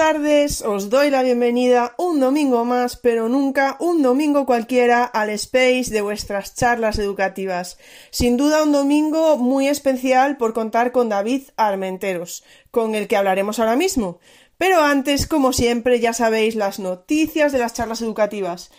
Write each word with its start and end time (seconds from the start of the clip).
Tardes, 0.00 0.62
os 0.62 0.88
doy 0.88 1.10
la 1.10 1.22
bienvenida 1.22 1.94
un 1.98 2.20
domingo 2.20 2.64
más, 2.64 2.96
pero 2.96 3.28
nunca 3.28 3.76
un 3.80 4.00
domingo 4.00 4.46
cualquiera 4.46 5.04
al 5.04 5.28
space 5.28 5.90
de 5.90 6.00
vuestras 6.00 6.54
charlas 6.54 6.98
educativas. 6.98 7.76
Sin 8.10 8.38
duda 8.38 8.62
un 8.62 8.72
domingo 8.72 9.36
muy 9.36 9.68
especial 9.68 10.38
por 10.38 10.54
contar 10.54 10.90
con 10.90 11.10
David 11.10 11.42
Armenteros, 11.58 12.44
con 12.70 12.94
el 12.94 13.08
que 13.08 13.18
hablaremos 13.18 13.58
ahora 13.58 13.76
mismo. 13.76 14.20
Pero 14.56 14.80
antes, 14.80 15.26
como 15.26 15.52
siempre, 15.52 16.00
ya 16.00 16.14
sabéis 16.14 16.54
las 16.54 16.78
noticias 16.78 17.52
de 17.52 17.58
las 17.58 17.74
charlas 17.74 18.00
educativas. 18.00 18.70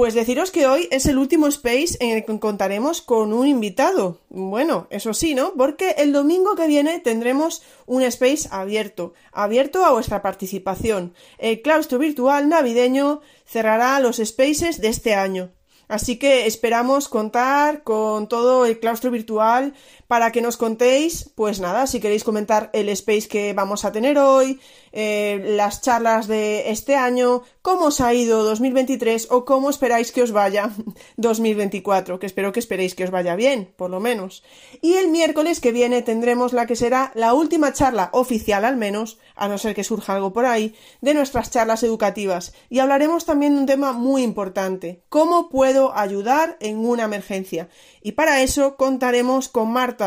Pues 0.00 0.14
deciros 0.14 0.50
que 0.50 0.66
hoy 0.66 0.88
es 0.90 1.04
el 1.04 1.18
último 1.18 1.46
space 1.46 1.98
en 2.00 2.16
el 2.16 2.24
que 2.24 2.40
contaremos 2.40 3.02
con 3.02 3.34
un 3.34 3.46
invitado. 3.46 4.18
Bueno, 4.30 4.86
eso 4.88 5.12
sí, 5.12 5.34
¿no? 5.34 5.52
Porque 5.52 5.90
el 5.98 6.14
domingo 6.14 6.56
que 6.56 6.66
viene 6.66 7.00
tendremos 7.00 7.62
un 7.84 8.00
space 8.04 8.48
abierto, 8.50 9.12
abierto 9.30 9.84
a 9.84 9.92
vuestra 9.92 10.22
participación. 10.22 11.12
El 11.36 11.60
claustro 11.60 11.98
virtual 11.98 12.48
navideño 12.48 13.20
cerrará 13.44 14.00
los 14.00 14.16
spaces 14.16 14.80
de 14.80 14.88
este 14.88 15.12
año. 15.14 15.50
Así 15.86 16.18
que 16.18 16.46
esperamos 16.46 17.08
contar 17.08 17.82
con 17.82 18.26
todo 18.26 18.64
el 18.64 18.80
claustro 18.80 19.10
virtual 19.10 19.74
para 20.10 20.32
que 20.32 20.42
nos 20.42 20.56
contéis, 20.56 21.30
pues 21.36 21.60
nada, 21.60 21.86
si 21.86 22.00
queréis 22.00 22.24
comentar 22.24 22.68
el 22.72 22.88
space 22.88 23.28
que 23.28 23.52
vamos 23.52 23.84
a 23.84 23.92
tener 23.92 24.18
hoy, 24.18 24.58
eh, 24.90 25.54
las 25.56 25.82
charlas 25.82 26.26
de 26.26 26.72
este 26.72 26.96
año, 26.96 27.42
cómo 27.62 27.86
os 27.86 28.00
ha 28.00 28.12
ido 28.12 28.42
2023 28.42 29.28
o 29.30 29.44
cómo 29.44 29.70
esperáis 29.70 30.10
que 30.10 30.24
os 30.24 30.32
vaya 30.32 30.70
2024, 31.16 32.18
que 32.18 32.26
espero 32.26 32.50
que 32.50 32.58
esperéis 32.58 32.96
que 32.96 33.04
os 33.04 33.12
vaya 33.12 33.36
bien, 33.36 33.72
por 33.76 33.88
lo 33.88 34.00
menos. 34.00 34.42
Y 34.82 34.94
el 34.94 35.10
miércoles 35.10 35.60
que 35.60 35.70
viene 35.70 36.02
tendremos 36.02 36.52
la 36.52 36.66
que 36.66 36.74
será 36.74 37.12
la 37.14 37.32
última 37.32 37.72
charla 37.72 38.10
oficial 38.12 38.64
al 38.64 38.76
menos, 38.76 39.18
a 39.36 39.46
no 39.46 39.58
ser 39.58 39.76
que 39.76 39.84
surja 39.84 40.16
algo 40.16 40.32
por 40.32 40.44
ahí, 40.44 40.74
de 41.00 41.14
nuestras 41.14 41.52
charlas 41.52 41.84
educativas. 41.84 42.52
Y 42.68 42.80
hablaremos 42.80 43.26
también 43.26 43.54
de 43.54 43.60
un 43.60 43.66
tema 43.66 43.92
muy 43.92 44.24
importante, 44.24 45.04
cómo 45.08 45.50
puedo 45.50 45.96
ayudar 45.96 46.56
en 46.58 46.84
una 46.84 47.04
emergencia. 47.04 47.68
Y 48.02 48.12
para 48.12 48.42
eso 48.42 48.76
contaremos 48.76 49.48
con 49.48 49.70
Marta, 49.70 49.99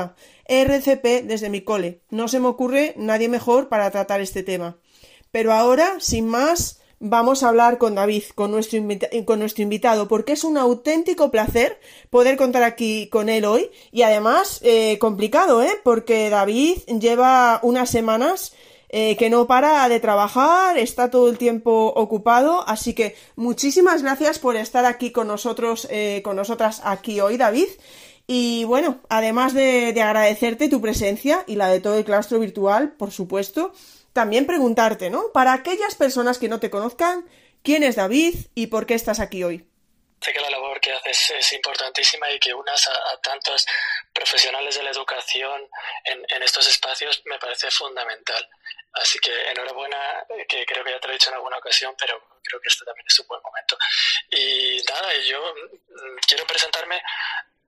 RCP 0.46 1.26
desde 1.26 1.50
mi 1.50 1.62
cole. 1.62 2.02
No 2.10 2.28
se 2.28 2.40
me 2.40 2.48
ocurre 2.48 2.94
nadie 2.98 3.30
mejor 3.30 3.70
para 3.70 3.90
tratar 3.92 4.22
este 4.22 4.44
tema. 4.44 4.78
Pero 5.32 5.54
ahora, 5.54 5.96
sin 6.00 6.28
más, 6.28 6.82
vamos 7.00 7.44
a 7.44 7.50
hablar 7.50 7.78
con 7.78 7.96
David, 7.96 8.24
con 8.36 8.52
nuestro, 8.52 8.80
con 9.26 9.40
nuestro 9.40 9.64
invitado, 9.64 10.08
porque 10.08 10.34
es 10.34 10.44
un 10.44 10.58
auténtico 10.58 11.32
placer 11.32 11.80
poder 12.10 12.38
contar 12.38 12.64
aquí 12.64 13.08
con 13.08 13.30
él 13.30 13.46
hoy. 13.46 13.70
Y 13.92 14.04
además, 14.04 14.60
eh, 14.64 14.98
complicado, 15.00 15.62
¿eh? 15.62 15.80
Porque 15.84 16.30
David 16.30 16.78
lleva 17.00 17.60
unas 17.64 17.90
semanas 17.90 18.54
eh, 18.96 19.18
que 19.18 19.32
no 19.32 19.48
para 19.48 19.90
de 19.90 20.00
trabajar, 20.00 20.78
está 20.78 21.10
todo 21.10 21.28
el 21.28 21.40
tiempo 21.40 21.88
ocupado, 21.96 22.64
así 22.68 22.94
que 22.94 23.16
muchísimas 23.36 24.04
gracias 24.04 24.38
por 24.38 24.56
estar 24.56 24.86
aquí 24.86 25.12
con 25.12 25.28
nosotros, 25.28 25.88
eh, 25.90 26.22
con 26.24 26.36
nosotras 26.36 26.80
aquí 26.84 27.20
hoy, 27.20 27.38
David. 27.38 27.70
Y 28.26 28.64
bueno, 28.64 29.02
además 29.10 29.54
de, 29.54 29.94
agradecerte 30.02 30.70
tu 30.70 30.82
presencia 30.82 31.44
y 31.48 31.56
la 31.56 31.68
de 31.68 31.82
todo 31.82 31.98
el 31.98 32.06
claustro 32.06 32.40
virtual, 32.40 32.94
por 32.94 33.12
supuesto, 33.12 33.74
también 34.14 34.46
preguntarte, 34.46 35.10
¿no? 35.10 35.32
Para 35.34 35.54
aquellas 35.54 35.96
personas 35.96 36.38
que 36.38 36.48
no 36.48 36.60
te 36.60 36.70
conozcan, 36.70 37.28
¿quién 37.64 37.84
es 37.84 37.96
David 37.96 38.36
y 38.56 38.68
por 38.68 38.86
qué 38.86 38.94
estás 38.94 39.20
aquí 39.20 39.44
hoy? 39.44 39.68
Sé 40.22 40.32
que 40.32 40.40
la 40.40 40.50
labor 40.50 40.80
que 40.80 40.94
haces 40.94 41.34
es 41.38 41.54
importantísima 41.54 42.32
y 42.32 42.40
que 42.40 42.54
unas 42.54 42.88
a, 42.88 43.18
tantos 43.22 43.66
profesionales 44.14 44.76
de 44.76 44.84
la 44.84 44.92
educación 44.92 45.68
en, 46.06 46.26
en, 46.30 46.44
estos 46.44 46.66
espacios 46.70 47.22
me 47.26 47.38
parece 47.40 47.70
fundamental. 47.72 48.48
Así 48.94 49.20
que 49.20 49.32
enhorabuena, 49.50 49.98
que 50.48 50.66
creo 50.66 50.84
que 50.84 50.92
ya 50.92 51.00
te 51.00 51.08
lo 51.08 51.14
he 51.14 51.18
dicho 51.18 51.30
en 51.30 51.36
alguna 51.36 51.58
ocasión, 51.58 51.94
pero 52.00 52.24
creo 52.44 52.62
que 52.62 52.70
este 52.70 52.86
también 52.86 53.06
es 53.10 53.20
un 53.20 53.28
buen 53.28 53.42
momento. 53.42 53.78
Y 54.30 54.82
nada, 54.88 55.14
yo 55.28 55.54
mm, 55.56 56.18
quiero 56.28 56.46
presentarme 56.46 57.02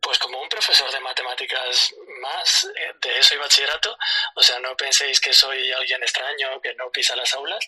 pues 0.06 0.20
como 0.20 0.40
un 0.40 0.48
profesor 0.48 0.92
de 0.92 1.00
matemáticas 1.00 1.92
más 2.22 2.70
eh, 2.76 2.94
de 3.02 3.18
eso 3.18 3.34
y 3.34 3.40
bachillerato, 3.40 3.98
o 4.36 4.44
sea, 4.44 4.60
no 4.60 4.78
penséis 4.78 5.20
que 5.20 5.34
soy 5.34 5.72
alguien 5.72 6.02
extraño 6.04 6.62
que 6.62 6.76
no 6.76 6.92
pisa 6.92 7.16
las 7.16 7.34
aulas. 7.34 7.68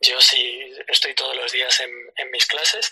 Yo 0.00 0.20
sí 0.20 0.74
estoy 0.88 1.14
todos 1.14 1.36
los 1.36 1.52
días 1.52 1.78
en, 1.78 1.90
en 2.16 2.30
mis 2.32 2.44
clases. 2.46 2.90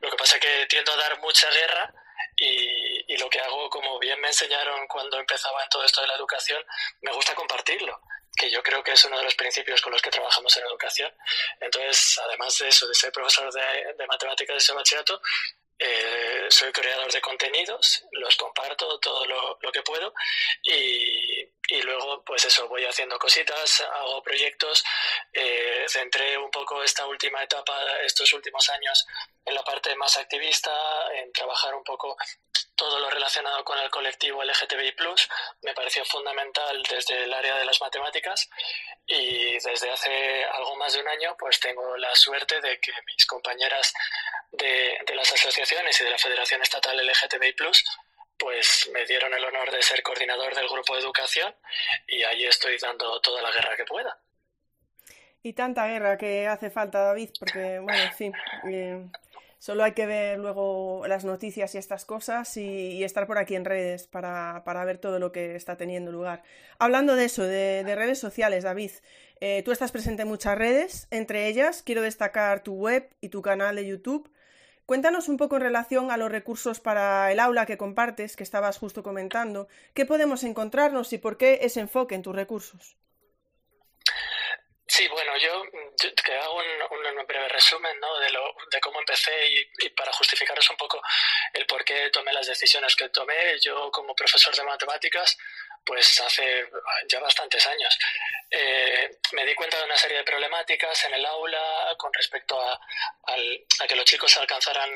Lo 0.00 0.10
que 0.10 0.16
pasa 0.16 0.36
es 0.36 0.40
que 0.40 0.66
tiendo 0.70 0.90
a 0.90 0.96
dar 0.96 1.20
mucha 1.20 1.50
guerra 1.50 1.92
y, 2.36 3.16
lo 3.18 3.28
que 3.28 3.40
hago, 3.40 3.68
como 3.68 3.98
bien 3.98 4.18
me 4.22 4.28
enseñaron 4.28 4.88
cuando 4.88 5.18
empezaba 5.18 5.62
en 5.62 5.68
todo 5.68 5.84
esto 5.84 6.00
de 6.00 6.06
la 6.06 6.14
educación, 6.14 6.64
me 7.02 7.12
gusta 7.12 7.34
compartirlo 7.34 8.00
que 8.34 8.50
yo 8.50 8.62
creo 8.62 8.82
que 8.82 8.92
es 8.92 9.04
uno 9.04 9.18
de 9.18 9.24
los 9.24 9.34
principios 9.34 9.82
con 9.82 9.92
los 9.92 10.00
que 10.00 10.08
trabajamos 10.08 10.56
en 10.56 10.64
educación. 10.64 11.14
Entonces, 11.60 12.18
además 12.26 12.56
de 12.58 12.68
eso, 12.68 12.88
de 12.88 12.94
ser 12.94 13.12
profesor 13.12 13.52
de, 13.52 13.92
de 13.98 14.06
matemáticas 14.06 14.54
de 14.54 14.58
ese 14.58 14.72
bachillerato, 14.72 15.20
eh, 15.82 16.46
soy 16.50 16.70
creador 16.72 17.10
de 17.10 17.22
contenidos, 17.22 18.04
los 18.12 18.36
comparto 18.36 19.00
todo 19.00 19.24
lo, 19.24 19.58
lo 19.62 19.72
que 19.72 19.80
puedo 19.80 20.12
y, 20.62 21.40
y, 21.68 21.82
luego 21.82 22.22
pues 22.22 22.44
eso, 22.44 22.68
voy 22.68 22.84
haciendo 22.84 23.18
cositas, 23.18 23.80
hago 23.80 24.22
proyectos, 24.22 24.84
eh, 25.32 25.86
centré 25.88 26.36
un 26.36 26.50
poco 26.50 26.82
esta 26.82 27.06
última 27.06 27.42
etapa, 27.42 27.74
estos 28.02 28.30
últimos 28.34 28.68
años 28.68 29.06
en 29.46 29.54
la 29.54 29.64
parte 29.64 29.96
más 29.96 30.18
activista, 30.18 30.70
en 31.14 31.32
trabajar 31.32 31.74
un 31.74 31.82
poco 31.82 32.14
todo 32.74 32.98
lo 32.98 33.08
relacionado 33.10 33.64
con 33.64 33.78
el 33.78 33.90
colectivo 33.90 34.42
LGTBI+, 34.42 34.94
me 35.62 35.74
pareció 35.74 36.04
fundamental 36.04 36.82
desde 36.82 37.24
el 37.24 37.32
área 37.32 37.56
de 37.56 37.64
las 37.64 37.80
matemáticas 37.80 38.48
y 39.06 39.52
desde 39.54 39.90
hace 39.90 40.44
algo 40.44 40.76
más 40.76 40.92
de 40.92 41.00
un 41.00 41.08
año 41.08 41.36
pues 41.38 41.58
tengo 41.58 41.96
la 41.96 42.14
suerte 42.14 42.60
de 42.60 42.78
que 42.80 42.92
mis 43.06 43.26
compañeras 43.26 43.92
de, 44.52 44.98
las 45.14 45.32
asociaciones 45.32 46.00
y 46.00 46.04
de 46.04 46.10
la 46.10 46.18
Federación 46.18 46.62
Estatal 46.62 46.96
LGTBI+, 46.96 47.54
pues 48.38 48.90
me 48.92 49.04
dieron 49.06 49.32
el 49.34 49.44
honor 49.44 49.70
de 49.70 49.82
ser 49.82 50.02
coordinador 50.02 50.54
del 50.54 50.68
grupo 50.68 50.94
de 50.94 51.00
educación 51.00 51.54
y 52.06 52.22
ahí 52.22 52.44
estoy 52.44 52.78
dando 52.78 53.20
toda 53.20 53.42
la 53.42 53.50
guerra 53.50 53.76
que 53.76 53.84
pueda. 53.84 54.18
Y 55.42 55.52
tanta 55.54 55.86
guerra 55.86 56.18
que 56.18 56.46
hace 56.46 56.70
falta, 56.70 57.02
David, 57.02 57.30
porque, 57.38 57.78
bueno, 57.78 58.02
en 58.02 58.12
fin, 58.12 58.32
eh, 58.70 59.04
Solo 59.60 59.84
hay 59.84 59.92
que 59.92 60.06
ver 60.06 60.38
luego 60.38 61.04
las 61.06 61.26
noticias 61.26 61.74
y 61.74 61.78
estas 61.78 62.06
cosas 62.06 62.56
y, 62.56 63.04
estar 63.04 63.26
por 63.26 63.36
aquí 63.36 63.54
en 63.54 63.66
redes 63.66 64.06
para, 64.06 64.62
ver 64.86 64.96
todo 64.96 65.18
lo 65.18 65.32
que 65.32 65.54
está 65.54 65.76
teniendo 65.76 66.10
lugar. 66.10 66.42
Hablando 66.78 67.14
de 67.14 67.26
eso, 67.26 67.42
de, 67.42 67.82
redes 67.94 68.18
sociales, 68.18 68.64
David, 68.64 68.90
eh, 69.38 69.62
tú 69.62 69.70
estás 69.70 69.92
presente 69.92 70.22
en 70.22 70.28
muchas 70.28 70.56
redes, 70.56 71.08
entre 71.10 71.46
ellas 71.46 71.82
quiero 71.82 72.00
destacar 72.00 72.62
tu 72.62 72.72
web 72.72 73.10
y 73.20 73.28
tu 73.28 73.42
canal 73.42 73.76
de 73.76 73.86
YouTube. 73.86 74.30
Cuéntanos 74.90 75.28
un 75.28 75.36
poco 75.36 75.54
en 75.54 75.62
relación 75.62 76.10
a 76.10 76.16
los 76.16 76.32
recursos 76.32 76.80
para 76.80 77.30
el 77.30 77.38
aula 77.38 77.64
que 77.64 77.78
compartes, 77.78 78.34
que 78.34 78.42
estabas 78.42 78.76
justo 78.76 79.04
comentando. 79.04 79.68
¿Qué 79.94 80.04
podemos 80.04 80.42
encontrarnos 80.42 81.12
y 81.12 81.18
por 81.18 81.36
qué 81.36 81.60
ese 81.62 81.78
enfoque 81.78 82.16
en 82.16 82.22
tus 82.22 82.34
recursos? 82.34 82.96
Sí, 85.00 85.08
bueno, 85.08 85.34
yo, 85.38 85.64
te 85.96 86.36
hago 86.36 86.56
un, 86.56 87.26
breve 87.26 87.48
resumen 87.48 87.98
¿no? 88.00 88.18
de, 88.18 88.28
lo, 88.32 88.54
de 88.70 88.80
cómo 88.82 88.98
empecé 88.98 89.32
y, 89.78 89.88
para 89.96 90.12
justificaros 90.12 90.68
un 90.68 90.76
poco 90.76 91.00
el 91.54 91.64
por 91.64 91.82
qué 91.86 92.10
tomé 92.10 92.30
las 92.34 92.46
decisiones 92.46 92.94
que 92.94 93.08
tomé. 93.08 93.58
Yo 93.60 93.90
como 93.92 94.14
profesor 94.14 94.54
de 94.54 94.62
matemáticas, 94.62 95.38
pues 95.86 96.20
hace 96.20 96.68
ya 97.08 97.18
bastantes 97.18 97.66
años, 97.66 97.98
eh, 98.50 99.10
me 99.32 99.46
di 99.46 99.54
cuenta 99.54 99.78
de 99.78 99.84
una 99.84 99.96
serie 99.96 100.18
de 100.18 100.24
problemáticas 100.24 101.02
en 101.06 101.14
el 101.14 101.24
aula 101.24 101.94
con 101.96 102.12
respecto 102.12 102.60
a, 102.60 102.74
a 102.74 103.86
que 103.88 103.96
los 103.96 104.04
chicos 104.04 104.36
alcanzaran 104.36 104.90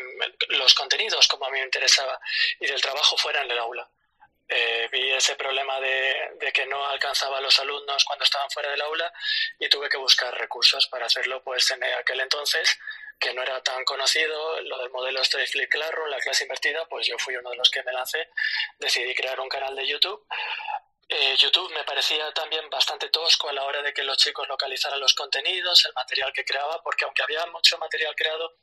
los 0.50 0.74
contenidos 0.74 1.26
como 1.28 1.46
a 1.46 1.50
mí 1.50 1.60
me 1.60 1.64
interesaba 1.64 2.20
y 2.60 2.66
del 2.66 2.82
trabajo 2.82 3.16
fuera 3.16 3.40
en 3.40 3.50
el 3.50 3.58
aula. 3.58 3.88
Eh, 4.48 4.88
vi 4.92 5.10
ese 5.10 5.36
problema 5.36 5.80
de, 5.80 6.52
que 6.52 6.66
no 6.66 6.84
alcanzaba 6.86 7.38
a 7.38 7.40
los 7.40 7.58
alumnos 7.60 8.04
cuando 8.04 8.24
estaban 8.24 8.50
fuera 8.50 8.70
del 8.70 8.82
aula 8.82 9.10
y 9.58 9.68
tuve 9.68 9.88
que 9.88 9.96
buscar 9.96 10.36
recursos 10.38 10.86
para 10.88 11.06
hacerlo 11.06 11.42
pues 11.42 11.70
en 11.70 11.82
aquel 11.82 12.20
entonces 12.20 12.78
que 13.18 13.32
no 13.32 13.42
era 13.42 13.62
tan 13.62 13.84
conocido. 13.84 14.60
Lo 14.62 14.78
del 14.78 14.90
modelo 14.90 15.22
Straight 15.22 15.70
Classroom, 15.70 16.08
la 16.08 16.18
clase 16.18 16.44
invertida, 16.44 16.86
pues 16.86 17.06
yo 17.06 17.16
fui 17.18 17.36
uno 17.36 17.50
de 17.50 17.56
los 17.56 17.70
que 17.70 17.82
me 17.82 17.92
lancé, 17.92 18.28
decidí 18.78 19.14
crear 19.14 19.40
un 19.40 19.48
canal 19.48 19.74
de 19.74 19.86
YouTube 19.86 20.26
eh, 21.08 21.36
YouTube 21.36 21.72
me 21.72 21.84
parecía 21.84 22.32
también 22.32 22.68
bastante 22.70 23.08
tosco 23.08 23.48
a 23.48 23.52
la 23.52 23.64
hora 23.64 23.82
de 23.82 23.92
que 23.92 24.02
los 24.02 24.16
chicos 24.16 24.48
localizaran 24.48 25.00
los 25.00 25.14
contenidos, 25.14 25.84
el 25.86 25.92
material 25.94 26.32
que 26.32 26.44
creaba, 26.44 26.80
porque 26.82 27.04
aunque 27.04 27.22
había 27.22 27.44
mucho 27.46 27.78
material 27.78 28.14
creado, 28.16 28.56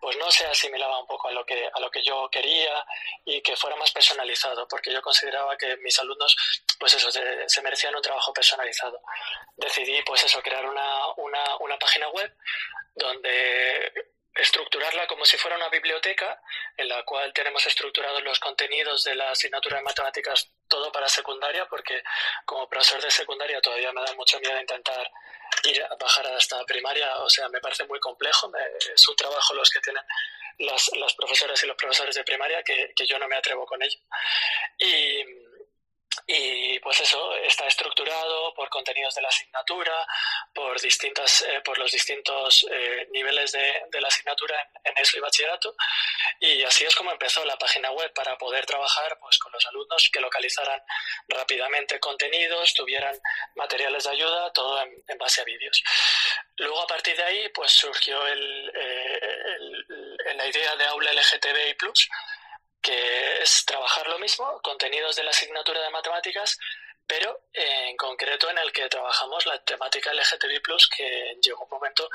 pues 0.00 0.16
no 0.16 0.30
se 0.30 0.46
asimilaba 0.46 1.00
un 1.00 1.06
poco 1.06 1.28
a 1.28 1.32
lo 1.32 1.44
que, 1.44 1.68
a 1.72 1.80
lo 1.80 1.90
que 1.90 2.02
yo 2.02 2.28
quería 2.30 2.84
y 3.24 3.40
que 3.42 3.56
fuera 3.56 3.76
más 3.76 3.90
personalizado, 3.90 4.68
porque 4.68 4.92
yo 4.92 5.02
consideraba 5.02 5.56
que 5.56 5.76
mis 5.78 5.98
alumnos, 5.98 6.36
pues 6.78 6.94
eso, 6.94 7.10
se, 7.10 7.62
merecían 7.62 7.96
un 7.96 8.02
trabajo 8.02 8.32
personalizado. 8.32 9.00
Decidí, 9.56 10.02
pues 10.02 10.24
eso, 10.24 10.42
crear 10.42 10.66
una, 10.66 11.06
una, 11.16 11.56
una 11.60 11.78
página 11.78 12.08
web 12.10 12.32
donde 12.94 13.92
estructurarla 14.38 15.06
como 15.06 15.24
si 15.24 15.36
fuera 15.36 15.56
una 15.56 15.68
biblioteca 15.68 16.40
en 16.76 16.88
la 16.88 17.02
cual 17.04 17.32
tenemos 17.32 17.66
estructurados 17.66 18.22
los 18.22 18.38
contenidos 18.38 19.02
de 19.02 19.16
la 19.16 19.32
asignatura 19.32 19.78
de 19.78 19.82
matemáticas 19.82 20.52
todo 20.68 20.92
para 20.92 21.08
secundaria, 21.08 21.66
porque 21.66 22.02
como 22.44 22.68
profesor 22.68 23.02
de 23.02 23.10
secundaria 23.10 23.60
todavía 23.60 23.92
me 23.92 24.02
da 24.02 24.14
mucho 24.14 24.38
miedo 24.38 24.60
intentar 24.60 25.10
ir 25.64 25.82
a 25.82 25.96
bajar 25.96 26.26
hasta 26.28 26.64
primaria, 26.64 27.18
o 27.18 27.28
sea, 27.28 27.48
me 27.48 27.60
parece 27.60 27.84
muy 27.86 27.98
complejo, 27.98 28.50
es 28.94 29.08
un 29.08 29.16
trabajo 29.16 29.54
los 29.54 29.70
que 29.70 29.80
tienen 29.80 30.02
las, 30.58 30.88
las 30.96 31.14
profesoras 31.14 31.62
y 31.64 31.66
los 31.66 31.76
profesores 31.76 32.14
de 32.14 32.24
primaria 32.24 32.62
que, 32.62 32.92
que 32.94 33.06
yo 33.06 33.18
no 33.18 33.26
me 33.26 33.36
atrevo 33.36 33.66
con 33.66 33.82
ello. 33.82 33.98
Y, 34.78 35.47
y 36.26 36.78
pues 36.80 37.00
eso 37.00 37.34
está 37.36 37.66
estructurado 37.66 38.54
por 38.54 38.68
contenidos 38.68 39.14
de 39.14 39.22
la 39.22 39.28
asignatura, 39.28 40.06
por 40.54 40.80
distintas, 40.80 41.42
eh, 41.42 41.60
por 41.64 41.78
los 41.78 41.90
distintos 41.90 42.66
eh, 42.70 43.06
niveles 43.10 43.52
de, 43.52 43.82
de, 43.90 44.00
la 44.00 44.08
asignatura 44.08 44.60
en, 44.60 44.92
en, 44.92 45.02
eso 45.02 45.16
y 45.16 45.20
bachillerato. 45.20 45.74
Y 46.40 46.62
así 46.62 46.84
es 46.84 46.94
como 46.94 47.12
empezó 47.12 47.44
la 47.44 47.56
página 47.56 47.90
web 47.90 48.12
para 48.14 48.36
poder 48.36 48.66
trabajar 48.66 49.18
pues 49.20 49.38
con 49.38 49.52
los 49.52 49.66
alumnos 49.66 50.10
que 50.12 50.20
localizaran 50.20 50.80
rápidamente 51.28 52.00
contenidos, 52.00 52.74
tuvieran 52.74 53.18
materiales 53.56 54.04
de 54.04 54.10
ayuda, 54.10 54.52
todo 54.52 54.82
en, 54.82 54.92
en 55.06 55.18
base 55.18 55.40
a 55.40 55.44
vídeos. 55.44 55.82
Luego 56.56 56.82
a 56.82 56.86
partir 56.86 57.16
de 57.16 57.22
ahí 57.22 57.48
pues 57.50 57.70
surgió 57.70 58.26
el, 58.26 58.72
eh, 58.74 59.20
el, 59.56 60.36
la 60.36 60.46
idea 60.46 60.76
de 60.76 60.84
aula 60.86 61.12
LGTBI 61.12 61.74
que 62.80 63.42
es 63.42 63.64
trabajar 63.64 64.06
lo 64.08 64.18
mismo, 64.18 64.60
contenidos 64.62 65.16
de 65.16 65.24
la 65.24 65.30
asignatura 65.30 65.82
de 65.82 65.90
matemáticas, 65.90 66.58
pero 67.06 67.40
en 67.52 67.96
concreto 67.96 68.50
en 68.50 68.58
el 68.58 68.70
que 68.70 68.88
trabajamos 68.88 69.46
la 69.46 69.58
temática 69.64 70.12
LGTBI+, 70.12 70.60
que 70.94 71.38
llegó 71.42 71.64
un 71.64 71.70
momento 71.70 72.08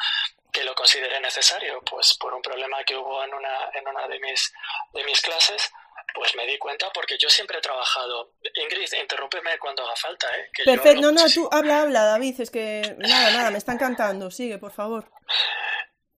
que 0.52 0.64
lo 0.64 0.76
consideré 0.76 1.20
necesario, 1.20 1.82
pues 1.82 2.16
por 2.16 2.34
un 2.34 2.42
problema 2.42 2.84
que 2.84 2.96
hubo 2.96 3.24
en 3.24 3.34
una, 3.34 3.70
en 3.74 3.88
una 3.88 4.08
de, 4.08 4.20
mis, 4.20 4.54
de 4.94 5.04
mis 5.04 5.20
clases, 5.20 5.72
pues 6.14 6.36
me 6.36 6.46
di 6.46 6.60
cuenta 6.60 6.92
porque 6.94 7.18
yo 7.18 7.28
siempre 7.28 7.58
he 7.58 7.62
trabajado. 7.62 8.34
Ingrid, 8.54 8.94
interrúmpeme 9.02 9.58
cuando 9.58 9.84
haga 9.84 9.96
falta, 9.96 10.28
¿eh? 10.38 10.50
Que 10.54 10.64
Perfecto, 10.64 11.02
no, 11.02 11.12
no, 11.12 11.26
tú 11.28 11.50
habla, 11.52 11.82
habla, 11.82 12.04
David, 12.04 12.40
es 12.40 12.52
que 12.52 12.96
nada, 13.00 13.32
nada, 13.32 13.50
me 13.50 13.58
están 13.58 13.80
cantando, 13.80 14.30
sigue, 14.30 14.60
por 14.60 14.72
favor. 14.72 15.10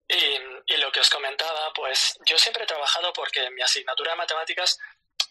Y, 0.07 0.77
lo 0.77 0.91
que 0.91 0.99
os 0.99 1.09
comentaba, 1.09 1.73
pues 1.73 2.17
yo 2.25 2.37
siempre 2.37 2.63
he 2.63 2.67
trabajado 2.67 3.11
porque 3.13 3.49
mi 3.51 3.61
asignatura 3.61 4.11
de 4.11 4.17
matemáticas, 4.17 4.77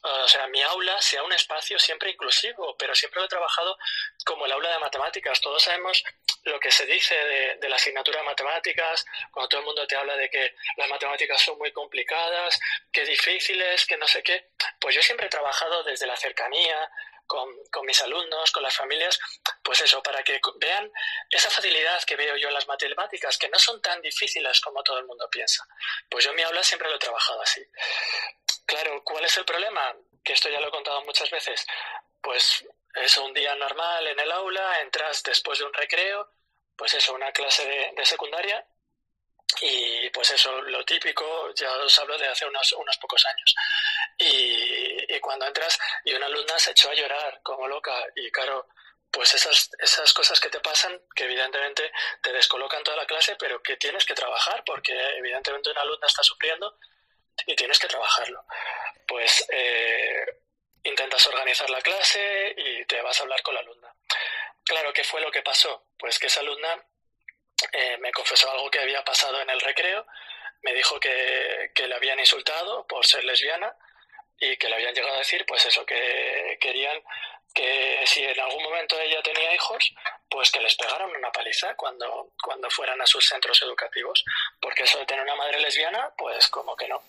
o 0.03 0.29
sea, 0.29 0.47
mi 0.49 0.61
aula 0.63 1.01
sea 1.01 1.23
un 1.23 1.33
espacio 1.33 1.79
siempre 1.79 2.11
inclusivo, 2.11 2.77
pero 2.77 2.95
siempre 2.95 3.21
lo 3.21 3.27
he 3.27 3.29
trabajado 3.29 3.79
como 4.25 4.47
el 4.47 4.53
aula 4.53 4.71
de 4.71 4.79
matemáticas. 4.79 5.41
Todos 5.41 5.63
sabemos 5.63 6.03
lo 6.45 6.59
que 6.59 6.71
se 6.71 6.87
dice 6.87 7.15
de, 7.15 7.57
de 7.57 7.69
la 7.69 7.77
asignatura 7.77 8.19
de 8.19 8.27
matemáticas, 8.27 9.05
cuando 9.31 9.49
todo 9.49 9.61
el 9.61 9.67
mundo 9.67 9.87
te 9.87 9.97
habla 9.97 10.17
de 10.17 10.29
que 10.29 10.55
las 10.77 10.89
matemáticas 10.89 11.41
son 11.41 11.57
muy 11.59 11.73
complicadas, 11.73 12.59
que 12.91 13.05
difíciles, 13.05 13.87
que 13.87 13.97
no 13.97 14.09
sé 14.09 14.23
qué. 14.23 14.51
Pues 14.81 14.95
yo 14.95 15.03
siempre 15.03 15.27
he 15.27 15.31
trabajado 15.31 15.85
desde 15.85 16.07
la 16.07 16.17
cercanía, 16.17 16.91
con, 17.27 17.49
con, 17.71 17.87
mis 17.87 18.01
alumnos, 18.03 18.51
con 18.51 18.63
las 18.63 18.77
familias, 18.77 19.19
pues 19.63 19.81
eso, 19.81 20.03
para 20.03 20.23
que 20.23 20.41
vean 20.57 20.91
esa 21.31 21.51
facilidad 21.51 22.03
que 22.05 22.17
veo 22.17 22.37
yo 22.37 22.49
en 22.49 22.55
las 22.55 22.67
matemáticas, 22.67 23.39
que 23.39 23.49
no 23.49 23.59
son 23.59 23.81
tan 23.81 24.01
difíciles 24.03 24.61
como 24.61 24.83
todo 24.83 24.99
el 24.99 25.07
mundo 25.07 25.29
piensa. 25.31 25.67
Pues 26.09 26.25
yo 26.25 26.31
en 26.31 26.37
mi 26.37 26.43
aula 26.43 26.63
siempre 26.63 26.89
lo 26.89 26.97
he 26.97 26.99
trabajado 26.99 27.41
así. 27.43 27.63
Claro, 28.67 29.03
¿cuál 29.05 29.25
es 29.25 29.37
el 29.37 29.45
problema? 29.45 29.95
Que 30.23 30.33
esto 30.33 30.49
ya 30.49 30.61
lo 30.61 30.69
he 30.69 30.73
contado 30.73 31.03
muchas 31.03 31.31
veces. 31.31 31.67
Pues 32.23 32.65
es 32.95 33.19
un 33.19 33.33
día 33.35 33.55
normal 33.57 34.07
en 34.07 34.19
el 34.19 34.33
aula, 34.33 34.81
entras 34.81 35.23
después 35.23 35.59
de 35.59 35.65
un 35.65 35.73
recreo, 35.73 36.31
pues 36.77 36.95
eso, 36.95 37.15
una 37.15 37.33
clase 37.33 37.67
de, 37.67 37.93
de 37.97 38.07
secundaria, 38.07 38.67
y 39.61 40.11
pues 40.11 40.31
eso, 40.31 40.61
lo 40.63 40.85
típico, 40.85 41.53
ya 41.55 41.71
os 41.79 41.99
hablo 41.99 42.19
de 42.19 42.29
hace 42.29 42.47
unos, 42.47 42.73
unos 42.73 42.97
pocos 42.99 43.25
años. 43.27 43.55
Y, 44.19 45.19
cuando 45.21 45.47
entras 45.47 45.79
y 46.05 46.13
una 46.13 46.27
alumna 46.27 46.59
se 46.59 46.73
echó 46.73 46.91
a 46.91 46.95
llorar 46.95 47.41
como 47.43 47.67
loca 47.67 47.95
y 48.15 48.31
claro, 48.31 48.69
pues 49.11 49.33
esas, 49.35 49.71
esas 49.79 50.13
cosas 50.13 50.39
que 50.39 50.51
te 50.51 50.61
pasan, 50.61 51.01
que 51.15 51.25
evidentemente 51.25 51.91
te 52.23 52.31
descolocan 52.33 52.83
toda 52.83 52.99
la 52.99 53.07
clase, 53.07 53.35
pero 53.37 53.63
que 53.63 53.77
tienes 53.77 54.05
que 54.05 54.13
trabajar 54.13 54.63
porque 54.67 54.93
evidentemente 55.17 55.71
una 55.71 55.81
alumna 55.81 56.07
está 56.07 56.23
sufriendo 56.23 56.79
y 57.47 57.57
tienes 57.57 57.79
que 57.79 57.89
trabajarlo. 57.89 58.45
Pues 59.07 59.47
eh, 59.51 60.27
intentas 60.83 61.27
organizar 61.27 61.71
la 61.71 61.81
clase 61.81 62.55
y 62.57 62.85
te 62.85 63.01
vas 63.01 63.19
a 63.19 63.23
hablar 63.23 63.41
con 63.43 63.55
la 63.55 63.61
alumna. 63.61 63.95
Claro, 64.65 64.93
¿qué 64.93 65.05
fue 65.05 65.21
lo 65.21 65.31
que 65.31 65.43
pasó? 65.43 65.87
Pues 65.99 66.19
que 66.19 66.27
esa 66.27 66.41
alumna 66.41 66.85
eh, 67.73 67.97
me 67.99 68.13
confesó 68.13 68.51
algo 68.51 68.71
que 68.71 68.81
había 68.81 69.05
pasado 69.05 69.41
en 69.41 69.51
el 69.51 69.61
recreo, 69.61 70.07
me 70.63 70.73
dijo 70.73 70.99
que, 70.99 71.71
que, 71.75 71.87
le 71.87 71.95
habían 71.95 72.19
insultado 72.19 72.87
por 72.87 73.05
ser 73.05 73.25
lesbiana 73.25 73.75
y 74.39 74.57
que 74.57 74.69
le 74.69 74.77
habían 74.77 74.95
llegado 74.95 75.15
a 75.15 75.19
decir, 75.19 75.45
pues 75.47 75.65
eso, 75.67 75.85
que 75.85 76.59
querían 76.61 77.03
que 77.55 78.03
si 78.05 78.25
en 78.25 78.41
algún 78.41 78.63
momento 78.65 78.99
ella 78.99 79.23
tenía 79.23 79.55
hijos, 79.55 79.95
pues 80.29 80.51
que 80.51 80.61
les 80.61 80.75
pegaran 80.75 81.15
una 81.15 81.31
paliza 81.31 81.77
cuando, 81.77 82.33
cuando 82.43 82.69
fueran 82.69 83.01
a 83.01 83.07
sus 83.07 83.25
centros 83.25 83.63
educativos, 83.63 84.25
porque 84.61 84.83
eso 84.83 84.99
de 84.99 85.07
tener 85.07 85.23
una 85.23 85.37
madre 85.37 85.61
lesbiana, 85.61 86.13
pues 86.19 86.49
como 86.49 86.75
que 86.75 86.89
no. 86.89 87.01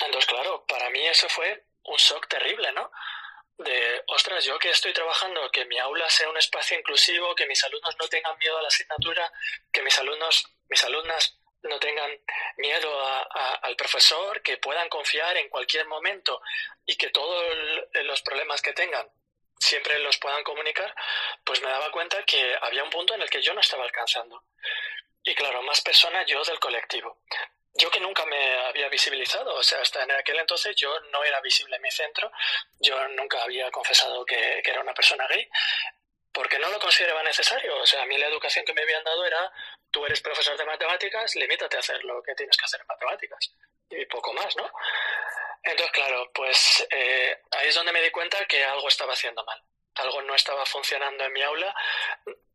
Entonces, 0.00 0.26
claro, 0.26 0.64
para 0.66 0.90
mí 0.90 1.06
eso 1.06 1.28
fue 1.28 1.64
un 1.84 1.96
shock 1.96 2.26
terrible, 2.26 2.72
¿no? 2.72 2.90
De, 3.58 4.04
ostras, 4.08 4.44
yo 4.44 4.58
que 4.58 4.70
estoy 4.70 4.92
trabajando, 4.92 5.50
que 5.50 5.64
mi 5.64 5.78
aula 5.78 6.08
sea 6.10 6.28
un 6.28 6.36
espacio 6.36 6.78
inclusivo, 6.78 7.34
que 7.34 7.46
mis 7.46 7.62
alumnos 7.64 7.96
no 7.98 8.08
tengan 8.08 8.36
miedo 8.38 8.58
a 8.58 8.62
la 8.62 8.68
asignatura, 8.68 9.32
que 9.72 9.82
mis 9.82 9.98
alumnos, 9.98 10.46
mis 10.68 10.84
alumnas 10.84 11.38
no 11.62 11.80
tengan 11.80 12.10
miedo 12.58 13.00
a, 13.00 13.54
al 13.62 13.76
profesor, 13.76 14.42
que 14.42 14.58
puedan 14.58 14.88
confiar 14.88 15.36
en 15.36 15.48
cualquier 15.48 15.86
momento 15.86 16.40
y 16.84 16.96
que 16.96 17.10
todos 17.10 17.44
los 18.04 18.22
problemas 18.22 18.62
que 18.62 18.72
tengan 18.72 19.08
siempre 19.58 19.98
los 20.00 20.18
puedan 20.18 20.44
comunicar, 20.44 20.94
pues 21.42 21.62
me 21.62 21.68
daba 21.68 21.90
cuenta 21.90 22.22
que 22.24 22.56
había 22.60 22.84
un 22.84 22.90
punto 22.90 23.14
en 23.14 23.22
el 23.22 23.30
que 23.30 23.42
yo 23.42 23.54
no 23.54 23.60
estaba 23.60 23.84
alcanzando. 23.84 24.44
Y 25.24 25.34
claro, 25.34 25.62
más 25.62 25.80
personas 25.80 26.26
yo 26.26 26.44
del 26.44 26.60
colectivo 26.60 27.18
yo 27.78 27.90
que 27.90 28.00
nunca 28.00 28.24
me 28.26 28.54
había 28.66 28.88
visibilizado, 28.88 29.54
o 29.54 29.62
sea, 29.62 29.80
hasta 29.80 30.02
en 30.02 30.10
aquel 30.12 30.38
entonces 30.38 30.74
yo 30.76 30.98
no 31.12 31.24
era 31.24 31.40
visible 31.40 31.76
en 31.76 31.82
mi 31.82 31.90
centro, 31.90 32.30
yo 32.80 33.08
nunca 33.08 33.42
había 33.42 33.70
confesado 33.70 34.24
que, 34.24 34.62
era 34.64 34.80
una 34.80 34.94
persona 34.94 35.26
gay, 35.28 35.48
porque 36.32 36.58
no 36.58 36.68
lo 36.68 36.78
consideraba 36.78 37.22
necesario, 37.22 37.76
o 37.76 37.86
sea, 37.86 38.02
a 38.02 38.06
mí 38.06 38.16
la 38.18 38.28
educación 38.28 38.64
que 38.64 38.74
me 38.74 38.82
habían 38.82 39.04
dado 39.04 39.24
era, 39.24 39.50
tú 39.90 40.04
eres 40.04 40.20
profesor 40.20 40.56
de 40.56 40.64
matemáticas, 40.64 41.34
limítate 41.36 41.76
a 41.76 41.80
hacer 41.80 42.04
lo 42.04 42.22
que 42.22 42.34
tienes 42.34 42.56
que 42.56 42.64
hacer 42.64 42.80
en 42.80 42.86
matemáticas, 42.86 43.52
y 43.90 44.04
poco 44.06 44.32
más, 44.32 44.56
¿no? 44.56 44.70
Entonces, 45.62 45.92
claro, 45.92 46.30
pues 46.32 46.86
eh, 46.90 47.40
ahí 47.50 47.68
es 47.68 47.74
donde 47.74 47.92
me 47.92 48.02
di 48.02 48.10
cuenta 48.10 48.44
que 48.46 48.64
algo 48.64 48.88
estaba 48.88 49.12
haciendo 49.14 49.44
mal 49.44 49.62
algo 49.96 50.22
no 50.22 50.34
estaba 50.34 50.64
funcionando 50.66 51.24
en 51.24 51.32
mi 51.32 51.42
aula, 51.42 51.74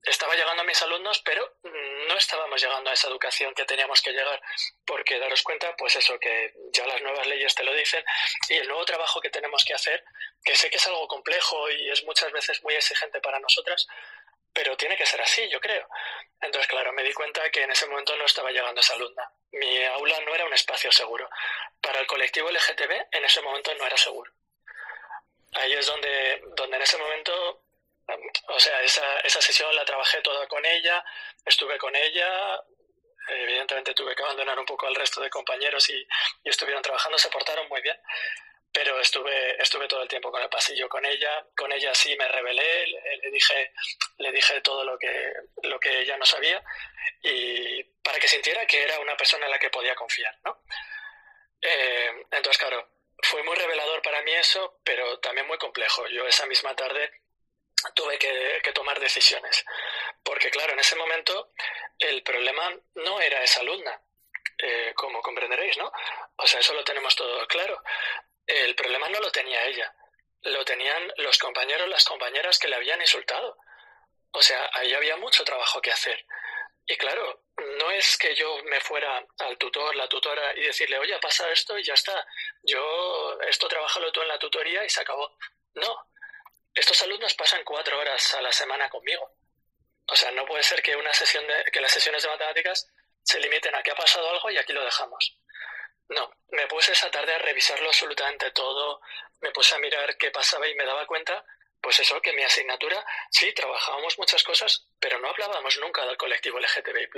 estaba 0.04 0.36
llegando 0.36 0.64
a 0.64 0.66
mis 0.66 0.82
alumnos, 0.82 1.22
pero 1.22 1.58
no 1.64 2.18
estábamos 2.18 2.62
llegando 2.62 2.90
a 2.90 2.94
esa 2.94 3.08
educación 3.08 3.54
que 3.54 3.66
teníamos 3.66 4.02
que 4.02 4.12
llegar, 4.12 4.42
porque 4.86 5.20
daros 5.20 5.44
cuenta, 5.44 5.76
pues 5.76 5.96
eso, 5.96 6.18
que 6.20 6.54
ya 6.74 6.86
las 6.88 7.02
nuevas 7.02 7.28
leyes 7.28 7.54
te 7.54 7.64
lo 7.64 7.74
dicen, 7.74 8.04
y 8.50 8.56
el 8.56 8.68
nuevo 8.68 8.86
trabajo 8.86 9.22
que 9.22 9.30
tenemos 9.30 9.64
que 9.64 9.74
hacer, 9.74 10.04
que 10.44 10.56
sé 10.56 10.70
que 10.70 10.78
es 10.78 10.88
algo 10.88 11.08
complejo 11.08 11.70
y 11.70 11.90
es 11.92 12.04
muchas 12.04 12.32
veces 12.32 12.62
muy 12.64 12.74
exigente 12.76 13.22
para 13.22 13.40
nosotras, 13.40 13.88
pero 14.54 14.76
tiene 14.76 14.98
que 14.98 15.06
ser 15.06 15.22
así, 15.22 15.48
yo 15.50 15.62
creo. 15.62 15.88
Entonces, 16.42 16.68
claro, 16.68 16.92
me 16.92 17.04
di 17.04 17.14
cuenta 17.14 17.50
que 17.52 17.62
en 17.62 17.72
ese 17.72 17.88
momento 17.88 18.16
no 18.18 18.26
estaba 18.26 18.52
llegando 18.52 18.82
esa 18.82 18.96
alumna. 18.96 19.32
Mi 19.52 19.86
aula 19.86 20.20
no 20.22 20.36
era 20.36 20.46
un 20.46 20.54
espacio 20.54 20.92
seguro. 20.92 21.30
Para 21.80 22.00
el 22.00 22.08
colectivo 22.08 22.50
LGTB, 22.50 23.08
en 23.12 23.24
ese 23.24 23.42
momento 23.42 23.74
no 23.76 23.86
era 23.86 23.96
seguro 23.96 24.34
ahí 25.53 25.74
es 25.74 25.86
donde, 25.86 26.41
donde 26.55 26.77
en 26.77 26.84
ese 26.84 26.98
momento, 26.98 27.65
o 28.48 28.60
sea, 28.60 28.81
esa, 28.81 29.20
esa 29.20 29.41
sesión 29.41 29.75
la 29.75 29.86
trabajé 29.86 30.22
toda 30.22 30.48
con 30.48 30.65
ella, 30.65 31.03
estuve 31.46 31.77
con 31.77 31.96
ella, 31.96 32.62
evidentemente 33.27 33.93
tuve 33.93 34.15
que 34.15 34.24
abandonar 34.24 34.60
un 34.60 34.65
poco 34.65 34.88
al 34.88 34.96
resto 34.96 35.22
de 35.22 35.29
compañeros 35.29 35.89
y, 35.89 36.08
y, 36.43 36.50
estuvieron 36.50 36.81
trabajando, 36.81 37.17
se 37.17 37.29
portaron 37.29 37.67
muy 37.70 37.81
bien, 37.81 37.98
pero 38.72 39.00
estuve, 39.00 39.62
estuve 39.62 39.88
todo 39.88 40.01
el 40.01 40.08
tiempo 40.08 40.31
con 40.31 40.41
el 40.41 40.50
pasillo 40.50 40.88
con 40.88 41.05
ella, 41.05 41.46
con 41.55 41.72
ella 41.72 41.93
sí 41.93 42.15
me 42.15 42.27
revelé, 42.27 42.88
le, 42.88 43.31
dije, 43.31 43.74
le 44.17 44.31
dije 44.31 44.62
todo 44.62 44.86
lo 44.86 44.98
que, 44.98 45.34
lo 45.63 45.79
que 45.79 46.00
ella 46.00 46.17
no 46.17 46.25
sabía 46.25 46.63
y 47.22 47.84
para 48.01 48.20
que 48.20 48.27
sintiera 48.27 48.65
que 48.65 48.81
era 48.84 49.00
una 49.00 49.17
persona 49.17 49.46
en 49.46 49.51
la 49.51 49.60
que 49.60 49.70
podía 49.70 49.96
confiar, 49.96 50.36
¿no? 50.46 50.63
Eh, 51.62 52.25
entonces, 52.31 52.58
claro, 52.58 52.88
fue 53.22 53.44
muy 53.44 53.56
revelador 53.56 54.01
para 54.01 54.22
mí 54.24 54.34
eso, 54.34 54.80
pero 54.84 55.20
también 55.20 55.48
muy 55.48 55.58
complejo. 55.58 56.08
Yo 56.08 56.28
esa 56.28 56.46
misma 56.46 56.75
tarde 56.75 57.12
tuve 57.96 58.18
que, 58.18 58.72
tomar 58.74 59.00
decisiones, 59.00 59.66
porque 60.24 60.50
claro, 60.50 60.74
en 60.74 60.80
ese 60.80 60.96
momento 60.96 61.51
el 62.00 62.24
problema 62.24 62.72
no 62.96 63.20
era 63.20 63.44
esa 63.44 63.62
alumna, 63.62 64.01
eh, 64.58 64.94
como 64.96 65.22
comprenderéis, 65.22 65.78
¿no? 65.78 65.92
O 66.38 66.48
sea, 66.48 66.60
eso 66.60 66.74
lo 66.74 66.84
tenemos 66.84 67.16
todo 67.16 67.46
claro. 67.48 67.82
El 68.48 68.75
problema 68.75 69.10
no 69.10 69.20
lo 69.20 69.32
tenía 69.32 69.66
ella, 69.66 69.94
lo 70.44 70.63
tenían 70.63 71.12
los 71.18 71.38
compañeros, 71.38 71.90
las 71.90 72.06
compañeras 72.06 72.60
que 72.60 72.68
le 72.68 72.75
habían 72.75 73.01
insultado. 73.01 73.58
O 74.32 74.42
sea, 74.42 74.70
ahí 74.74 74.94
había 74.94 75.18
mucho 75.18 75.44
trabajo 75.44 75.82
que 75.82 75.92
hacer. 75.92 76.25
Y 76.86 76.98
claro, 76.98 77.44
no 77.77 77.91
es 77.91 78.18
que 78.18 78.36
yo 78.36 78.58
me 78.63 78.80
fuera 78.82 79.25
al 79.39 79.58
tutor, 79.58 79.96
la 79.96 80.08
tutora 80.08 80.53
y 80.58 80.62
decirle, 80.62 80.98
oye, 80.98 81.18
pasa 81.20 81.50
esto 81.51 81.77
y 81.77 81.84
ya 81.84 81.94
está. 81.94 82.25
Yo, 82.63 83.39
esto 83.48 83.68
trabajalo 83.68 84.12
tú 84.12 84.22
en 84.22 84.27
la 84.27 84.39
tutoría 84.39 84.84
y 84.84 84.89
se 84.89 85.01
acabó. 85.01 85.38
No. 85.75 86.08
Estos 86.74 87.01
alumnos 87.03 87.34
pasan 87.34 87.63
cuatro 87.63 88.00
horas 88.00 88.34
a 88.34 88.41
la 88.41 88.51
semana 88.51 88.89
conmigo. 88.89 89.36
O 90.08 90.15
sea, 90.15 90.32
no 90.32 90.46
puede 90.46 90.63
ser 90.63 90.82
que 90.82 90.96
una 90.96 91.13
sesión 91.13 91.46
de, 91.48 91.65
que 91.72 91.82
las 91.82 91.91
sesiones 91.91 92.24
de 92.24 92.30
matemáticas 92.30 92.89
se 93.24 93.39
limiten 93.39 93.75
a 93.75 93.84
que 93.84 93.91
ha 93.91 93.96
pasado 93.96 94.30
algo 94.30 94.50
y 94.50 94.58
aquí 94.58 94.74
lo 94.74 94.84
dejamos. 94.84 95.38
No, 96.10 96.30
me 96.50 96.68
puse 96.68 96.91
esa 96.91 97.10
tarde 97.10 97.34
a 97.34 97.39
revisarlo 97.39 97.88
absolutamente 97.88 98.51
todo, 98.51 99.01
me 99.39 99.51
puse 99.51 99.75
a 99.75 99.80
mirar 99.80 100.18
qué 100.18 100.32
pasaba 100.32 100.68
y 100.68 100.75
me 100.75 100.86
daba 100.86 101.06
cuenta, 101.06 101.46
pues 101.82 102.00
eso, 102.00 102.22
que 102.22 102.34
mi 102.34 102.44
asignatura, 102.44 103.04
sí, 103.30 103.52
trabajábamos 103.54 104.18
muchas 104.20 104.44
cosas, 104.44 104.86
pero 105.00 105.20
no 105.20 105.30
hablábamos 105.30 105.78
nunca 105.80 106.06
del 106.06 106.18
colectivo 106.18 106.60
LGTBI+. 106.60 107.10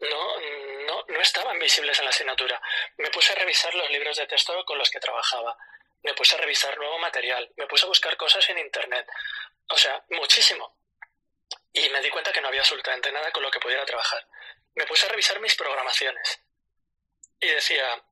No, 0.00 0.40
no, 0.86 1.04
no 1.06 1.20
estaban 1.20 1.58
visibles 1.58 1.98
en 1.98 2.04
la 2.06 2.10
asignatura. 2.10 2.60
Me 2.96 3.10
puse 3.10 3.32
a 3.32 3.36
revisar 3.36 3.72
los 3.74 3.88
libros 3.90 4.16
de 4.16 4.26
texto 4.26 4.64
con 4.64 4.78
los 4.78 4.90
que 4.90 4.98
trabajaba. 4.98 5.56
Me 6.02 6.14
puse 6.14 6.34
a 6.34 6.40
revisar 6.40 6.76
nuevo 6.76 6.98
material. 6.98 7.52
Me 7.56 7.66
puse 7.66 7.84
a 7.84 7.88
buscar 7.88 8.16
cosas 8.16 8.48
en 8.50 8.58
Internet. 8.58 9.06
O 9.68 9.76
sea, 9.76 10.02
muchísimo. 10.10 10.76
Y 11.72 11.88
me 11.90 12.00
di 12.00 12.10
cuenta 12.10 12.32
que 12.32 12.40
no 12.40 12.48
había 12.48 12.60
absolutamente 12.60 13.12
nada 13.12 13.30
con 13.30 13.42
lo 13.42 13.50
que 13.50 13.60
pudiera 13.60 13.84
trabajar. 13.84 14.26
Me 14.74 14.86
puse 14.86 15.06
a 15.06 15.10
revisar 15.10 15.38
mis 15.40 15.54
programaciones. 15.54 16.40
Y 17.38 17.48
decía, 17.48 18.02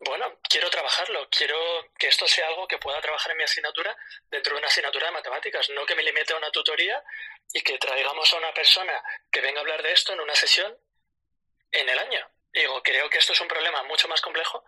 bueno, 0.00 0.38
quiero 0.48 0.70
trabajarlo, 0.70 1.28
quiero 1.28 1.58
que 1.98 2.08
esto 2.08 2.26
sea 2.26 2.48
algo 2.48 2.66
que 2.66 2.78
pueda 2.78 3.00
trabajar 3.00 3.32
en 3.32 3.38
mi 3.38 3.44
asignatura 3.44 3.94
dentro 4.30 4.54
de 4.54 4.58
una 4.58 4.68
asignatura 4.68 5.06
de 5.06 5.12
matemáticas, 5.12 5.68
no 5.70 5.84
que 5.84 5.94
me 5.94 6.02
limite 6.02 6.32
a 6.32 6.36
una 6.36 6.50
tutoría 6.50 7.02
y 7.52 7.60
que 7.60 7.76
traigamos 7.78 8.32
a 8.32 8.38
una 8.38 8.54
persona 8.54 9.02
que 9.30 9.42
venga 9.42 9.58
a 9.58 9.60
hablar 9.60 9.82
de 9.82 9.92
esto 9.92 10.12
en 10.14 10.20
una 10.20 10.34
sesión 10.34 10.76
en 11.70 11.88
el 11.88 11.98
año. 11.98 12.30
Digo, 12.52 12.82
creo 12.82 13.10
que 13.10 13.18
esto 13.18 13.34
es 13.34 13.40
un 13.40 13.48
problema 13.48 13.82
mucho 13.84 14.08
más 14.08 14.20
complejo 14.22 14.64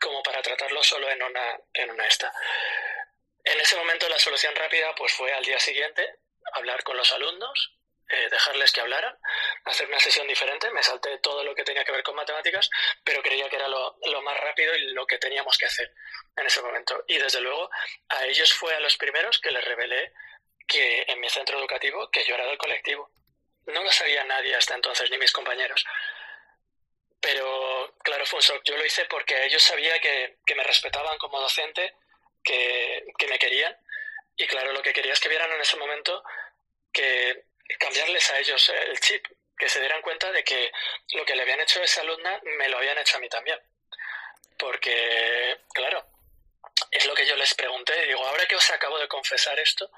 como 0.00 0.22
para 0.22 0.40
tratarlo 0.40 0.82
solo 0.82 1.10
en 1.10 1.22
una, 1.22 1.60
en 1.74 1.90
una 1.90 2.06
esta. 2.06 2.32
En 3.42 3.60
ese 3.60 3.76
momento 3.76 4.08
la 4.08 4.18
solución 4.18 4.54
rápida 4.54 4.94
pues 4.94 5.12
fue 5.12 5.32
al 5.32 5.44
día 5.44 5.58
siguiente 5.58 6.20
hablar 6.52 6.84
con 6.84 6.96
los 6.96 7.12
alumnos, 7.12 7.75
eh, 8.08 8.28
dejarles 8.30 8.70
que 8.70 8.80
hablaran, 8.80 9.18
hacer 9.64 9.88
una 9.88 9.98
sesión 9.98 10.28
diferente. 10.28 10.70
Me 10.70 10.82
salté 10.82 11.18
todo 11.18 11.42
lo 11.42 11.54
que 11.54 11.64
tenía 11.64 11.84
que 11.84 11.90
ver 11.90 12.04
con 12.04 12.14
matemáticas, 12.14 12.70
pero 13.02 13.20
creía 13.20 13.48
que 13.48 13.56
era 13.56 13.66
lo, 13.66 13.96
más 14.22 14.38
rápido 14.38 14.74
y 14.76 14.92
lo 14.92 15.06
que 15.06 15.18
teníamos 15.18 15.58
que 15.58 15.66
hacer 15.66 15.92
en 16.36 16.46
ese 16.46 16.62
momento. 16.62 17.04
Y 17.08 17.18
desde 17.18 17.40
luego 17.40 17.68
a 18.08 18.24
ellos 18.26 18.52
fue 18.52 18.74
a 18.74 18.80
los 18.80 18.96
primeros 18.96 19.40
que 19.40 19.50
les 19.50 19.64
revelé 19.64 20.12
que 20.68 21.04
en 21.08 21.20
mi 21.20 21.28
centro 21.28 21.58
educativo 21.58 22.08
que 22.10 22.24
yo 22.24 22.34
era 22.34 22.46
del 22.46 22.58
colectivo. 22.58 23.10
No 23.66 23.82
lo 23.82 23.90
sabía 23.90 24.22
nadie 24.22 24.54
hasta 24.54 24.74
entonces, 24.76 25.10
ni 25.10 25.18
mis 25.18 25.32
compañeros. 25.32 25.84
Pero 27.20 27.96
claro, 28.04 28.24
fue. 28.24 28.38
Yo 28.64 28.76
lo 28.76 28.86
hice 28.86 29.04
porque 29.06 29.46
ellos 29.46 29.62
sabía 29.62 29.98
que, 30.00 30.38
que 30.46 30.54
me 30.54 30.62
respetaban 30.62 31.18
como 31.18 31.40
docente, 31.40 31.96
que, 32.44 33.04
que 33.18 33.26
me 33.26 33.38
querían. 33.40 33.76
Y 34.36 34.46
claro, 34.46 34.72
lo 34.72 34.82
que 34.82 34.92
quería 34.92 35.12
es 35.12 35.18
que 35.18 35.28
vieran 35.28 35.50
en 35.50 35.60
ese 35.60 35.76
momento 35.76 36.22
que 36.92 37.45
cambiarles 37.78 38.30
a 38.30 38.38
ellos 38.38 38.68
el 38.68 39.00
chip, 39.00 39.26
que 39.58 39.68
se 39.68 39.80
dieran 39.80 40.02
cuenta 40.02 40.30
de 40.32 40.44
que 40.44 40.72
lo 41.12 41.24
que 41.24 41.34
le 41.34 41.42
habían 41.42 41.60
hecho 41.60 41.80
a 41.80 41.84
esa 41.84 42.02
alumna 42.02 42.40
me 42.58 42.68
lo 42.68 42.78
habían 42.78 42.98
hecho 42.98 43.16
a 43.16 43.20
mí 43.20 43.28
también. 43.28 43.58
Porque, 44.58 45.58
claro, 45.72 46.06
es 46.90 47.06
lo 47.06 47.14
que 47.14 47.26
yo 47.26 47.36
les 47.36 47.54
pregunté. 47.54 48.06
Digo, 48.06 48.24
ahora 48.26 48.46
que 48.46 48.56
os 48.56 48.70
acabo 48.70 48.98
de 48.98 49.08
confesar 49.08 49.58
esto, 49.58 49.90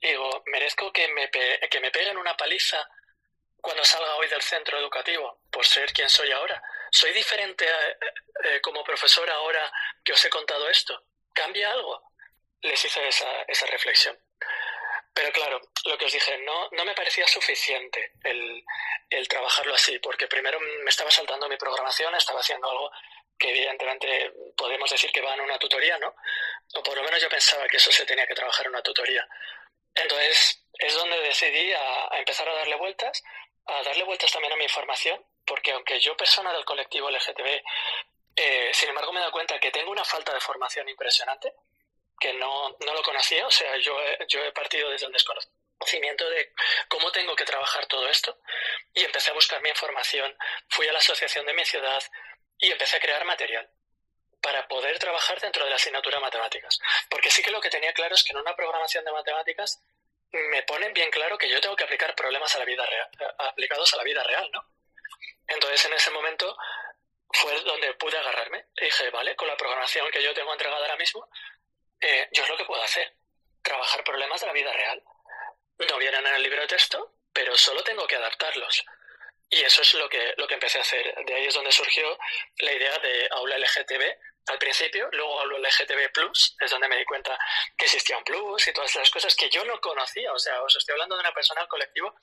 digo, 0.00 0.42
¿merezco 0.46 0.92
que 0.92 1.08
me, 1.08 1.30
que 1.30 1.80
me 1.80 1.90
peguen 1.90 2.16
una 2.16 2.36
paliza 2.36 2.88
cuando 3.60 3.84
salga 3.84 4.16
hoy 4.16 4.28
del 4.28 4.42
centro 4.42 4.78
educativo 4.78 5.42
por 5.50 5.66
ser 5.66 5.92
quien 5.92 6.08
soy 6.08 6.30
ahora? 6.32 6.62
¿Soy 6.90 7.12
diferente 7.12 7.64
eh, 7.64 7.96
eh, 8.44 8.60
como 8.60 8.82
profesor 8.82 9.28
ahora 9.30 9.70
que 10.04 10.12
os 10.12 10.24
he 10.24 10.30
contado 10.30 10.68
esto? 10.68 11.04
¿Cambia 11.32 11.70
algo? 11.70 12.02
Les 12.62 12.84
hice 12.84 13.06
esa, 13.06 13.42
esa 13.42 13.66
reflexión. 13.66 14.18
Pero 15.12 15.32
claro, 15.32 15.60
lo 15.84 15.98
que 15.98 16.04
os 16.04 16.12
dije, 16.12 16.38
no, 16.38 16.68
no 16.72 16.84
me 16.84 16.94
parecía 16.94 17.26
suficiente 17.26 18.12
el, 18.24 18.64
el 19.10 19.28
trabajarlo 19.28 19.74
así, 19.74 19.98
porque 19.98 20.28
primero 20.28 20.58
me 20.60 20.88
estaba 20.88 21.10
saltando 21.10 21.48
mi 21.48 21.56
programación, 21.56 22.14
estaba 22.14 22.40
haciendo 22.40 22.70
algo 22.70 22.90
que 23.38 23.50
evidentemente 23.50 24.32
podemos 24.56 24.90
decir 24.90 25.10
que 25.10 25.22
va 25.22 25.34
en 25.34 25.40
una 25.40 25.58
tutoría, 25.58 25.98
¿no? 25.98 26.14
O 26.74 26.82
por 26.82 26.96
lo 26.96 27.02
menos 27.02 27.20
yo 27.20 27.28
pensaba 27.28 27.66
que 27.66 27.78
eso 27.78 27.90
se 27.90 28.04
tenía 28.04 28.26
que 28.26 28.34
trabajar 28.34 28.66
en 28.66 28.72
una 28.72 28.82
tutoría. 28.82 29.26
Entonces 29.94 30.62
es 30.74 30.94
donde 30.94 31.20
decidí 31.20 31.72
a, 31.72 32.14
a 32.14 32.18
empezar 32.18 32.48
a 32.48 32.54
darle 32.54 32.76
vueltas, 32.76 33.22
a 33.66 33.82
darle 33.82 34.04
vueltas 34.04 34.30
también 34.30 34.52
a 34.52 34.56
mi 34.56 34.64
información, 34.64 35.24
porque 35.44 35.72
aunque 35.72 35.98
yo 35.98 36.16
persona 36.16 36.52
del 36.52 36.64
colectivo 36.64 37.10
LGTB, 37.10 37.62
eh, 38.36 38.70
sin 38.72 38.88
embargo 38.88 39.12
me 39.12 39.18
he 39.18 39.22
dado 39.22 39.32
cuenta 39.32 39.58
que 39.58 39.70
tengo 39.70 39.90
una 39.90 40.04
falta 40.04 40.32
de 40.32 40.40
formación 40.40 40.88
impresionante, 40.88 41.52
que 42.20 42.34
no, 42.34 42.76
no 42.78 42.94
lo 42.94 43.02
conocía, 43.02 43.46
o 43.46 43.50
sea, 43.50 43.76
yo, 43.78 43.96
yo 44.28 44.44
he 44.44 44.52
partido 44.52 44.90
desde 44.90 45.06
el 45.06 45.12
desconocimiento 45.12 46.28
de 46.28 46.52
cómo 46.88 47.10
tengo 47.10 47.34
que 47.34 47.44
trabajar 47.44 47.86
todo 47.86 48.06
esto 48.08 48.38
y 48.92 49.02
empecé 49.02 49.30
a 49.30 49.34
buscar 49.34 49.62
mi 49.62 49.70
información, 49.70 50.36
fui 50.68 50.86
a 50.86 50.92
la 50.92 50.98
asociación 50.98 51.46
de 51.46 51.54
mi 51.54 51.64
ciudad 51.64 52.02
y 52.58 52.70
empecé 52.70 52.98
a 52.98 53.00
crear 53.00 53.24
material 53.24 53.68
para 54.42 54.68
poder 54.68 54.98
trabajar 54.98 55.40
dentro 55.40 55.64
de 55.64 55.70
la 55.70 55.76
asignatura 55.76 56.16
de 56.16 56.22
matemáticas. 56.22 56.78
Porque 57.08 57.30
sí 57.30 57.42
que 57.42 57.50
lo 57.50 57.60
que 57.60 57.70
tenía 57.70 57.92
claro 57.92 58.14
es 58.14 58.22
que 58.22 58.32
en 58.32 58.38
una 58.38 58.54
programación 58.54 59.04
de 59.04 59.12
matemáticas 59.12 59.82
me 60.32 60.62
ponen 60.62 60.92
bien 60.92 61.10
claro 61.10 61.36
que 61.36 61.48
yo 61.48 61.60
tengo 61.60 61.76
que 61.76 61.84
aplicar 61.84 62.14
problemas 62.14 62.54
a 62.54 62.58
la 62.58 62.64
vida 62.64 62.86
real, 62.86 63.08
aplicados 63.38 63.92
a 63.94 63.96
la 63.96 64.04
vida 64.04 64.22
real, 64.22 64.48
¿no? 64.52 64.64
Entonces 65.48 65.84
en 65.86 65.94
ese 65.94 66.10
momento 66.10 66.56
fue 67.32 67.60
donde 67.62 67.94
pude 67.94 68.16
agarrarme. 68.16 68.66
Y 68.76 68.84
dije, 68.84 69.10
vale, 69.10 69.34
con 69.36 69.48
la 69.48 69.56
programación 69.56 70.10
que 70.10 70.22
yo 70.22 70.34
tengo 70.34 70.52
entregada 70.52 70.82
ahora 70.82 70.96
mismo, 70.96 71.28
eh, 72.00 72.28
yo 72.32 72.42
es 72.42 72.48
lo 72.48 72.56
que 72.56 72.64
puedo 72.64 72.82
hacer, 72.82 73.12
trabajar 73.62 74.04
problemas 74.04 74.40
de 74.40 74.46
la 74.46 74.52
vida 74.52 74.72
real. 74.72 75.02
No 75.88 75.98
vienen 75.98 76.26
en 76.26 76.34
el 76.34 76.42
libro 76.42 76.60
de 76.60 76.66
texto, 76.66 77.14
pero 77.32 77.56
solo 77.56 77.82
tengo 77.82 78.06
que 78.06 78.16
adaptarlos. 78.16 78.84
Y 79.48 79.62
eso 79.62 79.82
es 79.82 79.94
lo 79.94 80.08
que, 80.08 80.34
lo 80.36 80.46
que 80.46 80.54
empecé 80.54 80.78
a 80.78 80.82
hacer. 80.82 81.14
De 81.24 81.34
ahí 81.34 81.46
es 81.46 81.54
donde 81.54 81.72
surgió 81.72 82.18
la 82.58 82.72
idea 82.72 82.98
de 82.98 83.28
aula 83.32 83.58
LGTB 83.58 84.02
al 84.46 84.58
principio, 84.58 85.08
luego 85.12 85.40
aula 85.40 85.58
LGTB 85.58 86.12
Plus, 86.12 86.56
es 86.60 86.70
donde 86.70 86.88
me 86.88 86.96
di 86.96 87.04
cuenta 87.04 87.38
que 87.76 87.86
existía 87.86 88.16
un 88.16 88.24
plus 88.24 88.66
y 88.66 88.72
todas 88.72 88.90
esas 88.90 89.10
cosas 89.10 89.34
que 89.34 89.48
yo 89.50 89.64
no 89.64 89.80
conocía. 89.80 90.32
O 90.32 90.38
sea, 90.38 90.62
os 90.62 90.76
estoy 90.76 90.92
hablando 90.92 91.16
de 91.16 91.20
una 91.20 91.34
persona 91.34 91.60
al 91.62 91.68
colectivo 91.68 92.14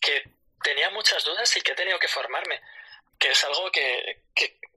que 0.00 0.22
tenía 0.62 0.90
muchas 0.90 1.24
dudas 1.24 1.56
y 1.56 1.60
que 1.60 1.72
he 1.72 1.76
tenido 1.76 1.98
que 1.98 2.08
formarme, 2.08 2.60
que 3.18 3.30
es 3.30 3.44
algo 3.44 3.70
que, 3.70 4.22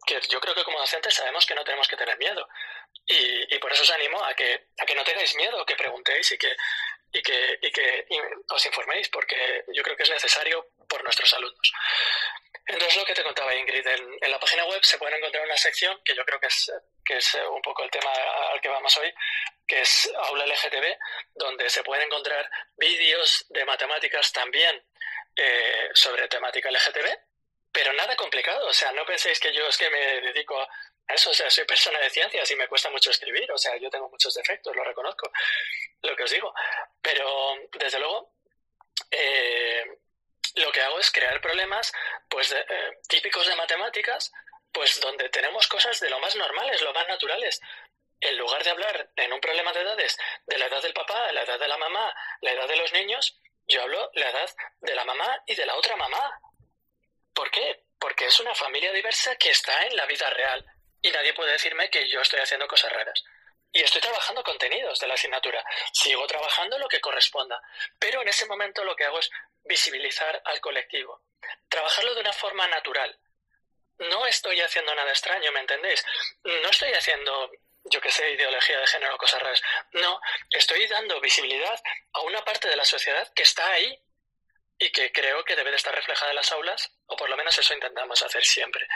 que 0.05 0.20
yo 0.29 0.39
creo 0.39 0.55
que 0.55 0.63
como 0.63 0.79
docentes 0.79 1.13
sabemos 1.13 1.46
que 1.46 1.55
no 1.55 1.63
tenemos 1.63 1.88
que 1.88 1.98
tener 1.98 2.17
miedo. 2.17 2.48
Y, 3.05 3.55
y, 3.55 3.60
por 3.60 3.72
eso 3.72 3.84
os 3.84 3.91
animo 3.91 4.24
a 4.24 4.34
que, 4.34 4.67
a 4.77 4.86
que 4.86 4.96
no 4.96 5.03
tengáis 5.03 5.36
miedo, 5.36 5.65
que 5.65 5.75
preguntéis 5.75 6.31
y 6.31 6.38
que, 6.38 6.55
y 7.13 7.22
que, 7.22 7.60
y 7.62 7.72
que 7.72 8.05
os 8.50 8.65
informéis, 8.65 9.10
porque 9.10 9.63
yo 9.74 9.84
creo 9.84 9.96
que 9.96 10.03
es 10.03 10.10
necesario 10.10 10.67
por 10.88 11.03
nuestros 11.03 11.34
alumnos. 11.34 11.74
Entonces, 12.65 12.98
lo 12.98 13.05
que 13.05 13.13
te 13.13 13.24
contaba 13.24 13.55
Ingrid, 13.55 13.86
en, 13.86 14.31
la 14.31 14.39
página 14.39 14.65
web 14.65 14.84
se 14.84 14.98
pueden 14.98 15.17
encontrar 15.17 15.43
una 15.43 15.58
sección 15.58 16.00
que 16.05 16.15
yo 16.15 16.24
creo 16.24 16.39
que 16.39 16.48
es, 16.48 16.72
que 17.03 17.17
es 17.17 17.34
un 17.50 17.62
poco 17.62 17.84
el 17.84 17.91
tema 17.91 18.12
al 18.53 18.62
que 18.62 18.70
vamos 18.70 18.96
hoy, 18.98 19.13
que 19.67 19.81
es 19.81 20.10
Aula 20.15 20.46
LGTB, 20.46 20.98
donde 21.36 21.70
se 21.70 21.84
pueden 21.84 22.05
encontrar 22.05 22.50
vídeos 22.77 23.46
de 23.50 23.65
matemáticas 23.65 24.31
también 24.31 24.84
eh, 25.36 25.89
sobre 25.93 26.27
temática 26.27 26.70
LGTB, 26.70 27.31
pero 27.72 27.94
nada 27.94 28.16
complicado. 28.16 28.68
O 28.68 28.74
sea, 28.74 28.92
no 28.92 29.06
penséis 29.06 29.40
que 29.40 29.54
yo 29.54 29.68
es 29.68 29.78
que 29.78 29.90
me 29.90 30.22
dedico 30.22 30.60
a 30.60 31.13
eso, 31.13 31.30
o 31.30 31.34
sea, 31.34 31.50
soy 31.50 31.66
persona 31.66 32.00
de 32.00 32.10
ciencias 32.10 32.50
y 32.51 32.56
me 32.56 32.68
cuesta 32.68 32.90
mucho 32.90 33.12
escribir, 33.12 33.51
o 33.51 33.58
sea, 33.58 33.75
yo 33.78 33.90
tengo 33.90 34.10
muchos 34.10 34.34
defectos, 34.34 34.75
lo 34.75 34.84
reconozco, 34.84 35.32
lo 36.01 36.16
que 36.16 36.24
os 36.24 36.32
digo. 36.32 36.54
Pero, 37.01 37.56
desde 37.74 38.00
luego, 38.00 38.34
eh, 39.10 39.86
lo 40.56 40.72
que 40.72 40.82
hago 40.82 41.00
es 41.00 41.12
crear 41.12 41.42
problemas, 41.42 41.92
pues, 42.30 42.50
de, 42.50 42.60
eh, 42.60 43.00
típicos 43.08 43.48
de 43.48 43.56
matemáticas, 43.56 44.32
pues 44.72 45.00
donde 45.01 45.30
tenemos 45.30 45.68
cosas 45.68 46.00
de 46.00 46.10
lo 46.10 46.20
más 46.20 46.36
normales, 46.36 46.82
lo 46.82 46.94
más 46.94 47.08
naturales. 47.08 47.60
En 48.20 48.38
lugar 48.38 48.63
de 48.63 48.70
hablar 48.70 49.10
en 49.16 49.34
un 49.34 49.42
problema 49.42 49.74
de 49.74 49.82
edades 49.82 50.18
de 50.46 50.58
la 50.58 50.68
edad 50.68 50.82
del 50.82 50.94
papá, 50.94 51.32
la 51.32 51.42
edad 51.42 51.60
de 51.60 51.68
la 51.68 51.78
mamá, 51.78 52.13
la 52.42 52.51
edad 52.51 52.68
de 52.68 52.78
los 52.78 52.94
niños, 52.94 53.42
yo 53.68 53.82
hablo 53.82 54.10
la 54.13 54.30
edad 54.30 54.50
de 54.82 54.96
la 54.96 55.06
mamá 55.06 55.44
y 55.46 55.56
de 55.56 55.66
la 55.66 55.75
otra 55.75 55.96
mamá. 55.96 56.40
¿Por 57.34 57.50
qué? 57.52 57.84
Porque 58.00 58.26
es 58.26 58.40
una 58.40 58.56
familia 58.56 58.92
diversa 58.92 59.36
que 59.36 59.50
está 59.50 59.86
en 59.86 59.96
la 59.96 60.06
vida 60.06 60.30
real 60.30 60.66
y 61.02 61.12
nadie 61.12 61.34
puede 61.34 61.54
decirme 61.54 61.90
que 61.90 62.08
yo 62.10 62.22
estoy 62.22 62.40
haciendo 62.40 62.68
cosas 62.68 62.92
raras. 62.92 63.24
Y 63.74 63.82
estoy 63.82 64.02
trabajando 64.02 64.44
contenidos 64.44 65.00
de 65.00 65.08
la 65.08 65.14
asignatura. 65.14 65.64
Sigo 65.94 66.28
trabajando 66.28 66.78
lo 66.78 66.88
que 66.90 67.00
corresponda. 67.00 67.62
Pero 67.98 68.22
en 68.22 68.28
ese 68.28 68.46
momento 68.46 68.84
lo 68.84 68.96
que 68.96 69.06
hago 69.06 69.20
es 69.20 69.30
visibilizar 69.64 70.42
al 70.46 70.60
colectivo. 70.60 71.24
Trabajarlo 71.70 72.14
de 72.14 72.22
una 72.22 72.34
forma 72.34 72.68
natural. 72.68 73.18
No 73.98 74.26
estoy 74.26 74.60
haciendo 74.60 74.94
nada 74.94 75.12
extraño, 75.12 75.52
¿me 75.52 75.62
entendéis? 75.62 76.04
No 76.44 76.70
estoy 76.70 76.92
haciendo, 76.92 77.52
yo 77.86 78.02
qué 78.02 78.12
sé, 78.12 78.32
ideología 78.32 78.80
de 78.80 78.88
género 78.88 79.16
o 79.16 79.18
cosas 79.18 79.42
raras. 79.42 79.62
No, 79.94 80.20
estoy 80.50 80.86
dando 80.88 81.22
visibilidad 81.22 81.80
a 82.14 82.22
una 82.22 82.44
parte 82.44 82.68
de 82.68 82.76
la 82.76 82.86
sociedad 82.86 83.32
que 83.34 83.44
está 83.44 83.72
ahí 83.72 83.98
y 84.80 84.92
que 84.92 85.12
creo 85.12 85.46
que 85.46 85.56
debe 85.56 85.70
de 85.70 85.78
estar 85.78 85.94
reflejada 85.94 86.32
en 86.32 86.36
las 86.36 86.52
aulas 86.52 86.92
o 87.12 87.15
por 87.15 87.30
lo 87.30 87.36
menos 87.36 87.58
eso 87.58 87.74
intentamos 87.74 88.22
hacer 88.24 88.44
siempre. 88.44 88.88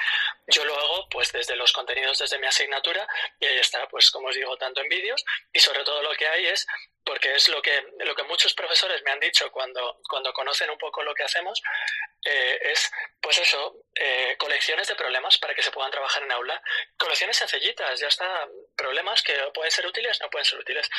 Yo 0.48 0.63
lo 0.63 0.75
hago 0.77 1.10
pues 1.10 1.31
desde 1.31 1.55
los 1.55 1.74
contenidos 1.74 2.17
desde 2.17 2.39
mi 2.39 2.48
asignatura 2.48 3.07
y 3.39 3.45
ahí 3.45 3.57
está, 3.57 3.88
pues 3.89 4.10
como 4.10 4.29
os 4.29 4.36
digo, 4.36 4.57
tanto 4.57 4.81
en 4.81 4.89
vídeos 4.89 5.24
y 5.51 5.60
sobre 5.60 5.84
todo 5.84 6.01
lo 6.01 6.15
que 6.15 6.27
hay 6.27 6.45
es 6.48 6.65
porque 7.05 7.36
es 7.36 7.48
lo 7.50 7.62
que, 7.62 7.86
lo 8.00 8.15
que 8.15 8.24
muchos 8.24 8.53
profesores 8.55 9.03
me 9.03 9.12
han 9.12 9.19
dicho 9.19 9.51
cuando, 9.51 10.00
cuando 10.10 10.34
conocen 10.34 10.72
un 10.72 10.77
poco 10.77 11.03
lo 11.03 11.13
que 11.13 11.24
hacemos, 11.24 11.62
eh, 12.25 12.57
es, 12.63 12.91
pues 13.22 13.38
eso, 13.38 13.75
eh, 13.93 14.36
colecciones 14.39 14.88
de 14.88 14.95
problemas 14.95 15.38
para 15.38 15.53
que 15.53 15.62
se 15.62 15.72
puedan 15.72 15.91
trabajar 15.91 16.24
en 16.24 16.31
aula. 16.31 16.60
Colecciones 16.98 17.38
sencillitas, 17.38 18.00
ya 18.00 18.07
está, 18.07 18.48
problemas 18.75 19.22
que 19.22 19.36
pueden 19.53 19.72
ser 19.72 19.86
útiles, 19.86 20.19
no 20.19 20.29
pueden 20.31 20.45
ser 20.45 20.57
útiles. 20.57 20.89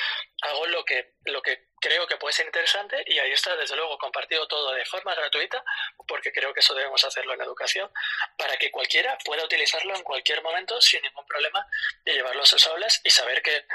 Hago 0.43 0.67
lo 0.67 0.85
que, 0.85 1.15
lo 1.25 1.43
que 1.43 1.71
creo 1.81 2.07
que 2.07 2.17
puede 2.17 2.33
ser 2.33 2.47
interesante 2.47 3.05
y 3.07 3.19
ahí 3.19 3.33
está, 3.33 3.55
desde 3.57 3.77
luego, 3.77 3.99
compartido 3.99 4.47
todo 4.47 4.73
de 4.73 4.85
forma 4.85 5.15
gratuita, 5.15 5.63
porque 6.07 6.33
creo 6.33 6.53
que 6.53 6.61
eso 6.61 6.75
debemos 6.75 7.05
hacerlo 7.05 7.35
en 7.35 7.43
educación, 7.43 7.91
para 8.37 8.57
que 8.57 8.71
cualquiera 8.71 9.17
pueda 9.25 9.45
utilizarlo 9.45 9.95
en 9.95 10.03
cualquier 10.03 10.43
momento 10.43 10.81
sin 10.81 11.03
ningún 11.03 11.27
problema 11.27 11.67
y 12.05 12.13
llevarlo 12.13 12.43
a 12.43 12.47
sus 12.47 12.67
aulas 12.67 13.01
y 13.05 13.11
saber 13.11 13.43
que 13.43 13.67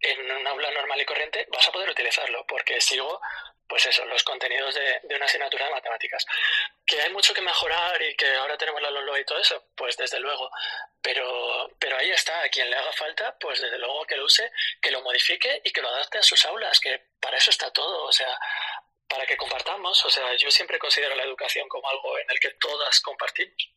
en 0.00 0.30
un 0.30 0.46
aula 0.46 0.70
normal 0.72 1.00
y 1.00 1.04
corriente 1.04 1.46
vas 1.50 1.66
a 1.68 1.72
poder 1.72 1.90
utilizarlo, 1.90 2.44
porque 2.46 2.80
sigo, 2.80 3.20
pues 3.68 3.86
eso, 3.86 4.04
los 4.06 4.22
contenidos 4.22 4.74
de, 4.74 5.00
una 5.14 5.24
asignatura 5.24 5.66
de 5.66 5.72
matemáticas. 5.72 6.24
Que 6.84 7.00
hay 7.00 7.12
mucho 7.12 7.34
que 7.34 7.40
mejorar 7.40 8.00
y 8.02 8.14
que 8.14 8.32
ahora 8.34 8.56
tenemos 8.56 8.80
la 8.80 8.90
LOLO 8.90 9.18
y 9.18 9.24
todo 9.24 9.38
eso, 9.38 9.64
pues 9.74 9.96
desde 9.96 10.20
luego. 10.20 10.50
Pero, 11.02 11.70
pero 11.78 11.96
ahí 11.96 12.10
está, 12.10 12.42
a 12.42 12.48
quien 12.48 12.70
le 12.70 12.76
haga 12.76 12.92
falta, 12.92 13.36
pues 13.38 13.60
desde 13.60 13.78
luego 13.78 14.04
que 14.06 14.16
lo 14.16 14.24
use, 14.24 14.50
que 14.80 14.90
lo 14.90 15.02
modifique 15.02 15.60
y 15.64 15.70
que 15.70 15.82
lo 15.82 15.88
adapte 15.88 16.18
a 16.18 16.22
sus 16.22 16.44
aulas, 16.46 16.80
que 16.80 17.00
para 17.20 17.38
eso 17.38 17.50
está 17.50 17.70
todo, 17.72 18.04
o 18.04 18.12
sea, 18.12 18.38
para 19.08 19.26
que 19.26 19.36
compartamos, 19.36 20.04
o 20.04 20.10
sea, 20.10 20.34
yo 20.36 20.50
siempre 20.50 20.78
considero 20.78 21.14
la 21.14 21.24
educación 21.24 21.68
como 21.68 21.88
algo 21.88 22.18
en 22.18 22.30
el 22.30 22.40
que 22.40 22.50
todas 22.50 23.00
compartimos. 23.00 23.70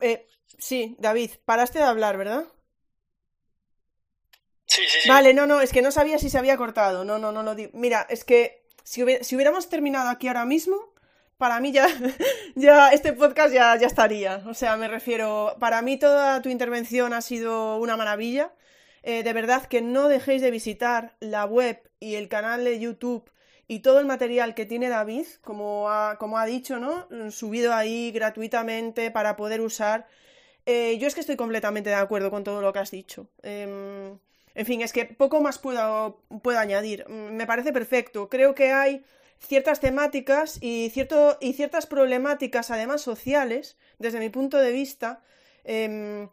Eh, 0.00 0.26
sí, 0.58 0.96
David, 0.98 1.32
paraste 1.44 1.78
de 1.78 1.84
hablar, 1.84 2.16
¿verdad? 2.16 2.44
Vale, 5.08 5.34
no, 5.34 5.46
no, 5.46 5.60
es 5.60 5.72
que 5.72 5.82
no 5.82 5.90
sabía 5.90 6.18
si 6.18 6.30
se 6.30 6.38
había 6.38 6.56
cortado. 6.56 7.04
No, 7.04 7.18
no, 7.18 7.32
no 7.32 7.42
lo 7.42 7.54
Mira, 7.72 8.06
es 8.08 8.24
que 8.24 8.62
si, 8.84 9.02
hubiéramos 9.02 9.68
terminado 9.68 10.08
aquí 10.08 10.28
ahora 10.28 10.44
mismo, 10.44 10.92
para 11.36 11.60
mí 11.60 11.72
ya, 11.72 11.86
ya 12.54 12.90
este 12.90 13.12
podcast 13.12 13.52
ya, 13.52 13.76
ya 13.76 13.86
estaría. 13.86 14.42
O 14.46 14.54
sea, 14.54 14.76
me 14.76 14.88
refiero, 14.88 15.56
para 15.58 15.82
mí 15.82 15.98
toda 15.98 16.40
tu 16.42 16.48
intervención 16.48 17.12
ha 17.12 17.20
sido 17.20 17.78
una 17.78 17.96
maravilla. 17.96 18.52
Eh, 19.02 19.22
de 19.24 19.32
verdad 19.32 19.66
que 19.66 19.82
no 19.82 20.08
dejéis 20.08 20.42
de 20.42 20.50
visitar 20.50 21.16
la 21.18 21.44
web 21.44 21.82
y 21.98 22.14
el 22.14 22.28
canal 22.28 22.64
de 22.64 22.78
YouTube 22.78 23.28
y 23.66 23.80
todo 23.80 24.00
el 24.00 24.06
material 24.06 24.54
que 24.54 24.66
tiene 24.66 24.88
David, 24.88 25.26
como 25.42 25.90
ha, 25.90 26.18
como 26.18 26.38
ha 26.38 26.46
dicho, 26.46 26.78
¿no? 26.78 27.08
Subido 27.30 27.72
ahí 27.72 28.12
gratuitamente 28.12 29.10
para 29.10 29.34
poder 29.36 29.60
usar. 29.60 30.06
Eh, 30.66 30.98
yo 30.98 31.08
es 31.08 31.14
que 31.14 31.20
estoy 31.20 31.36
completamente 31.36 31.90
de 31.90 31.96
acuerdo 31.96 32.30
con 32.30 32.44
todo 32.44 32.60
lo 32.60 32.72
que 32.72 32.78
has 32.80 32.90
dicho. 32.90 33.28
Em, 33.42 34.18
en 34.54 34.66
fin, 34.66 34.82
es 34.82 34.92
que 34.92 35.06
poco 35.06 35.40
más 35.40 35.58
puedo, 35.58 36.22
puedo 36.42 36.58
añadir. 36.58 37.06
Mm, 37.08 37.34
me 37.36 37.46
parece 37.46 37.72
perfecto. 37.72 38.28
Creo 38.28 38.54
que 38.54 38.72
hay 38.72 39.04
ciertas 39.38 39.80
temáticas 39.80 40.58
y, 40.60 40.90
cierto, 40.90 41.38
y 41.40 41.52
ciertas 41.54 41.86
problemáticas, 41.86 42.70
además 42.70 43.00
sociales, 43.00 43.76
desde 43.98 44.20
mi 44.20 44.28
punto 44.28 44.58
de 44.58 44.72
vista. 44.72 45.22
Em, 45.64 46.28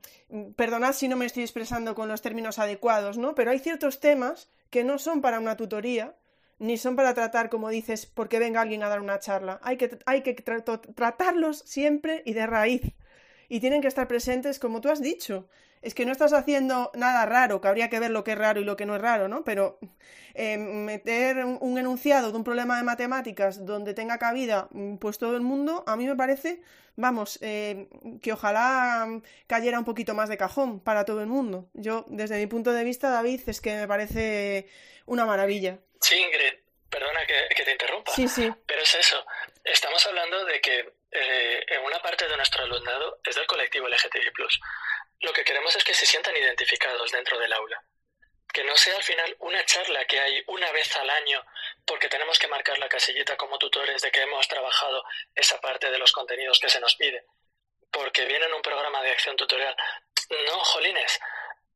perdonad 0.55 0.93
si 0.93 1.07
no 1.07 1.15
me 1.15 1.25
estoy 1.25 1.43
expresando 1.43 1.95
con 1.95 2.07
los 2.07 2.21
términos 2.21 2.59
adecuados, 2.59 3.17
¿no? 3.17 3.35
Pero 3.35 3.51
hay 3.51 3.59
ciertos 3.59 3.99
temas 3.99 4.49
que 4.69 4.83
no 4.83 4.97
son 4.97 5.21
para 5.21 5.39
una 5.39 5.55
tutoría, 5.57 6.15
ni 6.57 6.77
son 6.77 6.95
para 6.95 7.13
tratar, 7.13 7.49
como 7.49 7.69
dices, 7.69 8.05
porque 8.05 8.39
venga 8.39 8.61
alguien 8.61 8.83
a 8.83 8.89
dar 8.89 9.01
una 9.01 9.19
charla. 9.19 9.59
Hay 9.63 9.77
que, 9.77 9.97
hay 10.05 10.21
que 10.23 10.33
tratarlos 10.33 11.59
siempre 11.59 12.21
y 12.25 12.33
de 12.33 12.47
raíz. 12.47 12.81
Y 13.47 13.61
tienen 13.61 13.81
que 13.81 13.87
estar 13.87 14.07
presentes, 14.07 14.59
como 14.59 14.81
tú 14.81 14.89
has 14.89 15.01
dicho, 15.01 15.47
es 15.81 15.93
que 15.93 16.05
no 16.05 16.11
estás 16.11 16.33
haciendo 16.33 16.91
nada 16.93 17.25
raro, 17.25 17.61
que 17.61 17.67
habría 17.67 17.89
que 17.89 17.99
ver 17.99 18.11
lo 18.11 18.23
que 18.23 18.33
es 18.33 18.37
raro 18.37 18.59
y 18.59 18.65
lo 18.65 18.75
que 18.75 18.85
no 18.85 18.95
es 18.95 19.01
raro, 19.01 19.27
¿no? 19.27 19.43
Pero 19.43 19.79
eh, 20.33 20.57
meter 20.57 21.45
un 21.45 21.77
enunciado 21.77 22.31
de 22.31 22.37
un 22.37 22.43
problema 22.43 22.77
de 22.77 22.83
matemáticas 22.83 23.65
donde 23.65 23.93
tenga 23.93 24.17
cabida 24.17 24.67
mm, 24.71 24.97
pues 24.97 25.17
todo 25.17 25.35
el 25.35 25.41
mundo, 25.41 25.83
a 25.87 25.95
mí 25.95 26.05
me 26.05 26.15
parece, 26.15 26.61
vamos, 26.95 27.39
eh, 27.41 27.87
que 28.21 28.33
ojalá 28.33 29.07
cayera 29.47 29.79
un 29.79 29.85
poquito 29.85 30.13
más 30.13 30.29
de 30.29 30.37
cajón 30.37 30.81
para 30.81 31.05
todo 31.05 31.21
el 31.21 31.27
mundo. 31.27 31.69
Yo, 31.73 32.05
desde 32.07 32.37
mi 32.37 32.47
punto 32.47 32.73
de 32.73 32.83
vista, 32.83 33.09
David, 33.09 33.41
es 33.47 33.61
que 33.61 33.75
me 33.75 33.87
parece 33.87 34.67
una 35.05 35.25
maravilla. 35.25 35.79
Sí, 36.01 36.15
Ingrid, 36.15 36.59
perdona 36.89 37.25
que, 37.25 37.63
te 37.63 37.71
interrumpa. 37.71 38.11
Sí, 38.11 38.27
sí. 38.27 38.51
Pero 38.65 38.81
es 38.81 38.95
eso, 38.95 39.25
estamos 39.63 40.05
hablando 40.05 40.45
de 40.45 40.61
que 40.61 40.93
eh, 41.11 41.65
en 41.67 41.81
una 41.83 42.01
parte 42.01 42.27
de 42.27 42.37
nuestro 42.37 42.63
alumnado 42.63 43.19
es 43.25 43.35
del 43.35 43.47
colectivo 43.47 43.87
LGTBI+. 43.87 44.59
Lo 45.21 45.33
que 45.33 45.43
queremos 45.43 45.75
es 45.75 45.83
que 45.83 45.93
se 45.93 46.05
sientan 46.05 46.35
identificados 46.35 47.11
dentro 47.11 47.37
del 47.39 47.53
aula. 47.53 47.83
Que 48.53 48.63
no 48.63 48.75
sea 48.75 48.95
al 48.95 49.03
final 49.03 49.35
una 49.39 49.63
charla 49.65 50.05
que 50.05 50.19
hay 50.19 50.43
una 50.47 50.71
vez 50.71 50.95
al 50.95 51.09
año 51.09 51.45
porque 51.85 52.09
tenemos 52.09 52.39
que 52.39 52.47
marcar 52.47 52.77
la 52.79 52.89
casillita 52.89 53.37
como 53.37 53.57
tutores 53.57 54.01
de 54.01 54.11
que 54.11 54.21
hemos 54.21 54.47
trabajado 54.47 55.03
esa 55.35 55.59
parte 55.61 55.91
de 55.91 55.99
los 55.99 56.11
contenidos 56.11 56.59
que 56.59 56.69
se 56.69 56.79
nos 56.79 56.95
pide. 56.95 57.25
Porque 57.91 58.25
viene 58.25 58.45
en 58.45 58.53
un 58.53 58.61
programa 58.61 59.01
de 59.01 59.11
acción 59.11 59.35
tutorial. 59.35 59.75
No, 60.47 60.63
jolines. 60.63 61.19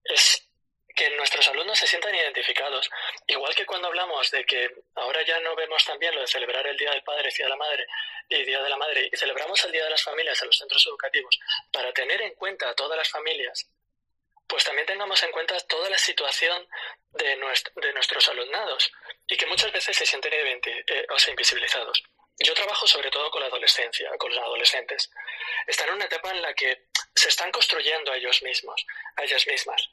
Es 0.03 0.47
que 0.95 1.09
nuestros 1.11 1.47
alumnos 1.47 1.77
se 1.77 1.87
sientan 1.87 2.13
identificados. 2.13 2.89
Igual 3.27 3.55
que 3.55 3.65
cuando 3.65 3.87
hablamos 3.87 4.29
de 4.31 4.45
que 4.45 4.69
ahora 4.95 5.21
ya 5.23 5.39
no 5.39 5.55
vemos 5.55 5.83
también 5.85 6.13
lo 6.13 6.21
de 6.21 6.27
celebrar 6.27 6.65
el 6.67 6.77
Día 6.77 6.91
del 6.91 7.03
Padre, 7.03 7.29
Día 7.35 7.45
de 7.45 7.49
la 7.49 7.55
Madre 7.55 7.87
y 8.29 8.43
Día 8.43 8.61
de 8.61 8.69
la 8.69 8.77
Madre, 8.77 9.09
y 9.11 9.17
celebramos 9.17 9.63
el 9.65 9.71
Día 9.71 9.83
de 9.83 9.89
las 9.89 10.03
Familias 10.03 10.41
en 10.41 10.47
los 10.47 10.57
centros 10.57 10.85
educativos 10.87 11.39
para 11.71 11.91
tener 11.93 12.21
en 12.21 12.35
cuenta 12.35 12.69
a 12.69 12.75
todas 12.75 12.97
las 12.97 13.09
familias, 13.09 13.67
pues 14.47 14.63
también 14.63 14.85
tengamos 14.85 15.21
en 15.23 15.31
cuenta 15.31 15.59
toda 15.61 15.89
la 15.89 15.97
situación 15.97 16.67
de, 17.11 17.35
nuestros 17.37 18.27
alumnados 18.29 18.91
y 19.27 19.37
que 19.37 19.45
muchas 19.47 19.71
veces 19.71 19.97
se 19.97 20.05
sienten 20.05 20.33
eh, 20.33 21.07
invisibilizados. 21.27 22.03
Yo 22.39 22.53
trabajo 22.53 22.87
sobre 22.87 23.09
todo 23.11 23.29
con 23.31 23.41
la 23.41 23.47
adolescencia, 23.47 24.09
con 24.17 24.33
los 24.33 24.43
adolescentes. 24.43 25.09
Están 25.67 25.89
en 25.89 25.95
una 25.95 26.05
etapa 26.05 26.31
en 26.31 26.41
la 26.41 26.53
que 26.53 26.87
se 27.15 27.29
están 27.29 27.51
construyendo 27.51 28.13
ellos 28.13 28.41
mismos, 28.41 28.85
a 29.15 29.23
ellas 29.23 29.45
mismas 29.47 29.89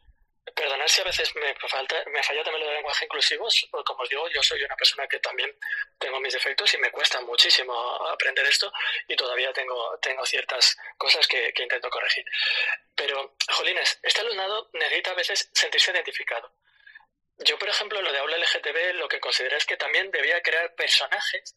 Perdonad 0.55 0.87
si 0.89 1.01
a 1.01 1.05
veces 1.05 1.35
me, 1.37 1.55
falta, 1.69 2.03
me 2.07 2.23
falla 2.23 2.43
también 2.43 2.65
lo 2.65 2.71
de 2.71 2.77
lenguaje 2.77 3.05
inclusivo. 3.05 3.47
Como 3.85 4.03
os 4.03 4.09
digo, 4.09 4.29
yo 4.31 4.43
soy 4.43 4.63
una 4.63 4.75
persona 4.77 5.07
que 5.07 5.19
también 5.19 5.55
tengo 5.99 6.19
mis 6.21 6.33
defectos 6.33 6.73
y 6.75 6.79
me 6.79 6.91
cuesta 6.91 7.21
muchísimo 7.21 7.73
aprender 8.09 8.47
esto 8.47 8.73
y 9.07 9.17
todavía 9.17 9.53
tengo, 9.53 9.99
ciertas 10.25 10.77
cosas 10.97 11.27
que, 11.27 11.53
intento 11.57 11.91
corregir. 11.91 12.25
Pero, 12.95 13.37
Jolines, 13.51 13.99
este 14.03 14.21
alumnado 14.21 14.71
necesita 14.73 15.11
a 15.11 15.15
veces 15.15 15.51
sentirse 15.53 15.93
identificado. 15.93 16.53
Yo, 17.39 17.59
por 17.59 17.69
ejemplo, 17.69 18.01
lo 18.03 18.13
de 18.13 18.19
aula 18.19 18.37
LGTB, 18.37 18.95
lo 18.95 19.09
que 19.09 19.21
considero 19.21 19.57
es 19.57 19.65
que 19.65 19.77
también 19.77 20.11
debía 20.11 20.43
crear 20.43 20.75
personajes 20.75 21.57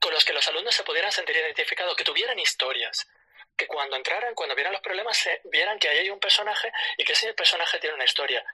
con 0.00 0.12
los 0.12 0.24
que 0.24 0.32
los 0.32 0.46
alumnos 0.48 0.74
se 0.74 0.84
pudieran 0.84 1.12
sentir 1.12 1.36
identificados, 1.36 1.96
que 1.96 2.04
tuvieran 2.04 2.38
historias, 2.38 3.08
que 3.56 3.66
cuando 3.66 3.96
entraran, 3.96 4.34
cuando 4.34 4.54
vieran 4.54 4.72
los 4.72 4.82
problemas, 4.82 5.16
se, 5.16 5.40
vieran 5.44 5.78
que 5.78 5.88
ahí 5.88 5.98
hay 5.98 6.10
un 6.10 6.20
personaje 6.20 6.72
y 6.96 7.04
que 7.04 7.12
ese 7.12 7.34
personaje 7.34 7.78
tiene 7.78 7.94
una 7.94 8.04
historia 8.04 8.44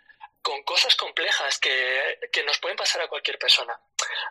con 0.43 0.63
cosas 0.63 0.95
complejas 0.97 1.59
que, 1.59 2.43
nos 2.45 2.59
pueden 2.59 2.77
pasar 2.77 3.03
a 3.03 3.09
cualquier 3.09 3.39
persona. 3.39 3.79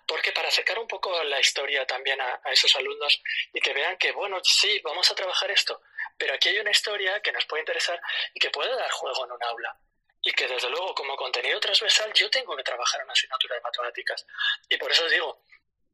Porque 0.08 0.32
para 0.32 0.48
acercar 0.48 0.80
un 0.80 0.88
poco 0.88 1.24
la 1.24 1.40
historia 1.40 1.86
también 1.86 2.20
a, 2.20 2.42
esos 2.52 2.76
alumnos 2.76 3.22
y 3.54 3.60
que 3.60 3.74
vean 3.74 3.98
que, 3.98 4.12
bueno, 4.12 4.40
sí, 4.44 4.80
vamos 4.84 5.12
a 5.12 5.16
trabajar 5.16 5.52
esto, 5.52 5.82
pero 6.18 6.34
aquí 6.34 6.50
hay 6.50 6.60
una 6.60 6.72
historia 6.72 7.22
que 7.22 7.32
nos 7.32 7.46
puede 7.46 7.62
interesar 7.62 8.02
y 8.34 8.40
que 8.40 8.50
puede 8.50 8.76
dar 8.76 8.90
juego 8.90 9.26
en 9.26 9.32
un 9.32 9.44
aula. 9.44 9.78
Y 10.24 10.32
que 10.32 10.48
desde 10.48 10.70
luego 10.70 10.96
como 10.96 11.16
contenido 11.16 11.60
transversal 11.60 12.12
yo 12.14 12.30
tengo 12.30 12.56
que 12.56 12.64
trabajar 12.64 13.02
en 13.02 13.06
una 13.06 13.14
asignatura 13.14 13.56
de 13.56 13.62
matemáticas. 13.62 14.26
Y 14.70 14.78
por 14.78 14.92
eso 14.92 15.06
os 15.06 15.12
digo, 15.12 15.44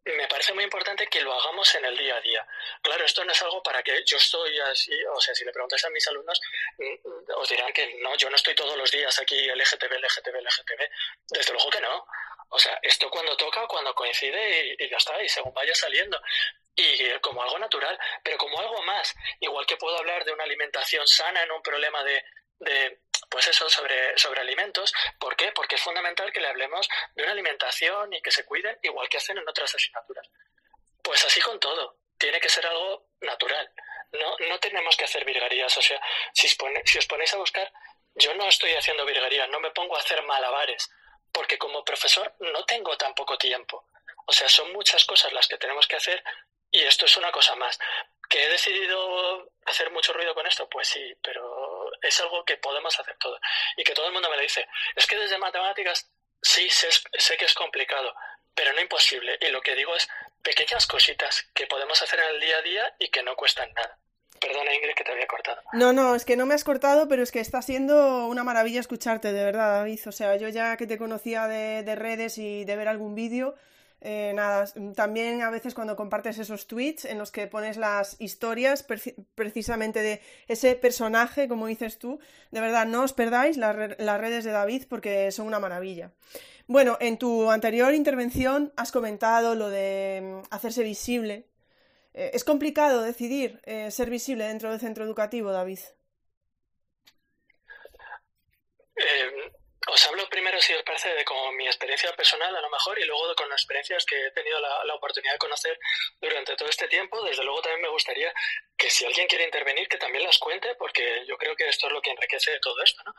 me 0.05 0.27
parece 0.27 0.53
muy 0.53 0.63
importante 0.63 1.07
que 1.07 1.21
lo 1.21 1.33
hagamos 1.33 1.73
en 1.75 1.85
el 1.85 1.97
día 1.97 2.17
a 2.17 2.21
día. 2.21 2.45
Claro, 2.81 3.05
esto 3.05 3.23
no 3.23 3.31
es 3.31 3.41
algo 3.41 3.63
para 3.63 3.81
que 3.81 4.03
yo 4.05 4.17
estoy 4.17 4.59
así, 4.59 4.91
o 5.05 5.21
sea, 5.21 5.33
si 5.33 5.45
le 5.45 5.51
preguntáis 5.51 5.83
a 5.85 5.89
mis 5.89 6.07
alumnos, 6.07 6.41
mm, 6.77 7.31
os 7.37 7.49
dirán 7.49 7.71
que 7.71 7.95
no, 8.01 8.15
yo 8.15 8.29
no 8.29 8.35
estoy 8.35 8.53
todos 8.55 8.77
los 8.77 8.91
días 8.91 9.17
aquí 9.19 9.47
LGTB, 9.47 9.93
LGTB, 9.93 10.41
LGTB. 10.41 10.89
Desde 11.29 11.53
luego 11.53 11.69
que 11.69 11.81
no. 11.81 12.05
O 12.49 12.59
sea, 12.59 12.77
esto 12.83 13.09
cuando 13.09 13.35
toca, 13.37 13.65
cuando 13.67 13.95
coincide 13.95 14.75
y, 14.77 14.89
ya 14.89 14.97
está, 14.97 15.21
y 15.23 15.29
según 15.29 15.53
vaya 15.53 15.73
saliendo. 15.73 16.21
Y 16.75 17.09
como 17.19 17.41
algo 17.41 17.57
natural, 17.59 17.97
pero 18.23 18.37
como 18.37 18.59
algo 18.59 18.81
más. 18.83 19.15
Igual 19.39 19.65
que 19.65 19.77
puedo 19.77 19.97
hablar 19.97 20.25
de 20.25 20.33
una 20.33 20.43
alimentación 20.43 21.07
sana 21.07 21.43
en 21.43 21.51
un 21.51 21.61
problema 21.61 22.03
de, 22.03 22.23
de 22.63 23.03
pues 23.29 23.47
eso, 23.47 23.67
sobre, 23.67 24.15
sobre 24.17 24.41
alimentos. 24.41 24.93
¿Por 25.19 25.35
qué? 25.35 25.51
Porque 25.53 25.75
es 25.75 25.81
fundamental 25.81 26.31
que 26.31 26.39
le 26.39 26.47
hablemos 26.47 26.87
de 27.15 27.23
una 27.23 27.31
alimentación 27.31 28.13
y 28.13 28.21
que 28.21 28.29
se 28.29 28.45
cuiden 28.45 28.77
igual 28.83 29.09
que 29.09 29.17
hacen 29.17 29.37
en 29.39 29.49
otras 29.49 29.73
asignaturas. 29.73 30.29
Pues 31.01 31.25
así 31.25 31.41
con 31.41 31.59
todo, 31.59 31.97
tiene 32.17 32.39
que 32.39 32.47
ser 32.47 32.65
algo 32.67 33.07
natural. 33.21 33.71
No, 34.11 34.37
no 34.47 34.59
tenemos 34.59 34.95
que 34.95 35.05
hacer 35.05 35.25
virguerías. 35.25 35.75
O 35.75 35.81
sea, 35.81 35.99
si, 36.31 36.47
si 36.47 36.97
os 36.99 37.05
ponéis 37.07 37.33
a 37.33 37.37
buscar, 37.37 37.73
yo 38.13 38.35
no 38.35 38.47
estoy 38.47 38.73
haciendo 38.73 39.03
virguerías, 39.03 39.49
no 39.49 39.59
me 39.59 39.71
pongo 39.71 39.95
a 39.95 39.99
hacer 39.99 40.21
malabares, 40.23 40.89
porque 41.31 41.57
como 41.57 41.83
profesor 41.83 42.35
no 42.39 42.63
tengo 42.65 42.95
tan 42.97 43.15
poco 43.15 43.37
tiempo. 43.37 43.87
O 44.27 44.31
sea, 44.31 44.47
son 44.47 44.71
muchas 44.73 45.05
cosas 45.05 45.33
las 45.33 45.47
que 45.47 45.57
tenemos 45.57 45.87
que 45.87 45.95
hacer 45.95 46.23
Y 46.71 46.81
esto 46.83 47.05
es 47.05 47.17
una 47.17 47.31
cosa 47.31 47.55
más. 47.55 47.77
¿Que 48.29 48.43
he 48.43 48.49
decidido 48.49 49.51
hacer 49.65 49.91
mucho 49.91 50.13
ruido 50.13 50.33
con 50.33 50.47
esto? 50.47 50.67
Pues 50.69 50.87
sí, 50.87 51.13
pero 51.21 51.82
es 52.01 52.19
algo 52.21 52.43
que 52.45 52.57
podemos 52.57 52.99
hacer 52.99 53.15
todos. 53.19 53.39
Y 53.77 53.83
que 53.83 53.93
todo 53.93 54.07
el 54.07 54.13
mundo 54.13 54.29
me 54.29 54.37
lo 54.37 54.41
dice. 54.41 54.67
Es 54.95 55.05
que 55.05 55.17
desde 55.17 55.37
matemáticas 55.37 56.09
sí 56.41 56.69
sé, 56.69 56.89
sé 56.91 57.37
que 57.37 57.45
es 57.45 57.53
complicado, 57.53 58.13
pero 58.53 58.73
no 58.73 58.81
imposible. 58.81 59.37
Y 59.41 59.47
lo 59.47 59.61
que 59.61 59.75
digo 59.75 59.95
es 59.95 60.07
pequeñas 60.41 60.85
cositas 60.87 61.45
que 61.53 61.67
podemos 61.67 62.01
hacer 62.01 62.19
en 62.19 62.35
el 62.35 62.41
día 62.41 62.57
a 62.57 62.61
día 62.61 62.95
y 62.99 63.09
que 63.09 63.23
no 63.23 63.35
cuestan 63.35 63.71
nada. 63.73 63.97
Perdona, 64.39 64.73
Ingrid, 64.73 64.95
que 64.95 65.05
te 65.05 65.11
había 65.13 65.27
cortado. 65.27 65.61
No, 65.71 65.93
no, 65.93 66.15
es 66.15 66.25
que 66.25 66.35
no 66.35 66.45
me 66.45 66.53
has 66.53 66.65
cortado, 66.65 67.07
pero 67.07 67.23
es 67.23 67.31
que 67.31 67.39
está 67.39 67.61
siendo 67.61 68.27
una 68.27 68.43
maravilla 68.43 68.81
escucharte, 68.81 69.31
de 69.31 69.43
verdad, 69.45 69.79
David. 69.79 70.01
O 70.05 70.11
sea, 70.11 70.35
yo 70.35 70.49
ya 70.49 70.75
que 70.75 70.85
te 70.85 70.97
conocía 70.97 71.47
de, 71.47 71.83
de 71.83 71.95
redes 71.95 72.37
y 72.37 72.65
de 72.65 72.75
ver 72.75 72.89
algún 72.89 73.15
vídeo, 73.15 73.55
eh, 74.05 74.33
nada, 74.35 74.65
también 74.95 75.41
a 75.43 75.49
veces 75.49 75.73
cuando 75.73 75.95
compartes 75.95 76.37
esos 76.37 76.67
tweets 76.67 77.05
en 77.05 77.17
los 77.17 77.31
que 77.31 77.47
pones 77.47 77.77
las 77.77 78.17
historias 78.19 78.85
precisamente 79.33 80.01
de 80.01 80.21
ese 80.49 80.75
personaje, 80.75 81.47
como 81.47 81.67
dices 81.67 81.99
tú, 81.99 82.19
de 82.51 82.59
verdad 82.59 82.85
no 82.85 83.03
os 83.03 83.13
perdáis 83.13 83.55
las, 83.55 83.73
redes 83.77 84.43
de 84.43 84.51
David 84.51 84.83
porque 84.89 85.31
son 85.31 85.47
una 85.47 85.61
maravilla. 85.61 86.11
Bueno, 86.67 86.97
en 86.99 87.17
tu 87.17 87.49
anterior 87.49 87.93
intervención 87.93 88.73
has 88.75 88.91
comentado 88.91 89.55
lo 89.55 89.69
de 89.69 90.41
mm, 90.43 90.47
hacerse 90.53 90.83
visible. 90.83 91.47
Eh, 92.13 92.31
¿Es 92.33 92.43
complicado 92.43 93.03
decidir 93.03 93.61
eh, 93.63 93.89
ser 93.89 94.09
visible 94.09 94.43
dentro 94.45 94.69
del 94.69 94.81
centro 94.81 95.05
educativo, 95.05 95.51
David? 95.51 95.79
Os 99.87 100.07
hablo 100.07 100.29
primero, 100.29 100.61
si 100.61 100.73
os 100.73 100.83
parece, 100.83 101.13
de 101.13 101.25
como 101.25 101.51
mi 101.51 101.67
experiencia 101.67 102.15
personal, 102.15 102.55
a 102.55 102.61
lo 102.61 102.69
mejor, 102.69 102.97
y 102.99 103.03
luego 103.03 103.27
de 103.27 103.35
con 103.35 103.51
experiencias 103.51 104.05
que 104.05 104.27
he 104.27 104.31
tenido 104.31 104.59
la, 104.59 104.95
oportunidad 104.95 105.33
de 105.33 105.39
conocer 105.39 105.77
durante 106.21 106.55
todo 106.55 106.69
este 106.69 106.87
tiempo. 106.87 107.21
Desde 107.23 107.43
luego 107.43 107.61
también 107.61 107.81
me 107.81 107.89
gustaría 107.89 108.33
que 108.77 108.89
si 108.89 109.05
alguien 109.05 109.27
quiere 109.27 109.43
intervenir, 109.43 109.89
que 109.89 109.97
también 109.97 110.23
las 110.23 110.37
cuente, 110.37 110.75
porque 110.75 111.25
yo 111.27 111.37
creo 111.37 111.55
que 111.55 111.67
esto 111.67 111.87
es 111.87 111.93
lo 111.93 112.01
que 112.01 112.11
enriquece 112.11 112.57
todo 112.61 112.81
esto, 112.81 113.03
¿no? 113.05 113.13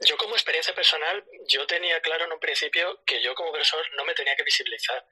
Yo 0.00 0.16
como 0.16 0.34
experiencia 0.34 0.74
personal, 0.74 1.24
yo 1.46 1.66
tenía 1.66 2.00
claro 2.00 2.24
en 2.24 2.32
un 2.32 2.40
principio 2.40 3.04
que 3.06 3.22
yo 3.22 3.34
como 3.36 3.52
profesor 3.52 3.86
no 3.96 4.04
me 4.04 4.14
tenía 4.14 4.34
que 4.34 4.42
visibilizar, 4.42 5.06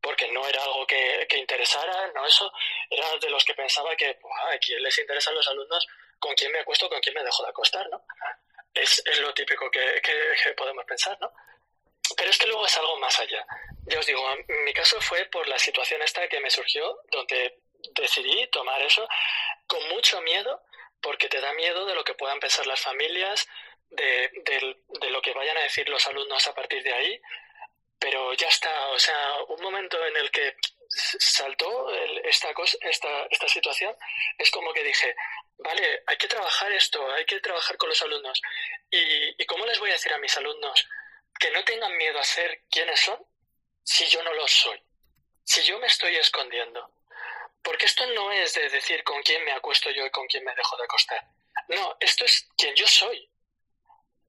porque 0.00 0.30
no 0.30 0.46
era 0.46 0.62
algo 0.62 0.86
que, 0.86 1.26
interesara, 1.36 2.12
no 2.14 2.24
eso, 2.26 2.52
era 2.88 3.06
de 3.20 3.30
los 3.30 3.44
que 3.44 3.54
pensaba 3.54 3.96
que, 3.96 4.06
¿a 4.10 4.58
quién 4.58 4.80
les 4.82 4.96
interesan 4.98 5.34
los 5.34 5.48
alumnos? 5.48 5.86
¿Con 6.20 6.34
quién 6.34 6.52
me 6.52 6.60
acuesto? 6.60 6.88
¿Con 6.88 7.00
quién 7.00 7.14
me 7.14 7.24
dejo 7.24 7.42
de 7.42 7.50
acostar? 7.50 7.88
¿no? 7.90 8.04
Es, 8.74 9.02
es 9.04 9.20
lo 9.20 9.32
típico 9.34 9.70
que, 9.70 10.00
que, 10.02 10.52
podemos 10.54 10.84
pensar, 10.84 11.18
¿no? 11.20 11.32
Pero 12.16 12.30
es 12.30 12.38
que 12.38 12.46
luego 12.46 12.66
es 12.66 12.76
algo 12.76 12.98
más 12.98 13.18
allá. 13.20 13.46
Ya 13.86 13.98
os 13.98 14.06
digo, 14.06 14.22
en 14.48 14.64
mi 14.64 14.72
caso 14.72 15.00
fue 15.00 15.24
por 15.26 15.46
la 15.48 15.58
situación 15.58 16.02
esta 16.02 16.28
que 16.28 16.40
me 16.40 16.50
surgió, 16.50 16.98
donde 17.10 17.58
decidí 17.94 18.46
tomar 18.48 18.80
eso 18.82 19.06
con 19.66 19.88
mucho 19.88 20.20
miedo, 20.22 20.62
porque 21.00 21.28
te 21.28 21.40
da 21.40 21.52
miedo 21.54 21.84
de 21.86 21.94
lo 21.94 22.04
que 22.04 22.14
puedan 22.14 22.40
pensar 22.40 22.66
las 22.66 22.80
familias, 22.80 23.46
de, 23.90 24.30
de, 24.44 25.10
lo 25.10 25.20
que 25.20 25.32
vayan 25.32 25.56
a 25.58 25.62
decir 25.62 25.88
los 25.88 26.06
alumnos 26.06 26.46
a 26.46 26.54
partir 26.54 26.82
de 26.82 26.92
ahí, 26.92 27.20
pero 28.02 28.34
ya 28.34 28.48
está, 28.48 28.88
o 28.88 28.98
sea, 28.98 29.42
un 29.48 29.62
momento 29.62 30.04
en 30.04 30.16
el 30.16 30.28
que 30.32 30.56
saltó 30.88 31.88
esta, 32.24 32.52
cosa, 32.52 32.76
esta, 32.80 33.26
esta 33.30 33.48
situación, 33.48 33.94
es 34.36 34.50
como 34.50 34.72
que 34.72 34.82
dije, 34.82 35.14
vale, 35.58 36.02
hay 36.08 36.16
que 36.16 36.26
trabajar 36.26 36.72
esto, 36.72 37.08
hay 37.12 37.24
que 37.24 37.38
trabajar 37.38 37.76
con 37.76 37.88
los 37.88 38.02
alumnos. 38.02 38.42
¿Y, 38.90 39.46
cómo 39.46 39.64
les 39.66 39.78
voy 39.78 39.90
a 39.90 39.92
decir 39.92 40.12
a 40.12 40.18
mis 40.18 40.36
alumnos 40.36 40.88
que 41.38 41.52
no 41.52 41.64
tengan 41.64 41.96
miedo 41.96 42.18
a 42.18 42.24
ser 42.24 42.62
quienes 42.68 42.98
son 42.98 43.24
si 43.84 44.04
yo 44.06 44.20
no 44.24 44.32
lo 44.34 44.48
soy? 44.48 44.82
Si 45.44 45.62
yo 45.62 45.78
me 45.78 45.86
estoy 45.86 46.16
escondiendo. 46.16 46.90
Porque 47.62 47.86
esto 47.86 48.04
no 48.06 48.32
es 48.32 48.54
de 48.54 48.68
decir 48.68 49.04
con 49.04 49.22
quién 49.22 49.44
me 49.44 49.52
acuesto 49.52 49.90
yo 49.92 50.04
y 50.04 50.10
con 50.10 50.26
quién 50.26 50.42
me 50.42 50.54
dejo 50.56 50.76
de 50.76 50.84
acostar. 50.84 51.24
No, 51.68 51.96
esto 52.00 52.24
es 52.24 52.48
quien 52.56 52.74
yo 52.74 52.88
soy. 52.88 53.30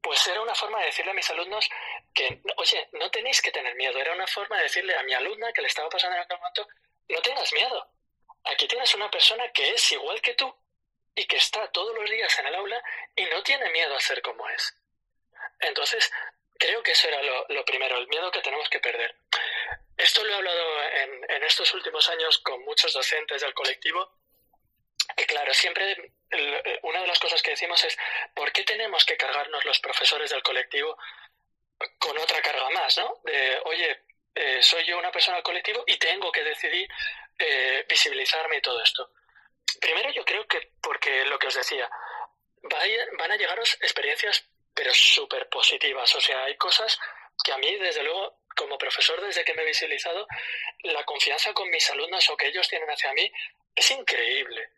Pues 0.03 0.27
era 0.27 0.41
una 0.41 0.53
forma 0.53 0.79
de 0.79 0.87
decirle 0.87 1.11
a 1.11 1.15
mis 1.15 1.29
alumnos 1.29 1.69
que, 2.13 2.41
oye, 2.57 2.89
no 2.91 3.09
tenéis 3.09 3.41
que 3.41 3.51
tener 3.51 3.73
miedo. 3.75 3.97
Era 3.97 4.11
una 4.11 4.27
forma 4.27 4.57
de 4.57 4.63
decirle 4.63 4.95
a 4.95 5.03
mi 5.03 5.13
alumna 5.13 5.53
que 5.53 5.61
le 5.61 5.67
estaba 5.67 5.89
pasando 5.89 6.17
en 6.17 6.23
aquel 6.23 6.37
momento, 6.37 6.67
no 7.07 7.21
tengas 7.21 7.53
miedo. 7.53 7.89
Aquí 8.43 8.67
tienes 8.67 8.93
una 8.95 9.09
persona 9.09 9.49
que 9.53 9.71
es 9.71 9.91
igual 9.93 10.21
que 10.21 10.33
tú 10.33 10.53
y 11.15 11.25
que 11.25 11.37
está 11.37 11.71
todos 11.71 11.95
los 11.95 12.09
días 12.09 12.37
en 12.39 12.47
el 12.47 12.55
aula 12.55 12.83
y 13.15 13.23
no 13.25 13.41
tiene 13.43 13.69
miedo 13.69 13.95
a 13.95 13.99
ser 14.01 14.21
como 14.21 14.47
es. 14.49 14.75
Entonces, 15.61 16.11
creo 16.59 16.83
que 16.83 16.91
eso 16.91 17.07
era 17.07 17.21
lo, 17.23 17.65
primero, 17.65 17.97
el 17.97 18.07
miedo 18.07 18.29
que 18.31 18.41
tenemos 18.41 18.67
que 18.69 18.79
perder. 18.79 19.15
Esto 19.95 20.23
lo 20.23 20.33
he 20.33 20.35
hablado 20.35 20.83
en, 20.83 21.25
en, 21.29 21.43
estos 21.43 21.73
últimos 21.73 22.09
años 22.09 22.39
con 22.39 22.61
muchos 22.65 22.91
docentes 22.93 23.41
del 23.41 23.53
colectivo. 23.53 24.11
Y 25.17 25.25
claro, 25.25 25.53
siempre 25.53 26.11
una 26.83 27.01
de 27.01 27.07
las 27.07 27.19
cosas 27.19 27.41
que 27.41 27.51
decimos 27.51 27.83
es, 27.83 27.97
¿por 28.33 28.51
qué 28.51 28.63
tenemos 28.63 29.05
que 29.05 29.17
cargarnos 29.17 29.63
los 29.65 29.79
profesores 29.79 30.29
del 30.31 30.41
colectivo 30.41 30.97
con 31.99 32.17
otra 32.17 32.41
carga 32.41 32.69
más, 32.71 32.97
¿no? 32.97 33.19
De, 33.23 33.61
oye, 33.65 34.03
eh, 34.35 34.61
soy 34.61 34.83
yo 34.85 34.97
una 34.97 35.11
persona 35.11 35.37
del 35.37 35.43
colectivo 35.43 35.83
y 35.85 35.97
tengo 35.97 36.31
que 36.31 36.43
decidir 36.43 36.87
eh, 37.37 37.85
visibilizarme 37.87 38.57
y 38.57 38.61
todo 38.61 38.81
esto. 38.81 39.11
Primero 39.79 40.11
yo 40.11 40.23
creo 40.25 40.47
que 40.47 40.71
porque 40.81 41.25
lo 41.25 41.37
que 41.37 41.47
os 41.47 41.55
decía, 41.55 41.89
van 42.61 43.31
a 43.31 43.37
llegaros 43.37 43.77
experiencias 43.81 44.45
pero 44.73 44.93
súper 44.93 45.49
positivas. 45.49 46.15
O 46.15 46.21
sea, 46.21 46.45
hay 46.45 46.55
cosas 46.57 46.97
que 47.43 47.51
a 47.51 47.57
mí, 47.57 47.75
desde 47.75 48.03
luego, 48.03 48.39
como 48.55 48.77
profesor, 48.77 49.21
desde 49.21 49.43
que 49.43 49.53
me 49.53 49.63
he 49.63 49.65
visibilizado, 49.65 50.27
la 50.83 51.03
confianza 51.03 51.53
con 51.53 51.69
mis 51.69 51.89
alumnos 51.89 52.29
o 52.29 52.37
que 52.37 52.47
ellos 52.47 52.67
tienen 52.67 52.89
hacia 52.89 53.13
mí 53.13 53.31
es 53.75 53.91
increíble. 53.91 54.69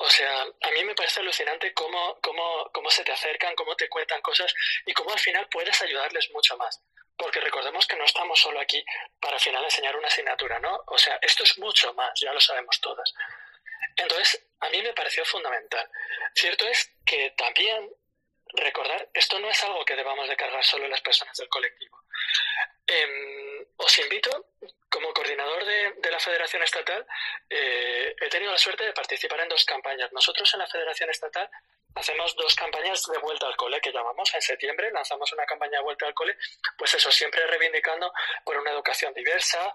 O 0.00 0.10
sea, 0.10 0.42
a 0.42 0.70
mí 0.70 0.84
me 0.84 0.94
parece 0.94 1.20
alucinante 1.20 1.72
cómo, 1.74 2.18
cómo, 2.20 2.70
cómo 2.72 2.90
se 2.90 3.02
te 3.02 3.12
acercan, 3.12 3.54
cómo 3.56 3.74
te 3.74 3.88
cuentan 3.88 4.20
cosas 4.22 4.54
y 4.86 4.92
cómo 4.92 5.12
al 5.12 5.18
final 5.18 5.48
puedes 5.50 5.80
ayudarles 5.82 6.30
mucho 6.30 6.56
más. 6.56 6.80
Porque 7.16 7.40
recordemos 7.40 7.86
que 7.86 7.96
no 7.96 8.04
estamos 8.04 8.38
solo 8.38 8.60
aquí 8.60 8.84
para 9.20 9.34
al 9.34 9.40
final 9.40 9.64
enseñar 9.64 9.96
una 9.96 10.06
asignatura, 10.06 10.60
¿no? 10.60 10.84
O 10.86 10.98
sea, 10.98 11.18
esto 11.20 11.42
es 11.42 11.58
mucho 11.58 11.92
más, 11.94 12.12
ya 12.20 12.32
lo 12.32 12.40
sabemos 12.40 12.80
todas. 12.80 13.12
Entonces, 13.96 14.46
a 14.60 14.68
mí 14.70 14.80
me 14.82 14.92
pareció 14.92 15.24
fundamental. 15.24 15.90
Cierto 16.34 16.66
es 16.68 16.92
que 17.04 17.30
también 17.36 17.90
recordar, 18.54 19.08
esto 19.12 19.38
no 19.40 19.50
es 19.50 19.62
algo 19.64 19.84
que 19.84 19.96
debamos 19.96 20.28
de 20.28 20.36
cargar 20.36 20.64
solo 20.64 20.86
las 20.86 21.00
personas 21.00 21.36
del 21.36 21.48
colectivo. 21.48 21.98
Em, 22.88 23.66
os 23.76 23.98
invito, 23.98 24.30
como 24.88 25.12
coordinador 25.12 25.62
de, 25.64 26.10
la 26.10 26.18
Federación 26.18 26.62
Estatal, 26.62 27.06
eh, 27.50 28.16
he 28.18 28.28
tenido 28.28 28.50
la 28.50 28.58
suerte 28.58 28.84
de 28.84 28.94
participar 28.94 29.40
en 29.40 29.48
dos 29.48 29.64
campañas. 29.66 30.10
Nosotros 30.12 30.52
en 30.54 30.60
la 30.60 30.66
Federación 30.66 31.10
Estatal 31.10 31.50
hacemos 31.94 32.34
dos 32.34 32.54
campañas 32.54 33.04
de 33.04 33.18
vuelta 33.18 33.46
al 33.46 33.56
cole 33.56 33.80
que 33.80 33.92
llamamos 33.92 34.32
en 34.34 34.40
septiembre, 34.40 34.90
lanzamos 34.90 35.30
una 35.32 35.44
campaña 35.44 35.78
de 35.78 35.84
vuelta 35.84 36.06
al 36.06 36.14
cole, 36.14 36.36
pues 36.78 36.94
eso, 36.94 37.12
siempre 37.12 37.46
reivindicando 37.46 38.10
por 38.42 38.56
una 38.56 38.70
educación 38.70 39.12
diversa, 39.12 39.74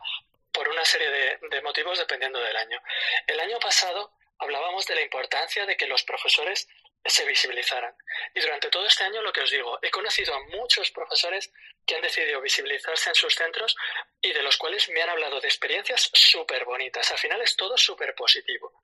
por 0.52 0.68
una 0.68 0.84
serie 0.84 1.10
de, 1.10 1.62
motivos 1.62 2.00
dependiendo 2.00 2.40
del 2.40 2.56
año. 2.56 2.82
El 3.28 3.40
año 3.40 3.60
pasado 3.60 4.12
hablábamos 4.40 4.86
de 4.88 4.96
la 4.96 5.02
importancia 5.02 5.66
de 5.68 5.78
que 5.78 5.88
los 5.88 6.04
profesores 6.04 6.68
se 7.06 7.26
visibilizaran. 7.26 7.96
Y 8.34 8.40
durante 8.40 8.70
todo 8.70 8.86
este 8.88 9.04
año, 9.04 9.22
lo 9.22 9.34
que 9.34 9.42
os 9.42 9.52
digo, 9.52 9.78
he 9.82 9.92
conocido 9.92 10.34
a 10.34 10.40
muchos 10.46 10.90
profesores 10.92 11.52
que 11.86 11.96
han 11.96 12.02
decidido 12.02 12.42
visibilizarse 12.42 13.10
en 13.10 13.16
sus 13.16 13.36
centros 13.36 13.76
y 14.22 14.32
de 14.32 14.42
los 14.42 14.58
cuales 14.58 14.90
me 14.90 15.02
han 15.02 15.10
hablado 15.10 15.40
de 15.40 15.48
experiencias 15.48 16.10
súper 16.14 16.66
bonitas. 16.66 17.12
Al 17.12 17.18
final 17.18 17.42
es 17.42 17.56
todo 17.56 17.78
súper 17.78 18.16
positivo. 18.16 18.82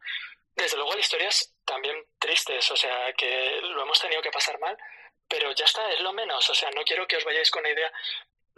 Desde 0.55 0.75
luego 0.75 0.93
hay 0.93 0.99
historias 0.99 1.55
también 1.63 1.95
tristes, 2.19 2.69
o 2.71 2.75
sea, 2.75 3.13
que 3.13 3.59
lo 3.61 3.83
hemos 3.83 3.99
tenido 3.99 4.21
que 4.21 4.31
pasar 4.31 4.59
mal, 4.59 4.77
pero 5.27 5.51
ya 5.53 5.65
está, 5.65 5.89
es 5.91 6.01
lo 6.01 6.11
menos. 6.11 6.49
O 6.49 6.55
sea, 6.55 6.69
no 6.71 6.83
quiero 6.83 7.07
que 7.07 7.17
os 7.17 7.23
vayáis 7.23 7.49
con 7.49 7.63
la 7.63 7.69
idea 7.69 7.91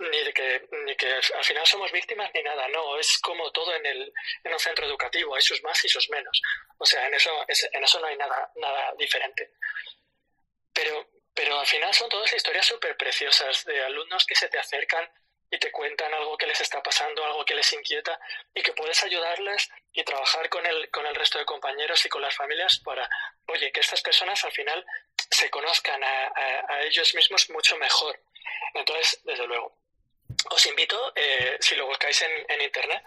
ni 0.10 0.24
de 0.24 0.34
que, 0.34 0.68
ni 0.86 0.96
que 0.96 1.14
al 1.14 1.44
final 1.44 1.66
somos 1.66 1.92
víctimas 1.92 2.32
ni 2.34 2.42
nada, 2.42 2.68
no, 2.70 2.98
es 2.98 3.20
como 3.20 3.52
todo 3.52 3.76
en, 3.76 3.86
el, 3.86 4.14
en 4.44 4.54
un 4.54 4.60
centro 4.60 4.86
educativo, 4.86 5.36
hay 5.36 5.42
sus 5.42 5.62
más 5.62 5.84
y 5.86 5.90
sus 5.90 6.10
menos. 6.10 6.42
O 6.78 6.86
sea, 6.86 7.08
en 7.08 7.14
eso, 7.14 7.32
en 7.48 7.84
eso 7.84 8.00
no 8.00 8.08
hay 8.08 8.18
nada, 8.18 8.52
nada 8.56 8.94
diferente. 8.98 9.52
Pero, 10.74 11.08
pero 11.34 11.60
al 11.60 11.66
final 11.66 11.94
son 11.94 12.10
todas 12.10 12.34
historias 12.34 12.66
súper 12.66 12.98
preciosas 12.98 13.66
de 13.66 13.84
alumnos 13.84 14.26
que 14.26 14.36
se 14.36 14.50
te 14.50 14.60
acercan 14.60 15.10
y 15.54 15.60
te 15.60 15.70
cuentan 15.70 16.14
algo 16.14 16.38
que 16.38 16.48
les 16.48 16.62
está 16.62 16.82
pasando, 16.82 17.26
algo 17.26 17.44
que 17.44 17.56
les 17.56 17.74
inquieta 17.74 18.18
y 18.54 18.62
que 18.62 18.72
puedes 18.72 19.04
ayudarles 19.04 19.70
y 19.92 20.02
trabajar 20.04 20.48
con 20.48 20.66
el, 20.66 20.90
con 20.90 21.06
el 21.06 21.14
resto 21.14 21.40
de 21.40 21.46
compañeros 21.46 22.06
y 22.06 22.10
con 22.10 22.22
las 22.22 22.34
familias 22.34 22.80
para, 22.80 23.08
oye, 23.48 23.70
que 23.74 23.82
estas 23.82 24.02
personas 24.02 24.42
al 24.46 24.54
final 24.54 24.86
se 25.30 25.50
conozcan 25.50 26.02
a, 26.04 26.82
ellos 26.84 27.14
mismos 27.16 27.50
mucho 27.50 27.76
mejor. 27.78 28.18
Entonces, 28.74 29.20
desde 29.26 29.46
luego, 29.46 29.78
os 30.50 30.66
invito, 30.66 31.12
eh, 31.16 31.58
si 31.60 31.76
lo 31.76 31.86
buscáis 31.86 32.22
en, 32.22 32.62
internet, 32.62 33.04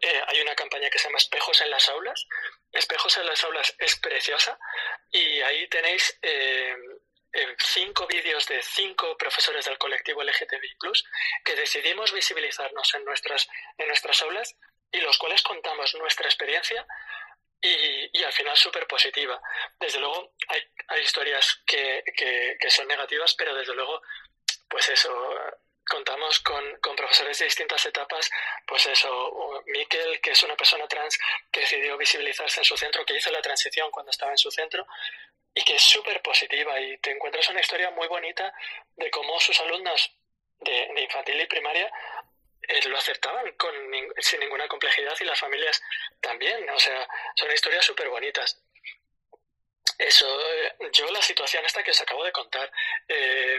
eh, 0.00 0.22
hay 0.28 0.40
una 0.40 0.54
campaña 0.54 0.88
que 0.88 0.98
se 0.98 1.08
llama 1.08 1.18
Espejos 1.18 1.60
en 1.60 1.70
las 1.70 1.88
aulas. 1.90 2.26
Espejos 2.72 3.18
en 3.18 3.26
las 3.26 3.44
aulas 3.44 3.74
es 3.78 3.96
preciosa 3.96 4.58
y 5.10 5.42
ahí 5.42 5.68
tenéis 5.68 6.18
eh, 6.22 6.74
cinco 7.58 8.06
vídeos 8.06 8.46
de 8.46 8.62
cinco 8.62 9.16
profesores 9.16 9.64
del 9.64 9.78
colectivo 9.78 10.22
LGTBI 10.22 10.76
que 11.44 11.56
decidimos 11.56 12.12
visibilizarnos 12.12 12.94
en 12.94 13.04
nuestras, 13.04 13.48
en 13.78 13.88
nuestras 13.88 14.22
aulas 14.22 14.56
y 14.90 15.00
los 15.00 15.16
cuales 15.18 15.42
contamos 15.42 15.94
nuestra 15.94 16.26
experiencia 16.26 16.86
y, 17.60 18.22
al 18.22 18.32
final 18.32 18.56
súper 18.56 18.86
positiva. 18.86 19.40
Desde 19.78 20.00
luego 20.00 20.34
hay, 20.48 20.62
hay 20.88 21.02
historias 21.02 21.62
que, 21.64 22.02
que, 22.16 22.70
son 22.70 22.88
negativas, 22.88 23.34
pero 23.34 23.54
desde 23.54 23.74
luego, 23.74 24.02
pues 24.68 24.88
eso, 24.88 25.12
contamos 25.86 26.40
con, 26.40 26.62
con, 26.80 26.96
profesores 26.96 27.38
de 27.38 27.44
distintas 27.44 27.86
etapas, 27.86 28.30
pues 28.66 28.86
eso, 28.86 29.62
Miquel, 29.66 30.20
que 30.20 30.32
es 30.32 30.42
una 30.42 30.56
persona 30.56 30.88
trans 30.88 31.18
que 31.50 31.60
decidió 31.60 31.96
visibilizarse 31.96 32.60
en 32.60 32.64
su 32.64 32.76
centro, 32.76 33.04
que 33.04 33.16
hizo 33.16 33.30
la 33.30 33.42
transición 33.42 33.90
cuando 33.90 34.10
estaba 34.10 34.32
en 34.32 34.38
su 34.38 34.50
centro 34.50 34.86
y 35.54 35.62
que 35.64 35.76
es 35.76 35.82
súper 35.82 36.20
positiva 36.22 36.80
y 36.80 36.98
te 36.98 37.10
encuentras 37.10 37.48
una 37.50 37.60
historia 37.60 37.90
muy 37.90 38.08
bonita 38.08 38.52
de 38.96 39.10
cómo 39.10 39.38
sus 39.40 39.58
alumnos 39.60 40.16
de, 40.60 40.88
de 40.94 41.02
infantil 41.02 41.40
y 41.40 41.46
primaria 41.46 41.92
eh, 42.68 42.88
lo 42.88 42.96
aceptaban 42.96 43.52
con, 43.56 43.74
sin 44.18 44.40
ninguna 44.40 44.68
complejidad 44.68 45.14
y 45.20 45.24
las 45.24 45.38
familias 45.38 45.82
también. 46.20 46.68
O 46.70 46.78
sea, 46.78 47.08
son 47.34 47.52
historias 47.52 47.84
súper 47.84 48.08
bonitas. 48.08 48.62
Eso, 49.98 50.26
eh, 50.52 50.74
yo 50.92 51.10
la 51.10 51.22
situación 51.22 51.64
esta 51.64 51.82
que 51.82 51.90
os 51.90 52.00
acabo 52.00 52.24
de 52.24 52.32
contar, 52.32 52.70
eh, 53.08 53.58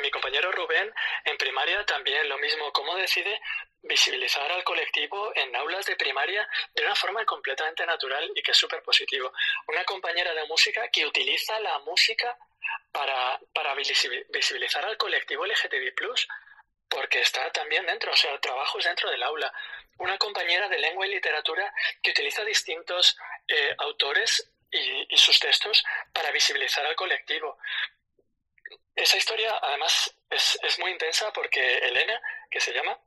mi 0.00 0.10
compañero 0.10 0.50
Rubén 0.52 0.92
en 1.24 1.36
primaria 1.36 1.84
también 1.84 2.28
lo 2.28 2.38
mismo, 2.38 2.72
cómo 2.72 2.94
decide 2.96 3.40
visibilizar 3.82 4.50
al 4.50 4.64
colectivo 4.64 5.32
en 5.34 5.54
aulas 5.54 5.86
de 5.86 5.96
primaria 5.96 6.48
de 6.74 6.82
una 6.82 6.94
forma 6.94 7.24
completamente 7.24 7.86
natural 7.86 8.30
y 8.34 8.42
que 8.42 8.50
es 8.50 8.56
súper 8.56 8.82
positivo. 8.82 9.32
Una 9.68 9.84
compañera 9.84 10.34
de 10.34 10.46
música 10.46 10.88
que 10.88 11.06
utiliza 11.06 11.58
la 11.60 11.78
música 11.80 12.36
para, 12.90 13.38
para 13.52 13.74
visibilizar 13.74 14.84
al 14.84 14.96
colectivo 14.96 15.46
LGTBI 15.46 15.92
porque 16.88 17.20
está 17.20 17.50
también 17.52 17.84
dentro, 17.86 18.12
o 18.12 18.16
sea, 18.16 18.38
trabajos 18.40 18.84
dentro 18.84 19.10
del 19.10 19.22
aula. 19.22 19.52
Una 19.98 20.18
compañera 20.18 20.68
de 20.68 20.78
lengua 20.78 21.06
y 21.06 21.10
literatura 21.10 21.72
que 22.02 22.10
utiliza 22.10 22.44
distintos 22.44 23.16
eh, 23.48 23.74
autores 23.78 24.50
y, 24.70 25.16
sus 25.16 25.38
textos 25.40 25.84
para 26.12 26.30
visibilizar 26.30 26.84
al 26.86 26.96
colectivo. 26.96 27.58
Esa 28.96 29.18
historia, 29.18 29.58
además, 29.62 30.16
es, 30.30 30.58
es 30.62 30.78
muy 30.78 30.90
intensa 30.90 31.32
porque 31.32 31.78
Elena, 31.78 32.20
que 32.50 32.60
se 32.60 32.72
llama, 32.72 32.98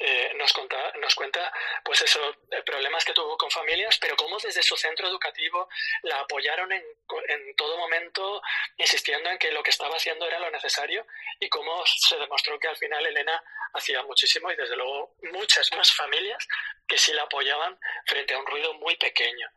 eh, 0.00 0.32
nos, 0.36 0.54
nos 1.00 1.14
cuenta 1.16 1.52
pues 1.84 2.00
esos 2.02 2.36
eh, 2.52 2.62
problemas 2.62 3.04
que 3.04 3.12
tuvo 3.12 3.36
con 3.36 3.50
familias, 3.50 3.98
pero 3.98 4.16
cómo 4.16 4.38
desde 4.38 4.62
su 4.62 4.76
centro 4.76 5.08
educativo 5.08 5.68
la 6.02 6.20
apoyaron 6.20 6.70
en, 6.70 6.84
en, 7.28 7.56
todo 7.56 7.76
momento, 7.76 8.40
insistiendo 8.76 9.28
en 9.28 9.38
que 9.38 9.50
lo 9.50 9.62
que 9.62 9.70
estaba 9.70 9.96
haciendo 9.96 10.24
era 10.26 10.38
lo 10.38 10.50
necesario 10.50 11.04
y 11.40 11.48
cómo 11.48 11.84
se 11.86 12.16
demostró 12.16 12.60
que 12.60 12.68
al 12.68 12.76
final 12.76 13.04
Elena 13.04 13.42
hacía 13.74 14.02
muchísimo 14.04 14.52
y 14.52 14.56
desde 14.56 14.76
luego 14.76 15.16
muchas 15.32 15.72
más 15.72 15.92
familias 15.92 16.46
que 16.86 16.96
sí 16.96 17.12
la 17.12 17.24
apoyaban 17.24 17.78
frente 18.06 18.34
a 18.34 18.38
un 18.38 18.46
ruido 18.46 18.74
muy 18.74 18.94
pequeño. 18.96 19.50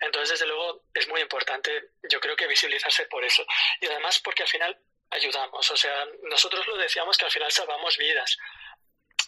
Entonces, 0.00 0.30
desde 0.30 0.46
luego, 0.46 0.82
es 0.94 1.06
muy 1.08 1.20
importante, 1.20 1.90
yo 2.10 2.20
creo 2.20 2.34
que 2.34 2.46
visibilizarse 2.48 3.06
por 3.06 3.24
eso. 3.24 3.46
Y 3.80 3.86
además 3.86 4.18
porque 4.18 4.42
al 4.42 4.48
final 4.48 4.78
ayudamos. 5.10 5.70
O 5.70 5.76
sea, 5.76 6.06
nosotros 6.22 6.66
lo 6.66 6.76
decíamos 6.76 7.16
que 7.16 7.24
al 7.24 7.30
final 7.30 7.50
salvamos 7.50 7.96
vidas 7.96 8.36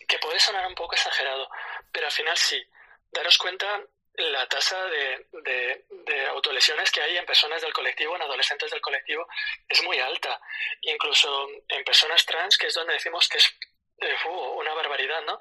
que 0.07 0.19
puede 0.19 0.39
sonar 0.39 0.67
un 0.67 0.75
poco 0.75 0.95
exagerado, 0.95 1.49
pero 1.93 2.07
al 2.07 2.13
final 2.13 2.37
sí. 2.37 2.63
Daros 3.11 3.39
cuenta 3.39 3.83
la 4.15 4.47
tasa 4.49 4.85
de, 4.87 5.27
de, 5.33 6.27
autolesiones 6.27 6.91
que 6.91 7.01
hay 7.01 7.17
en 7.17 7.25
personas 7.25 7.63
del 7.63 7.73
colectivo, 7.73 8.17
en 8.17 8.23
adolescentes 8.23 8.71
del 8.71 8.81
colectivo, 8.81 9.27
es 9.69 9.83
muy 9.85 9.99
alta. 9.99 10.41
Incluso 10.83 11.49
en 11.69 11.85
personas 11.85 12.25
trans, 12.27 12.59
que 12.59 12.67
es 12.67 12.75
donde 12.75 12.95
decimos 12.95 13.29
que 13.29 13.39
es 13.39 13.55
eh, 14.01 14.15
una 14.29 14.75
barbaridad, 14.75 15.23
¿no? 15.23 15.39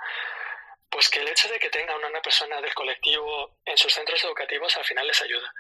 Pues 0.90 1.10
que 1.10 1.20
el 1.20 1.28
hecho 1.28 1.50
de 1.50 1.60
que 1.60 1.70
tengan 1.70 2.04
una 2.04 2.22
persona 2.22 2.62
del 2.62 2.74
colectivo 2.74 3.58
en 3.66 3.78
sus 3.78 3.94
centros 3.94 4.24
educativos 4.24 4.76
al 4.78 4.86
final 4.86 5.08
les 5.08 5.22
ayuda. 5.22 5.54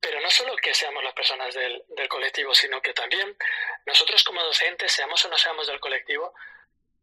Pero 0.00 0.20
no 0.20 0.30
solo 0.30 0.56
que 0.56 0.74
seamos 0.74 1.04
las 1.04 1.12
personas 1.12 1.54
del, 1.54 1.84
del 1.88 2.08
colectivo, 2.08 2.54
sino 2.54 2.80
que 2.80 2.94
también 2.94 3.36
nosotros 3.84 4.24
como 4.24 4.42
docentes, 4.42 4.92
seamos 4.92 5.24
o 5.24 5.28
no 5.28 5.36
seamos 5.36 5.66
del 5.66 5.78
colectivo, 5.78 6.32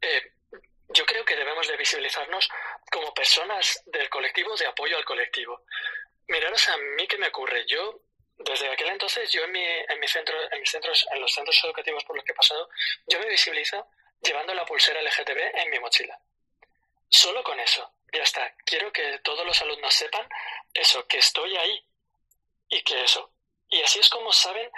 eh, 0.02 0.32
yo 0.90 1.06
creo 1.06 1.26
que 1.26 1.36
debemos 1.36 1.68
de 1.68 1.78
visibilizarnos 1.78 2.50
como 2.92 3.14
personas 3.14 3.84
del 3.86 4.10
colectivo 4.10 4.56
de 4.56 4.68
apoyo 4.68 4.98
al 4.98 5.06
colectivo. 5.06 5.64
Miraros 6.28 6.70
a 6.70 6.78
mí 6.78 7.08
qué 7.08 7.18
me 7.18 7.28
ocurre. 7.28 7.66
Yo, 7.68 8.02
desde 8.38 8.70
aquel 8.70 8.90
entonces, 8.90 9.30
yo 9.32 9.44
en 9.44 9.52
mi, 9.52 9.64
en 9.64 10.00
mi 10.00 10.08
centro, 10.08 10.36
en 10.52 10.60
mis 10.60 10.70
centros, 10.70 11.06
en 11.12 11.22
los 11.22 11.34
centros 11.34 11.62
educativos 11.64 12.04
por 12.06 12.16
los 12.16 12.24
que 12.24 12.32
he 12.32 12.36
pasado, 12.36 12.70
yo 13.06 13.20
me 13.20 13.28
visibilizo 13.28 13.88
llevando 14.22 14.54
la 14.54 14.66
pulsera 14.66 15.02
LGTB 15.02 15.56
en 15.56 15.70
mi 15.70 15.80
mochila. 15.80 16.18
Solo 17.10 17.44
con 17.44 17.60
eso. 17.60 17.94
Ya 18.14 18.24
está. 18.24 18.56
Quiero 18.66 18.92
que 18.92 19.20
todos 19.20 19.46
los 19.46 19.62
alumnos 19.62 19.94
sepan 19.94 20.28
eso, 20.74 21.06
que 21.08 21.18
estoy 21.18 21.56
ahí 21.58 21.86
y 22.70 22.82
que 22.84 23.04
eso. 23.04 23.32
Y 23.70 23.82
así 23.82 24.00
es 24.00 24.10
como 24.10 24.32
saben 24.32 24.70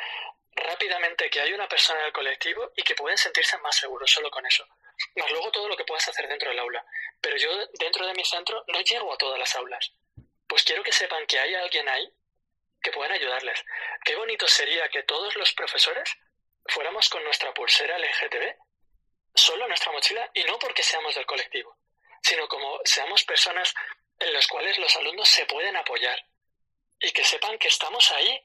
rápidamente 0.52 1.30
que 1.30 1.41
hay 1.41 1.54
una 1.54 1.67
persona 1.67 1.99
en 2.02 2.08
el 2.08 2.13
colectivo 2.13 2.71
y 2.75 2.84
que 2.84 2.95
pueden 2.95 3.17
sentirse 3.17 3.58
más 3.60 3.75
seguros 3.75 4.12
solo 4.12 4.30
con 4.30 4.45
eso 4.45 4.67
más 5.15 5.32
luego 5.32 5.52
todo 5.52 5.67
lo 5.67 5.78
que 5.78 5.86
puedas 5.86 6.08
hacer 6.08 6.28
dentro 6.28 6.49
del 6.49 6.60
aula. 6.60 6.86
Pero 7.21 7.38
yo 7.38 7.49
dentro 7.80 8.06
de 8.06 8.13
mi 8.13 8.23
centro 8.23 8.63
no 8.67 8.82
llego 8.82 9.13
a 9.13 9.17
todas 9.17 9.39
las 9.39 9.56
aulas. 9.56 9.93
Pues 10.47 10.63
quiero 10.63 10.84
que 10.84 10.91
sepan 10.91 11.25
que 11.28 11.39
hay 11.39 11.54
alguien 11.56 11.88
ahí 11.89 12.12
que 12.82 12.91
pueden 12.91 13.12
ayudarles. 13.12 13.63
Qué 14.04 14.15
bonito 14.15 14.47
sería 14.47 14.88
que 14.89 15.04
todos 15.04 15.36
los 15.36 15.54
profesores 15.54 16.10
fuéramos 16.65 17.10
con 17.10 17.23
nuestra 17.23 17.54
pulsera 17.54 17.97
LGTB, 17.97 18.56
solo 19.36 19.67
nuestra 19.67 19.91
mochila, 19.91 20.30
y 20.34 20.43
no 20.45 20.58
porque 20.60 20.84
seamos 20.84 21.15
del 21.15 21.25
colectivo, 21.25 21.78
sino 22.21 22.47
como 22.47 22.80
seamos 22.86 23.23
personas 23.25 23.73
en 24.19 24.34
las 24.34 24.47
cuales 24.47 24.78
los 24.78 24.95
alumnos 24.95 25.30
se 25.30 25.45
pueden 25.45 25.75
apoyar 25.75 26.25
y 27.00 27.12
que 27.12 27.24
sepan 27.24 27.58
que 27.58 27.68
estamos 27.68 28.12
ahí 28.12 28.42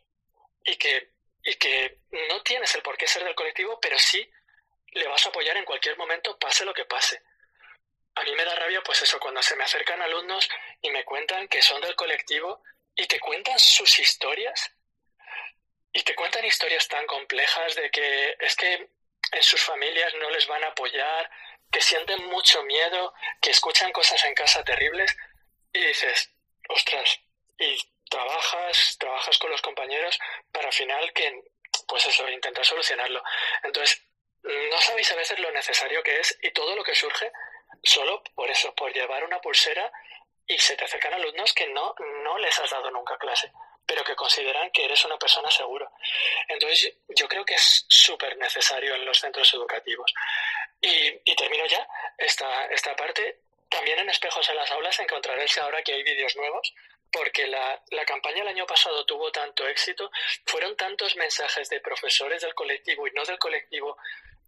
y 0.64 0.76
que, 0.76 1.12
y 1.42 1.54
que 1.56 2.00
no 2.28 2.42
tienes 2.42 2.74
el 2.74 2.82
por 2.82 2.96
qué 2.96 3.06
ser 3.06 3.24
del 3.24 3.34
colectivo, 3.34 3.78
pero 3.80 3.98
sí 3.98 4.28
le 4.92 5.08
vas 5.08 5.26
a 5.26 5.28
apoyar 5.28 5.56
en 5.56 5.64
cualquier 5.64 5.96
momento, 5.96 6.38
pase 6.38 6.64
lo 6.64 6.72
que 6.72 6.84
pase. 6.84 7.22
A 8.14 8.22
mí 8.22 8.34
me 8.34 8.44
da 8.44 8.54
rabia, 8.54 8.80
pues 8.82 9.02
eso, 9.02 9.18
cuando 9.18 9.42
se 9.42 9.56
me 9.56 9.64
acercan 9.64 10.00
alumnos 10.00 10.48
y 10.80 10.90
me 10.90 11.04
cuentan 11.04 11.48
que 11.48 11.60
son 11.60 11.80
del 11.80 11.96
colectivo 11.96 12.62
y 12.94 13.06
te 13.06 13.18
cuentan 13.18 13.58
sus 13.58 13.98
historias 13.98 14.72
y 15.92 16.02
te 16.02 16.14
cuentan 16.14 16.44
historias 16.44 16.86
tan 16.88 17.06
complejas 17.06 17.74
de 17.74 17.90
que 17.90 18.36
es 18.38 18.54
que 18.56 18.88
en 19.32 19.42
sus 19.42 19.60
familias 19.62 20.14
no 20.20 20.30
les 20.30 20.46
van 20.46 20.62
a 20.62 20.68
apoyar, 20.68 21.30
que 21.70 21.80
sienten 21.80 22.24
mucho 22.26 22.62
miedo, 22.62 23.12
que 23.40 23.50
escuchan 23.50 23.90
cosas 23.90 24.24
en 24.24 24.34
casa 24.34 24.62
terribles 24.62 25.16
y 25.72 25.84
dices, 25.84 26.30
ostras, 26.68 27.20
y 27.58 27.76
trabajas, 28.14 28.96
trabajas 28.98 29.38
con 29.38 29.50
los 29.50 29.60
compañeros 29.60 30.16
para 30.52 30.68
al 30.68 30.72
final 30.72 31.12
que, 31.12 31.42
pues 31.88 32.06
eso, 32.06 32.28
intentar 32.28 32.64
solucionarlo. 32.64 33.20
Entonces, 33.64 34.00
no 34.44 34.80
sabéis 34.80 35.10
a 35.10 35.16
veces 35.16 35.38
lo 35.40 35.50
necesario 35.50 36.00
que 36.02 36.20
es 36.20 36.38
y 36.42 36.50
todo 36.52 36.76
lo 36.76 36.84
que 36.84 36.94
surge 36.94 37.32
solo 37.82 38.22
por 38.34 38.48
eso, 38.48 38.72
por 38.74 38.92
llevar 38.92 39.24
una 39.24 39.40
pulsera 39.40 39.90
y 40.46 40.56
se 40.58 40.76
te 40.76 40.84
acercan 40.84 41.14
alumnos 41.14 41.52
que 41.54 41.66
no, 41.68 41.94
no 42.22 42.38
les 42.38 42.56
has 42.60 42.70
dado 42.70 42.88
nunca 42.92 43.18
clase, 43.18 43.50
pero 43.84 44.04
que 44.04 44.14
consideran 44.14 44.70
que 44.70 44.84
eres 44.84 45.04
una 45.04 45.18
persona 45.18 45.50
segura. 45.50 45.90
Entonces, 46.48 46.96
yo 47.08 47.26
creo 47.26 47.44
que 47.44 47.54
es 47.54 47.84
súper 47.88 48.36
necesario 48.36 48.94
en 48.94 49.04
los 49.06 49.18
centros 49.18 49.52
educativos. 49.54 50.12
Y, 50.80 51.20
y 51.24 51.34
termino 51.34 51.66
ya 51.66 51.84
esta, 52.18 52.66
esta 52.66 52.94
parte. 52.94 53.40
También 53.68 53.98
en 53.98 54.10
Espejos 54.10 54.48
en 54.50 54.56
las 54.56 54.70
Aulas 54.70 55.00
encontraréis 55.00 55.58
ahora 55.58 55.82
que 55.82 55.94
hay 55.94 56.02
vídeos 56.04 56.36
nuevos 56.36 56.72
porque 57.14 57.46
la, 57.46 57.80
campaña 58.06 58.42
el 58.42 58.48
año 58.48 58.66
pasado 58.66 59.06
tuvo 59.06 59.30
tanto 59.30 59.68
éxito, 59.68 60.10
fueron 60.46 60.76
tantos 60.76 61.14
mensajes 61.14 61.68
de 61.68 61.80
profesores 61.80 62.42
del 62.42 62.54
colectivo 62.54 63.06
y 63.06 63.12
no 63.12 63.24
del 63.24 63.38
colectivo 63.38 63.96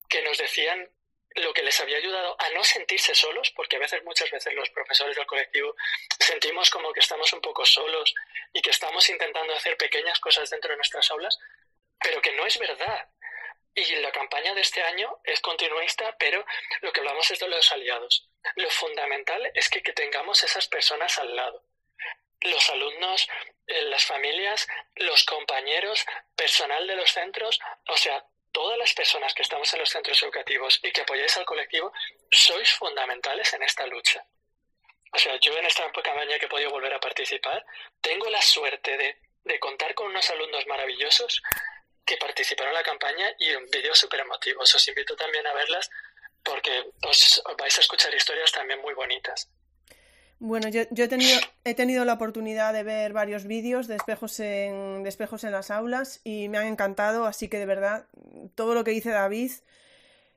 que 0.08 0.20
nos 0.22 0.36
decían 0.36 0.90
lo 1.36 1.52
que 1.52 1.62
les 1.62 1.78
había 1.80 1.98
ayudado 1.98 2.34
a 2.40 2.50
no 2.50 2.64
sentirse 2.64 3.14
solos, 3.14 3.52
porque 3.52 3.76
a 3.76 3.78
veces, 3.78 4.02
muchas 4.02 4.28
veces 4.32 4.52
los 4.54 4.68
profesores 4.70 5.14
del 5.14 5.26
colectivo 5.26 5.76
sentimos 6.18 6.68
como 6.70 6.92
que 6.92 6.98
estamos 6.98 7.32
un 7.32 7.40
poco 7.40 7.64
solos 7.64 8.12
y 8.52 8.60
que 8.60 8.70
estamos 8.70 9.08
intentando 9.10 9.54
hacer 9.54 9.76
pequeñas 9.76 10.18
cosas 10.18 10.50
dentro 10.50 10.70
de 10.70 10.76
nuestras 10.76 11.08
aulas, 11.12 11.38
pero 12.00 12.20
que 12.20 12.32
no 12.32 12.46
es 12.46 12.58
verdad. 12.58 13.08
Y 13.76 13.94
la 13.96 14.10
campaña 14.10 14.54
de 14.54 14.62
este 14.62 14.82
año 14.82 15.20
es 15.22 15.40
continuista, 15.40 16.16
pero 16.18 16.44
lo 16.80 16.92
que 16.92 16.98
hablamos 16.98 17.30
es 17.30 17.38
de 17.38 17.46
los 17.46 17.70
aliados. 17.70 18.28
Lo 18.56 18.70
fundamental 18.70 19.52
es 19.54 19.68
que 19.68 19.80
tengamos 19.92 20.42
esas 20.42 20.66
personas 20.66 21.16
al 21.18 21.36
lado. 21.36 21.62
Los 22.40 22.70
alumnos, 22.70 23.28
eh, 23.66 23.82
las 23.82 24.04
familias, 24.04 24.66
los 24.96 25.24
compañeros, 25.24 26.04
personal 26.34 26.86
de 26.86 26.96
los 26.96 27.10
centros, 27.10 27.58
o 27.88 27.96
sea, 27.96 28.24
todas 28.52 28.78
las 28.78 28.94
personas 28.94 29.34
que 29.34 29.42
estamos 29.42 29.72
en 29.74 29.80
los 29.80 29.90
centros 29.90 30.22
educativos 30.22 30.80
y 30.82 30.90
que 30.90 31.02
apoyáis 31.02 31.36
al 31.36 31.44
colectivo, 31.44 31.92
sois 32.30 32.72
fundamentales 32.72 33.52
en 33.54 33.62
esta 33.62 33.86
lucha. 33.86 34.24
O 35.12 35.18
sea, 35.18 35.36
yo 35.36 35.56
en 35.56 35.66
esta 35.66 35.90
campaña 35.92 36.38
que 36.38 36.46
he 36.46 36.48
podido 36.48 36.70
volver 36.70 36.92
a 36.92 37.00
participar, 37.00 37.64
tengo 38.00 38.28
la 38.28 38.42
suerte 38.42 38.96
de, 38.96 39.18
de 39.44 39.58
contar 39.58 39.94
con 39.94 40.06
unos 40.06 40.28
alumnos 40.30 40.66
maravillosos 40.66 41.42
que 42.04 42.16
participaron 42.16 42.70
en 42.70 42.74
la 42.74 42.82
campaña 42.82 43.34
y 43.38 43.50
en 43.50 43.68
vídeos 43.70 43.98
súper 43.98 44.20
emotivos. 44.20 44.74
Os 44.74 44.88
invito 44.88 45.16
también 45.16 45.46
a 45.46 45.52
verlas 45.52 45.90
porque 46.42 46.84
os 47.02 47.42
vais 47.58 47.76
a 47.76 47.80
escuchar 47.80 48.14
historias 48.14 48.52
también 48.52 48.80
muy 48.80 48.94
bonitas. 48.94 49.50
Bueno, 50.38 50.68
yo, 50.68 50.82
he, 50.82 51.08
tenido, 51.08 51.38
he 51.64 51.74
tenido 51.74 52.04
la 52.04 52.12
oportunidad 52.12 52.74
de 52.74 52.82
ver 52.82 53.14
varios 53.14 53.44
vídeos 53.44 53.86
de 53.86 53.96
espejos, 53.96 54.38
en, 54.40 55.06
espejos 55.06 55.44
en 55.44 55.52
las 55.52 55.70
aulas 55.70 56.20
y 56.24 56.48
me 56.50 56.58
han 56.58 56.66
encantado, 56.66 57.24
así 57.24 57.48
que 57.48 57.58
de 57.58 57.64
verdad, 57.64 58.06
todo 58.54 58.74
lo 58.74 58.84
que 58.84 58.90
dice 58.90 59.10
David, 59.10 59.52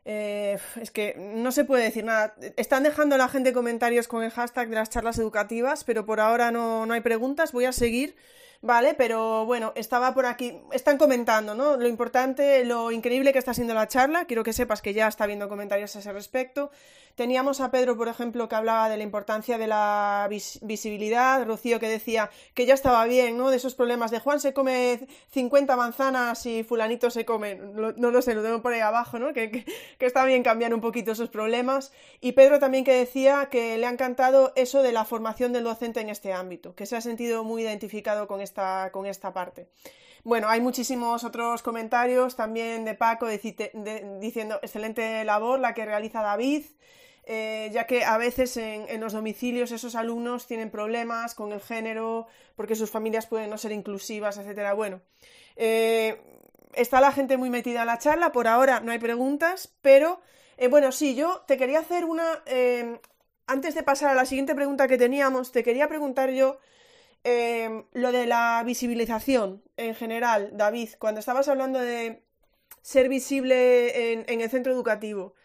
eh, 0.05 0.57
es 0.81 0.91
que 0.91 1.15
no 1.17 1.51
se 1.51 1.65
puede 1.65 1.83
decir 1.83 2.05
nada. 2.05 2.33
Están 2.55 2.83
dejando 2.83 3.17
la 3.17 3.27
gente 3.27 3.51
comentarios 3.51 4.07
con 4.07 4.23
el 4.23 4.31
hashtag 4.31 4.69
de 4.69 4.75
las 4.75 4.89
charlas 4.89 5.19
educativas, 5.19 5.83
pero 5.83 6.05
por 6.05 6.21
ahora 6.21 6.49
no, 6.49 6.85
no 6.85 6.93
hay 6.93 7.01
preguntas, 7.01 7.51
voy 7.51 7.65
a 7.65 7.73
seguir. 7.73 8.15
Vale, 8.61 8.93
pero 8.93 9.45
bueno, 9.45 9.71
estaba 9.75 10.13
por 10.13 10.25
aquí, 10.25 10.61
están 10.73 10.97
comentando, 10.97 11.55
¿no? 11.55 11.77
Lo 11.77 11.87
importante, 11.87 12.65
lo 12.65 12.91
increíble 12.91 13.31
que 13.31 13.39
está 13.39 13.53
siendo 13.53 13.73
la 13.73 13.87
charla, 13.87 14.25
quiero 14.25 14.43
que 14.43 14.51
sepas 14.51 14.81
que 14.81 14.93
ya 14.93 15.07
está 15.07 15.23
habiendo 15.23 15.47
comentarios 15.47 15.95
a 15.95 15.99
ese 15.99 16.11
respecto. 16.11 16.69
Teníamos 17.15 17.61
a 17.61 17.71
Pedro, 17.71 17.97
por 17.97 18.07
ejemplo, 18.07 18.47
que 18.47 18.55
hablaba 18.55 18.89
de 18.89 18.97
la 18.97 19.03
importancia 19.03 19.57
de 19.57 19.67
la 19.67 20.27
visibilidad, 20.29 21.45
Rocío 21.45 21.79
que 21.79 21.89
decía 21.89 22.29
que 22.53 22.65
ya 22.65 22.73
estaba 22.73 23.05
bien, 23.05 23.37
¿no? 23.37 23.49
De 23.49 23.57
esos 23.57 23.75
problemas 23.75 24.11
de 24.11 24.19
Juan 24.19 24.39
se 24.39 24.53
come 24.53 25.07
50 25.31 25.75
manzanas 25.75 26.45
y 26.45 26.63
fulanito 26.63 27.09
se 27.09 27.25
come, 27.25 27.55
no 27.55 28.11
lo 28.11 28.21
sé, 28.21 28.35
lo 28.35 28.43
tengo 28.43 28.61
por 28.61 28.73
ahí 28.73 28.79
abajo, 28.79 29.19
¿no? 29.19 29.33
Que, 29.33 29.51
que, 29.51 30.05
está 30.05 30.25
bien 30.25 30.43
cambiar 30.43 30.73
un 30.73 30.81
poquito 30.81 31.11
esos 31.11 31.29
problemas. 31.29 31.91
Y 32.21 32.33
Pedro 32.33 32.59
también 32.59 32.83
que 32.83 32.93
decía 32.93 33.49
que 33.51 33.77
le 33.77 33.85
ha 33.85 33.91
encantado 33.91 34.53
eso 34.55 34.81
de 34.81 34.91
la 34.91 35.05
formación 35.05 35.53
del 35.53 35.63
docente 35.63 36.01
en 36.01 36.09
este 36.09 36.33
ámbito, 36.33 36.75
que 36.75 36.85
se 36.85 36.95
ha 36.95 37.01
sentido 37.01 37.43
muy 37.43 37.63
identificado 37.63 38.27
con 38.27 38.41
esta, 38.41 38.91
con 38.91 39.05
esta 39.05 39.33
parte. 39.33 39.67
Bueno, 40.23 40.49
hay 40.49 40.59
muchísimos 40.61 41.23
otros 41.23 41.61
comentarios 41.61 42.35
también 42.35 42.83
de 42.85 42.93
Paco 42.93 43.27
diciendo 43.27 44.59
excelente 44.61 45.23
labor 45.23 45.59
la 45.59 45.73
que 45.73 45.85
realiza 45.85 46.21
David. 46.21 46.65
Eh, 47.31 47.69
ya 47.71 47.85
que 47.85 48.03
a 48.05 48.17
veces 48.17 48.57
en, 48.57 48.99
los 48.99 49.13
domicilios 49.13 49.71
esos 49.71 49.93
alumnos 49.93 50.47
tienen 50.47 50.71
problemas 50.71 51.35
con 51.35 51.51
el 51.51 51.61
género, 51.61 52.25
porque 52.55 52.75
sus 52.75 52.89
familias 52.89 53.27
pueden 53.27 53.51
no 53.51 53.57
ser 53.59 53.71
inclusivas, 53.71 54.39
etcétera. 54.39 54.73
Bueno, 54.73 55.01
eh, 55.55 56.19
está 56.73 56.99
la 57.01 57.11
gente 57.11 57.37
muy 57.37 57.51
metida 57.51 57.81
en 57.81 57.85
la 57.85 57.99
charla, 57.99 58.31
por 58.31 58.47
ahora 58.47 58.79
no 58.79 58.91
hay 58.91 58.97
preguntas, 58.97 59.71
pero 59.83 60.21
eh, 60.57 60.69
bueno, 60.69 60.91
sí, 60.91 61.13
yo 61.13 61.43
te 61.47 61.57
quería 61.57 61.81
hacer 61.81 62.03
una. 62.03 62.41
antes 63.45 63.75
de 63.75 63.83
pasar 63.83 64.09
a 64.09 64.15
la 64.15 64.25
siguiente 64.25 64.55
pregunta 64.55 64.87
que 64.87 64.97
teníamos, 64.97 65.51
te 65.51 65.63
quería 65.63 65.87
preguntar 65.87 66.31
yo 66.31 66.57
lo 67.23 68.11
de 68.11 68.25
la 68.25 68.63
visibilización 68.65 69.63
en 69.77 69.95
general, 69.95 70.49
David, 70.53 70.89
cuando 70.99 71.19
estabas 71.19 71.47
hablando 71.47 71.79
de 71.79 72.23
ser 72.81 73.09
visible 73.09 74.23
en 74.31 74.41
el 74.41 74.49
centro 74.49 74.71
educativo 74.71 75.35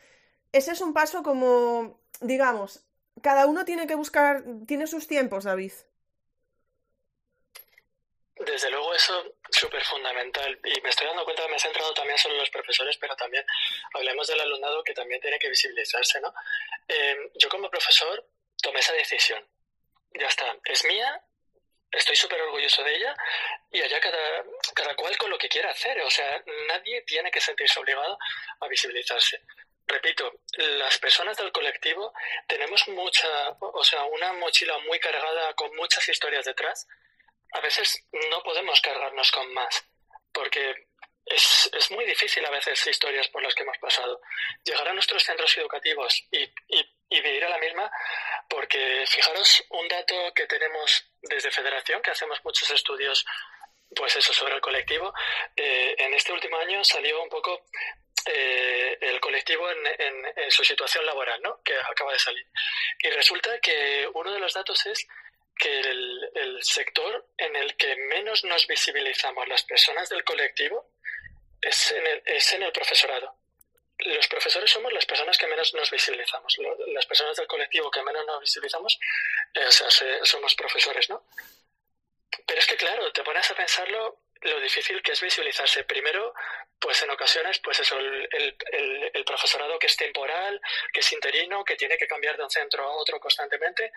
ese 0.54 0.70
es 0.70 0.80
un 0.80 0.94
paso 0.94 1.24
como, 1.24 2.00
digamos, 2.20 2.84
cada 3.22 3.46
uno 3.46 3.64
tiene 3.64 3.88
que 3.88 3.96
buscar, 3.96 4.44
tiene 4.68 4.86
sus 4.86 5.08
tiempos, 5.08 5.42
David. 5.42 5.72
Desde 8.36 8.70
luego 8.70 8.94
eso 8.94 9.34
es 9.50 9.56
súper 9.56 9.82
fundamental 9.84 10.60
y 10.64 10.80
me 10.80 10.90
estoy 10.90 11.08
dando 11.08 11.24
cuenta 11.24 11.42
que 11.42 11.48
me 11.48 11.56
he 11.56 11.60
centrado 11.60 11.92
también 11.92 12.18
solo 12.18 12.34
en 12.34 12.40
los 12.40 12.50
profesores, 12.50 12.96
pero 12.98 13.16
también 13.16 13.44
hablemos 13.94 14.28
del 14.28 14.40
alumnado 14.40 14.84
que 14.84 14.94
también 14.94 15.20
tiene 15.20 15.40
que 15.40 15.48
visibilizarse, 15.48 16.20
¿no? 16.20 16.32
Em, 16.86 17.30
yo 17.34 17.48
como 17.48 17.68
profesor 17.68 18.24
tomé 18.62 18.78
esa 18.78 18.92
decisión. 18.92 19.44
Ya 20.12 20.28
está, 20.28 20.56
es 20.66 20.84
mía, 20.84 21.20
estoy 21.96 22.16
súper 22.16 22.40
orgulloso 22.42 22.82
de 22.82 22.96
ella 22.96 23.14
y 23.70 23.80
allá 23.80 24.00
cada, 24.00 24.44
cada 24.74 24.94
cual 24.94 25.16
con 25.16 25.30
lo 25.30 25.38
que 25.38 25.48
quiera 25.48 25.70
hacer. 25.70 26.00
O 26.02 26.10
sea, 26.10 26.42
nadie 26.68 27.02
tiene 27.02 27.30
que 27.30 27.40
sentirse 27.40 27.80
obligado 27.80 28.18
a 28.60 28.68
visibilizarse 28.68 29.40
repito, 29.86 30.40
las 30.56 30.98
personas 30.98 31.36
del 31.36 31.52
colectivo 31.52 32.12
tenemos 32.46 32.86
mucha, 32.88 33.28
o 33.60 33.84
sea, 33.84 34.04
una 34.04 34.32
mochila 34.34 34.78
muy 34.78 34.98
cargada 34.98 35.54
con 35.54 35.74
muchas 35.76 36.08
historias 36.08 36.44
detrás. 36.44 36.86
A 37.52 37.60
veces 37.60 38.04
no 38.30 38.42
podemos 38.42 38.80
cargarnos 38.80 39.30
con 39.30 39.52
más, 39.52 39.84
porque 40.32 40.86
es, 41.26 41.70
es 41.72 41.90
muy 41.90 42.04
difícil 42.04 42.44
a 42.44 42.50
veces 42.50 42.86
historias 42.86 43.28
por 43.28 43.42
las 43.42 43.54
que 43.54 43.62
hemos 43.62 43.78
pasado. 43.78 44.20
Llegar 44.64 44.88
a 44.88 44.94
nuestros 44.94 45.22
centros 45.22 45.56
educativos 45.56 46.26
y, 46.30 46.42
y, 46.68 46.84
vivir 47.10 47.44
a 47.44 47.48
la 47.48 47.58
misma, 47.58 47.88
porque 48.48 49.04
fijaros 49.06 49.64
un 49.70 49.88
dato 49.88 50.32
que 50.34 50.46
tenemos 50.46 51.04
desde 51.22 51.50
Federación, 51.50 52.02
que 52.02 52.10
hacemos 52.10 52.40
muchos 52.44 52.70
estudios 52.70 53.24
pues 53.94 54.16
eso 54.16 54.32
sobre 54.32 54.54
el 54.54 54.60
colectivo. 54.60 55.12
Eh, 55.56 55.94
en 55.98 56.14
este 56.14 56.32
último 56.32 56.56
año 56.58 56.82
salió 56.84 57.22
un 57.22 57.28
poco 57.28 57.64
eh, 58.26 58.98
el 59.00 59.20
colectivo 59.20 59.70
en, 59.70 60.50
su 60.50 60.64
situación 60.64 61.04
laboral, 61.04 61.40
¿no? 61.42 61.62
que 61.62 61.74
acaba 61.74 62.12
de 62.12 62.18
salir. 62.18 62.46
Y 62.98 63.10
resulta 63.10 63.58
que 63.60 64.08
uno 64.14 64.32
de 64.32 64.38
los 64.38 64.54
datos 64.54 64.86
es 64.86 65.06
que 65.56 65.80
el, 65.80 66.58
sector 66.62 67.28
en 67.36 67.54
el 67.56 67.76
que 67.76 67.94
menos 67.96 68.44
nos 68.44 68.66
visibilizamos 68.66 69.46
las 69.48 69.64
personas 69.64 70.08
del 70.08 70.24
colectivo 70.24 70.90
es 71.60 71.92
en 71.92 72.06
el, 72.06 72.22
es 72.24 72.52
en 72.52 72.62
el 72.62 72.72
profesorado. 72.72 73.34
Los 73.98 74.26
profesores 74.28 74.70
somos 74.70 74.92
las 74.92 75.06
personas 75.06 75.38
que 75.38 75.46
menos 75.46 75.72
nos 75.74 75.90
visibilizamos. 75.90 76.56
Las 76.88 77.06
personas 77.06 77.36
del 77.36 77.46
colectivo 77.46 77.90
que 77.90 78.02
menos 78.02 78.26
nos 78.26 78.40
visibilizamos 78.40 78.98
o 79.54 79.70
sea, 79.70 80.24
somos 80.24 80.54
profesores, 80.54 81.08
¿no? 81.08 81.24
Pero 82.46 82.58
es 82.58 82.66
que, 82.66 82.76
claro, 82.76 83.12
te 83.12 83.22
pones 83.22 83.48
a 83.50 83.54
pensarlo 83.54 84.20
lo 84.42 84.60
difícil 84.60 85.00
que 85.02 85.12
es 85.12 85.20
visibilizarse. 85.20 85.84
Primero, 85.84 86.34
pues 86.78 87.02
en 87.02 87.10
ocasiones, 87.10 87.58
pues 87.60 87.80
eso, 87.80 87.98
el, 87.98 88.28
el, 88.32 89.10
el, 89.14 89.24
profesorado 89.24 89.78
que 89.78 89.86
es 89.86 89.96
temporal, 89.96 90.60
que 90.92 91.00
es 91.00 91.12
interino, 91.12 91.64
que 91.64 91.76
tiene 91.76 91.96
que 91.96 92.06
cambiar 92.06 92.36
de 92.36 92.44
un 92.44 92.50
centro 92.50 92.84
a 92.84 92.96
otro 92.96 93.18
constantemente, 93.20 93.92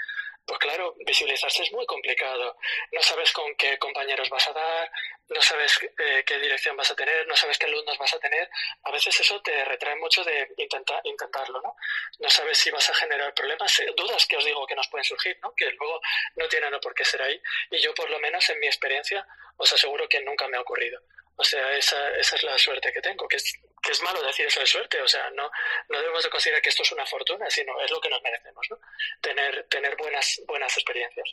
pues 0.47 0.59
claro, 0.59 0.95
visibilizarse 1.05 1.61
es 1.63 1.73
muy 1.73 1.85
complicado. 1.85 2.55
No 2.93 3.01
sabes 3.01 3.33
con 3.33 3.53
qué 3.55 3.77
compañeros 3.77 4.29
vas 4.29 4.47
a 4.47 4.53
dar, 4.53 4.89
no 5.27 5.41
sabes 5.41 5.77
eh, 5.99 6.23
qué 6.25 6.39
dirección 6.39 6.77
vas 6.77 6.89
a 6.89 6.95
tener, 6.95 7.27
no 7.27 7.35
sabes 7.35 7.57
qué 7.57 7.65
alumnos 7.65 7.97
vas 7.97 8.13
a 8.13 8.19
tener. 8.19 8.49
A 8.83 8.91
veces 8.91 9.19
eso 9.19 9.41
te 9.41 9.65
retrae 9.65 9.97
mucho 9.97 10.23
de 10.23 10.47
intentar 10.55 11.01
intentarlo, 11.03 11.61
¿no? 11.61 11.75
No 12.19 12.29
sabes 12.29 12.57
si 12.57 12.71
vas 12.71 12.89
a 12.89 12.93
generar 12.93 13.33
problemas, 13.33 13.77
eh, 13.81 13.93
dudas 13.97 14.25
que 14.25 14.37
os 14.37 14.45
digo 14.45 14.65
que 14.65 14.75
nos 14.75 14.87
pueden 14.87 15.03
surgir, 15.03 15.37
¿no? 15.43 15.53
Que 15.53 15.69
luego 15.71 15.99
no 16.35 16.47
tienen 16.47 16.79
por 16.79 16.95
qué 16.95 17.03
ser 17.03 17.21
ahí. 17.21 17.41
Y 17.69 17.79
yo, 17.79 17.93
por 17.93 18.09
lo 18.09 18.17
menos, 18.19 18.49
en 18.49 18.59
mi 18.59 18.67
experiencia, 18.67 19.27
os 19.57 19.73
aseguro 19.73 20.07
que 20.07 20.21
nunca 20.21 20.47
me 20.47 20.55
ha 20.55 20.61
ocurrido. 20.61 21.01
O 21.35 21.43
sea, 21.43 21.75
esa, 21.75 22.09
esa 22.17 22.35
es 22.37 22.43
la 22.43 22.57
suerte 22.57 22.93
que 22.93 23.01
tengo, 23.01 23.27
que 23.27 23.35
es, 23.35 23.59
que 23.81 23.91
es 23.91 24.01
malo 24.01 24.21
decir 24.21 24.45
eso 24.45 24.59
de 24.59 24.65
suerte. 24.65 25.01
O 25.01 25.07
sea, 25.07 25.29
no, 25.31 25.49
no 25.89 25.99
debemos 25.99 26.23
de 26.23 26.29
considerar 26.29 26.61
que 26.61 26.69
esto 26.69 26.83
es 26.83 26.91
una 26.91 27.05
fortuna, 27.05 27.49
sino 27.49 27.79
es 27.81 27.91
lo 27.91 28.01
que 28.01 28.09
nos 28.09 28.21
merecemos, 28.21 28.67
¿no? 28.69 28.79
Tener, 29.21 29.65
tener 29.69 29.95
buenas, 29.95 30.41
buenas 30.47 30.75
experiencias. 30.77 31.29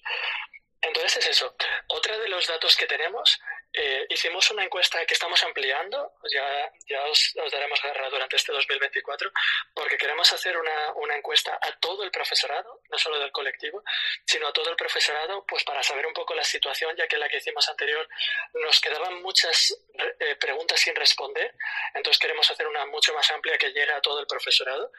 Entonces 0.80 1.16
es 1.18 1.26
eso. 1.28 1.54
Otra 1.88 2.18
de 2.18 2.28
los 2.28 2.46
datos 2.46 2.76
que 2.76 2.86
tenemos, 2.86 3.40
eh, 3.76 4.06
hicimos 4.08 4.48
una 4.52 4.62
encuesta 4.62 5.04
que 5.04 5.14
estamos 5.14 5.42
ampliando, 5.42 6.12
ya, 6.32 6.72
ya 6.86 7.04
os, 7.06 7.32
daremos 7.50 7.82
guerra 7.82 8.08
durante 8.08 8.36
este 8.36 8.52
2024, 8.52 9.32
porque 9.74 9.96
queremos 9.96 10.32
hacer 10.32 10.56
una, 10.56 10.92
una, 10.94 11.16
encuesta 11.16 11.58
a 11.60 11.72
todo 11.80 12.04
el 12.04 12.12
profesorado, 12.12 12.82
no 12.88 12.98
solo 12.98 13.18
del 13.18 13.32
colectivo, 13.32 13.82
sino 14.24 14.46
a 14.46 14.52
todo 14.52 14.70
el 14.70 14.76
profesorado, 14.76 15.44
pues 15.44 15.64
para 15.64 15.82
saber 15.82 16.06
un 16.06 16.14
poco 16.14 16.34
la 16.34 16.44
situación, 16.44 16.94
ya 16.96 17.08
que 17.08 17.18
la 17.18 17.28
que 17.28 17.38
hicimos 17.38 17.68
anterior 17.68 18.08
nos 18.54 18.80
quedaban 18.80 19.20
muchas 19.22 19.76
eh, 20.20 20.36
preguntas 20.36 20.78
sin 20.78 20.94
responder, 20.94 21.52
entonces 21.94 22.20
queremos 22.20 22.48
hacer 22.48 22.68
una 22.68 22.86
mucho 22.86 23.12
más 23.12 23.28
amplia 23.32 23.58
que 23.58 23.72
llegue 23.72 23.92
a 23.92 24.00
todo 24.00 24.20
el 24.20 24.26
profesorado 24.28 24.92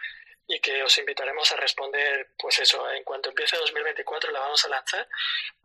y 0.47 0.60
que 0.60 0.84
os 0.84 0.97
invitaremos 0.97 1.51
a 1.51 1.55
responder, 1.55 2.29
pues 2.38 2.60
eso, 2.60 2.89
en 2.91 3.03
cuanto 3.03 3.29
empiece 3.29 3.58
2024 3.58 4.31
la 4.31 4.39
vamos 4.39 4.63
a 4.65 4.69
lanzar 4.69 5.08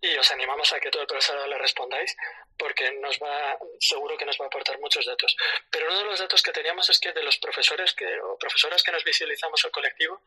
y 0.00 0.16
os 0.16 0.30
animamos 0.30 0.72
a 0.72 0.80
que 0.80 0.90
todo 0.90 1.02
el 1.02 1.08
profesorado 1.08 1.46
le 1.46 1.58
respondáis 1.58 2.16
porque 2.56 2.90
nos 2.92 3.18
va, 3.18 3.58
seguro 3.78 4.16
que 4.16 4.24
nos 4.24 4.40
va 4.40 4.44
a 4.44 4.48
aportar 4.48 4.78
muchos 4.80 5.04
datos. 5.04 5.36
Pero 5.70 5.86
uno 5.88 5.98
de 5.98 6.04
los 6.04 6.18
datos 6.18 6.42
que 6.42 6.52
teníamos 6.52 6.88
es 6.88 6.98
que 6.98 7.12
de 7.12 7.22
los 7.22 7.38
profesores 7.38 7.94
que, 7.94 8.20
o 8.20 8.38
profesoras 8.38 8.82
que 8.82 8.92
nos 8.92 9.04
visibilizamos 9.04 9.64
el 9.64 9.70
colectivo, 9.70 10.22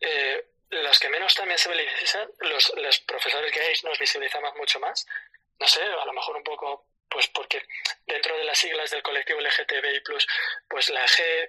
eh, 0.00 0.44
las 0.70 0.98
que 0.98 1.08
menos 1.08 1.34
también 1.34 1.58
se 1.58 1.70
visibilizan, 1.70 2.30
los, 2.40 2.72
los 2.76 2.98
profesores 3.00 3.52
gays 3.54 3.84
nos 3.84 3.98
visibilizamos 3.98 4.54
mucho 4.56 4.80
más. 4.80 5.06
No 5.60 5.68
sé, 5.68 5.82
a 5.82 6.04
lo 6.04 6.12
mejor 6.12 6.36
un 6.36 6.44
poco 6.44 6.86
pues 7.14 7.28
porque 7.28 7.62
dentro 8.06 8.36
de 8.36 8.42
las 8.42 8.58
siglas 8.58 8.90
del 8.90 9.00
colectivo 9.00 9.40
LGTBI+, 9.40 10.02
pues 10.68 10.90
la 10.90 11.06
G 11.06 11.20
eh, 11.22 11.48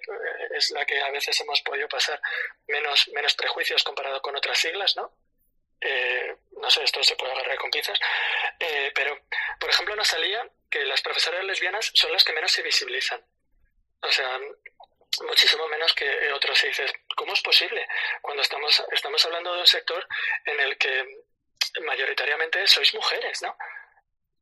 es 0.56 0.70
la 0.70 0.86
que 0.86 1.02
a 1.02 1.10
veces 1.10 1.42
hemos 1.42 1.60
podido 1.64 1.88
pasar 1.90 2.22
menos, 2.68 3.08
menos 3.16 3.34
prejuicios 3.34 3.84
comparado 3.84 4.22
con 4.22 4.36
otras 4.36 4.60
siglas, 4.60 4.96
¿no? 4.96 5.12
Eh, 5.82 6.36
no 6.62 6.70
sé, 6.70 6.84
esto 6.84 7.04
se 7.04 7.16
puede 7.16 7.34
agarrar 7.34 7.58
con 7.58 7.72
pinzas, 7.72 8.00
eh, 8.60 8.92
pero, 8.94 9.20
por 9.60 9.72
ejemplo, 9.72 9.96
nos 9.96 10.08
salía 10.08 10.48
que 10.70 10.86
las 10.86 11.02
profesoras 11.02 11.44
lesbianas 11.44 11.90
son 11.96 12.12
las 12.12 12.24
que 12.24 12.34
menos 12.34 12.52
se 12.52 12.62
visibilizan. 12.62 13.26
O 14.02 14.12
sea, 14.12 14.40
muchísimo 15.24 15.68
menos 15.68 15.94
que 15.94 16.32
otros. 16.32 16.64
Y 16.64 16.68
dices, 16.68 16.94
¿cómo 17.16 17.34
es 17.34 17.42
posible? 17.42 17.88
Cuando 18.22 18.44
estamos, 18.44 18.84
estamos 18.92 19.26
hablando 19.26 19.52
de 19.56 19.62
un 19.62 19.68
sector 19.68 20.08
en 20.46 20.60
el 20.60 20.78
que 20.78 21.24
mayoritariamente 21.82 22.68
sois 22.68 22.94
mujeres, 22.94 23.42
¿no? 23.42 23.58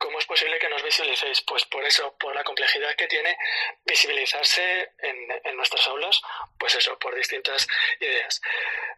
¿Cómo 0.03 0.19
es 0.19 0.25
posible 0.25 0.59
que 0.59 0.67
nos 0.67 0.83
visualicéis? 0.83 1.39
Pues 1.43 1.63
por 1.63 1.81
eso, 1.85 2.13
por 2.17 2.35
la 2.35 2.43
complejidad 2.43 2.93
que 2.93 3.07
tiene 3.07 3.37
visibilizarse 3.85 4.91
en, 4.97 5.55
nuestras 5.55 5.87
aulas, 5.87 6.21
pues 6.59 6.75
eso, 6.75 6.99
por 6.99 7.15
distintas 7.15 7.65
ideas. 8.01 8.41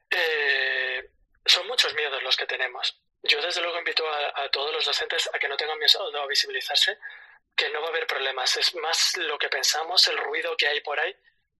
Eh, 0.09 1.07
son 1.45 1.67
muchos 1.67 1.93
miedos 1.93 2.23
los 2.23 2.35
que 2.35 2.47
tenemos. 2.47 2.99
Yo 3.21 3.39
desde 3.39 3.61
luego 3.61 3.77
invito 3.77 4.03
a, 4.09 4.49
todos 4.49 4.73
los 4.73 4.83
docentes 4.83 5.29
a 5.31 5.37
que 5.37 5.47
no 5.47 5.55
tengan 5.55 5.77
miedo 5.77 6.23
a 6.23 6.25
visibilizarse, 6.25 6.97
que 7.55 7.69
no 7.69 7.81
va 7.81 7.85
a 7.85 7.89
haber 7.91 8.07
problemas. 8.07 8.57
Es 8.57 8.73
más 8.73 9.15
lo 9.17 9.37
que 9.37 9.49
pensamos, 9.49 10.07
el 10.07 10.17
ruido 10.17 10.57
que 10.57 10.67
hay 10.67 10.81
por 10.81 10.99
ahí, 10.99 11.15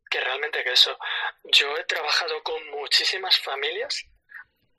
que 0.09 0.21
realmente 0.21 0.63
que 0.63 0.71
eso. 0.71 0.97
Yo 1.43 1.77
he 1.77 1.83
trabajado 1.83 2.41
con 2.41 2.67
muchísimas 2.71 3.37
familias, 3.37 4.07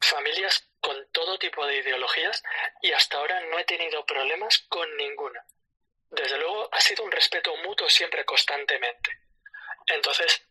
familias 0.00 0.68
con 0.86 1.04
todo 1.10 1.36
tipo 1.36 1.66
de 1.66 1.78
ideologías, 1.78 2.44
y 2.80 2.92
hasta 2.92 3.16
ahora 3.16 3.40
no 3.40 3.58
he 3.58 3.64
tenido 3.64 4.06
problemas 4.06 4.60
con 4.68 4.96
ninguna. 4.96 5.44
Desde 6.10 6.38
luego 6.38 6.68
ha 6.70 6.80
sido 6.80 7.02
un 7.02 7.10
respeto 7.10 7.56
mutuo 7.56 7.88
siempre 7.90 8.24
constantemente. 8.24 9.10
Entonces, 9.86 10.46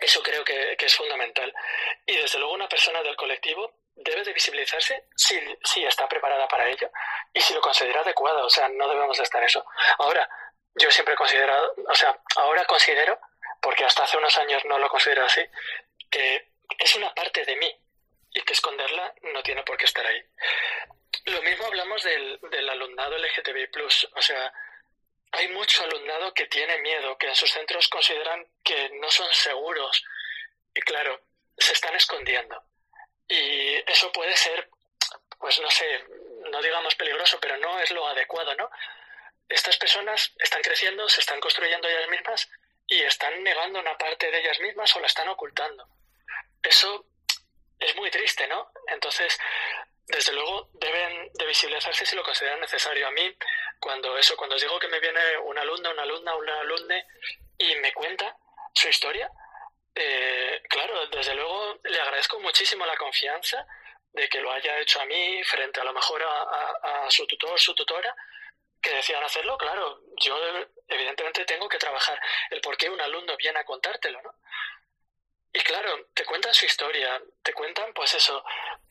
eso 0.00 0.20
creo 0.20 0.44
que, 0.44 0.76
es 0.76 0.96
fundamental. 0.96 1.54
Y 2.04 2.16
desde 2.16 2.40
luego 2.40 2.54
una 2.54 2.68
persona 2.68 3.04
del 3.04 3.14
colectivo 3.14 3.76
debe 3.94 4.24
de 4.24 4.32
visibilizarse 4.32 5.06
si, 5.14 5.40
si 5.62 5.84
está 5.84 6.08
preparada 6.08 6.48
para 6.48 6.68
ello 6.68 6.90
y 7.32 7.40
si 7.40 7.54
lo 7.54 7.60
considera 7.60 8.00
adecuado. 8.00 8.44
O 8.44 8.50
sea, 8.50 8.68
no 8.68 8.88
debemos 8.88 9.16
de 9.16 9.22
estar 9.22 9.44
eso. 9.44 9.64
Ahora, 9.98 10.28
yo 10.74 10.90
siempre 10.90 11.14
he 11.14 11.16
considerado, 11.16 11.72
o 11.88 11.94
sea, 11.94 12.20
ahora 12.34 12.64
considero, 12.64 13.16
porque 13.62 13.84
hasta 13.84 14.02
hace 14.02 14.16
unos 14.16 14.36
años 14.38 14.64
no 14.64 14.76
lo 14.80 14.88
considero 14.88 15.24
así, 15.24 15.46
que 16.10 16.50
es 16.80 16.96
una 16.96 17.14
parte 17.14 17.44
de 17.44 17.54
mí 17.54 17.83
y 18.34 18.42
que 18.42 18.52
esconderla 18.52 19.14
no 19.32 19.42
tiene 19.42 19.62
por 19.62 19.76
qué 19.76 19.84
estar 19.84 20.04
ahí. 20.04 20.22
Lo 21.26 21.40
mismo 21.42 21.66
hablamos 21.66 22.02
del, 22.02 22.38
del 22.50 22.68
alumnado 22.68 23.16
LGTBI+, 23.16 23.68
o 24.14 24.22
sea, 24.22 24.52
hay 25.32 25.48
mucho 25.48 25.82
alumnado 25.84 26.34
que 26.34 26.46
tiene 26.46 26.78
miedo, 26.78 27.16
que 27.16 27.28
en 27.28 27.34
sus 27.34 27.50
centros 27.50 27.88
consideran 27.88 28.46
que 28.62 28.90
no 29.00 29.10
son 29.10 29.32
seguros. 29.32 30.04
Y 30.74 30.80
claro, 30.82 31.20
se 31.56 31.72
están 31.72 31.94
escondiendo. 31.94 32.62
Y 33.28 33.76
eso 33.90 34.12
puede 34.12 34.36
ser, 34.36 34.68
pues 35.38 35.60
no 35.60 35.70
sé, 35.70 36.04
no 36.50 36.60
digamos 36.62 36.94
peligroso, 36.94 37.38
pero 37.40 37.56
no 37.58 37.80
es 37.80 37.90
lo 37.90 38.06
adecuado, 38.06 38.54
¿no? 38.54 38.70
Estas 39.48 39.76
personas 39.76 40.32
están 40.38 40.62
creciendo, 40.62 41.08
se 41.08 41.20
están 41.20 41.40
construyendo 41.40 41.88
ellas 41.88 42.08
mismas 42.08 42.48
y 42.86 43.02
están 43.02 43.42
negando 43.42 43.80
una 43.80 43.96
parte 43.96 44.30
de 44.30 44.40
ellas 44.40 44.60
mismas 44.60 44.94
o 44.94 45.00
la 45.00 45.06
están 45.06 45.28
ocultando. 45.28 45.88
Eso 46.62 47.06
es 47.84 47.96
muy 47.96 48.10
triste, 48.10 48.46
¿no? 48.46 48.70
Entonces, 48.88 49.38
desde 50.06 50.32
luego 50.32 50.70
deben 50.74 51.30
de 51.32 51.46
visibilizarse 51.46 52.04
si 52.06 52.16
lo 52.16 52.22
consideran 52.22 52.60
necesario. 52.60 53.06
A 53.06 53.10
mí, 53.10 53.36
cuando 53.78 54.16
eso, 54.18 54.36
cuando 54.36 54.56
os 54.56 54.62
digo 54.62 54.78
que 54.78 54.88
me 54.88 55.00
viene 55.00 55.38
un 55.38 55.58
alumno, 55.58 55.90
una 55.90 56.02
alumna, 56.02 56.34
una 56.34 56.60
alumne 56.60 57.06
y 57.58 57.74
me 57.76 57.92
cuenta 57.92 58.36
su 58.74 58.88
historia, 58.88 59.30
eh, 59.94 60.62
claro, 60.68 61.06
desde 61.08 61.34
luego 61.34 61.78
le 61.84 62.00
agradezco 62.00 62.40
muchísimo 62.40 62.84
la 62.84 62.96
confianza 62.96 63.66
de 64.12 64.28
que 64.28 64.40
lo 64.40 64.50
haya 64.50 64.78
hecho 64.78 65.00
a 65.00 65.04
mí 65.06 65.42
frente 65.44 65.80
a 65.80 65.84
lo 65.84 65.92
mejor 65.92 66.22
a, 66.22 67.04
a 67.06 67.10
su 67.10 67.26
tutor, 67.26 67.58
su 67.60 67.74
tutora, 67.74 68.14
que 68.80 68.94
decían 68.94 69.24
hacerlo, 69.24 69.56
claro, 69.56 70.02
yo 70.20 70.36
evidentemente 70.88 71.44
tengo 71.46 71.68
que 71.68 71.78
trabajar 71.78 72.20
el 72.50 72.60
por 72.60 72.76
qué 72.76 72.90
un 72.90 73.00
alumno 73.00 73.36
viene 73.36 73.58
a 73.58 73.64
contártelo, 73.64 74.20
¿no? 74.20 74.34
Y 75.54 75.60
claro, 75.60 76.08
te 76.14 76.24
cuentan 76.24 76.52
su 76.52 76.66
historia, 76.66 77.22
te 77.44 77.52
cuentan 77.52 77.94
pues 77.94 78.12
eso, 78.12 78.44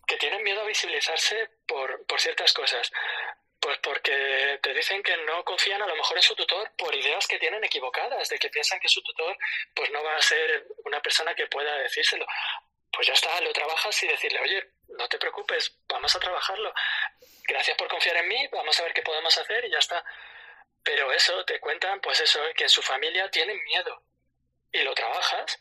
que 0.08 0.16
tienen 0.16 0.42
miedo 0.44 0.62
a 0.62 0.66
visibilizarse 0.66 1.50
por, 1.68 2.06
por 2.06 2.22
ciertas 2.22 2.54
cosas. 2.54 2.90
Pues 3.60 3.78
porque 3.80 4.60
te 4.62 4.74
dicen 4.74 5.04
que 5.04 5.16
no 5.18 5.44
confían 5.44 5.82
a 5.82 5.88
lo 5.88 5.96
mejor 5.96 6.16
en 6.16 6.24
su 6.24 6.36
tutor 6.36 6.72
por 6.78 6.96
ideas 6.96 7.28
que 7.28 7.38
tienen 7.38 7.66
equivocadas, 7.66 8.30
de 8.30 8.40
que 8.40 8.50
piensan 8.50 8.80
que 8.80 8.88
su 8.88 9.02
tutor 9.02 9.38
pues 9.76 9.92
no 9.92 10.02
va 10.04 10.16
a 10.16 10.22
ser 10.22 10.66
una 10.86 11.02
persona 11.02 11.36
que 11.36 11.48
pueda 11.48 11.78
decírselo. 11.80 12.26
Pues 12.94 13.08
ya 13.08 13.14
está, 13.14 13.42
lo 13.42 13.52
trabajas 13.52 14.02
y 14.04 14.08
decirle, 14.08 14.40
oye, 14.40 14.70
no 14.88 15.10
te 15.10 15.18
preocupes, 15.18 15.76
vamos 15.90 16.16
a 16.16 16.20
trabajarlo. 16.20 16.74
Gracias 17.46 17.76
por 17.76 17.90
confiar 17.90 18.16
en 18.18 18.28
mí, 18.30 18.48
vamos 18.54 18.80
a 18.80 18.84
ver 18.84 18.94
qué 18.94 19.02
podemos 19.02 19.38
hacer 19.38 19.66
y 19.66 19.72
ya 19.72 19.80
está. 19.80 20.02
Pero 20.82 21.12
eso, 21.12 21.44
te 21.44 21.60
cuentan, 21.60 22.00
pues 22.00 22.22
eso, 22.22 22.40
que 22.56 22.64
en 22.64 22.70
su 22.70 22.82
familia 22.82 23.30
tienen 23.30 23.62
miedo 23.66 24.02
y 24.72 24.80
lo 24.84 24.94
trabajas. 24.96 25.60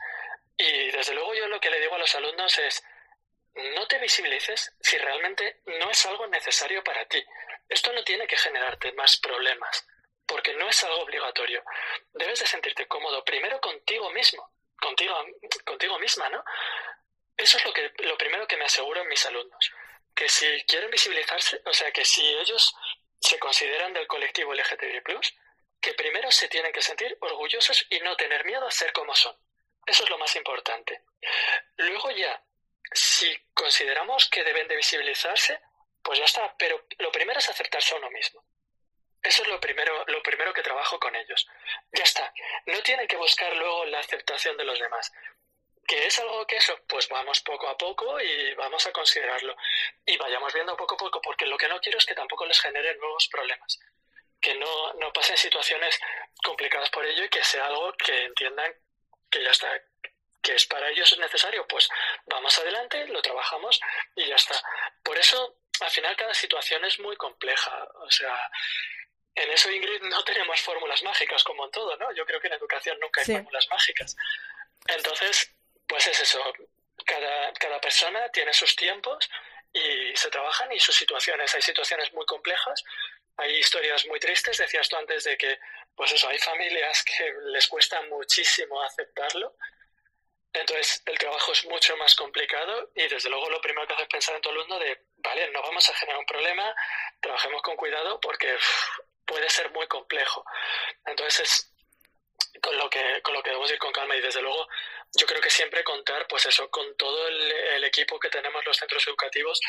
Y 0.62 0.92
desde 0.92 1.14
luego 1.14 1.34
yo 1.34 1.48
lo 1.48 1.60
que 1.60 1.70
le 1.70 1.80
digo 1.80 1.96
a 1.96 1.98
los 1.98 2.14
alumnos 2.14 2.56
es, 2.58 2.84
no 3.54 3.86
te 3.88 3.98
visibilices 3.98 4.72
si 4.80 4.96
realmente 4.96 5.60
no 5.66 5.90
es 5.90 6.06
algo 6.06 6.28
necesario 6.28 6.84
para 6.84 7.04
ti. 7.06 7.22
Esto 7.68 7.92
no 7.92 8.04
tiene 8.04 8.28
que 8.28 8.36
generarte 8.36 8.92
más 8.92 9.16
problemas, 9.16 9.84
porque 10.24 10.54
no 10.54 10.68
es 10.68 10.84
algo 10.84 11.00
obligatorio. 11.00 11.64
Debes 12.12 12.38
de 12.38 12.46
sentirte 12.46 12.86
cómodo 12.86 13.24
primero 13.24 13.60
contigo 13.60 14.10
mismo, 14.10 14.52
contigo, 14.80 15.16
contigo 15.64 15.98
misma, 15.98 16.28
¿no? 16.28 16.44
Eso 17.36 17.58
es 17.58 17.64
lo, 17.64 17.72
que, 17.72 17.92
lo 17.98 18.16
primero 18.16 18.46
que 18.46 18.56
me 18.56 18.66
aseguro 18.66 19.02
en 19.02 19.08
mis 19.08 19.26
alumnos, 19.26 19.72
que 20.14 20.28
si 20.28 20.46
quieren 20.66 20.90
visibilizarse, 20.90 21.60
o 21.64 21.72
sea, 21.72 21.90
que 21.90 22.04
si 22.04 22.24
ellos 22.36 22.72
se 23.18 23.36
consideran 23.40 23.92
del 23.92 24.06
colectivo 24.06 24.54
LGTBI+, 24.54 25.02
que 25.80 25.94
primero 25.94 26.30
se 26.30 26.48
tienen 26.48 26.72
que 26.72 26.82
sentir 26.82 27.18
orgullosos 27.20 27.84
y 27.90 27.98
no 27.98 28.14
tener 28.14 28.44
miedo 28.44 28.64
a 28.64 28.70
ser 28.70 28.92
como 28.92 29.12
son. 29.16 29.36
Eso 29.86 30.04
es 30.04 30.10
lo 30.10 30.18
más 30.18 30.34
importante. 30.36 31.02
Luego 31.76 32.10
ya, 32.10 32.42
si 32.92 33.36
consideramos 33.54 34.28
que 34.28 34.44
deben 34.44 34.68
de 34.68 34.76
visibilizarse, 34.76 35.60
pues 36.02 36.18
ya 36.18 36.24
está. 36.24 36.54
Pero 36.56 36.86
lo 36.98 37.10
primero 37.10 37.38
es 37.38 37.48
aceptarse 37.48 37.94
a 37.94 37.98
uno 37.98 38.10
mismo. 38.10 38.44
Eso 39.22 39.42
es 39.42 39.48
lo 39.48 39.60
primero, 39.60 40.04
lo 40.06 40.22
primero 40.22 40.52
que 40.52 40.62
trabajo 40.62 40.98
con 40.98 41.14
ellos. 41.14 41.46
Ya 41.92 42.02
está. 42.02 42.32
No 42.66 42.80
tienen 42.82 43.06
que 43.06 43.16
buscar 43.16 43.54
luego 43.56 43.84
la 43.86 44.00
aceptación 44.00 44.56
de 44.56 44.64
los 44.64 44.78
demás. 44.78 45.12
¿Que 45.86 46.06
es 46.06 46.18
algo 46.18 46.46
que 46.46 46.56
eso? 46.56 46.78
Pues 46.88 47.08
vamos 47.08 47.40
poco 47.40 47.68
a 47.68 47.76
poco 47.76 48.20
y 48.20 48.54
vamos 48.54 48.86
a 48.86 48.92
considerarlo. 48.92 49.56
Y 50.06 50.16
vayamos 50.16 50.52
viendo 50.52 50.76
poco 50.76 50.94
a 50.94 50.98
poco, 50.98 51.20
porque 51.20 51.46
lo 51.46 51.56
que 51.56 51.68
no 51.68 51.80
quiero 51.80 51.98
es 51.98 52.06
que 52.06 52.14
tampoco 52.14 52.46
les 52.46 52.60
genere 52.60 52.96
nuevos 52.96 53.28
problemas. 53.28 53.78
Que 54.40 54.54
no, 54.56 54.92
no 54.94 55.12
pasen 55.12 55.36
situaciones 55.36 56.00
complicadas 56.42 56.90
por 56.90 57.04
ello 57.06 57.24
y 57.24 57.28
que 57.28 57.44
sea 57.44 57.66
algo 57.66 57.92
que 57.94 58.24
entiendan 58.24 58.74
que 59.32 59.42
ya 59.42 59.50
está, 59.50 59.68
que 60.42 60.54
es 60.54 60.66
para 60.66 60.88
ellos 60.90 61.18
necesario, 61.18 61.66
pues 61.66 61.88
vamos 62.26 62.56
adelante, 62.58 63.06
lo 63.08 63.22
trabajamos 63.22 63.80
y 64.14 64.26
ya 64.26 64.36
está. 64.36 64.60
Por 65.02 65.16
eso, 65.16 65.56
al 65.80 65.90
final, 65.90 66.14
cada 66.16 66.34
situación 66.34 66.84
es 66.84 67.00
muy 67.00 67.16
compleja. 67.16 67.88
O 67.94 68.10
sea, 68.10 68.50
en 69.34 69.50
eso, 69.50 69.70
Ingrid, 69.70 70.02
no 70.02 70.22
tenemos 70.30 70.60
fórmulas 70.60 71.02
mágicas 71.02 71.42
como 71.42 71.64
en 71.64 71.70
todo, 71.70 71.96
¿no? 71.96 72.12
Yo 72.12 72.26
creo 72.26 72.40
que 72.40 72.48
en 72.48 72.54
educación 72.54 72.98
nunca 73.00 73.22
hay 73.22 73.26
fórmulas 73.26 73.66
mágicas. 73.70 74.16
Entonces, 74.86 75.50
pues 75.86 76.06
es 76.06 76.20
eso. 76.20 76.52
Cada, 77.06 77.52
cada 77.54 77.80
persona 77.80 78.28
tiene 78.28 78.52
sus 78.52 78.76
tiempos 78.76 79.28
y 79.72 80.14
se 80.14 80.30
trabajan 80.30 80.70
y 80.72 80.78
sus 80.78 80.94
situaciones. 80.94 81.54
Hay 81.54 81.62
situaciones 81.62 82.12
muy 82.12 82.26
complejas, 82.26 82.84
hay 83.42 83.58
historias 83.58 84.06
muy 84.06 84.18
tristes. 84.18 84.58
Decías 84.58 84.88
tú 84.88 84.96
antes 84.96 85.24
de 85.24 85.36
que, 85.36 85.58
pues 85.94 86.12
eso, 86.12 86.28
hay 86.28 86.38
familias 86.38 87.04
que 87.04 87.32
les 87.46 87.66
cuesta 87.66 88.00
muchísimo 88.02 88.80
aceptarlo 88.82 89.56
entonces, 90.52 91.02
el 91.06 91.18
trabajo 91.18 91.52
es 91.52 91.64
mucho 91.64 91.96
más 91.96 92.14
complicado 92.14 92.90
y 92.94 93.08
desde 93.08 93.30
luego 93.30 93.48
lo 93.48 93.60
primero 93.60 93.86
que 93.86 93.94
haces 93.94 94.04
es 94.04 94.12
pensar 94.12 94.34
en 94.34 94.42
tu 94.42 94.50
alumno 94.50 94.78
de, 94.78 95.00
vale, 95.16 95.50
no 95.50 95.62
vamos 95.62 95.88
a 95.88 95.94
generar 95.94 96.18
un 96.18 96.26
problema, 96.26 96.74
trabajemos 97.20 97.62
con 97.62 97.76
cuidado 97.76 98.20
porque 98.20 98.58
puede 99.24 99.48
ser 99.48 99.70
muy 99.70 99.86
complejo. 99.86 100.44
Entonces, 101.06 101.40
es 101.48 102.60
con 102.60 102.76
lo 102.76 102.90
que 102.90 103.22
con 103.22 103.32
lo 103.32 103.42
que 103.42 103.48
debemos 103.48 103.70
ir 103.70 103.78
con 103.78 103.92
calma 103.92 104.14
y 104.14 104.20
desde 104.20 104.42
luego 104.42 104.68
yo 105.14 105.26
creo 105.26 105.40
que 105.40 105.50
siempre 105.50 105.84
contar 105.84 106.26
pues 106.26 106.46
eso 106.46 106.70
con 106.70 106.94
todo 106.96 107.28
el, 107.28 107.84
equipo 107.84 108.18
que 108.18 108.30
tenemos 108.30 108.64
los 108.64 108.76
centros 108.76 109.06
educativos 109.08 109.60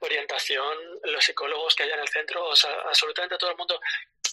orientación 0.00 0.76
los 1.04 1.24
psicólogos 1.24 1.74
que 1.74 1.82
hay 1.84 1.90
en 1.90 1.98
el 1.98 2.08
centro 2.08 2.44
o 2.44 2.54
sea 2.54 2.70
absolutamente 2.82 3.36
todo 3.38 3.50
el 3.50 3.56
mundo 3.56 3.80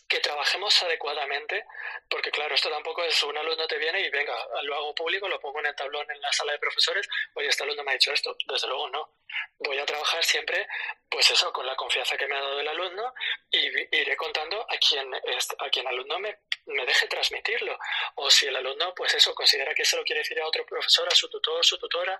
que 0.09 0.19
trabajemos 0.19 0.81
adecuadamente, 0.81 1.65
porque 2.09 2.31
claro, 2.31 2.55
esto 2.55 2.69
tampoco 2.69 3.03
es 3.03 3.21
un 3.23 3.37
alumno 3.37 3.67
te 3.67 3.77
viene 3.77 4.01
y 4.01 4.09
venga, 4.09 4.33
lo 4.63 4.75
hago 4.75 4.95
público, 4.95 5.29
lo 5.29 5.39
pongo 5.39 5.59
en 5.59 5.67
el 5.67 5.75
tablón 5.75 6.09
en 6.09 6.19
la 6.19 6.33
sala 6.33 6.53
de 6.53 6.59
profesores, 6.59 7.07
oye, 7.35 7.47
este 7.47 7.63
alumno 7.63 7.83
me 7.83 7.91
ha 7.91 7.93
dicho 7.93 8.11
esto, 8.11 8.35
desde 8.47 8.67
luego 8.67 8.89
no. 8.89 9.11
Voy 9.59 9.77
a 9.77 9.85
trabajar 9.85 10.23
siempre, 10.23 10.67
pues 11.07 11.29
eso, 11.29 11.53
con 11.53 11.65
la 11.65 11.75
confianza 11.75 12.17
que 12.17 12.25
me 12.25 12.35
ha 12.35 12.41
dado 12.41 12.59
el 12.59 12.67
alumno 12.67 13.13
y 13.51 13.67
iré 13.95 14.17
contando 14.17 14.65
a 14.67 14.77
quien, 14.77 15.13
a 15.13 15.69
quien 15.69 15.87
alumno 15.87 16.17
me, 16.17 16.39
me 16.65 16.85
deje 16.87 17.07
transmitirlo. 17.07 17.77
O 18.15 18.31
si 18.31 18.47
el 18.47 18.55
alumno, 18.55 18.95
pues 18.95 19.13
eso, 19.13 19.35
considera 19.35 19.75
que 19.75 19.85
se 19.85 19.95
lo 19.95 20.03
quiere 20.03 20.21
decir 20.21 20.41
a 20.41 20.47
otro 20.47 20.65
profesor, 20.65 21.07
a 21.07 21.15
su 21.15 21.29
tutor, 21.29 21.63
su 21.63 21.77
tutora, 21.77 22.19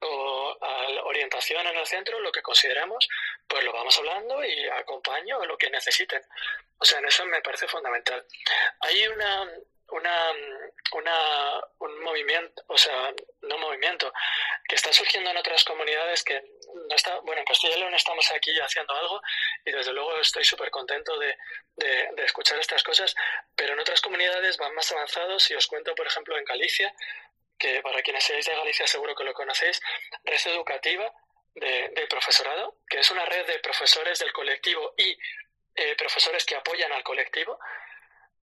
o 0.00 0.56
a 0.60 1.04
orientación 1.04 1.66
en 1.66 1.76
el 1.76 1.86
centro, 1.86 2.18
lo 2.20 2.32
que 2.32 2.42
consideramos, 2.42 3.08
pues 3.46 3.64
lo 3.64 3.72
vamos 3.72 3.96
hablando 3.98 4.44
y 4.44 4.68
acompaño 4.68 5.44
lo 5.44 5.56
que 5.56 5.70
necesiten. 5.70 6.22
O 6.78 6.84
sea, 6.84 6.98
en 6.98 7.06
eso 7.06 7.24
me 7.26 7.40
parece 7.40 7.68
fundamental. 7.68 8.24
Hay 8.80 9.06
una, 9.06 9.48
una, 9.92 10.32
una, 10.92 11.60
un 11.78 12.00
movimiento, 12.02 12.62
o 12.66 12.76
sea, 12.76 13.12
no 13.42 13.58
movimiento, 13.58 14.12
que 14.68 14.76
está 14.76 14.92
surgiendo 14.92 15.30
en 15.30 15.36
otras 15.36 15.64
comunidades 15.64 16.24
que 16.24 16.42
no 16.88 16.96
está, 16.96 17.18
bueno, 17.20 17.40
en 17.40 17.44
Castilla 17.44 17.76
y 17.76 17.80
León 17.80 17.94
estamos 17.94 18.30
aquí 18.32 18.50
haciendo 18.58 18.94
algo 18.94 19.20
y 19.64 19.70
desde 19.70 19.92
luego 19.92 20.16
estoy 20.18 20.44
súper 20.44 20.70
contento 20.70 21.18
de, 21.18 21.36
de, 21.76 22.08
de, 22.16 22.24
escuchar 22.24 22.58
estas 22.58 22.82
cosas, 22.82 23.14
pero 23.54 23.74
en 23.74 23.80
otras 23.80 24.00
comunidades 24.00 24.56
van 24.56 24.74
más 24.74 24.90
avanzados 24.92 25.50
y 25.50 25.54
os 25.54 25.66
cuento, 25.66 25.94
por 25.94 26.06
ejemplo, 26.06 26.36
en 26.38 26.44
Galicia 26.44 26.94
que 27.62 27.80
para 27.80 28.02
quienes 28.02 28.24
seáis 28.24 28.44
de 28.44 28.56
Galicia 28.56 28.88
seguro 28.88 29.14
que 29.14 29.22
lo 29.22 29.32
conocéis, 29.32 29.80
Red 30.24 30.40
Educativa 30.46 31.14
de, 31.54 32.06
profesorado, 32.10 32.78
que 32.88 32.98
es 32.98 33.10
una 33.12 33.24
red 33.24 33.46
de 33.46 33.60
profesores 33.60 34.18
del 34.18 34.32
colectivo 34.32 34.94
y 34.96 35.16
eh, 35.76 35.94
profesores 35.96 36.44
que 36.44 36.56
apoyan 36.56 36.90
al 36.92 37.04
colectivo, 37.04 37.60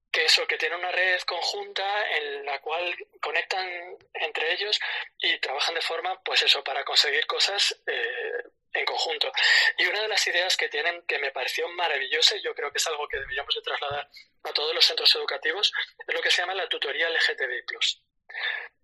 que 0.09 0.23
eso, 0.23 0.47
que 0.47 0.57
tiene 0.57 0.77
una 0.77 0.91
red 0.91 1.19
conjunta 1.23 1.83
en 2.17 2.45
la 2.45 2.59
cual 2.61 2.95
conectan 3.21 3.67
entre 4.13 4.53
ellos 4.53 4.79
y 5.17 5.37
trabajan 5.39 5.75
de 5.75 5.81
forma, 5.81 6.21
pues 6.23 6.41
eso, 6.43 6.63
para 6.63 6.85
conseguir 6.85 7.27
cosas 7.27 7.75
eh, 7.87 8.43
en 8.71 8.85
conjunto. 8.85 9.31
Y 9.77 9.85
una 9.85 10.01
de 10.01 10.07
las 10.07 10.25
ideas 10.27 10.55
que 10.55 10.69
tienen 10.69 11.03
que 11.05 11.19
me 11.19 11.31
pareció 11.31 11.67
maravillosa 11.67 12.37
y 12.37 12.41
yo 12.41 12.55
creo 12.55 12.71
que 12.71 12.77
es 12.77 12.87
algo 12.87 13.05
que 13.09 13.17
deberíamos 13.17 13.53
de 13.53 13.61
trasladar 13.63 14.09
a 14.43 14.53
todos 14.53 14.73
los 14.73 14.85
centros 14.85 15.13
educativos 15.15 15.73
es 16.07 16.15
lo 16.15 16.21
que 16.21 16.31
se 16.31 16.41
llama 16.41 16.55
la 16.55 16.69
tutoría 16.69 17.09
LGTBI+, 17.09 17.65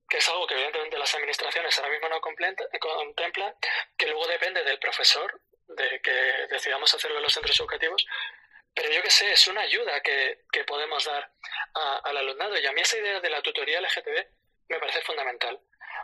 que 0.08 0.18
es 0.18 0.30
algo 0.30 0.48
que 0.48 0.54
evidentemente 0.54 0.98
las 0.98 1.14
administraciones 1.16 1.78
ahora 1.80 1.92
mismo 1.92 2.10
no 2.10 2.22
contemplan, 2.22 3.56
que 3.98 4.08
luego 4.08 4.28
depende 4.28 4.64
del 4.64 4.80
profesor 4.80 5.42
de 5.68 6.00
que 6.02 6.12
decidamos 6.50 6.94
hacerlo 6.94 7.18
en 7.18 7.24
los 7.24 7.34
centros 7.34 7.60
educativos, 7.60 8.06
pero 8.76 8.92
yo 8.92 9.02
que 9.02 9.10
sé, 9.10 9.32
es 9.32 9.48
una 9.48 9.62
ayuda 9.62 10.02
que, 10.02 10.44
podemos 10.68 11.06
dar 11.06 11.32
al 11.74 12.18
alumnado. 12.18 12.60
Y 12.60 12.66
a 12.66 12.74
mí 12.74 12.82
esa 12.82 12.98
idea 12.98 13.22
de 13.22 13.30
la 13.30 13.42
tutoría 13.42 13.80
LGTB 13.80 14.28
me 14.68 14.80
parece 14.80 15.02
fundamental. 15.02 15.60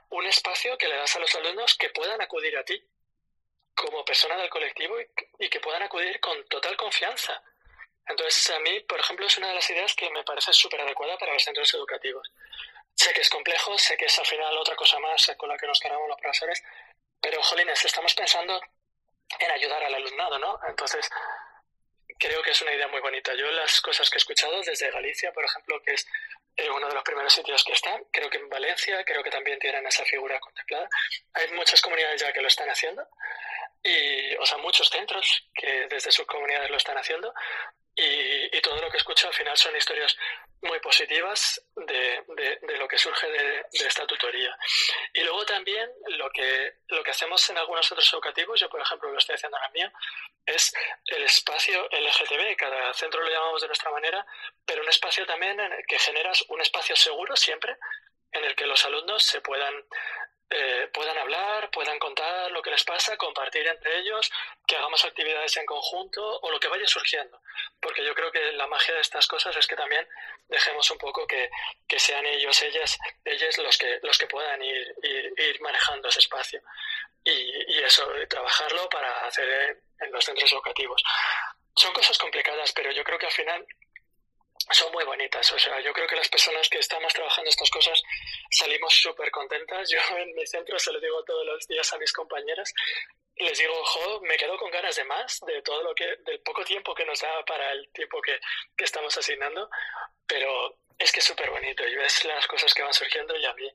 Un 0.10 0.26
espacio 0.26 0.78
que 0.78 0.88
le 0.88 0.96
das 0.96 1.16
a 1.16 1.20
los 1.20 1.36
alumnos 1.36 1.76
que 1.76 1.90
puedan 1.90 2.22
acudir 2.22 2.58
a 2.58 2.64
ti 2.64 2.82
como 3.76 4.06
persona 4.06 4.38
del 4.38 4.50
colectivo 4.50 4.96
y, 5.40 5.50
que 5.50 5.60
puedan 5.60 5.84
acudir 5.84 6.20
con 6.22 6.46
total 6.48 6.78
confianza. 6.78 7.44
Entonces, 8.08 8.50
a 8.52 8.60
mí, 8.60 8.80
por 8.82 9.00
ejemplo, 9.00 9.26
es 9.26 9.38
una 9.38 9.50
de 9.50 9.56
las 9.56 9.70
ideas 9.70 9.94
que 9.94 10.10
me 10.10 10.24
parece 10.24 10.54
súper 10.54 10.80
adecuada 10.82 11.18
para 11.18 11.34
los 11.34 11.44
centros 11.44 11.74
educativos. 11.74 12.32
Sé 12.96 13.14
que 13.14 13.22
es 13.22 13.30
complejo, 13.30 13.78
sé 13.78 13.98
que 13.98 14.06
es 14.06 14.20
al 14.20 14.26
final 14.26 14.58
otra 14.58 14.76
cosa 14.76 15.00
más 15.00 15.32
con 15.38 15.50
la 15.50 15.58
que 15.58 15.68
nos 15.68 15.80
cargamos 15.80 16.08
los 16.08 16.18
profesores, 16.20 16.62
pero, 17.22 17.42
jolines, 17.44 17.86
estamos 17.86 18.14
pensando 18.16 18.60
en 19.40 19.52
ayudar 19.52 19.84
al 19.84 19.94
alumnado, 19.94 20.40
¿no? 20.40 20.60
Entonces, 20.68 21.08
creo 22.18 22.42
que 22.42 22.52
es 22.52 22.62
una 22.62 22.74
idea 22.74 22.88
muy 22.88 23.00
bonita. 23.00 23.34
Yo 23.36 23.50
las 23.52 23.80
cosas 23.82 24.10
que 24.10 24.18
he 24.18 24.20
escuchado 24.20 24.62
desde 24.62 24.90
Galicia, 24.90 25.32
por 25.32 25.46
ejemplo, 25.46 25.82
que 25.84 25.94
es 25.94 26.06
eh, 26.56 26.70
uno 26.70 26.88
de 26.88 26.96
los 26.96 27.04
primeros 27.04 27.34
sitios 27.34 27.64
que 27.64 27.74
está, 27.74 28.00
creo 28.12 28.30
que 28.30 28.38
en 28.38 28.50
Valencia, 28.50 29.04
creo 29.06 29.24
que 29.24 29.30
también 29.30 29.60
tienen 29.60 29.86
esa 29.86 30.04
figura 30.06 30.40
contemplada. 30.40 30.90
Hay 31.34 31.52
muchas 31.52 31.82
comunidades 31.82 32.22
ya 32.22 32.34
que 32.34 32.42
lo 32.42 32.48
están 32.48 32.70
haciendo 32.70 33.08
y, 33.84 34.36
o 34.36 34.46
sea, 34.46 34.58
muchos 34.58 34.90
centros 34.90 35.48
que 35.54 35.88
desde 35.88 36.12
sus 36.12 36.26
comunidades 36.26 36.70
lo 36.70 36.78
están 36.78 36.98
haciendo 36.98 37.34
y, 37.96 38.62
todo 38.62 38.80
lo 38.80 38.90
que 38.92 38.98
escucho 38.98 39.28
al 39.28 39.34
final 39.34 39.58
son 39.58 39.76
historias 39.76 40.16
muy 40.62 40.80
positivas 40.80 41.62
de, 41.76 42.24
de, 42.62 42.78
lo 42.78 42.88
que 42.88 42.98
surge 42.98 43.28
de, 43.28 43.66
esta 43.72 44.06
tutoría. 44.06 44.56
Y 45.14 45.22
luego 45.22 45.44
también 45.46 45.90
lo 46.08 46.30
que, 46.30 46.76
lo 46.90 47.04
que 47.04 47.12
hacemos 47.12 47.50
en 47.50 47.58
algunos 47.58 47.88
centros 47.88 48.14
educativos, 48.14 48.60
yo 48.60 48.70
por 48.70 48.82
ejemplo 48.82 49.12
lo 49.12 49.18
estoy 49.18 49.36
haciendo 49.36 49.58
en 49.58 49.64
el 49.64 49.72
mío, 49.72 49.92
es 50.46 50.74
el 51.08 51.24
espacio 51.24 51.90
LGTB, 51.90 52.56
cada 52.56 52.94
centro 52.94 53.24
lo 53.24 53.30
llamamos 53.30 53.62
de 53.62 53.68
nuestra 53.68 53.92
manera, 53.92 54.26
pero 54.66 54.84
un 54.84 54.90
espacio 54.90 55.26
también 55.26 55.60
en 55.60 55.74
el 55.74 55.86
que 55.88 55.98
generas 55.98 56.44
un 56.50 56.62
espacio 56.62 56.96
seguro 56.96 57.36
siempre 57.36 57.76
en 58.32 58.46
el 58.46 58.56
que 58.56 58.66
los 58.66 58.86
alumnos 58.86 59.24
se 59.24 59.42
puedan 59.42 59.74
eh, 60.54 60.90
puedan 60.94 61.18
hablar, 61.18 61.72
puedan 61.72 61.98
contar 61.98 62.52
lo 62.52 62.62
que 62.62 62.72
les 62.72 62.84
pasa, 62.84 63.16
compartir 63.16 63.66
entre 63.66 64.00
ellos, 64.00 64.30
que 64.68 64.76
hagamos 64.76 65.06
actividades 65.06 65.56
en 65.56 65.66
conjunto 65.66 66.40
o 66.42 66.52
lo 66.52 66.60
que 66.60 66.68
vaya 66.68 66.86
surgiendo. 66.88 67.42
Porque 67.80 68.04
yo 68.04 68.14
creo 68.14 68.32
que 68.34 68.52
la 68.52 68.68
magia 68.68 68.96
de 68.96 69.02
estas 69.02 69.28
cosas 69.28 69.56
es 69.56 69.66
que 69.66 69.78
también 69.78 70.06
dejemos 70.50 70.92
un 70.92 70.98
poco 70.98 71.26
que, 71.26 71.50
sean 71.98 72.26
ellos, 72.26 72.62
ellas, 72.64 72.98
ellas 73.24 73.58
los 73.60 73.78
que, 73.78 74.00
los 74.04 74.18
que 74.18 74.28
puedan 74.28 74.62
ir, 74.62 74.94
ir, 75.38 75.62
manejando 75.62 76.10
ese 76.10 76.20
espacio. 76.20 76.62
Y, 77.24 77.32
y, 77.32 77.84
eso, 77.84 78.06
trabajarlo 78.30 78.90
para 78.90 79.26
hacer 79.26 79.82
en 80.02 80.12
los 80.12 80.26
centros 80.26 80.52
educativos. 80.52 81.02
Son 81.76 81.94
cosas 81.94 82.18
complicadas, 82.18 82.74
pero 82.74 82.92
yo 82.92 83.04
creo 83.06 83.18
que 83.18 83.28
al 83.28 83.32
final 83.32 83.66
son 84.72 84.92
muy 84.92 85.04
bonitas. 85.04 85.52
O 85.52 85.60
sea, 85.60 85.80
yo 85.82 85.94
creo 85.94 86.08
que 86.08 86.16
las 86.16 86.30
personas 86.30 86.70
que 86.70 86.80
estamos 86.80 87.14
trabajando 87.14 87.50
estas 87.50 87.70
cosas 87.70 88.02
salimos 88.50 88.94
súper 88.94 89.32
contentas. 89.32 89.90
Yo 89.92 90.00
en 90.18 90.34
mi 90.36 90.46
centro 90.46 90.78
se 90.80 90.92
lo 90.92 91.00
digo 91.00 91.24
todos 91.24 91.46
los 91.46 91.68
días 91.68 91.92
a 91.94 91.98
mis 91.98 92.14
compañeras. 92.14 92.74
Les 93.38 93.58
digo, 93.58 93.74
jo, 93.86 94.22
me 94.22 94.38
quedo 94.38 94.58
con 94.58 94.70
ganas 94.70 94.96
de 94.96 95.04
más, 95.06 95.40
de 95.48 95.62
todo 95.62 95.82
lo 95.82 95.96
que, 95.96 96.18
del 96.26 96.42
poco 96.42 96.64
tiempo 96.64 96.94
que 96.94 97.06
nos 97.06 97.20
da 97.22 97.44
para 97.46 97.72
el 97.72 97.90
tiempo 97.92 98.22
que, 98.22 98.40
que 98.78 98.84
estamos 98.84 99.18
asignando, 99.18 99.70
pero 100.28 100.78
es 101.00 101.12
que 101.12 101.20
es 101.22 101.26
súper 101.26 101.50
bonito 101.50 101.88
y 101.88 101.96
ves 101.96 102.24
las 102.26 102.46
cosas 102.46 102.72
que 102.74 102.84
van 102.84 102.94
surgiendo 102.94 103.36
y 103.36 103.46
a 103.46 103.54
mí 103.54 103.68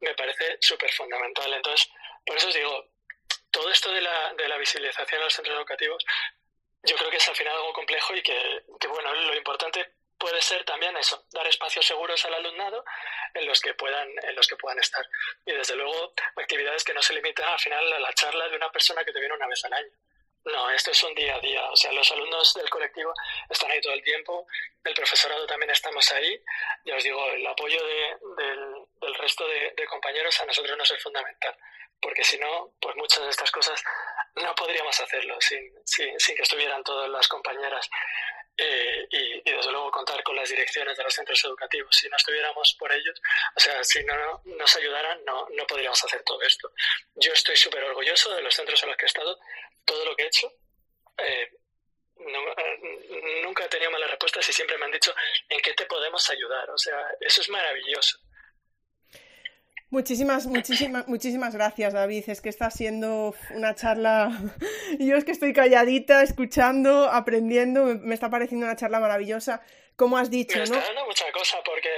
me 0.00 0.14
parece 0.14 0.58
súper 0.60 0.92
fundamental. 0.92 1.50
Entonces, 1.54 1.88
por 2.26 2.36
eso 2.36 2.48
os 2.48 2.54
digo, 2.54 2.90
todo 3.50 3.70
esto 3.70 3.90
de 3.90 4.02
la, 4.02 4.34
de 4.34 4.48
la 4.48 4.58
visibilización 4.58 5.20
en 5.20 5.24
los 5.24 5.34
centros 5.34 5.56
educativos, 5.56 6.04
yo 6.82 6.96
creo 6.96 7.10
que 7.10 7.16
es 7.16 7.28
al 7.28 7.36
final 7.36 7.54
algo 7.56 7.72
complejo 7.72 8.14
y 8.14 8.22
que, 8.22 8.64
que 8.78 8.88
bueno, 8.88 9.14
lo 9.14 9.34
importante 9.34 9.94
puede 10.18 10.40
ser 10.40 10.64
también 10.64 10.96
eso, 10.96 11.24
dar 11.32 11.46
espacios 11.46 11.86
seguros 11.86 12.24
al 12.24 12.34
alumnado 12.34 12.84
en 13.34 13.46
los 13.46 13.60
que 13.60 13.74
puedan, 13.74 14.08
en 14.22 14.34
los 14.34 14.46
que 14.46 14.56
puedan 14.56 14.78
estar. 14.78 15.06
Y 15.44 15.52
desde 15.52 15.76
luego, 15.76 16.12
actividades 16.36 16.84
que 16.84 16.94
no 16.94 17.02
se 17.02 17.14
limitan 17.14 17.48
al 17.48 17.58
final 17.58 17.92
a 17.92 18.00
la 18.00 18.12
charla 18.14 18.48
de 18.48 18.56
una 18.56 18.70
persona 18.70 19.04
que 19.04 19.12
te 19.12 19.20
viene 19.20 19.34
una 19.34 19.46
vez 19.46 19.64
al 19.64 19.72
año. 19.72 19.90
No, 20.46 20.70
esto 20.70 20.92
es 20.92 21.02
un 21.02 21.12
día 21.14 21.34
a 21.34 21.40
día. 21.40 21.70
O 21.70 21.76
sea, 21.76 21.92
los 21.92 22.10
alumnos 22.12 22.54
del 22.54 22.70
colectivo 22.70 23.12
están 23.50 23.70
ahí 23.70 23.80
todo 23.80 23.94
el 23.94 24.02
tiempo, 24.02 24.46
el 24.84 24.94
profesorado 24.94 25.44
también 25.44 25.70
estamos 25.70 26.10
ahí. 26.12 26.40
Ya 26.84 26.96
os 26.96 27.02
digo, 27.02 27.20
el 27.30 27.44
apoyo 27.46 27.84
del, 27.84 29.14
resto 29.16 29.46
de, 29.48 29.86
compañeros 29.86 30.40
a 30.40 30.46
nosotros 30.46 30.78
nos 30.78 30.90
es 30.92 31.02
fundamental. 31.02 31.56
Porque 32.00 32.22
si 32.22 32.38
no, 32.38 32.74
pues 32.80 32.94
muchas 32.94 33.24
de 33.24 33.30
estas 33.30 33.50
cosas 33.50 33.82
no 34.36 34.54
podríamos 34.54 35.00
hacerlo 35.00 35.36
sin, 35.40 35.72
sin, 35.84 36.18
sin 36.20 36.36
que 36.36 36.42
estuvieran 36.42 36.84
todas 36.84 37.08
las 37.08 37.26
compañeras 37.26 37.88
eh, 38.58 39.06
y, 39.10 39.50
desde 39.50 39.70
luego 39.70 39.90
contar 39.90 40.22
con 40.22 40.34
las 40.34 40.48
direcciones 40.48 40.96
de 40.96 41.04
los 41.04 41.14
centros 41.14 41.44
educativos. 41.44 41.94
Si 41.94 42.08
no 42.08 42.16
estuviéramos 42.16 42.74
por 42.78 42.92
ellos, 42.92 43.20
o 43.54 43.60
sea, 43.60 43.82
si 43.84 44.02
no 44.04 44.42
nos 44.44 44.76
ayudaran, 44.76 45.24
no, 45.24 45.46
no 45.50 45.66
podríamos 45.66 46.02
hacer 46.04 46.22
todo 46.22 46.40
esto. 46.42 46.72
Yo 47.14 47.32
estoy 47.32 47.56
súper 47.56 47.84
orgulloso 47.84 48.34
de 48.34 48.42
los 48.42 48.54
centros 48.54 48.82
en 48.82 48.88
los 48.88 48.96
que 48.96 49.04
he 49.04 49.08
estado, 49.08 49.38
todo 49.84 50.04
lo 50.04 50.16
que 50.16 50.22
he 50.22 50.26
hecho. 50.26 50.52
Eh, 51.18 51.50
eh, 52.18 53.42
nunca 53.42 53.64
he 53.64 53.68
tenido 53.68 53.90
malas 53.90 54.10
respuestas 54.10 54.48
y 54.48 54.52
siempre 54.52 54.78
me 54.78 54.86
han 54.86 54.92
dicho 54.92 55.14
en 55.48 55.60
qué 55.60 55.74
te 55.74 55.86
podemos 55.86 56.28
ayudar. 56.30 56.70
O 56.70 56.78
sea, 56.78 56.98
eso 57.20 57.42
es 57.42 57.48
maravilloso. 57.50 58.18
Muchísimas, 59.96 60.44
muchísimas, 60.46 61.08
muchísimas 61.08 61.54
gracias, 61.54 61.94
David. 61.94 62.24
Es 62.26 62.42
que 62.42 62.50
está 62.50 62.70
siendo 62.70 63.34
una 63.54 63.74
charla. 63.74 64.30
Yo 64.98 65.16
es 65.16 65.24
que 65.24 65.32
estoy 65.32 65.54
calladita, 65.54 66.22
escuchando, 66.22 67.10
aprendiendo. 67.10 67.86
Me 68.02 68.12
está 68.12 68.28
pareciendo 68.28 68.66
una 68.66 68.76
charla 68.76 69.00
maravillosa 69.00 69.62
como 69.96 70.18
has 70.18 70.30
dicho, 70.30 70.58
me 70.58 70.64
está 70.64 70.78
dando 70.78 71.06
mucha 71.06 71.24
cosa 71.32 71.56
porque 71.64 71.88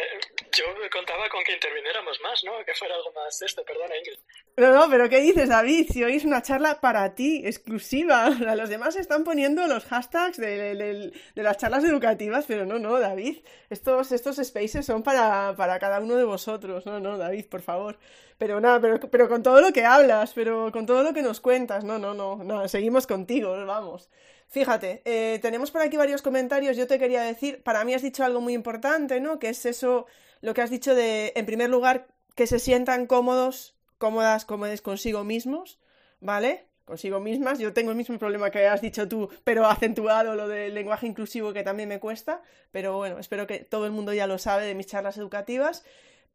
yo 0.52 0.64
contaba 0.90 1.28
con 1.28 1.42
que 1.44 1.54
interviniéramos 1.54 2.20
más, 2.20 2.42
¿no? 2.44 2.52
Que 2.64 2.74
fuera 2.74 2.94
algo 2.94 3.12
más 3.12 3.40
esto, 3.42 3.64
perdona, 3.64 3.96
Ingrid. 3.96 4.18
No, 4.56 4.72
no, 4.72 4.90
pero 4.90 5.08
¿qué 5.08 5.20
dices, 5.20 5.48
David? 5.48 5.88
Si 5.92 6.02
hoy 6.02 6.16
es 6.16 6.24
una 6.24 6.42
charla 6.42 6.80
para 6.80 7.14
ti, 7.14 7.42
exclusiva. 7.44 8.30
Los 8.56 8.68
demás 8.68 8.96
están 8.96 9.24
poniendo 9.24 9.66
los 9.66 9.84
hashtags 9.84 10.36
de, 10.36 11.12
las 11.34 11.56
charlas 11.58 11.84
educativas, 11.84 12.44
pero 12.46 12.66
no, 12.66 12.78
no, 12.78 12.98
David. 12.98 13.38
Estos, 13.70 14.12
estos 14.12 14.36
spaces 14.36 14.84
son 14.84 15.02
para, 15.02 15.54
para 15.56 15.78
cada 15.78 16.00
uno 16.00 16.16
de 16.16 16.24
vosotros. 16.24 16.86
No, 16.86 16.98
no, 16.98 17.16
David, 17.16 17.46
por 17.46 17.62
favor. 17.62 17.98
Pero 18.38 18.60
nada, 18.60 18.80
pero, 18.80 19.00
pero 19.10 19.28
con 19.28 19.42
todo 19.42 19.60
lo 19.60 19.72
que 19.72 19.84
hablas, 19.84 20.32
pero 20.32 20.70
con 20.72 20.86
todo 20.86 21.02
lo 21.02 21.12
que 21.12 21.22
nos 21.22 21.40
cuentas. 21.40 21.84
No, 21.84 21.98
no, 21.98 22.14
no, 22.14 22.36
no, 22.36 22.68
seguimos 22.68 23.06
contigo, 23.06 23.64
vamos. 23.66 24.08
Fíjate, 24.48 25.02
eh, 25.04 25.38
tenemos 25.42 25.70
por 25.70 25.82
aquí 25.82 25.96
varios 25.96 26.22
comentarios. 26.22 26.76
Yo 26.76 26.86
te 26.86 26.98
quería 26.98 27.22
decir, 27.22 27.62
para 27.62 27.84
mí 27.84 27.94
has 27.94 28.02
dicho 28.02 28.24
algo 28.24 28.40
muy 28.40 28.54
importante, 28.54 29.20
¿no? 29.20 29.38
Que 29.38 29.50
es 29.50 29.66
eso, 29.66 30.06
lo 30.40 30.54
que 30.54 30.62
has 30.62 30.70
dicho 30.70 30.94
de, 30.94 31.32
en 31.36 31.46
primer 31.46 31.70
lugar, 31.70 32.06
que 32.34 32.46
se 32.46 32.58
sientan 32.58 33.06
cómodos, 33.06 33.76
cómodas, 33.98 34.44
cómodes 34.44 34.82
consigo 34.82 35.24
mismos, 35.24 35.78
¿vale? 36.20 36.66
Consigo 36.84 37.20
mismas. 37.20 37.58
Yo 37.58 37.72
tengo 37.72 37.90
el 37.90 37.96
mismo 37.96 38.18
problema 38.18 38.50
que 38.50 38.66
has 38.66 38.80
dicho 38.80 39.08
tú, 39.08 39.28
pero 39.44 39.66
acentuado 39.66 40.34
lo 40.34 40.48
del 40.48 40.74
lenguaje 40.74 41.06
inclusivo 41.06 41.52
que 41.52 41.62
también 41.62 41.88
me 41.88 42.00
cuesta. 42.00 42.40
Pero 42.70 42.96
bueno, 42.96 43.18
espero 43.18 43.46
que 43.46 43.58
todo 43.58 43.84
el 43.86 43.92
mundo 43.92 44.14
ya 44.14 44.26
lo 44.26 44.38
sabe 44.38 44.66
de 44.66 44.74
mis 44.74 44.86
charlas 44.86 45.18
educativas. 45.18 45.84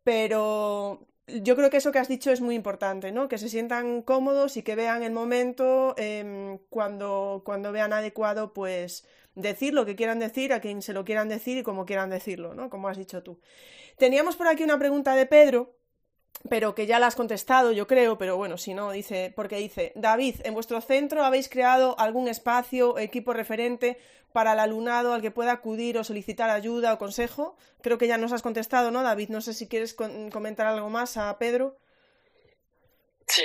Pero 0.04 1.08
yo 1.28 1.56
creo 1.56 1.70
que 1.70 1.78
eso 1.78 1.91
que 1.91 1.99
has 1.99 2.10
dicho 2.10 2.32
es 2.32 2.41
muy 2.41 2.56
importante, 2.56 3.12
¿no? 3.12 3.28
Que 3.30 3.38
se 3.38 3.49
sientan 3.49 4.01
cómodos 4.01 4.58
y 4.58 4.64
que 4.64 4.76
vean 4.76 5.04
el 5.04 5.14
momento 5.14 5.95
em, 5.97 6.60
cuando, 6.70 7.41
cuando 7.45 7.72
vean 7.72 7.93
adecuado, 7.93 8.54
pues 8.54 9.06
decir 9.36 9.74
lo 9.74 9.86
que 9.86 9.96
quieran 9.96 10.20
decir, 10.20 10.54
a 10.54 10.62
quien 10.62 10.82
se 10.82 10.94
lo 10.94 11.06
quieran 11.06 11.30
decir 11.30 11.58
y 11.58 11.64
como 11.64 11.86
quieran 11.86 12.10
decirlo, 12.10 12.54
¿no? 12.54 12.70
Como 12.70 12.88
has 12.88 12.98
dicho 12.98 13.24
tú. 13.24 13.40
Teníamos 13.98 14.36
por 14.36 14.48
aquí 14.48 14.64
una 14.64 14.80
pregunta 14.80 15.16
de 15.16 15.26
Pedro, 15.26 15.76
pero 16.50 16.76
que 16.76 16.86
ya 16.86 17.00
la 17.00 17.08
has 17.08 17.16
contestado, 17.16 17.72
yo 17.72 17.88
creo, 17.88 18.18
pero 18.18 18.36
bueno, 18.38 18.58
si 18.58 18.74
no, 18.74 18.92
dice, 18.92 19.32
porque 19.36 19.58
dice, 19.58 19.94
David, 19.96 20.42
en 20.44 20.54
vuestro 20.54 20.82
centro 20.82 21.24
habéis 21.24 21.48
creado 21.48 21.96
algún 22.00 22.28
espacio, 22.28 22.98
equipo 22.98 23.34
referente 23.34 23.98
para 24.34 24.54
el 24.54 24.60
alumnado 24.60 25.14
al 25.14 25.22
que 25.22 25.32
pueda 25.32 25.52
acudir 25.52 25.98
o 25.98 26.04
solicitar 26.04 26.50
ayuda 26.50 26.94
o 26.94 26.98
consejo. 26.98 27.56
Creo 27.82 27.98
que 27.98 28.08
ya 28.08 28.18
nos 28.18 28.34
has 28.34 28.42
contestado, 28.42 28.92
¿no, 28.92 29.04
David? 29.04 29.30
No 29.30 29.42
sé 29.42 29.54
si 29.54 29.68
quieres 29.68 29.94
comentar 29.94 30.66
algo 30.66 30.90
más 30.90 31.18
a 31.18 31.38
Pedro. 31.38 31.78
Sí, 33.28 33.44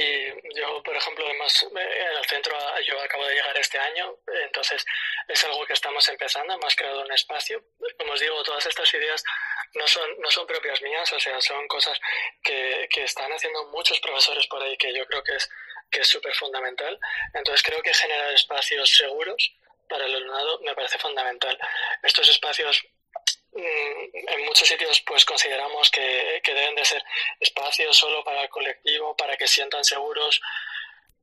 yo, 0.56 0.82
por 0.82 0.96
ejemplo, 0.96 1.24
hemos, 1.30 1.62
en 1.62 1.78
el 1.78 2.24
centro 2.26 2.52
yo 2.86 3.00
acabo 3.00 3.24
de 3.26 3.34
llegar 3.34 3.56
este 3.58 3.78
año, 3.78 4.16
entonces 4.46 4.84
es 5.28 5.44
algo 5.44 5.64
que 5.66 5.74
estamos 5.74 6.08
empezando, 6.08 6.54
hemos 6.54 6.74
creado 6.74 7.02
un 7.02 7.12
espacio. 7.12 7.62
Como 7.98 8.12
os 8.12 8.20
digo, 8.20 8.42
todas 8.42 8.66
estas 8.66 8.92
ideas 8.94 9.22
no 9.74 9.86
son, 9.86 10.08
no 10.20 10.30
son 10.30 10.46
propias 10.46 10.80
mías, 10.82 11.12
o 11.12 11.20
sea, 11.20 11.40
son 11.40 11.68
cosas 11.68 11.98
que, 12.42 12.88
que 12.90 13.04
están 13.04 13.30
haciendo 13.32 13.66
muchos 13.66 14.00
profesores 14.00 14.46
por 14.46 14.62
ahí 14.62 14.76
que 14.76 14.92
yo 14.92 15.06
creo 15.06 15.22
que 15.22 15.36
es 15.36 15.48
que 15.90 16.00
es 16.00 16.08
súper 16.08 16.34
fundamental. 16.34 16.98
Entonces 17.34 17.62
creo 17.62 17.82
que 17.82 17.94
generar 17.94 18.32
espacios 18.34 18.90
seguros 18.90 19.52
para 19.88 20.04
el 20.04 20.14
alumnado 20.14 20.60
me 20.60 20.74
parece 20.74 20.98
fundamental. 20.98 21.58
Estos 22.02 22.28
espacios 22.28 22.86
mm, 23.52 24.28
en 24.28 24.44
muchos 24.44 24.68
sitios 24.68 25.00
pues 25.02 25.24
consideramos 25.24 25.90
que, 25.90 26.40
deben 26.44 26.74
de 26.74 26.84
ser 26.84 27.02
espacios 27.40 27.96
solo 27.96 28.22
para 28.24 28.42
el 28.42 28.48
colectivo, 28.48 29.16
para 29.16 29.36
que 29.36 29.46
sientan 29.46 29.84
seguros, 29.84 30.40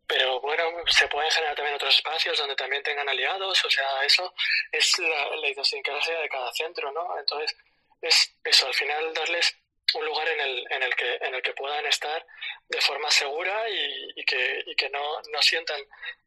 pero 0.08 0.40
bueno, 0.42 0.64
se 0.88 1.08
pueden 1.08 1.32
generar 1.32 1.56
también 1.56 1.76
otros 1.76 1.96
espacios 1.96 2.38
donde 2.38 2.56
también 2.56 2.84
tengan 2.84 3.08
aliados, 3.10 3.64
o 3.66 3.70
sea, 3.70 4.04
eso 4.04 4.34
es 4.72 5.00
la, 5.00 5.36
la 5.36 5.50
idiosincrasia 5.50 6.20
de 6.20 6.30
cada 6.30 6.52
centro, 6.54 6.92
¿no? 6.92 7.20
Entonces, 7.20 7.56
es 8.02 8.36
eso, 8.44 8.68
al 8.68 8.74
final 8.74 9.14
darles 9.14 9.56
un 9.94 10.06
lugar 10.06 10.28
en 10.28 10.40
el, 10.40 10.68
en 10.72 10.84
el, 10.84 10.96
que, 10.96 11.16
en 11.22 11.36
el 11.36 11.42
que 11.42 11.54
puedan 11.54 11.86
estar 11.86 12.26
de 12.68 12.82
forma 12.82 13.10
segura 13.12 13.70
y, 13.70 14.24
que, 14.26 14.64
y 14.66 14.76
que 14.76 14.90
no, 14.90 15.22
no 15.32 15.42
sientan 15.42 15.80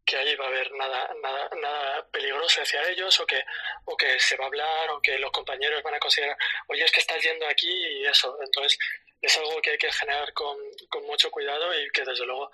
que 0.04 0.16
ahí 0.16 0.34
va 0.36 0.46
a 0.46 0.48
haber 0.48 0.72
nada, 0.72 1.14
nada, 1.22 1.50
nada 1.60 2.06
peligroso 2.10 2.62
hacia 2.62 2.88
ellos 2.88 3.18
o 3.20 3.26
que, 3.26 3.44
o 3.84 3.96
que 3.96 4.18
se 4.18 4.36
va 4.36 4.44
a 4.44 4.46
hablar 4.46 4.90
o 4.90 5.02
que 5.02 5.18
los 5.18 5.30
compañeros 5.32 5.82
van 5.82 5.94
a 5.94 5.98
considerar, 5.98 6.36
oye, 6.68 6.84
es 6.84 6.92
que 6.92 7.00
estás 7.00 7.22
yendo 7.22 7.46
aquí 7.46 7.70
y 7.70 8.06
eso. 8.06 8.38
Entonces, 8.42 8.78
es 9.20 9.36
algo 9.36 9.60
que 9.62 9.70
hay 9.70 9.78
que 9.78 9.90
generar 9.92 10.32
con, 10.32 10.56
con 10.88 11.04
mucho 11.06 11.30
cuidado 11.30 11.66
y 11.80 11.88
que 11.90 12.04
desde 12.04 12.26
luego 12.26 12.50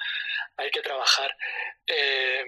hay 0.56 0.70
que 0.70 0.82
trabajar. 0.82 1.36
Eh, 1.86 2.44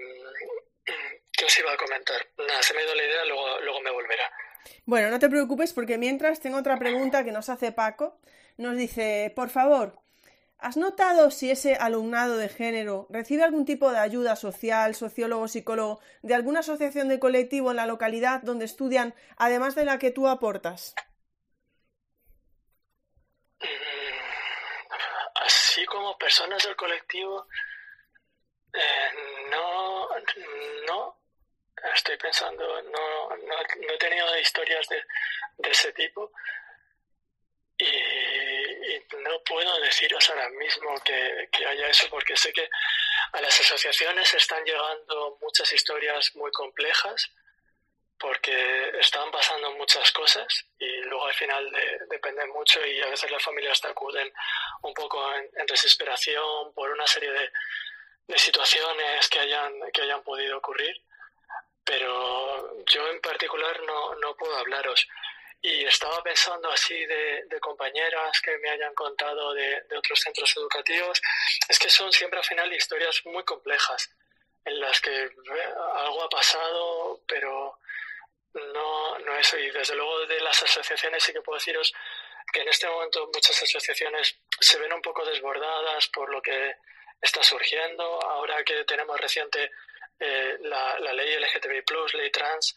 ¿Qué 1.31 1.45
os 1.45 1.59
iba 1.59 1.71
a 1.71 1.77
comentar? 1.77 2.27
Nada, 2.37 2.61
se 2.63 2.73
me 2.73 2.81
ha 2.81 2.83
ido 2.83 2.95
la 2.95 3.03
idea, 3.03 3.25
luego, 3.25 3.59
luego 3.61 3.81
me 3.81 3.91
volverá. 3.91 4.31
Bueno, 4.85 5.09
no 5.09 5.19
te 5.19 5.29
preocupes 5.29 5.73
porque 5.73 5.97
mientras 5.97 6.39
tengo 6.39 6.57
otra 6.57 6.77
pregunta 6.77 7.23
que 7.23 7.31
nos 7.31 7.49
hace 7.49 7.71
Paco. 7.71 8.19
Nos 8.57 8.75
dice, 8.75 9.31
por 9.35 9.49
favor, 9.49 10.01
¿Has 10.59 10.75
notado 10.75 11.29
si 11.29 11.51
ese 11.51 11.75
alumnado 11.75 12.35
de 12.37 12.49
género 12.49 13.05
recibe 13.11 13.43
algún 13.43 13.63
tipo 13.65 13.91
de 13.91 13.99
ayuda 13.99 14.35
social, 14.35 14.95
sociólogo, 14.95 15.47
psicólogo, 15.47 15.99
de 16.23 16.33
alguna 16.33 16.61
asociación 16.61 17.09
de 17.09 17.19
colectivo 17.19 17.69
en 17.69 17.77
la 17.77 17.85
localidad 17.85 18.41
donde 18.41 18.65
estudian, 18.65 19.13
además 19.37 19.75
de 19.75 19.85
la 19.85 19.99
que 19.99 20.09
tú 20.09 20.27
aportas? 20.27 20.95
Mm, 23.61 23.97
así 25.77 25.85
como 25.85 26.17
personas 26.17 26.63
del 26.63 26.75
colectivo, 26.75 27.47
eh, 28.73 29.11
no, 29.51 30.09
no, 30.87 31.17
estoy 31.93 32.17
pensando, 32.17 32.81
no, 32.81 33.29
no, 33.29 33.93
he 33.93 33.97
tenido 33.97 34.39
historias 34.39 34.87
de, 34.87 35.03
de 35.57 35.69
ese 35.69 35.93
tipo. 35.93 36.31
Y, 37.77 37.85
no 39.23 39.43
puedo 39.43 39.79
deciros 39.81 40.29
ahora 40.29 40.49
mismo 40.49 40.95
que, 41.03 41.47
haya 41.65 41.89
eso 41.89 42.07
porque 42.09 42.35
sé 42.35 42.51
que 42.53 42.67
a 43.33 43.41
las 43.41 43.59
asociaciones 43.59 44.33
están 44.33 44.63
llegando 44.63 45.37
muchas 45.41 45.71
historias 45.73 46.35
muy 46.35 46.51
complejas 46.51 47.29
porque 48.19 48.91
están 48.99 49.29
pasando 49.31 49.71
muchas 49.73 50.11
cosas 50.11 50.47
y 50.79 50.87
luego 51.03 51.25
al 51.25 51.33
final 51.33 51.71
depende 52.09 52.45
mucho 52.47 52.85
y 52.85 53.01
a 53.01 53.09
veces 53.09 53.29
las 53.29 53.43
familias 53.43 53.79
te 53.79 53.87
acuden 53.87 54.31
un 54.81 54.93
poco 54.93 55.33
en, 55.33 55.65
desesperación 55.67 56.73
por 56.73 56.89
una 56.89 57.05
serie 57.05 57.31
de, 57.31 57.51
de, 58.27 58.37
situaciones 58.37 59.27
que 59.29 59.39
hayan, 59.39 59.73
que 59.93 60.01
hayan 60.01 60.23
podido 60.23 60.57
ocurrir. 60.57 60.95
Pero 61.83 62.83
yo 62.85 63.07
en 63.09 63.21
particular 63.21 63.81
no, 63.83 64.15
no 64.15 64.35
puedo 64.35 64.57
hablaros. 64.57 65.07
Y 65.61 65.85
estaba 65.85 66.21
pensando 66.21 66.69
así 66.71 67.05
de, 67.05 67.45
compañeras 67.59 68.39
que 68.41 68.57
me 68.59 68.69
hayan 68.69 68.93
contado 68.93 69.53
de, 69.53 69.83
otros 69.97 70.19
centros 70.19 70.55
educativos. 70.55 71.21
Es 71.67 71.79
que 71.79 71.89
son 71.89 72.11
siempre 72.11 72.39
al 72.39 72.45
final 72.45 72.71
historias 72.73 73.21
muy 73.25 73.43
complejas 73.43 74.09
en 74.65 74.79
las 74.79 74.99
que 75.01 75.23
eh, 75.23 75.31
algo 75.95 76.23
ha 76.23 76.29
pasado, 76.29 77.21
pero 77.27 77.79
no, 78.53 79.19
no 79.19 79.35
eso. 79.37 79.57
Y 79.57 79.69
desde 79.71 79.95
luego 79.95 80.25
de 80.25 80.39
las 80.41 80.61
asociaciones 80.61 81.23
sí 81.23 81.33
que 81.33 81.41
puedo 81.41 81.57
deciros 81.57 81.93
que 82.51 82.61
en 82.61 82.69
este 82.69 82.87
momento 82.87 83.29
muchas 83.33 83.61
asociaciones 83.61 84.39
se 84.59 84.79
ven 84.79 84.93
un 84.93 85.01
poco 85.01 85.25
desbordadas 85.25 86.07
por 86.09 86.29
lo 86.29 86.41
que 86.41 86.75
está 87.21 87.43
surgiendo. 87.43 88.03
Ahora 88.23 88.63
que 88.63 88.83
tenemos 88.85 89.19
reciente 89.19 89.71
eh, 90.19 90.57
la, 90.61 90.99
la 90.99 91.13
ley 91.13 91.35
LGTBI, 91.37 91.83
ley 92.13 92.31
trans, 92.31 92.75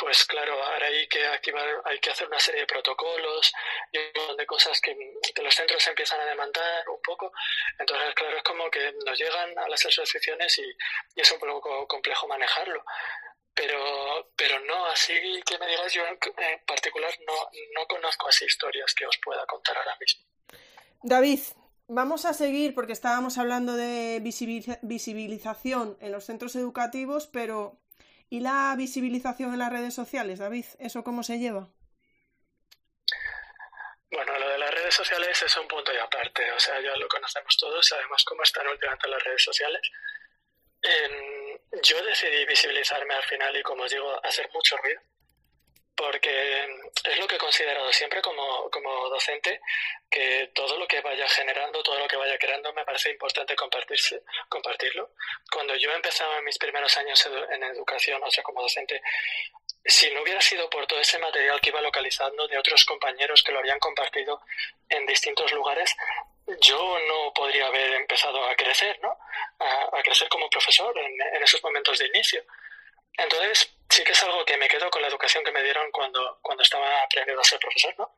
pues 0.00 0.24
claro, 0.24 0.54
ahora 0.64 0.86
hay 0.86 1.06
que 1.08 1.26
activar, 1.26 1.82
hay 1.84 1.98
que 1.98 2.10
hacer 2.10 2.26
una 2.26 2.38
serie 2.38 2.62
de 2.62 2.66
protocolos 2.66 3.52
y 3.92 3.98
un 3.98 4.10
montón 4.16 4.36
de 4.38 4.46
cosas 4.46 4.80
que, 4.80 4.96
los 5.42 5.54
centros 5.54 5.86
empiezan 5.86 6.20
a 6.20 6.24
demandar 6.24 6.88
un 6.88 7.02
poco. 7.02 7.30
Entonces, 7.78 8.14
claro, 8.14 8.38
es 8.38 8.42
como 8.42 8.70
que 8.70 8.92
nos 9.04 9.18
llegan 9.18 9.58
a 9.58 9.68
las 9.68 9.84
asociaciones 9.84 10.58
y, 10.58 10.74
es 11.14 11.30
un 11.32 11.38
poco 11.38 11.86
complejo 11.86 12.26
manejarlo. 12.26 12.82
Pero, 13.54 14.32
pero 14.36 14.60
no, 14.60 14.86
así 14.86 15.12
que 15.44 15.58
me 15.58 15.66
digas, 15.66 15.92
yo 15.92 16.02
en 16.06 16.64
particular 16.66 17.12
no, 17.26 17.34
no 17.74 17.86
conozco 17.86 18.28
así 18.28 18.44
historias 18.44 18.94
que 18.94 19.06
os 19.06 19.18
pueda 19.18 19.44
contar 19.46 19.76
ahora 19.76 19.96
mismo. 20.00 20.24
David, 21.02 21.40
Vamos 21.92 22.24
a 22.24 22.34
seguir 22.34 22.72
porque 22.72 22.92
estábamos 22.92 23.36
hablando 23.36 23.74
de 23.74 24.20
visibilización 24.20 25.98
en 26.00 26.12
los 26.12 26.24
centros 26.24 26.54
educativos, 26.54 27.26
pero 27.26 27.80
¿Y 28.32 28.38
la 28.38 28.72
visibilización 28.78 29.52
en 29.52 29.58
las 29.58 29.72
redes 29.72 29.92
sociales, 29.92 30.38
David? 30.38 30.64
¿Eso 30.78 31.02
cómo 31.02 31.24
se 31.24 31.40
lleva? 31.40 31.68
Bueno, 34.08 34.38
lo 34.38 34.48
de 34.48 34.58
las 34.58 34.70
redes 34.70 34.94
sociales 34.94 35.42
es 35.42 35.56
un 35.56 35.66
punto 35.66 35.92
y 35.92 35.96
aparte. 35.96 36.48
O 36.52 36.60
sea, 36.60 36.80
ya 36.80 36.94
lo 36.96 37.08
conocemos 37.08 37.56
todos, 37.56 37.84
sabemos 37.84 38.24
cómo 38.24 38.44
están 38.44 38.68
últimamente 38.68 39.08
las 39.08 39.24
redes 39.24 39.42
sociales. 39.42 39.82
Yo 41.82 42.02
decidí 42.02 42.44
visibilizarme 42.46 43.14
al 43.14 43.22
final 43.24 43.56
y, 43.56 43.62
como 43.62 43.84
os 43.84 43.90
digo, 43.90 44.20
hacer 44.24 44.48
mucho 44.52 44.76
ruido 44.78 45.00
porque 46.00 46.64
es 47.04 47.18
lo 47.18 47.26
que 47.26 47.36
he 47.36 47.38
considerado 47.38 47.92
siempre 47.92 48.22
como, 48.22 48.70
como, 48.70 49.10
docente, 49.10 49.60
que 50.08 50.50
todo 50.54 50.78
lo 50.78 50.86
que 50.86 51.02
vaya 51.02 51.28
generando, 51.28 51.82
todo 51.82 51.98
lo 51.98 52.08
que 52.08 52.16
vaya 52.16 52.38
creando, 52.38 52.72
me 52.72 52.86
parece 52.86 53.10
importante 53.10 53.54
compartirse, 53.54 54.22
compartirlo. 54.48 55.10
Cuando 55.52 55.74
yo 55.76 55.92
empezaba 55.92 56.38
en 56.38 56.44
mis 56.44 56.56
primeros 56.56 56.96
años 56.96 57.28
en 57.50 57.62
educación, 57.64 58.22
o 58.24 58.30
sea, 58.30 58.42
como 58.42 58.62
docente, 58.62 59.02
si 59.84 60.10
no 60.12 60.22
hubiera 60.22 60.40
sido 60.40 60.70
por 60.70 60.86
todo 60.86 61.00
ese 61.00 61.18
material 61.18 61.60
que 61.60 61.68
iba 61.68 61.82
localizando 61.82 62.48
de 62.48 62.56
otros 62.56 62.84
compañeros 62.86 63.42
que 63.42 63.52
lo 63.52 63.58
habían 63.58 63.78
compartido 63.78 64.40
en 64.88 65.04
distintos 65.04 65.52
lugares, 65.52 65.94
yo 66.60 66.98
no 67.08 67.32
podría 67.32 67.66
haber 67.66 67.92
empezado 67.94 68.44
a 68.46 68.54
crecer, 68.54 68.98
¿no? 69.02 69.16
A, 69.58 70.02
crecer 70.02 70.28
como 70.28 70.48
profesor 70.48 70.96
en 70.98 71.42
esos 71.42 71.62
momentos 71.62 71.98
de 71.98 72.06
inicio. 72.06 72.42
Entonces, 73.16 73.70
sí 73.88 74.04
que 74.04 74.12
es 74.12 74.22
algo 74.22 74.44
que 74.44 74.56
me 74.56 74.68
quedo 74.68 74.90
con 74.90 75.02
la 75.02 75.08
educación 75.08 75.44
que 75.44 75.52
me 75.52 75.62
dieron 75.62 75.90
cuando, 75.90 76.38
cuando 76.42 76.62
estaba 76.62 77.02
aprendiendo 77.02 77.40
a 77.40 77.44
ser 77.44 77.58
profesor, 77.58 77.94
¿no? 77.98 78.16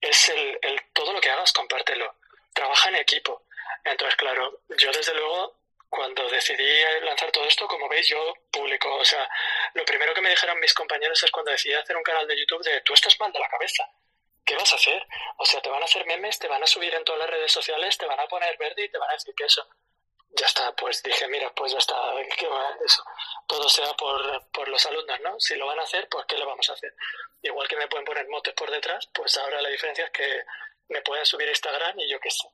Es 0.00 0.28
el 0.30 0.58
todo 0.92 1.12
lo 1.12 1.20
que 1.20 1.30
hagas, 1.30 1.52
compártelo. 1.52 2.16
Trabaja 2.54 2.88
en 2.88 2.96
equipo. 2.96 3.46
Entonces, 3.84 4.16
claro, 4.16 4.60
yo 4.68 4.90
desde 4.92 5.14
luego, 5.14 5.58
cuando 5.88 6.28
decidí 6.28 6.82
lanzar 7.02 7.30
todo 7.30 7.44
esto, 7.44 7.66
como 7.68 7.88
veis, 7.88 8.06
yo 8.08 8.34
publico, 8.50 8.94
o 8.94 9.04
sea, 9.04 9.28
lo 9.74 9.84
primero 9.84 10.14
que 10.14 10.20
me 10.20 10.30
dijeron 10.30 10.58
mis 10.60 10.74
compañeros 10.74 11.22
es 11.22 11.30
cuando 11.30 11.52
decidí 11.52 11.74
hacer 11.74 11.96
un 11.96 12.02
canal 12.02 12.26
de 12.26 12.38
YouTube 12.38 12.62
de 12.64 12.80
tú 12.82 12.94
estás 12.94 13.18
mal 13.20 13.32
de 13.32 13.38
la 13.38 13.48
cabeza. 13.48 13.88
¿Qué 14.44 14.56
vas 14.56 14.72
a 14.72 14.76
hacer? 14.76 15.06
O 15.38 15.46
sea, 15.46 15.60
te 15.60 15.70
van 15.70 15.82
a 15.82 15.84
hacer 15.84 16.04
memes, 16.06 16.38
te 16.38 16.48
van 16.48 16.62
a 16.62 16.66
subir 16.66 16.94
en 16.94 17.04
todas 17.04 17.20
las 17.20 17.30
redes 17.30 17.52
sociales, 17.52 17.96
te 17.96 18.06
van 18.06 18.18
a 18.18 18.26
poner 18.26 18.56
verde 18.58 18.84
y 18.84 18.90
te 18.90 18.98
van 18.98 19.10
a 19.10 19.14
decir 19.14 19.34
que 19.36 19.44
eso 19.44 19.66
ya 20.34 20.46
está, 20.46 20.74
pues 20.74 21.02
dije, 21.02 21.28
mira, 21.28 21.52
pues 21.54 21.72
ya 21.72 21.78
está, 21.78 21.94
que 22.38 22.48
eso, 22.86 23.04
todo 23.46 23.68
sea 23.68 23.92
por, 23.94 24.50
por, 24.50 24.68
los 24.68 24.84
alumnos, 24.86 25.20
¿no? 25.20 25.38
Si 25.38 25.54
lo 25.56 25.66
van 25.66 25.78
a 25.78 25.82
hacer, 25.82 26.08
pues 26.08 26.24
¿qué 26.26 26.38
le 26.38 26.44
vamos 26.44 26.68
a 26.70 26.72
hacer? 26.72 26.94
Igual 27.42 27.68
que 27.68 27.76
me 27.76 27.86
pueden 27.88 28.06
poner 28.06 28.26
motes 28.28 28.54
por 28.54 28.70
detrás, 28.70 29.08
pues 29.12 29.36
ahora 29.36 29.60
la 29.60 29.68
diferencia 29.68 30.04
es 30.04 30.10
que 30.10 30.44
me 30.88 31.02
pueden 31.02 31.26
subir 31.26 31.48
a 31.48 31.50
Instagram 31.50 32.00
y 32.00 32.08
yo 32.08 32.18
qué 32.20 32.30
sé. 32.30 32.48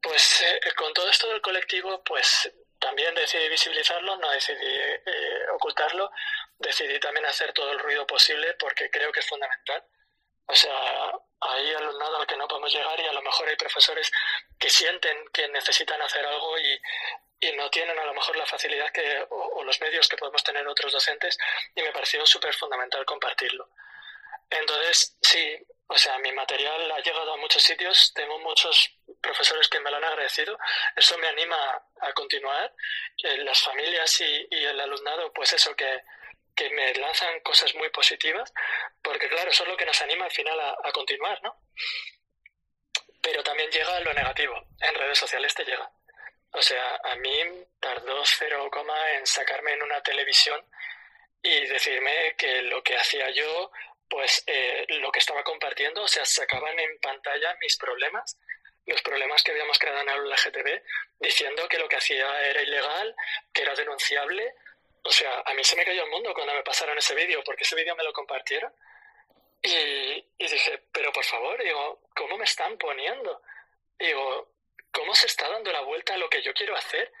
Pues 0.00 0.42
eh, 0.42 0.60
con 0.76 0.92
todo 0.94 1.08
esto 1.08 1.28
del 1.28 1.40
colectivo, 1.40 2.02
pues 2.04 2.50
también 2.78 3.14
decidí 3.14 3.48
visibilizarlo, 3.48 4.16
no 4.16 4.30
decidí 4.30 4.66
eh, 4.66 5.46
ocultarlo, 5.54 6.10
decidí 6.58 6.98
también 7.00 7.26
hacer 7.26 7.52
todo 7.52 7.72
el 7.72 7.78
ruido 7.78 8.06
posible 8.06 8.54
porque 8.54 8.90
creo 8.90 9.12
que 9.12 9.20
es 9.20 9.28
fundamental. 9.28 9.84
O 10.46 10.54
sea, 10.54 11.12
hay 11.40 11.74
alumnado 11.74 12.18
al 12.18 12.26
que 12.26 12.36
no 12.36 12.46
podemos 12.46 12.72
llegar 12.72 12.98
y 13.00 13.06
a 13.06 13.12
lo 13.12 13.22
mejor 13.22 13.48
hay 13.48 13.56
profesores 13.56 14.10
que 14.58 14.70
sienten 14.70 15.28
que 15.32 15.48
necesitan 15.48 16.00
hacer 16.02 16.24
algo 16.24 16.58
y, 16.58 16.80
no 17.56 17.68
tienen 17.70 17.98
a 17.98 18.04
lo 18.04 18.14
mejor 18.14 18.36
la 18.36 18.46
facilidad 18.46 18.90
que, 18.92 19.26
o, 19.28 19.64
los 19.64 19.80
medios 19.80 20.08
que 20.08 20.16
podemos 20.16 20.42
tener 20.44 20.66
otros 20.66 20.92
docentes 20.92 21.36
y 21.74 21.82
me 21.82 21.90
pareció 21.90 22.24
súper 22.24 22.54
fundamental 22.54 23.04
compartirlo. 23.04 23.68
Entonces, 24.48 25.18
sí, 25.20 25.58
o 25.88 25.98
sea, 25.98 26.18
mi 26.18 26.30
material 26.32 26.90
ha 26.92 27.00
llegado 27.00 27.32
a 27.32 27.36
muchos 27.38 27.62
sitios, 27.62 28.12
tengo 28.14 28.38
muchos 28.38 28.94
profesores 29.20 29.68
que 29.68 29.80
me 29.80 29.90
lo 29.90 29.96
han 29.96 30.04
agradecido, 30.04 30.56
eso 30.96 31.18
me 31.18 31.28
anima 31.28 31.82
a 32.00 32.12
continuar. 32.12 32.72
Eh, 33.22 33.38
las 33.38 33.60
familias 33.60 34.20
y, 34.20 34.48
el 34.50 34.80
alumnado, 34.80 35.32
pues 35.32 35.52
eso, 35.52 35.74
que, 35.74 36.02
que, 36.54 36.70
me 36.70 36.94
lanzan 36.94 37.40
cosas 37.40 37.74
muy 37.74 37.88
positivas, 37.90 38.52
porque 39.02 39.28
claro, 39.28 39.50
eso 39.50 39.62
es 39.64 39.68
lo 39.68 39.76
que 39.76 39.86
nos 39.86 40.00
anima 40.02 40.24
al 40.24 40.30
final 40.30 40.58
a, 40.60 40.92
continuar, 40.92 41.42
¿no? 41.42 41.56
Pero 43.20 43.42
también 43.42 43.70
llega 43.70 44.00
lo 44.00 44.12
negativo, 44.12 44.54
en 44.80 44.94
redes 44.94 45.18
sociales 45.18 45.54
te 45.54 45.64
llega. 45.64 45.90
O 46.52 46.60
sea, 46.60 47.00
a 47.04 47.16
mí 47.16 47.40
tardó 47.80 48.22
cero 48.26 48.68
coma 48.70 49.12
en 49.12 49.26
sacarme 49.26 49.72
en 49.72 49.82
una 49.82 50.02
televisión 50.02 50.62
y 51.42 51.66
decirme 51.66 52.34
que 52.36 52.62
lo 52.62 52.82
que 52.82 52.96
hacía 52.96 53.30
yo, 53.30 53.70
pues 54.08 54.44
eh, 54.46 54.84
lo 54.88 55.10
que 55.10 55.20
estaba 55.20 55.42
compartiendo, 55.42 56.02
o 56.02 56.08
sea, 56.08 56.24
sacaban 56.24 56.78
en 56.78 56.98
pantalla 56.98 57.56
mis 57.60 57.76
problemas, 57.78 58.38
los 58.86 59.02
problemas 59.02 59.42
que 59.42 59.52
habíamos 59.52 59.78
creado 59.78 60.00
en 60.00 60.08
el 60.08 60.30
LGTB, 60.30 60.82
diciendo 61.20 61.68
que 61.68 61.78
lo 61.78 61.88
que 61.88 61.96
hacía 61.96 62.42
era 62.42 62.62
ilegal, 62.62 63.14
que 63.52 63.62
era 63.62 63.74
denunciable. 63.74 64.54
O 65.04 65.10
sea, 65.10 65.42
a 65.44 65.54
mí 65.54 65.64
se 65.64 65.76
me 65.76 65.84
cayó 65.84 66.04
el 66.04 66.10
mundo 66.10 66.32
cuando 66.32 66.54
me 66.54 66.62
pasaron 66.62 66.96
ese 66.96 67.14
vídeo, 67.14 67.42
porque 67.44 67.64
ese 67.64 67.74
vídeo 67.74 67.96
me 67.96 68.04
lo 68.04 68.12
compartieron. 68.12 68.72
Y, 69.62 70.24
y 70.38 70.48
dije, 70.48 70.82
pero 70.92 71.12
por 71.12 71.24
favor, 71.24 71.62
digo, 71.62 72.02
¿cómo 72.14 72.36
me 72.36 72.44
están 72.44 72.76
poniendo? 72.78 73.42
Digo, 73.98 74.48
cómo 74.92 75.14
se 75.14 75.26
está 75.26 75.48
dando 75.48 75.72
la 75.72 75.80
vuelta 75.80 76.14
a 76.14 76.18
lo 76.18 76.28
que 76.28 76.42
yo 76.42 76.52
quiero 76.54 76.76
hacer. 76.76 77.12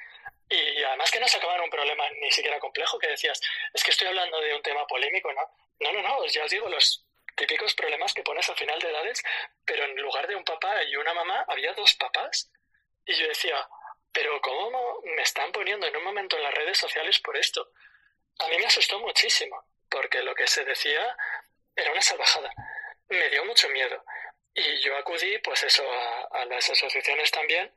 Y 0.48 0.82
además 0.82 1.10
que 1.10 1.18
no 1.18 1.26
se 1.26 1.38
acaban 1.38 1.62
un 1.62 1.70
problema 1.70 2.04
ni 2.20 2.30
siquiera 2.30 2.60
complejo, 2.60 2.98
que 2.98 3.08
decías, 3.08 3.40
es 3.72 3.82
que 3.82 3.90
estoy 3.90 4.08
hablando 4.08 4.38
de 4.40 4.54
un 4.54 4.62
tema 4.62 4.86
polémico, 4.86 5.32
¿no? 5.32 5.50
No, 5.80 5.92
no, 5.92 6.02
no, 6.02 6.26
ya 6.26 6.44
os 6.44 6.50
digo, 6.50 6.68
los 6.68 7.06
típicos 7.34 7.74
problemas 7.74 8.12
que 8.12 8.22
pones 8.22 8.48
al 8.50 8.56
final 8.56 8.78
de 8.78 8.90
edades, 8.90 9.22
pero 9.64 9.84
en 9.84 9.96
lugar 9.96 10.26
de 10.28 10.36
un 10.36 10.44
papá 10.44 10.82
y 10.84 10.94
una 10.96 11.14
mamá, 11.14 11.44
había 11.48 11.72
dos 11.72 11.94
papás. 11.94 12.50
Y 13.06 13.14
yo 13.14 13.26
decía, 13.26 13.66
pero 14.12 14.40
¿cómo 14.40 15.00
me 15.04 15.22
están 15.22 15.50
poniendo 15.52 15.86
en 15.86 15.96
un 15.96 16.04
momento 16.04 16.36
en 16.36 16.42
las 16.42 16.54
redes 16.54 16.78
sociales 16.78 17.18
por 17.20 17.36
esto? 17.36 17.70
A 18.38 18.48
mí 18.48 18.58
me 18.58 18.66
asustó 18.66 18.98
muchísimo, 19.00 19.64
porque 19.88 20.22
lo 20.22 20.34
que 20.34 20.46
se 20.46 20.64
decía 20.64 21.16
era 21.74 21.92
una 21.92 22.02
salvajada. 22.02 22.52
Me 23.08 23.28
dio 23.30 23.44
mucho 23.44 23.68
miedo. 23.70 24.04
Y 24.54 24.80
yo 24.80 24.96
acudí, 24.96 25.38
pues 25.38 25.62
eso, 25.62 25.84
a, 26.32 26.44
las 26.44 26.68
asociaciones 26.68 27.30
también, 27.30 27.72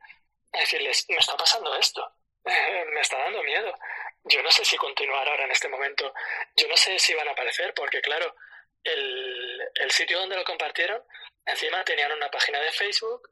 a 0.52 0.58
decirles, 0.58 1.06
me 1.08 1.16
está 1.16 1.36
pasando 1.36 1.74
esto, 1.76 2.06
me 2.44 3.00
está 3.00 3.18
dando 3.18 3.42
miedo. 3.42 3.72
Yo 4.24 4.42
no 4.42 4.50
sé 4.50 4.64
si 4.64 4.76
continuar 4.76 5.26
ahora 5.28 5.44
en 5.44 5.52
este 5.52 5.68
momento, 5.68 6.12
yo 6.54 6.68
no 6.68 6.76
sé 6.76 6.98
si 6.98 7.14
van 7.14 7.28
a 7.28 7.32
aparecer, 7.32 7.72
porque 7.74 8.02
claro, 8.02 8.34
el, 8.82 9.62
el 9.74 9.90
sitio 9.90 10.18
donde 10.18 10.36
lo 10.36 10.44
compartieron, 10.44 11.02
encima 11.46 11.84
tenían 11.84 12.12
una 12.12 12.30
página 12.30 12.60
de 12.60 12.72
Facebook, 12.72 13.28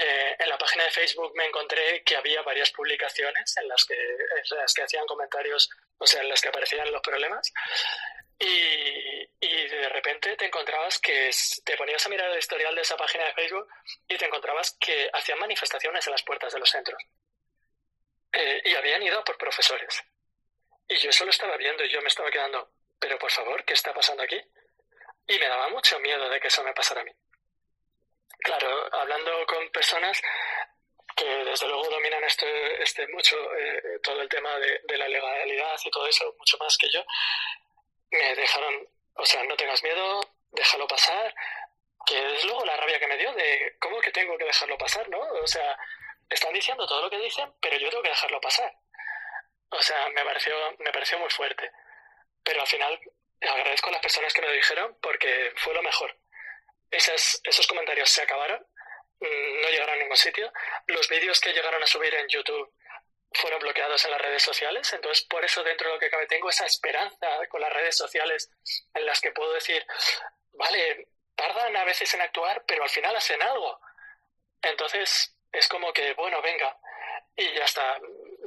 eh, 0.00 0.36
en 0.38 0.48
la 0.48 0.56
página 0.56 0.84
de 0.84 0.90
Facebook 0.90 1.32
me 1.34 1.46
encontré 1.46 2.02
que 2.04 2.16
había 2.16 2.42
varias 2.42 2.70
publicaciones 2.70 3.56
en 3.56 3.66
las 3.66 3.84
que, 3.84 4.82
hacían 4.82 5.06
comentarios, 5.06 5.68
o 5.98 6.06
sea, 6.06 6.22
en 6.22 6.28
las 6.28 6.40
que 6.40 6.48
aparecían 6.48 6.90
los 6.92 7.02
problemas. 7.02 7.52
Y, 8.38 9.28
y, 9.40 9.66
de 9.66 9.88
repente 9.88 10.36
te 10.36 10.44
encontrabas 10.44 11.00
que 11.00 11.30
te 11.64 11.76
ponías 11.76 12.06
a 12.06 12.08
mirar 12.08 12.30
el 12.30 12.38
historial 12.38 12.72
de 12.76 12.82
esa 12.82 12.96
página 12.96 13.24
de 13.24 13.34
Facebook 13.34 13.68
y 14.06 14.16
te 14.16 14.26
encontrabas 14.26 14.76
que 14.78 15.10
hacían 15.12 15.40
manifestaciones 15.40 16.06
en 16.06 16.12
las 16.12 16.22
puertas 16.22 16.52
de 16.52 16.60
los 16.60 16.70
centros. 16.70 17.02
Eh, 18.32 18.62
y 18.64 18.74
habían 18.76 19.02
ido 19.02 19.24
por 19.24 19.36
profesores. 19.36 20.00
Y 20.86 20.96
yo 20.98 21.10
eso 21.10 21.24
lo 21.24 21.30
estaba 21.30 21.56
viendo 21.56 21.84
y 21.84 21.90
yo 21.90 22.00
me 22.00 22.08
estaba 22.08 22.30
quedando, 22.30 22.70
pero 23.00 23.18
por 23.18 23.32
favor, 23.32 23.64
¿qué 23.64 23.74
está 23.74 23.92
pasando 23.92 24.22
aquí? 24.22 24.40
Y 25.26 25.38
me 25.38 25.48
daba 25.48 25.68
mucho 25.70 25.98
miedo 25.98 26.28
de 26.28 26.38
que 26.38 26.46
eso 26.46 26.62
me 26.62 26.72
pasara 26.72 27.00
a 27.00 27.04
mí. 27.04 27.12
Claro, 28.40 28.94
hablando 28.94 29.46
con 29.46 29.68
personas 29.70 30.20
que 31.16 31.24
desde 31.24 31.66
luego 31.66 31.88
dominan 31.90 32.22
este, 32.24 32.82
este 32.82 33.08
mucho 33.08 33.36
eh, 33.56 33.98
todo 34.02 34.22
el 34.22 34.28
tema 34.28 34.56
de, 34.58 34.96
la 34.96 35.08
legalidad 35.08 35.76
y 35.84 35.90
todo 35.90 36.06
eso, 36.06 36.34
mucho 36.38 36.56
más 36.58 36.76
que 36.78 36.88
yo, 36.90 37.04
me 38.10 38.34
dejaron, 38.36 38.88
o 39.14 39.26
sea, 39.26 39.42
no 39.44 39.56
tengas 39.56 39.82
miedo, 39.82 40.20
déjalo 40.52 40.86
pasar, 40.86 41.34
que 42.06 42.36
es 42.36 42.44
luego 42.44 42.64
la 42.64 42.76
rabia 42.76 43.00
que 43.00 43.08
me 43.08 43.16
dio 43.16 43.32
de 43.34 43.76
cómo 43.80 44.00
que 44.00 44.12
tengo 44.12 44.38
que 44.38 44.44
dejarlo 44.44 44.78
pasar, 44.78 45.08
¿no? 45.08 45.18
O 45.18 45.46
sea, 45.46 45.76
están 46.30 46.52
diciendo 46.52 46.86
todo 46.86 47.02
lo 47.02 47.10
que 47.10 47.18
dicen, 47.18 47.52
pero 47.60 47.76
yo 47.76 47.90
tengo 47.90 48.02
que 48.02 48.10
dejarlo 48.10 48.40
pasar. 48.40 48.72
O 49.70 49.82
sea, 49.82 50.08
me 50.10 50.24
pareció, 50.24 50.54
me 50.78 50.92
pareció 50.92 51.18
muy 51.18 51.30
fuerte. 51.30 51.70
Pero 52.42 52.60
al 52.60 52.66
final 52.66 52.98
agradezco 53.40 53.90
a 53.90 53.92
las 53.92 54.00
personas 54.00 54.32
que 54.32 54.40
me 54.40 54.48
lo 54.48 54.54
dijeron 54.54 54.96
porque 55.02 55.52
fue 55.56 55.74
lo 55.74 55.82
mejor. 55.82 56.16
Esos, 56.90 57.40
esos 57.44 57.66
comentarios 57.66 58.08
se 58.10 58.22
acabaron, 58.22 58.64
mm, 59.20 59.60
no 59.62 59.68
llegaron 59.68 59.94
a 59.96 60.02
ningún 60.02 60.16
sitio. 60.16 60.52
Los 60.86 61.08
vídeos 61.08 61.40
que 61.40 61.52
llegaron 61.52 61.82
a 61.82 61.86
subir 61.86 62.14
en 62.14 62.28
YouTube 62.28 62.72
fueron 63.32 63.60
bloqueados 63.60 64.04
en 64.04 64.10
las 64.10 64.20
redes 64.20 64.42
sociales. 64.42 64.92
Entonces, 64.92 65.24
por 65.24 65.44
eso 65.44 65.62
dentro 65.62 65.88
de 65.88 65.94
lo 65.94 66.00
que 66.00 66.10
cabe 66.10 66.26
tengo 66.26 66.48
esa 66.48 66.66
esperanza 66.66 67.46
con 67.48 67.60
las 67.60 67.72
redes 67.72 67.96
sociales 67.96 68.50
en 68.94 69.04
las 69.04 69.20
que 69.20 69.32
puedo 69.32 69.52
decir, 69.52 69.84
vale, 70.52 71.08
tardan 71.34 71.76
a 71.76 71.84
veces 71.84 72.12
en 72.14 72.22
actuar, 72.22 72.64
pero 72.66 72.82
al 72.82 72.90
final 72.90 73.14
hacen 73.14 73.42
algo. 73.42 73.80
Entonces, 74.62 75.34
es 75.52 75.68
como 75.68 75.92
que, 75.92 76.14
bueno, 76.14 76.40
venga, 76.42 76.76
y 77.36 77.52
ya 77.54 77.64
está. 77.64 78.00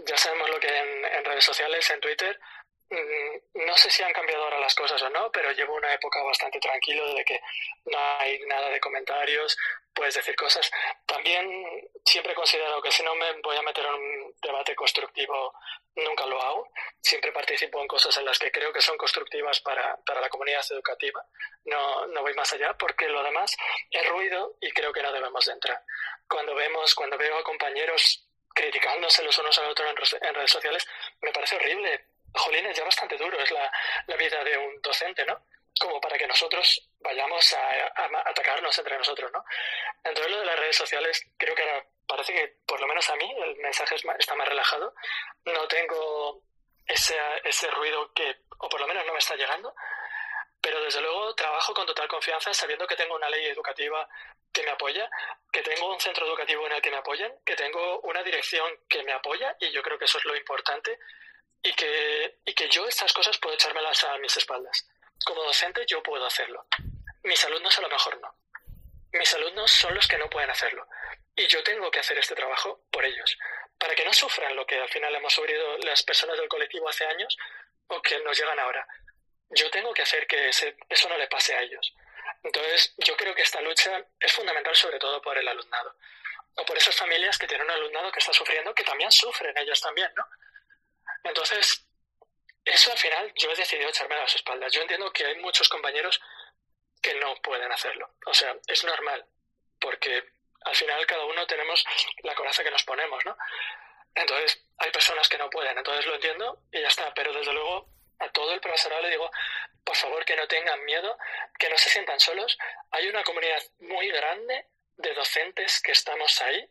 Ya 0.06 0.18
sabemos 0.18 0.50
lo 0.50 0.60
que 0.60 0.68
en, 0.68 1.06
en 1.06 1.26
redes 1.26 1.44
sociales, 1.44 1.90
en 1.90 2.02
Twitter, 2.02 2.40
no 3.54 3.78
sé 3.78 3.90
si 3.90 4.04
han 4.04 4.14
cambiado 4.14 4.44
ahora 4.44 4.60
las 4.60 4.76
cosas 4.76 5.02
o 5.02 5.10
no, 5.10 5.32
pero 5.32 5.52
llevo 5.52 5.76
una 5.76 5.94
época 5.94 6.22
bastante 6.24 6.60
tranquilo 6.60 7.14
de 7.14 7.24
que 7.24 7.42
no 7.86 7.98
hay 8.20 8.40
nada 8.48 8.70
de 8.70 8.80
comentarios, 8.80 9.58
puedes 9.94 10.16
decir 10.16 10.36
cosas. 10.36 10.70
También 11.06 11.90
siempre 12.06 12.34
he 12.34 12.36
considerado 12.36 12.82
que 12.82 12.92
si 12.92 13.04
no 13.04 13.16
me 13.16 13.32
voy 13.42 13.56
a 13.56 13.62
meter 13.62 13.86
en 13.86 13.94
un 13.94 14.36
debate 14.42 14.76
constructivo, 14.76 15.54
nunca 15.96 16.26
lo 16.26 16.42
hago. 16.42 16.70
Siempre 17.02 17.32
participo 17.32 17.82
en 17.82 17.88
cosas 17.88 18.18
en 18.18 18.26
las 18.26 18.38
que 18.40 18.52
creo 18.52 18.74
que 18.74 18.82
son 18.82 18.98
constructivas 18.98 19.60
para, 19.62 19.98
para 20.06 20.22
la 20.22 20.30
comunidad 20.30 20.64
educativa. 20.70 21.26
No, 21.66 22.06
no 22.08 22.22
voy 22.22 22.34
más 22.34 22.52
allá 22.54 22.74
porque 22.78 23.08
lo 23.08 23.24
demás 23.24 23.56
es 23.90 24.10
ruido 24.10 24.58
y 24.60 24.72
creo 24.72 24.92
que 24.92 25.02
no 25.02 25.12
debemos 25.12 25.46
de 25.46 25.54
entrar. 25.54 25.84
Cuando 26.28 26.56
vemos, 26.56 26.94
cuando 26.96 27.18
veo 27.18 27.38
a 27.38 27.44
compañeros 27.44 28.28
criticándose 28.54 29.24
los 29.24 29.38
unos 29.38 29.58
a 29.58 29.62
los 29.62 29.72
otros 29.72 30.18
en, 30.22 30.36
redes 30.36 30.52
sociales, 30.52 30.88
me 31.22 31.32
parece 31.32 31.56
horrible. 31.56 32.06
Jolín, 32.34 32.66
es 32.66 32.78
ya 32.78 32.84
bastante 32.84 33.18
duro, 33.18 33.38
es 33.40 33.52
la, 33.52 33.72
la 34.08 34.16
vida 34.16 34.44
de 34.44 34.58
un 34.58 34.82
docente, 34.82 35.26
¿no? 35.26 35.44
como 35.80 36.00
para 36.00 36.18
que 36.18 36.28
nosotros 36.28 36.90
vayamos 37.00 37.54
a, 37.54 37.94
atacarnos 38.26 38.78
entre 38.78 38.98
nosotros, 38.98 39.32
¿no? 39.32 39.44
Entonces 40.04 40.32
lo 40.32 40.40
de 40.40 40.46
las 40.46 40.60
redes 40.60 40.76
sociales 40.76 41.24
creo 41.38 41.56
que 41.56 41.64
ahora 41.64 41.86
parece 42.08 42.34
que 42.34 42.56
por 42.66 42.80
lo 42.80 42.88
menos 42.88 43.10
a 43.10 43.16
mí 43.16 43.34
el 43.46 43.56
mensaje 43.58 43.96
está 43.96 44.36
más 44.36 44.48
relajado, 44.48 44.94
no 45.46 45.68
tengo 45.68 46.42
ese, 46.86 47.16
ese 47.44 47.70
ruido 47.72 48.14
que, 48.14 48.42
o 48.58 48.70
por 48.70 48.82
lo 48.82 48.88
menos 48.88 49.06
no 49.06 49.14
me 49.14 49.20
está 49.20 49.36
llegando, 49.36 49.74
pero 50.60 50.82
desde 50.82 51.02
luego 51.02 51.34
trabajo 51.36 51.74
con 51.74 51.88
total 51.88 52.08
confianza 52.08 52.54
sabiendo 52.54 52.86
que 52.86 52.96
tengo 52.96 53.16
una 53.16 53.30
ley 53.30 53.46
educativa 53.46 54.08
que 54.52 54.64
me 54.64 54.72
apoya, 54.72 55.10
que 55.52 55.62
tengo 55.62 55.92
un 55.92 56.00
centro 56.00 56.28
educativo 56.28 56.66
en 56.68 56.74
el 56.74 56.82
que 56.82 56.92
me 56.92 56.98
apoyan, 56.98 57.34
que 57.46 57.56
tengo 57.56 58.02
una 58.02 58.22
dirección 58.22 58.70
que 58.90 59.02
me 59.04 59.14
apoya 59.14 59.56
y 59.60 59.72
yo 59.72 59.82
creo 59.82 59.98
que 59.98 60.06
eso 60.06 60.18
es 60.18 60.26
lo 60.26 60.36
importante 60.36 61.00
y 61.64 61.74
que, 61.74 62.40
y 62.46 62.54
que 62.54 62.70
yo 62.70 62.88
estas 62.88 63.14
cosas 63.14 63.38
puedo 63.38 63.56
echármelas 63.56 64.04
a 64.04 64.18
mis 64.18 64.36
espaldas 64.38 64.86
como 65.24 65.44
docente 65.44 65.86
yo 65.88 66.02
puedo 66.02 66.26
hacerlo. 66.26 66.66
Mis 67.24 67.44
alumnos 67.46 67.78
a 67.78 67.82
lo 67.82 67.90
mejor 67.90 68.20
no. 68.20 68.36
Mis 69.14 69.34
alumnos 69.34 69.72
son 69.72 69.94
los 69.94 70.08
que 70.08 70.18
no 70.18 70.30
pueden 70.30 70.50
hacerlo. 70.50 70.88
Y 71.36 71.48
yo 71.48 71.64
tengo 71.64 71.92
que 71.92 72.00
hacer 72.00 72.18
este 72.18 72.36
trabajo 72.36 72.82
por 72.92 73.06
ellos, 73.06 73.38
para 73.78 73.96
que 73.96 74.06
no 74.06 74.14
sufran 74.14 74.56
lo 74.56 74.66
que 74.66 74.80
al 74.80 74.90
final 74.90 75.14
hemos 75.16 75.34
sufrido 75.34 75.78
las 75.80 76.04
personas 76.04 76.38
del 76.38 76.50
colectivo 76.50 76.90
hace 76.90 77.06
años 77.06 77.38
o 77.88 78.02
que 78.02 78.20
nos 78.20 78.38
llegan 78.38 78.60
ahora. 78.60 78.86
Yo 79.50 79.70
tengo 79.70 79.94
que 79.94 80.02
hacer 80.02 80.28
que 80.28 80.50
eso 80.50 81.10
no 81.10 81.18
le 81.18 81.28
pase 81.28 81.56
a 81.56 81.62
ellos. 81.62 81.94
Entonces, 82.44 82.94
yo 82.98 83.16
creo 83.18 83.36
que 83.36 83.42
esta 83.42 83.62
lucha 83.62 84.04
es 84.20 84.32
fundamental 84.32 84.76
sobre 84.76 84.98
todo 84.98 85.22
por 85.22 85.38
el 85.38 85.48
alumnado. 85.48 85.96
O 86.56 86.66
por 86.66 86.78
esas 86.78 86.96
familias 86.96 87.38
que 87.38 87.48
tienen 87.48 87.66
un 87.66 87.72
alumnado 87.72 88.12
que 88.12 88.20
está 88.20 88.34
sufriendo, 88.34 88.74
que 88.74 88.84
también 88.84 89.12
sufren 89.12 89.58
ellos 89.58 89.80
también, 89.80 90.12
¿no? 90.16 90.26
Entonces, 91.24 91.88
eso 92.66 92.92
al 92.92 92.98
final 92.98 93.32
yo 93.36 93.52
he 93.52 93.56
decidido 93.56 93.90
echarme 93.90 94.16
a 94.16 94.20
las 94.20 94.36
espaldas. 94.36 94.72
Yo 94.72 94.82
entiendo 94.82 95.12
que 95.12 95.26
hay 95.26 95.36
muchos 95.38 95.70
compañeros 95.70 96.22
que 97.02 97.16
no 97.16 97.36
pueden 97.38 97.72
hacerlo. 97.72 98.14
O 98.26 98.34
sea, 98.34 98.56
es 98.68 98.84
normal, 98.84 99.26
porque 99.80 100.24
al 100.66 100.76
final 100.76 101.06
cada 101.06 101.26
uno 101.26 101.46
tenemos 101.48 101.84
la 102.24 102.36
coraza 102.36 102.64
que 102.64 102.72
nos 102.72 102.84
ponemos, 102.84 103.26
¿no? 103.26 103.36
Entonces, 104.14 104.64
hay 104.78 104.92
personas 104.92 105.28
que 105.30 105.38
no 105.38 105.50
pueden, 105.50 105.78
entonces 105.78 106.06
lo 106.06 106.16
entiendo 106.16 106.64
y 106.72 106.82
ya 106.82 106.88
está. 106.88 107.14
Pero 107.14 107.34
desde 107.34 107.54
luego, 107.54 107.88
a 108.20 108.30
todo 108.30 108.54
el 108.54 108.60
profesorado 108.60 109.02
le 109.02 109.10
digo, 109.10 109.32
por 109.84 109.96
favor, 109.96 110.24
que 110.26 110.36
no 110.36 110.48
tengan 110.48 110.84
miedo, 110.86 111.18
que 111.58 111.70
no 111.70 111.78
se 111.78 111.90
sientan 111.90 112.20
solos. 112.20 112.58
Hay 112.92 113.08
una 113.08 113.24
comunidad 113.24 113.62
muy 113.80 114.10
grande 114.10 114.68
de 114.98 115.14
docentes 115.14 115.82
que 115.82 115.94
estamos 115.94 116.42
ahí 116.42 116.70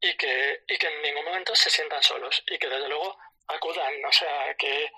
y 0.00 0.16
que, 0.16 0.64
y 0.66 0.78
que 0.78 0.88
en 0.88 1.02
ningún 1.02 1.24
momento 1.24 1.54
se 1.54 1.70
sientan 1.70 2.02
solos 2.02 2.42
y 2.46 2.58
que 2.58 2.68
desde 2.68 2.88
luego 2.88 3.16
acudan, 3.48 4.04
o 4.04 4.12
sea, 4.12 4.54
que, 4.54 4.90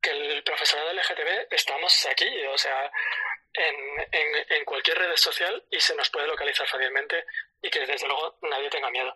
que 0.00 0.10
el 0.10 0.42
profesorado 0.42 0.92
LGTB 0.92 1.46
estamos 1.50 2.06
aquí, 2.06 2.46
o 2.46 2.58
sea, 2.58 2.90
en, 3.52 4.46
en, 4.48 4.64
cualquier 4.64 4.98
red 4.98 5.16
social 5.16 5.64
y 5.70 5.80
se 5.80 5.94
nos 5.96 6.08
puede 6.10 6.26
localizar 6.26 6.66
fácilmente 6.68 7.24
y 7.60 7.68
que 7.68 7.84
desde 7.84 8.06
luego 8.06 8.38
nadie 8.42 8.70
tenga 8.70 8.90
miedo. 8.90 9.12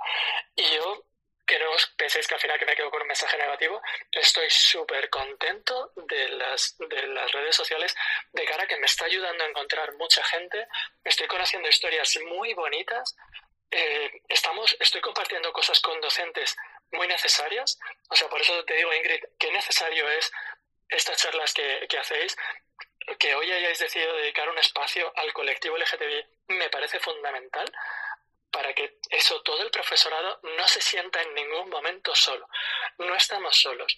Y 0.57 0.65
yo 0.75 1.05
que 1.47 1.59
no 1.59 1.71
os 1.73 1.87
penséis 1.97 2.27
que 2.27 2.35
al 2.35 2.41
final 2.41 2.59
que 2.59 2.65
me 2.65 2.75
quedo 2.75 2.91
con 2.91 3.03
un 3.03 3.09
mensaje 3.09 3.37
negativo, 3.37 3.81
estoy 4.11 4.49
súper 4.49 5.11
contento 5.11 5.93
de 5.95 6.29
las, 6.31 6.77
de 6.79 7.07
las 7.09 7.31
redes 7.33 7.55
sociales 7.55 7.95
de 8.33 8.45
cara 8.45 8.65
a 8.65 8.67
que 8.67 8.79
me 8.79 8.87
está 8.87 9.05
ayudando 9.05 9.45
a 9.45 9.49
encontrar 9.49 9.95
mucha 9.95 10.25
gente, 10.25 10.67
estoy 11.05 11.27
conociendo 11.27 11.69
historias 11.69 12.19
muy 12.27 12.55
bonitas, 12.55 13.15
eh, 13.71 14.23
estamos, 14.29 14.77
estoy 14.81 15.01
compartiendo 15.01 15.53
cosas 15.53 15.81
con 15.81 16.01
docentes 16.01 16.57
muy 16.93 17.07
necesarias, 17.09 17.79
o 18.09 18.17
sea, 18.17 18.29
por 18.29 18.41
eso 18.41 18.65
te 18.65 18.75
digo, 18.75 18.93
Ingrid, 18.93 19.25
qué 19.39 19.51
necesario 19.51 20.09
es 20.11 20.31
estas 20.89 21.21
charlas 21.21 21.53
que, 21.53 21.87
que 21.89 21.99
hacéis, 21.99 22.37
que 23.19 23.35
hoy 23.35 23.51
hayáis 23.51 23.79
decidido 23.79 24.17
dedicar 24.17 24.49
un 24.49 24.59
espacio 24.59 25.13
al 25.17 25.33
colectivo 25.33 25.77
LGTBI, 25.77 26.25
me 26.49 26.71
parece 26.71 27.01
fundamental, 27.01 27.71
para 28.55 28.73
que 28.73 28.99
eso, 29.11 29.43
todo 29.43 29.63
el 29.63 29.71
profesorado 29.71 30.39
no 30.57 30.69
se 30.69 30.81
sienta 30.81 31.21
en 31.21 31.35
ningún 31.35 31.69
momento 31.69 32.15
solo. 32.15 32.49
No 32.99 33.15
estamos 33.17 33.57
solos. 33.61 33.97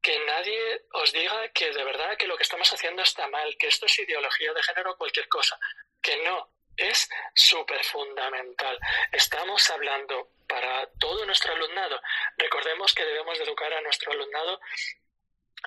Que 0.00 0.18
nadie 0.24 0.86
os 0.94 1.12
diga 1.12 1.48
que 1.50 1.70
de 1.70 1.84
verdad 1.84 2.16
que 2.16 2.26
lo 2.26 2.38
que 2.38 2.42
estamos 2.42 2.72
haciendo 2.72 3.02
está 3.02 3.28
mal, 3.28 3.54
que 3.58 3.68
esto 3.68 3.84
es 3.84 3.98
ideología 3.98 4.54
de 4.54 4.62
género 4.62 4.92
o 4.92 4.96
cualquier 4.96 5.28
cosa. 5.28 5.58
Que 6.00 6.16
no, 6.24 6.50
es 6.74 7.06
súper 7.34 7.84
fundamental. 7.84 8.78
Estamos 9.12 9.68
hablando 9.68 10.30
para 10.52 10.86
todo 10.98 11.24
nuestro 11.24 11.54
alumnado. 11.54 11.98
Recordemos 12.36 12.94
que 12.94 13.04
debemos 13.06 13.38
de 13.38 13.44
educar 13.44 13.72
a 13.72 13.80
nuestro 13.80 14.12
alumnado 14.12 14.60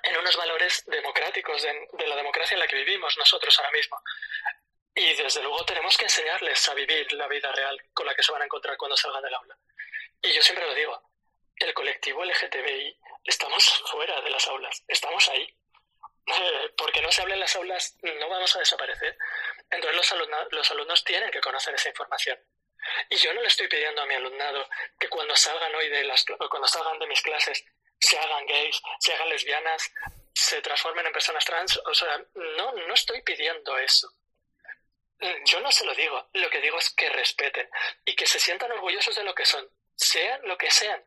en 0.04 0.18
unos 0.18 0.36
valores 0.38 0.84
democráticos 0.86 1.64
de, 1.64 1.88
de, 1.94 2.08
la 2.08 2.16
democracia 2.16 2.54
en 2.54 2.60
la 2.60 2.68
que 2.68 2.76
vivimos 2.76 3.18
nosotros 3.18 3.58
ahora 3.58 3.72
mismo. 3.72 4.00
Y 4.94 5.16
desde 5.16 5.42
luego 5.42 5.66
tenemos 5.66 5.98
que 5.98 6.06
enseñarles 6.06 6.70
a 6.70 6.76
vivir 6.76 7.12
la 7.14 7.28
vida 7.28 7.52
real 7.52 7.82
con 7.94 8.06
la 8.06 8.14
que 8.14 8.22
se 8.22 8.32
van 8.32 8.44
a 8.44 8.46
encontrar 8.46 8.78
cuando 8.78 8.96
salgan 8.96 9.24
del 9.24 9.34
aula. 9.34 9.58
Y 10.22 10.34
yo 10.34 10.42
siempre 10.44 10.68
lo 10.68 10.76
digo, 10.76 11.02
el 11.56 11.74
colectivo 11.74 12.24
LGTBI 12.24 13.00
estamos 13.24 13.84
fuera 13.88 14.22
de 14.22 14.30
las 14.30 14.48
aulas, 14.48 14.84
estamos 14.88 15.28
ahí. 15.30 15.52
Eh, 16.28 16.74
porque 16.78 17.02
no 17.02 17.12
se 17.12 17.22
habla 17.24 17.34
en 17.34 17.40
las 17.40 17.56
aulas, 17.56 17.98
no 18.04 18.30
vamos 18.30 18.56
a 18.56 18.60
desaparecer. 18.60 19.18
Entonces 19.72 19.96
los 19.96 20.12
alumnos, 20.12 20.48
los 20.52 20.72
alumnos 20.72 21.04
tienen 21.04 21.32
que 21.32 21.42
conocer 21.42 21.74
esa 21.74 21.90
información. 21.90 22.38
Y 23.10 23.16
yo 23.18 23.34
no 23.34 23.42
le 23.42 23.48
estoy 23.48 23.68
pidiendo 23.68 24.02
a 24.02 24.06
mi 24.06 24.16
alumnado 24.16 24.68
que 25.00 25.10
cuando 25.10 25.36
salgan 25.36 25.74
hoy 25.76 25.90
de 25.90 26.04
las 26.04 26.26
cuando 26.50 26.68
salgan 26.68 27.00
de 27.00 27.08
mis 27.08 27.22
clases 27.22 27.64
se 28.00 28.18
hagan 28.18 28.46
gays, 28.46 28.82
se 29.00 29.14
hagan 29.14 29.30
lesbianas, 29.30 29.92
se 30.34 30.62
transformen 30.62 31.06
en 31.06 31.14
personas 31.14 31.46
trans. 31.46 31.78
O 31.86 31.94
sea, 31.94 32.24
no, 32.58 32.72
no 32.74 32.94
estoy 32.94 33.22
pidiendo 33.22 33.78
eso. 33.78 34.10
Yo 35.46 35.60
no 35.62 35.72
se 35.72 35.86
lo 35.86 35.96
digo, 35.96 36.30
lo 36.34 36.50
que 36.50 36.62
digo 36.62 36.78
es 36.78 36.90
que 36.92 37.10
respeten 37.10 37.70
y 38.04 38.16
que 38.16 38.28
se 38.28 38.40
sientan 38.40 38.72
orgullosos 38.74 39.16
de 39.16 39.24
lo 39.24 39.34
que 39.34 39.46
son, 39.46 39.68
sean 39.96 40.42
lo 40.44 40.58
que 40.58 40.70
sean. 40.70 41.04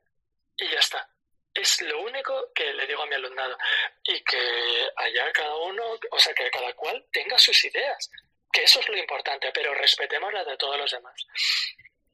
Y 0.56 0.68
ya 0.68 0.80
está. 0.80 1.08
Es 1.54 1.80
lo 1.82 2.00
único 2.00 2.52
que 2.54 2.72
le 2.72 2.86
digo 2.86 3.02
a 3.02 3.06
mi 3.06 3.14
alumnado. 3.14 3.56
Y 4.02 4.22
que 4.24 4.88
allá 4.96 5.30
cada 5.32 5.54
uno, 5.56 5.98
o 6.10 6.18
sea, 6.18 6.34
que 6.34 6.50
cada 6.50 6.72
cual 6.74 7.04
tenga 7.12 7.38
sus 7.38 7.64
ideas. 7.64 8.10
Que 8.52 8.64
eso 8.64 8.80
es 8.80 8.88
lo 8.88 8.96
importante, 8.96 9.50
pero 9.52 9.74
respetemos 9.74 10.32
las 10.32 10.46
de 10.46 10.56
todos 10.56 10.78
los 10.78 10.90
demás. 10.90 11.26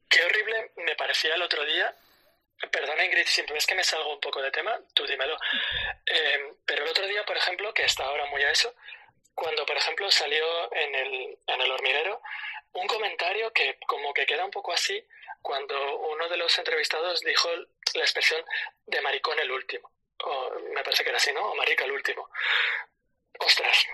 Qué 0.09 0.23
horrible 0.23 0.71
me 0.77 0.95
parecía 0.95 1.35
el 1.35 1.41
otro 1.41 1.63
día. 1.65 1.95
Perdona, 2.71 3.05
Ingrid, 3.05 3.25
si 3.25 3.41
ves 3.43 3.65
que 3.65 3.75
me 3.75 3.83
salgo 3.83 4.13
un 4.13 4.19
poco 4.19 4.41
de 4.41 4.51
tema, 4.51 4.79
tú 4.93 5.05
dímelo. 5.05 5.37
Eh, 6.05 6.53
pero 6.65 6.83
el 6.83 6.89
otro 6.89 7.07
día, 7.07 7.25
por 7.25 7.37
ejemplo, 7.37 7.73
que 7.73 7.83
está 7.83 8.05
ahora 8.05 8.25
muy 8.27 8.41
a 8.43 8.51
eso, 8.51 8.73
cuando, 9.33 9.65
por 9.65 9.75
ejemplo, 9.75 10.09
salió 10.11 10.73
en 10.73 10.95
el, 10.95 11.37
en 11.47 11.61
el 11.61 11.71
hormiguero 11.71 12.21
un 12.73 12.87
comentario 12.87 13.51
que 13.53 13.77
como 13.87 14.13
que 14.13 14.25
queda 14.25 14.45
un 14.45 14.51
poco 14.51 14.73
así 14.73 15.05
cuando 15.41 15.97
uno 15.99 16.27
de 16.27 16.37
los 16.37 16.57
entrevistados 16.57 17.21
dijo 17.21 17.49
la 17.93 18.01
expresión 18.01 18.43
de 18.85 19.01
maricón 19.01 19.39
el 19.39 19.51
último. 19.51 19.91
O, 20.23 20.49
me 20.73 20.83
parece 20.83 21.03
que 21.03 21.09
era 21.09 21.17
así, 21.17 21.31
¿no? 21.33 21.51
O 21.51 21.55
marica 21.55 21.85
el 21.85 21.91
último. 21.91 22.29
Ostras. 23.39 23.85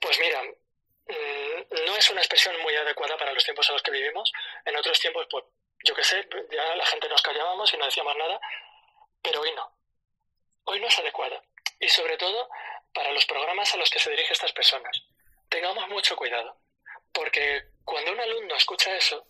Pues 0.00 0.18
mira, 0.18 0.42
no 1.06 1.96
es 1.96 2.10
una 2.10 2.20
expresión 2.20 2.60
muy 2.62 2.74
adecuada 2.74 3.16
para 3.16 3.32
los 3.32 3.44
tiempos 3.44 3.68
en 3.68 3.74
los 3.74 3.82
que 3.82 3.90
vivimos. 3.90 4.32
En 4.64 4.76
otros 4.76 4.98
tiempos, 4.98 5.26
pues 5.30 5.44
yo 5.84 5.94
qué 5.94 6.04
sé, 6.04 6.28
ya 6.50 6.76
la 6.76 6.86
gente 6.86 7.08
nos 7.08 7.22
callábamos 7.22 7.72
y 7.72 7.76
no 7.76 7.84
decíamos 7.84 8.16
nada, 8.16 8.40
pero 9.22 9.40
hoy 9.40 9.52
no. 9.54 9.72
Hoy 10.64 10.80
no 10.80 10.88
es 10.88 10.98
adecuada. 10.98 11.42
Y 11.78 11.88
sobre 11.88 12.16
todo 12.16 12.48
para 12.92 13.12
los 13.12 13.26
programas 13.26 13.72
a 13.74 13.76
los 13.76 13.90
que 13.90 13.98
se 13.98 14.10
dirigen 14.10 14.32
estas 14.32 14.52
personas. 14.52 15.02
Tengamos 15.48 15.88
mucho 15.88 16.16
cuidado, 16.16 16.58
porque 17.12 17.66
cuando 17.84 18.12
un 18.12 18.20
alumno 18.20 18.56
escucha 18.56 18.96
eso, 18.96 19.26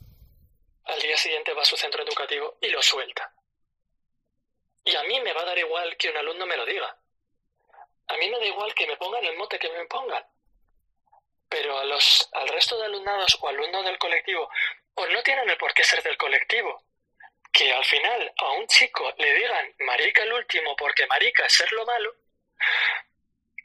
al 0.85 1.01
día 1.01 1.17
siguiente 1.17 1.53
va 1.53 1.63
a 1.63 1.67
su 1.67 1.77
centro 1.77 2.03
educativo 2.03 2.57
y 2.61 2.69
lo 2.69 2.81
suelta. 2.81 3.35
Y 4.85 4.95
a 4.95 5.03
mí 5.03 5.21
me 5.21 5.33
va 5.33 5.43
a 5.43 5.47
dar 5.47 5.59
igual 5.59 5.97
que 5.97 6.11
un 6.11 6.17
alumno 6.17 6.47
me 6.47 6.57
lo 6.57 6.65
diga. 6.65 6.97
A 8.07 8.17
mí 8.17 8.31
me 8.31 8.39
da 8.39 8.47
igual 8.47 8.73
que 8.73 8.87
me 8.87 8.97
pongan 8.97 9.25
el 9.25 9.37
mote 9.37 9.59
que 9.59 9.69
me 9.69 9.85
pongan. 9.87 10.25
Pero 11.49 11.79
a 11.79 11.85
los, 11.85 12.29
al 12.33 12.49
resto 12.49 12.79
de 12.79 12.87
alumnados 12.87 13.39
o 13.41 13.49
alumnos 13.49 13.85
del 13.85 13.99
colectivo, 13.99 14.49
o 14.95 15.07
no 15.07 15.23
tienen 15.23 15.49
el 15.49 15.57
por 15.57 15.73
qué 15.75 15.85
ser 15.85 16.03
del 16.03 16.17
colectivo, 16.17 16.83
que 17.53 17.73
al 17.73 17.85
final 17.85 18.33
a 18.37 18.53
un 18.53 18.67
chico 18.67 19.13
le 19.17 19.35
digan 19.35 19.75
marica 19.81 20.23
el 20.23 20.33
último 20.33 20.75
porque 20.77 21.07
marica 21.07 21.47
es 21.47 21.53
ser 21.53 21.73
lo 21.73 21.87
malo, 21.87 22.15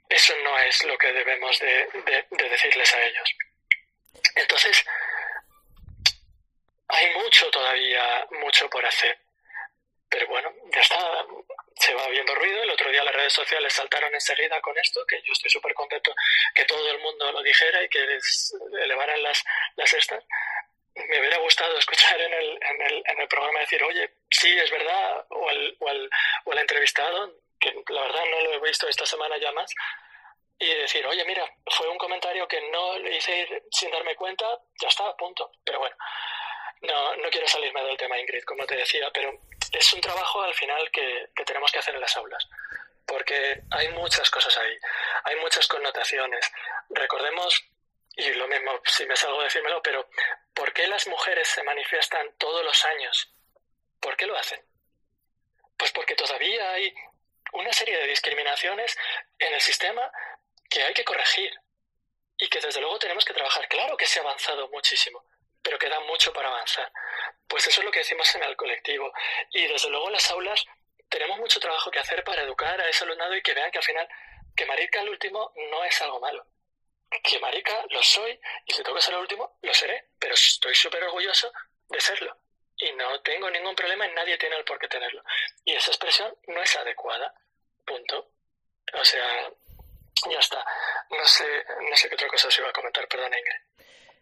eso 0.10 0.34
no 0.44 0.60
es 0.60 0.84
lo 0.86 0.98
que 0.98 1.12
debemos 1.12 1.58
de, 1.60 1.88
decirles 2.30 2.94
a 2.94 3.02
ellos. 3.02 3.30
Entonces, 4.36 4.86
hay 6.90 7.14
mucho 7.16 7.50
todavía, 7.50 8.28
mucho 8.32 8.70
por 8.70 8.86
hacer. 8.86 9.18
Pero 10.10 10.28
bueno, 10.28 10.54
ya 10.74 10.82
está, 10.82 11.26
se 11.76 11.94
va 11.94 12.08
viendo 12.08 12.36
ruido. 12.36 12.64
El 12.64 12.72
otro 12.72 12.92
día 12.92 13.04
las 13.04 13.16
redes 13.16 13.34
sociales 13.34 13.74
saltaron 13.74 14.14
enseguida 14.14 14.60
con 14.62 14.78
esto, 14.78 15.06
que 15.08 15.22
yo 15.24 15.34
estoy 15.34 15.50
súper 15.50 15.74
contento 15.74 16.14
que 16.54 16.66
todo 16.66 16.90
el 16.92 17.00
mundo 17.00 17.32
lo 17.32 17.42
dijera 17.42 17.84
y 17.84 17.90
que 17.90 18.20
elevaran 18.84 19.22
las, 19.24 19.44
las 19.76 19.94
estas. 19.94 20.24
Me 20.96 21.20
hubiera 21.20 21.38
gustado 21.38 21.78
escuchar 21.78 22.20
en 22.20 22.34
el, 22.34 22.60
en, 22.62 22.82
el, 22.82 23.04
en 23.06 23.22
el 23.22 23.28
programa 23.28 23.60
decir, 23.60 23.82
oye, 23.84 24.12
sí, 24.30 24.58
es 24.58 24.70
verdad, 24.70 25.26
o 25.30 25.50
el, 25.50 25.78
o 25.80 25.90
el, 25.90 26.10
o 26.46 26.52
el 26.52 26.60
entrevistado, 26.60 27.34
que 27.60 27.74
la 27.90 28.02
verdad 28.02 28.24
no 28.30 28.42
lo 28.42 28.54
he 28.54 28.60
visto 28.70 28.88
esta 28.88 29.06
semana 29.06 29.38
ya 29.38 29.52
más, 29.54 29.74
y 30.60 30.68
decir, 30.76 31.06
oye, 31.08 31.24
mira, 31.26 31.50
fue 31.72 31.88
un 31.88 31.98
comentario 31.98 32.48
que 32.48 32.62
no 32.70 33.00
le 33.00 33.16
hice 33.16 33.64
sin 33.72 33.90
darme 33.90 34.16
cuenta, 34.16 34.46
ya 34.80 34.90
está, 34.90 35.16
punto. 35.16 35.52
Pero 35.64 35.80
bueno, 35.80 35.96
no, 36.82 37.16
no 37.16 37.30
quiero 37.30 37.48
salirme 37.48 37.84
del 37.84 37.98
tema, 37.98 38.20
Ingrid, 38.20 38.44
como 38.44 38.66
te 38.66 38.76
decía, 38.76 39.10
pero 39.14 39.40
es 39.72 39.94
un 39.94 40.02
trabajo 40.02 40.42
al 40.42 40.54
final 40.54 40.90
que, 40.92 41.30
que 41.36 41.46
tenemos 41.46 41.72
que 41.72 41.80
hacer 41.80 41.96
en 41.96 42.02
las 42.02 42.16
aulas, 42.18 42.48
porque 43.06 43.64
hay 43.72 43.90
muchas 43.90 44.30
cosas 44.30 44.58
ahí, 44.58 44.78
hay 45.24 45.36
muchas 45.38 45.68
connotaciones. 45.68 46.52
Recordemos, 46.90 47.64
y 48.16 48.34
lo 48.34 48.48
mismo, 48.48 48.82
si 48.86 49.06
me 49.06 49.16
salgo 49.16 49.42
decírmelo, 49.42 49.82
pero 49.82 50.10
¿por 50.54 50.74
qué 50.74 50.88
las 50.88 51.08
mujeres 51.08 51.48
se 51.48 51.64
manifiestan 51.64 52.34
todos 52.38 52.64
los 52.64 52.86
años? 52.86 53.34
¿Por 54.00 54.16
qué 54.18 54.26
lo 54.26 54.38
hacen? 54.38 54.62
Pues 55.78 55.92
porque 55.92 56.16
todavía 56.16 56.72
hay 56.72 56.94
una 57.54 57.72
serie 57.74 57.98
de 57.98 58.08
discriminaciones 58.08 58.98
en 59.40 59.54
el 59.54 59.62
sistema 59.62 60.12
que 60.70 60.84
hay 60.84 60.94
que 60.94 61.04
corregir 61.04 61.54
y 62.38 62.48
que 62.48 62.60
desde 62.60 62.82
luego 62.82 62.98
tenemos 63.00 63.26
que 63.26 63.34
trabajar. 63.34 63.68
Claro 63.68 63.98
que 63.98 64.08
se 64.08 64.20
ha 64.20 64.24
avanzado 64.24 64.70
muchísimo, 64.70 65.24
pero 65.62 65.78
queda 65.78 66.00
mucho 66.02 66.34
para 66.34 66.50
avanzar. 66.50 66.92
Pues 67.48 67.68
eso 67.68 67.82
es 67.82 67.86
lo 67.86 67.92
que 67.92 68.00
decimos 68.00 68.34
en 68.36 68.44
el 68.44 68.56
colectivo. 68.56 69.12
Y 69.52 69.68
desde 69.68 69.90
luego 69.90 70.08
en 70.08 70.14
las 70.14 70.30
aulas 70.32 70.64
tenemos 71.10 71.38
mucho 71.40 71.60
trabajo 71.60 71.92
que 71.92 72.00
hacer 72.00 72.24
para 72.24 72.44
educar 72.44 72.80
a 72.80 72.90
ese 72.90 73.04
alumnado 73.04 73.36
y 73.36 73.42
que 73.42 73.54
vean 73.54 73.70
que 73.72 73.78
al 73.78 73.84
final 73.84 74.08
que 74.56 74.66
marica 74.66 75.02
el 75.02 75.10
último 75.10 75.54
no 75.70 75.84
es 75.84 76.02
algo 76.02 76.20
malo. 76.20 76.46
Que 77.24 77.40
marica 77.40 77.86
lo 77.90 78.02
soy 78.02 78.40
y 78.66 78.74
si 78.74 78.84
tengo 78.84 78.96
que 78.96 79.04
ser 79.04 79.14
el 79.14 79.20
último, 79.20 79.58
lo 79.62 79.74
seré, 79.74 80.08
pero 80.18 80.34
estoy 80.34 80.74
súper 80.74 81.04
orgulloso 81.04 81.52
de 81.90 82.00
serlo. 82.00 82.38
Y 82.78 82.92
no 82.94 83.22
tengo 83.22 83.50
ningún 83.50 83.76
problema 83.76 84.08
y 84.08 84.14
nadie 84.14 84.38
tiene 84.38 84.56
el 84.56 84.64
por 84.64 84.80
qué 84.80 84.88
tenerlo. 84.88 85.22
Y 85.66 85.74
esa 85.74 85.92
expresión 85.92 86.34
no 86.48 86.62
es 86.62 86.76
adecuada. 86.76 87.34
Punto. 87.86 88.32
O 88.94 89.06
sea, 89.06 89.52
ya 90.30 90.40
está. 90.40 90.66
No 91.10 91.26
sé, 91.26 91.66
no 91.90 91.96
sé 91.96 92.10
qué 92.10 92.16
otra 92.16 92.28
cosa 92.28 92.48
os 92.48 92.58
iba 92.58 92.70
a 92.70 92.74
comentar, 92.74 93.08
perdón, 93.08 93.34
Ingrid. 93.34 93.71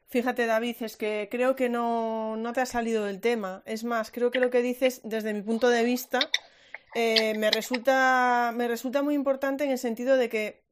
Fíjate, 0.09 0.47
David, 0.47 0.77
es 0.81 0.97
que 0.97 1.27
creo 1.29 1.55
que 1.55 1.69
no, 1.69 2.35
no, 2.35 2.51
te 2.51 2.61
ha 2.61 2.65
salido 2.65 3.05
del 3.05 3.21
tema. 3.21 3.61
Es 3.65 3.83
más, 3.83 4.09
creo 4.09 4.31
que 4.31 4.39
lo 4.39 4.49
que 4.49 4.63
dices, 4.63 5.01
desde 5.03 5.33
mi 5.35 5.43
punto 5.43 5.69
de 5.69 5.83
vista, 5.83 6.19
eh, 6.95 7.37
me, 7.37 7.51
resulta, 7.51 8.51
me 8.55 8.67
resulta 8.67 9.03
muy 9.03 9.13
importante 9.13 9.63
en 9.65 9.71
el 9.71 9.77
sentido 9.77 10.17
de 10.17 10.27
que 10.27 10.63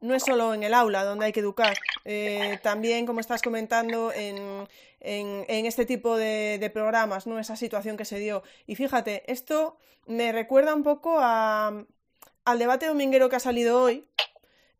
no 0.00 0.14
es 0.14 0.22
solo 0.22 0.54
en 0.54 0.62
el 0.62 0.72
aula 0.72 1.04
donde 1.04 1.26
hay 1.26 1.32
que 1.32 1.40
educar, 1.40 1.74
eh, 2.04 2.60
también, 2.62 3.06
como 3.06 3.18
estás 3.18 3.42
comentando, 3.42 4.12
en, 4.12 4.68
en, 5.00 5.44
en 5.48 5.66
este 5.66 5.84
tipo 5.84 6.16
de, 6.16 6.58
de, 6.60 6.70
programas, 6.70 7.26
¿no? 7.26 7.40
Esa 7.40 7.56
situación 7.56 7.96
que 7.96 8.04
se 8.04 8.20
dio. 8.20 8.44
Y 8.68 8.76
fíjate, 8.76 9.24
esto 9.32 9.78
me 10.06 10.30
recuerda 10.30 10.74
un 10.74 10.84
poco 10.84 11.16
a, 11.18 11.84
al 12.44 12.58
debate 12.58 12.86
dominguero 12.86 13.28
que 13.28 13.36
ha 13.36 13.40
salido 13.40 13.82
hoy, 13.82 14.06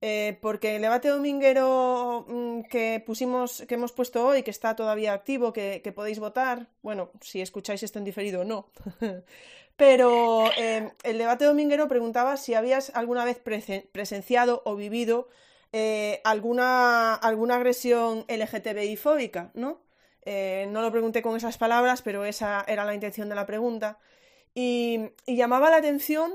Eh, 0.03 0.39
porque 0.43 0.77
el 0.77 0.83
debate 0.83 1.09
dominguero 1.09 2.27
mm, 2.29 2.63
que 2.65 3.03
pusimos, 3.05 3.65
que 3.67 3.75
hemos 3.77 3.93
puesto 3.93 4.27
hoy, 4.27 4.43
que 4.43 4.51
está 4.51 4.77
todavía 4.77 5.15
activo, 5.15 5.53
que, 5.53 5.93
podéis 5.95 6.19
votar, 6.19 6.69
bueno, 6.83 7.11
si 7.23 7.41
escucháis 7.41 7.83
esto 7.83 7.99
en 7.99 8.05
diferido 8.05 8.45
no. 8.45 8.69
Pero 9.77 10.51
eh, 10.57 10.91
el 11.03 11.19
debate 11.19 11.45
dominguero 11.45 11.89
preguntaba 11.89 12.37
si 12.37 12.55
habías 12.55 12.91
alguna 12.95 13.25
vez 13.25 13.39
presenciado 13.39 14.63
o 14.65 14.75
vivido 14.75 15.29
eh, 15.73 16.21
alguna, 16.25 17.15
alguna 17.15 17.57
agresión 17.57 18.25
LGTBI 18.29 18.97
fóbica, 18.97 19.51
¿no? 19.55 19.85
no 20.27 20.83
lo 20.83 20.91
pregunté 20.91 21.23
con 21.23 21.37
esas 21.37 21.57
palabras, 21.57 22.03
pero 22.03 22.25
esa 22.25 22.65
era 22.67 22.85
la 22.85 22.95
intención 22.95 23.29
de 23.29 23.37
la 23.37 23.47
pregunta. 23.47 24.01
Y 24.55 25.11
llamaba 25.25 25.71
la 25.71 25.77
atención 25.77 26.35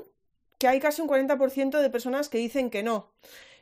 que 0.58 0.70
hay 0.70 0.80
casi 0.80 1.02
un 1.02 1.10
40% 1.10 1.82
de 1.82 1.90
personas 1.90 2.30
que 2.30 2.38
dicen 2.38 2.70
que 2.70 2.84
no. 2.84 3.12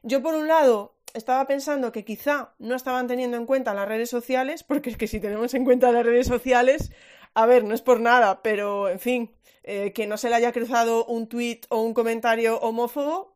Yo, 0.03 0.21
por 0.21 0.35
un 0.35 0.47
lado, 0.47 0.95
estaba 1.13 1.45
pensando 1.47 1.91
que 1.91 2.05
quizá 2.05 2.53
no 2.59 2.75
estaban 2.75 3.07
teniendo 3.07 3.37
en 3.37 3.45
cuenta 3.45 3.73
las 3.73 3.87
redes 3.87 4.09
sociales, 4.09 4.63
porque 4.63 4.89
es 4.89 4.97
que 4.97 5.07
si 5.07 5.19
tenemos 5.19 5.53
en 5.53 5.65
cuenta 5.65 5.91
las 5.91 6.05
redes 6.05 6.27
sociales, 6.27 6.91
a 7.33 7.45
ver, 7.45 7.63
no 7.63 7.73
es 7.73 7.81
por 7.81 7.99
nada, 7.99 8.41
pero 8.41 8.89
en 8.89 8.99
fin, 8.99 9.31
eh, 9.63 9.91
que 9.93 10.07
no 10.07 10.17
se 10.17 10.29
le 10.29 10.35
haya 10.35 10.51
cruzado 10.51 11.05
un 11.05 11.27
tuit 11.27 11.65
o 11.69 11.81
un 11.81 11.93
comentario 11.93 12.59
homófobo, 12.59 13.35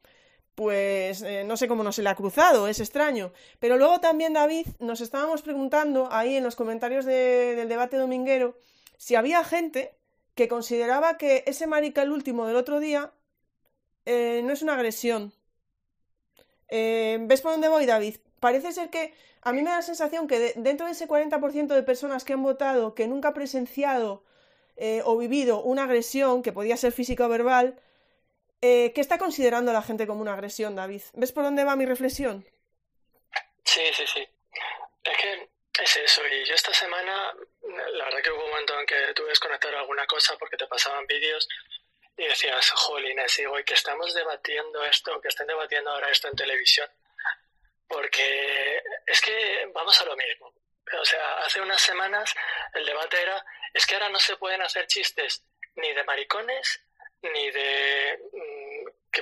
pues 0.55 1.21
eh, 1.23 1.43
no 1.45 1.57
sé 1.57 1.67
cómo 1.67 1.83
no 1.83 1.91
se 1.91 2.03
le 2.03 2.09
ha 2.09 2.15
cruzado, 2.15 2.67
es 2.67 2.79
extraño. 2.79 3.33
Pero 3.59 3.77
luego 3.77 3.99
también, 3.99 4.33
David, 4.33 4.67
nos 4.79 5.01
estábamos 5.01 5.41
preguntando 5.41 6.07
ahí 6.11 6.35
en 6.35 6.43
los 6.43 6.55
comentarios 6.55 7.05
del 7.05 7.67
debate 7.67 7.97
dominguero 7.97 8.55
si 8.97 9.15
había 9.15 9.43
gente 9.43 9.97
que 10.33 10.47
consideraba 10.47 11.17
que 11.17 11.43
ese 11.45 11.67
marica 11.67 12.03
el 12.03 12.11
último 12.11 12.47
del 12.47 12.55
otro 12.55 12.79
día 12.79 13.11
eh, 14.05 14.41
no 14.45 14.53
es 14.53 14.61
una 14.61 14.75
agresión, 14.75 15.33
eh, 16.75 17.19
¿Ves 17.21 17.41
por 17.41 17.51
dónde 17.51 17.67
voy, 17.67 17.85
David? 17.85 18.17
Parece 18.39 18.71
ser 18.71 18.89
que 18.89 19.13
a 19.43 19.53
mí 19.53 19.61
me 19.61 19.69
da 19.69 19.75
la 19.75 19.81
sensación 19.83 20.27
que 20.27 20.53
dentro 20.55 20.87
de 20.87 20.93
ese 20.93 21.07
40% 21.07 21.67
de 21.67 21.83
personas 21.83 22.23
que 22.25 22.33
han 22.33 22.41
votado 22.41 22.95
que 22.95 23.05
nunca 23.07 23.27
ha 23.29 23.33
presenciado 23.35 24.23
eh, 24.75 25.03
o 25.05 25.15
vivido 25.15 25.61
una 25.61 25.83
agresión, 25.83 26.41
que 26.41 26.51
podía 26.51 26.75
ser 26.75 26.91
física 26.91 27.27
o 27.27 27.29
verbal, 27.29 27.79
eh, 28.61 28.91
¿qué 28.95 29.01
está 29.01 29.19
considerando 29.19 29.71
la 29.71 29.83
gente 29.83 30.07
como 30.07 30.21
una 30.21 30.33
agresión, 30.33 30.75
David? 30.75 31.03
¿Ves 31.13 31.31
por 31.31 31.43
dónde 31.43 31.63
va 31.63 31.75
mi 31.75 31.85
reflexión? 31.85 32.43
Sí, 33.63 33.83
sí, 33.93 34.05
sí. 34.07 34.27
Es 35.03 35.17
que 35.17 35.49
es 35.83 35.97
eso. 35.97 36.21
Y 36.25 36.43
yo 36.43 36.55
esta 36.55 36.73
semana, 36.73 37.35
la 37.61 38.05
verdad 38.05 38.19
que 38.23 38.31
hubo 38.31 38.45
un 38.45 38.49
momento 38.49 38.79
en 38.79 38.85
que 38.87 39.13
tuve 39.13 39.27
que 39.27 39.31
desconectar 39.31 39.75
alguna 39.75 40.07
cosa 40.07 40.35
porque 40.39 40.57
te 40.57 40.65
pasaban 40.65 41.05
vídeos 41.05 41.47
y 42.17 42.27
decías, 42.27 42.69
jolines, 42.71 43.37
digo, 43.37 43.59
y 43.59 43.63
que 43.63 43.73
estamos 43.73 44.13
debatiendo 44.13 44.83
esto, 44.83 45.19
que 45.21 45.29
estén 45.29 45.47
debatiendo 45.47 45.89
ahora 45.91 46.09
esto 46.09 46.27
en 46.27 46.35
televisión, 46.35 46.89
porque 47.87 48.81
es 49.05 49.21
que 49.21 49.69
vamos 49.73 49.99
a 50.01 50.05
lo 50.05 50.15
mismo. 50.15 50.53
O 50.99 51.05
sea, 51.05 51.39
hace 51.39 51.61
unas 51.61 51.81
semanas 51.81 52.33
el 52.73 52.85
debate 52.85 53.21
era, 53.21 53.43
es 53.73 53.85
que 53.85 53.95
ahora 53.95 54.09
no 54.09 54.19
se 54.19 54.35
pueden 54.37 54.61
hacer 54.61 54.85
chistes 54.87 55.43
ni 55.75 55.91
de 55.93 56.03
maricones, 56.03 56.81
ni 57.21 57.49
de, 57.51 58.19
mm, 58.31 59.11
¿qué, 59.11 59.21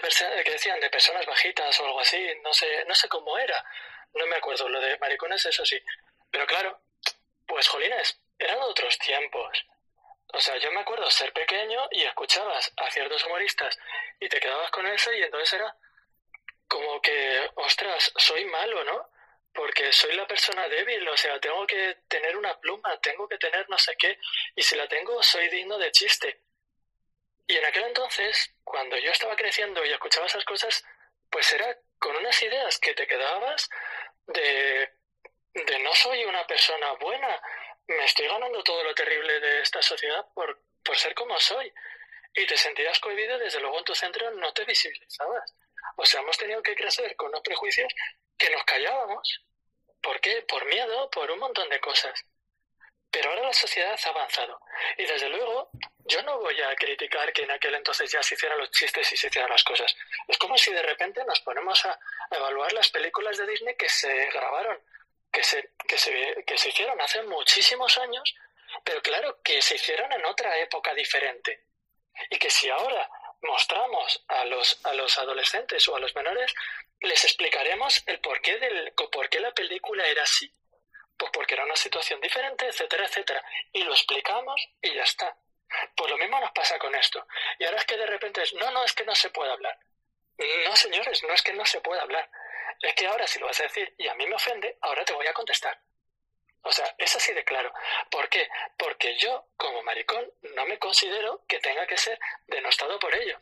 decían? 0.52 0.80
De 0.80 0.90
personas 0.90 1.26
bajitas 1.26 1.80
o 1.80 1.86
algo 1.86 2.00
así, 2.02 2.28
no 2.44 2.54
sé, 2.54 2.84
no 2.86 2.96
sé 2.96 3.08
cómo 3.08 3.38
era, 3.38 3.64
no 4.14 4.26
me 4.26 4.36
acuerdo, 4.36 4.68
lo 4.68 4.82
de 4.82 4.98
maricones 4.98 5.46
eso 5.46 5.66
sí, 5.66 5.82
pero 6.30 6.46
claro, 6.46 6.82
pues 7.46 7.68
jolines, 7.68 8.20
eran 8.38 8.60
otros 8.62 8.98
tiempos. 8.98 9.66
O 10.34 10.40
sea, 10.40 10.58
yo 10.58 10.72
me 10.72 10.80
acuerdo 10.80 11.10
ser 11.10 11.34
pequeño 11.34 11.88
y 11.92 12.04
escuchabas 12.04 12.72
a 12.78 12.90
ciertos 12.90 13.24
humoristas 13.26 13.78
y 14.20 14.30
te 14.30 14.40
quedabas 14.40 14.72
con 14.72 14.88
eso 14.88 15.12
y 15.14 15.22
entonces 15.22 15.54
era 15.54 15.76
como 16.68 17.02
que, 17.02 17.50
ostras, 17.56 18.14
soy 18.16 18.46
malo, 18.46 18.84
¿no? 18.86 19.10
Porque 19.54 19.92
soy 19.92 20.16
la 20.16 20.26
persona 20.26 20.70
débil, 20.70 21.06
o 21.10 21.18
sea, 21.18 21.38
tengo 21.40 21.68
que 21.68 21.98
tener 22.08 22.38
una 22.38 22.58
pluma, 22.62 22.98
tengo 23.02 23.28
que 23.28 23.38
tener 23.38 23.70
no 23.70 23.78
sé 23.78 23.96
qué, 23.98 24.18
y 24.56 24.62
si 24.62 24.76
la 24.76 24.88
tengo 24.88 25.22
soy 25.22 25.50
digno 25.50 25.78
de 25.78 25.92
chiste. 25.92 26.42
Y 27.48 27.58
en 27.58 27.66
aquel 27.66 27.84
entonces, 27.84 28.56
cuando 28.64 28.98
yo 28.98 29.12
estaba 29.12 29.36
creciendo 29.36 29.84
y 29.84 29.92
escuchaba 29.92 30.28
esas 30.28 30.46
cosas, 30.46 30.86
pues 31.30 31.52
era 31.52 31.78
con 32.00 32.16
unas 32.16 32.42
ideas 32.42 32.80
que 32.80 32.94
te 32.94 33.06
quedabas 33.06 33.70
de, 34.28 34.90
de 35.54 35.80
no 35.80 35.94
soy 35.94 36.24
una 36.24 36.48
persona 36.48 36.94
buena, 36.94 37.42
me 37.88 38.06
estoy 38.06 38.28
ganando 38.28 38.64
todo 38.64 38.84
lo 38.84 38.94
terrible 38.94 39.40
de 39.40 39.62
esta 39.62 39.82
sociedad 39.82 40.26
por, 40.34 40.62
por 40.84 40.98
ser 40.98 41.14
como 41.14 41.40
soy. 41.40 41.72
Y 42.34 42.46
te 42.46 42.56
sentías 42.56 43.00
cohibido, 43.00 43.38
desde 43.38 43.60
luego 43.60 43.80
en 43.80 43.84
tu 43.84 43.94
centro 43.96 44.32
no 44.32 44.54
te 44.54 44.64
visibilizabas. 44.64 45.54
O 45.98 46.06
sea, 46.06 46.22
hemos 46.22 46.38
tenido 46.38 46.64
que 46.64 46.76
crecer 46.76 47.16
con 47.16 47.30
unos 47.30 47.42
prejuicios 47.42 47.94
que 48.38 48.50
nos 48.50 48.64
callábamos. 48.64 49.44
¿Por 50.02 50.20
qué? 50.22 50.42
Por 50.44 50.66
miedo, 50.66 51.10
por 51.10 51.30
un 51.30 51.40
montón 51.40 51.70
de 51.70 51.80
cosas. 51.80 52.26
Pero 53.12 53.30
ahora 53.30 53.44
la 53.44 53.54
sociedad 53.54 54.00
ha 54.02 54.10
avanzado. 54.10 54.62
Y 54.98 55.06
desde 55.06 55.28
luego, 55.28 55.70
yo 56.06 56.22
no 56.24 56.40
voy 56.40 56.60
a 56.62 56.74
criticar 56.76 57.34
que 57.34 57.44
en 57.44 57.52
aquel 57.52 57.76
entonces 57.76 58.10
ya 58.10 58.24
se 58.24 58.36
hicieran 58.36 58.58
los 58.58 58.72
chistes 58.72 59.12
y 59.12 59.18
se 59.18 59.28
hicieran 59.28 59.50
las 59.50 59.64
cosas. 59.66 59.94
Es 60.28 60.38
como 60.38 60.58
si 60.58 60.72
de 60.72 60.82
repente 60.82 61.24
nos 61.26 61.42
ponemos 61.42 61.86
a 61.86 62.00
evaluar 62.32 62.72
las 62.72 62.90
películas 62.90 63.38
de 63.38 63.48
Disney 63.48 63.76
que 63.76 63.90
se 63.90 64.30
grabaron 64.30 64.82
que 65.32 65.44
se, 65.44 65.72
que 65.88 65.98
se, 65.98 66.44
que 66.46 66.58
se 66.58 66.70
hicieron 66.70 67.00
hace 67.02 67.22
muchísimos 67.24 67.98
años, 67.98 68.36
pero 68.84 69.02
claro, 69.02 69.42
que 69.44 69.62
se 69.62 69.76
hicieron 69.76 70.12
en 70.12 70.26
otra 70.26 70.58
época 70.60 70.94
diferente. 70.94 71.66
Y 72.30 72.38
que 72.38 72.50
si 72.50 72.70
ahora 72.70 73.10
mostramos 73.42 74.24
a 74.28 74.46
los, 74.46 74.86
a 74.86 74.94
los 74.94 75.18
adolescentes 75.18 75.88
o 75.88 75.96
a 75.96 76.00
los 76.00 76.14
menores, 76.16 76.54
les 77.00 77.24
explicaremos 77.24 78.04
el 78.06 78.20
porqué, 78.20 78.58
del, 78.58 78.94
por 78.94 79.30
qué 79.30 79.40
la 79.40 79.54
película 79.54 80.06
era 80.08 80.24
así. 80.24 80.54
Pues 81.18 81.32
porque 81.32 81.54
era 81.54 81.66
una 81.66 81.76
situación 81.76 82.20
diferente, 82.20 82.68
etcétera, 82.68 83.06
etcétera. 83.06 83.44
Y 83.72 83.84
lo 83.84 83.94
explicamos 83.94 84.62
y 84.82 84.94
ya 84.94 85.04
está. 85.04 85.36
Pues 85.96 86.12
lo 86.12 86.18
mismo 86.18 86.40
nos 86.40 86.52
pasa 86.52 86.78
con 86.78 86.94
esto. 86.96 87.26
Y 87.60 87.66
ahora 87.66 87.78
es 87.78 87.86
que 87.86 87.98
de 87.98 88.06
repente 88.06 88.44
es, 88.44 88.54
no, 88.56 88.70
no, 88.72 88.84
es 88.84 88.94
que 88.94 89.06
no 89.06 89.16
se 89.16 89.30
puede 89.30 89.52
hablar. 89.52 89.78
No, 90.66 90.76
señores, 90.76 91.24
no 91.24 91.34
es 91.34 91.42
que 91.44 91.54
no 91.54 91.66
se 91.66 91.80
pueda 91.82 92.02
hablar 92.02 92.30
es 92.82 92.96
que 92.96 93.08
ahora 93.08 93.28
si 93.28 93.40
lo 93.40 93.48
vas 93.48 93.60
a 93.60 93.64
decir 93.64 93.94
y 93.98 94.08
a 94.08 94.16
mí 94.16 94.26
me 94.26 94.36
ofende, 94.36 94.78
ahora 94.82 95.06
te 95.06 95.14
voy 95.14 95.28
a 95.28 95.34
contestar. 95.34 95.80
O 96.64 96.72
sea, 96.72 96.94
es 96.98 97.16
así 97.16 97.34
de 97.34 97.44
claro. 97.44 97.74
¿Por 98.10 98.30
qué? 98.30 98.48
Porque 98.78 99.18
yo, 99.18 99.48
como 99.58 99.82
maricón, 99.82 100.32
no 100.56 100.66
me 100.68 100.78
considero 100.78 101.44
que 101.48 101.60
tenga 101.60 101.88
que 101.88 101.98
ser 101.98 102.20
denostado 102.48 103.00
por 103.00 103.14
ello. 103.16 103.40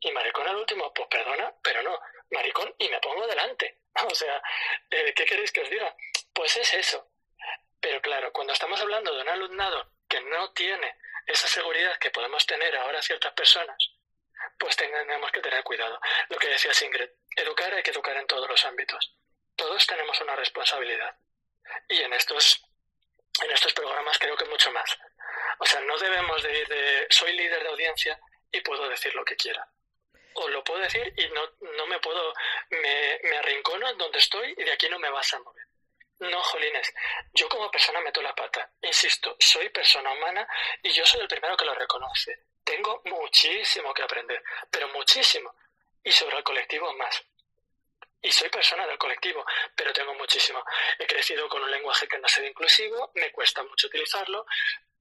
Y 0.00 0.10
maricón 0.12 0.48
al 0.48 0.56
último, 0.56 0.92
pues 0.94 1.08
perdona, 1.08 1.52
pero 1.62 1.82
no. 1.82 1.98
Maricón 2.30 2.74
y 2.78 2.88
me 2.88 3.00
pongo 3.00 3.26
delante. 3.26 3.78
O 4.10 4.14
sea, 4.14 4.42
eh, 4.90 5.14
¿qué 5.14 5.24
queréis 5.24 5.52
que 5.52 5.60
os 5.60 5.70
diga? 5.70 5.94
Pues 6.32 6.56
es 6.56 6.74
eso. 6.74 7.08
Pero 7.80 8.02
claro, 8.02 8.32
cuando 8.32 8.52
estamos 8.52 8.80
hablando 8.80 9.14
de 9.14 9.22
un 9.22 9.28
alumnado 9.28 9.92
que 10.08 10.20
no 10.20 10.52
tiene 10.52 10.96
esa 11.26 11.46
seguridad 11.46 11.96
que 11.98 12.10
podemos 12.10 12.44
tener 12.44 12.74
ahora 12.76 13.00
ciertas 13.02 13.32
personas, 13.34 13.76
pues 14.58 14.76
tenemos 14.76 15.30
que 15.32 15.40
tener 15.40 15.62
cuidado. 15.62 16.00
Lo 16.28 16.38
que 16.38 16.48
decía 16.48 16.72
Ingrid, 16.84 17.10
educar 17.36 17.72
hay 17.74 17.82
que 17.82 17.90
educar 17.90 18.16
en 18.16 18.26
todos 18.26 18.48
los 18.48 18.64
ámbitos. 18.64 19.14
Todos 19.56 19.86
tenemos 19.86 20.20
una 20.20 20.36
responsabilidad. 20.36 21.16
Y 21.88 22.00
en 22.00 22.12
estos, 22.12 22.62
en 23.42 23.50
estos 23.50 23.72
programas 23.72 24.18
creo 24.18 24.36
que 24.36 24.44
mucho 24.46 24.70
más. 24.72 24.98
O 25.58 25.66
sea, 25.66 25.80
no 25.80 25.96
debemos 25.98 26.42
de 26.42 26.58
ir 26.58 26.68
de 26.68 27.06
soy 27.10 27.32
líder 27.32 27.62
de 27.62 27.68
audiencia 27.68 28.18
y 28.50 28.60
puedo 28.60 28.88
decir 28.88 29.14
lo 29.14 29.24
que 29.24 29.36
quiera. 29.36 29.66
O 30.34 30.48
lo 30.48 30.64
puedo 30.64 30.80
decir 30.80 31.12
y 31.16 31.28
no, 31.28 31.42
no 31.76 31.86
me 31.86 32.00
puedo, 32.00 32.32
me, 32.70 33.20
me 33.22 33.38
arrincono 33.38 33.88
en 33.88 33.98
donde 33.98 34.18
estoy 34.18 34.54
y 34.56 34.64
de 34.64 34.72
aquí 34.72 34.88
no 34.88 34.98
me 34.98 35.10
vas 35.10 35.32
a 35.34 35.38
mover. 35.38 35.64
No, 36.20 36.42
Jolines, 36.42 36.94
yo 37.32 37.48
como 37.48 37.70
persona 37.70 38.00
meto 38.00 38.22
la 38.22 38.34
pata. 38.34 38.70
Insisto, 38.82 39.36
soy 39.38 39.68
persona 39.68 40.12
humana 40.12 40.46
y 40.82 40.90
yo 40.90 41.04
soy 41.04 41.20
el 41.20 41.28
primero 41.28 41.56
que 41.56 41.64
lo 41.64 41.74
reconoce. 41.74 42.46
Tengo 42.64 43.02
muchísimo 43.04 43.92
que 43.92 44.02
aprender, 44.02 44.42
pero 44.70 44.88
muchísimo. 44.88 45.54
Y 46.02 46.10
sobre 46.10 46.38
el 46.38 46.42
colectivo 46.42 46.92
más. 46.94 47.22
Y 48.24 48.32
soy 48.32 48.48
persona 48.48 48.86
del 48.86 48.96
colectivo, 48.96 49.44
pero 49.76 49.92
tengo 49.92 50.14
muchísimo. 50.14 50.64
He 50.98 51.06
crecido 51.06 51.46
con 51.46 51.62
un 51.62 51.70
lenguaje 51.70 52.08
que 52.08 52.18
no 52.18 52.26
es 52.26 52.38
inclusivo, 52.38 53.10
me 53.14 53.30
cuesta 53.30 53.62
mucho 53.62 53.86
utilizarlo. 53.86 54.46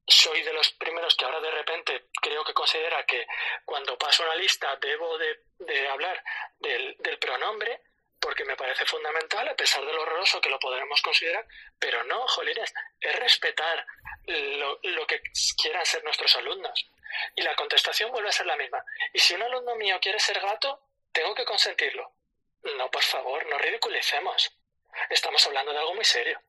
Soy 0.06 0.42
de 0.42 0.52
los 0.52 0.72
primeros 0.72 1.16
que 1.16 1.24
ahora 1.24 1.40
de 1.40 1.52
repente 1.52 2.08
creo 2.22 2.44
que 2.44 2.54
considera 2.54 3.06
que 3.06 3.26
cuando 3.64 3.98
paso 3.98 4.24
una 4.24 4.36
lista 4.36 4.76
debo 4.76 5.18
de, 5.18 5.88
hablar 5.88 6.22
del, 6.60 6.98
pronombre, 7.18 7.82
porque 8.20 8.44
me 8.44 8.58
parece 8.58 8.86
fundamental, 8.86 9.48
a 9.48 9.56
pesar 9.56 9.86
de 9.86 9.94
lo 9.94 10.02
horroroso 10.02 10.42
que 10.42 10.50
lo 10.50 10.60
podremos 10.60 11.02
considerar, 11.02 11.48
pero 11.80 12.04
no, 12.04 12.28
jolines, 12.28 12.74
es 13.00 13.16
respetar 13.20 13.86
lo, 14.26 15.08
que 15.08 15.22
quieran 15.62 15.86
ser 15.86 16.04
nuestros 16.04 16.36
alumnos. 16.36 16.90
Y 17.36 17.42
la 17.42 17.56
contestación 17.56 18.12
vuelve 18.12 18.30
a 18.30 18.34
ser 18.34 18.46
la 18.46 18.56
misma. 18.56 18.84
Y 19.14 19.20
si 19.20 19.34
un 19.34 19.44
alumno 19.44 19.76
mío 19.76 20.00
quiere 20.02 20.20
ser 20.20 20.40
gato, 20.40 20.82
tengo 21.12 21.34
que 21.36 21.46
consentirlo. 21.46 22.12
No, 22.78 22.90
por 22.90 23.04
favor, 23.04 23.46
no 23.48 23.58
ridiculicemos. 23.58 24.52
Estamos 25.10 25.46
hablando 25.48 25.72
de 25.72 25.80
algo 25.80 25.96
muy 25.96 26.06
serio. 26.06 26.42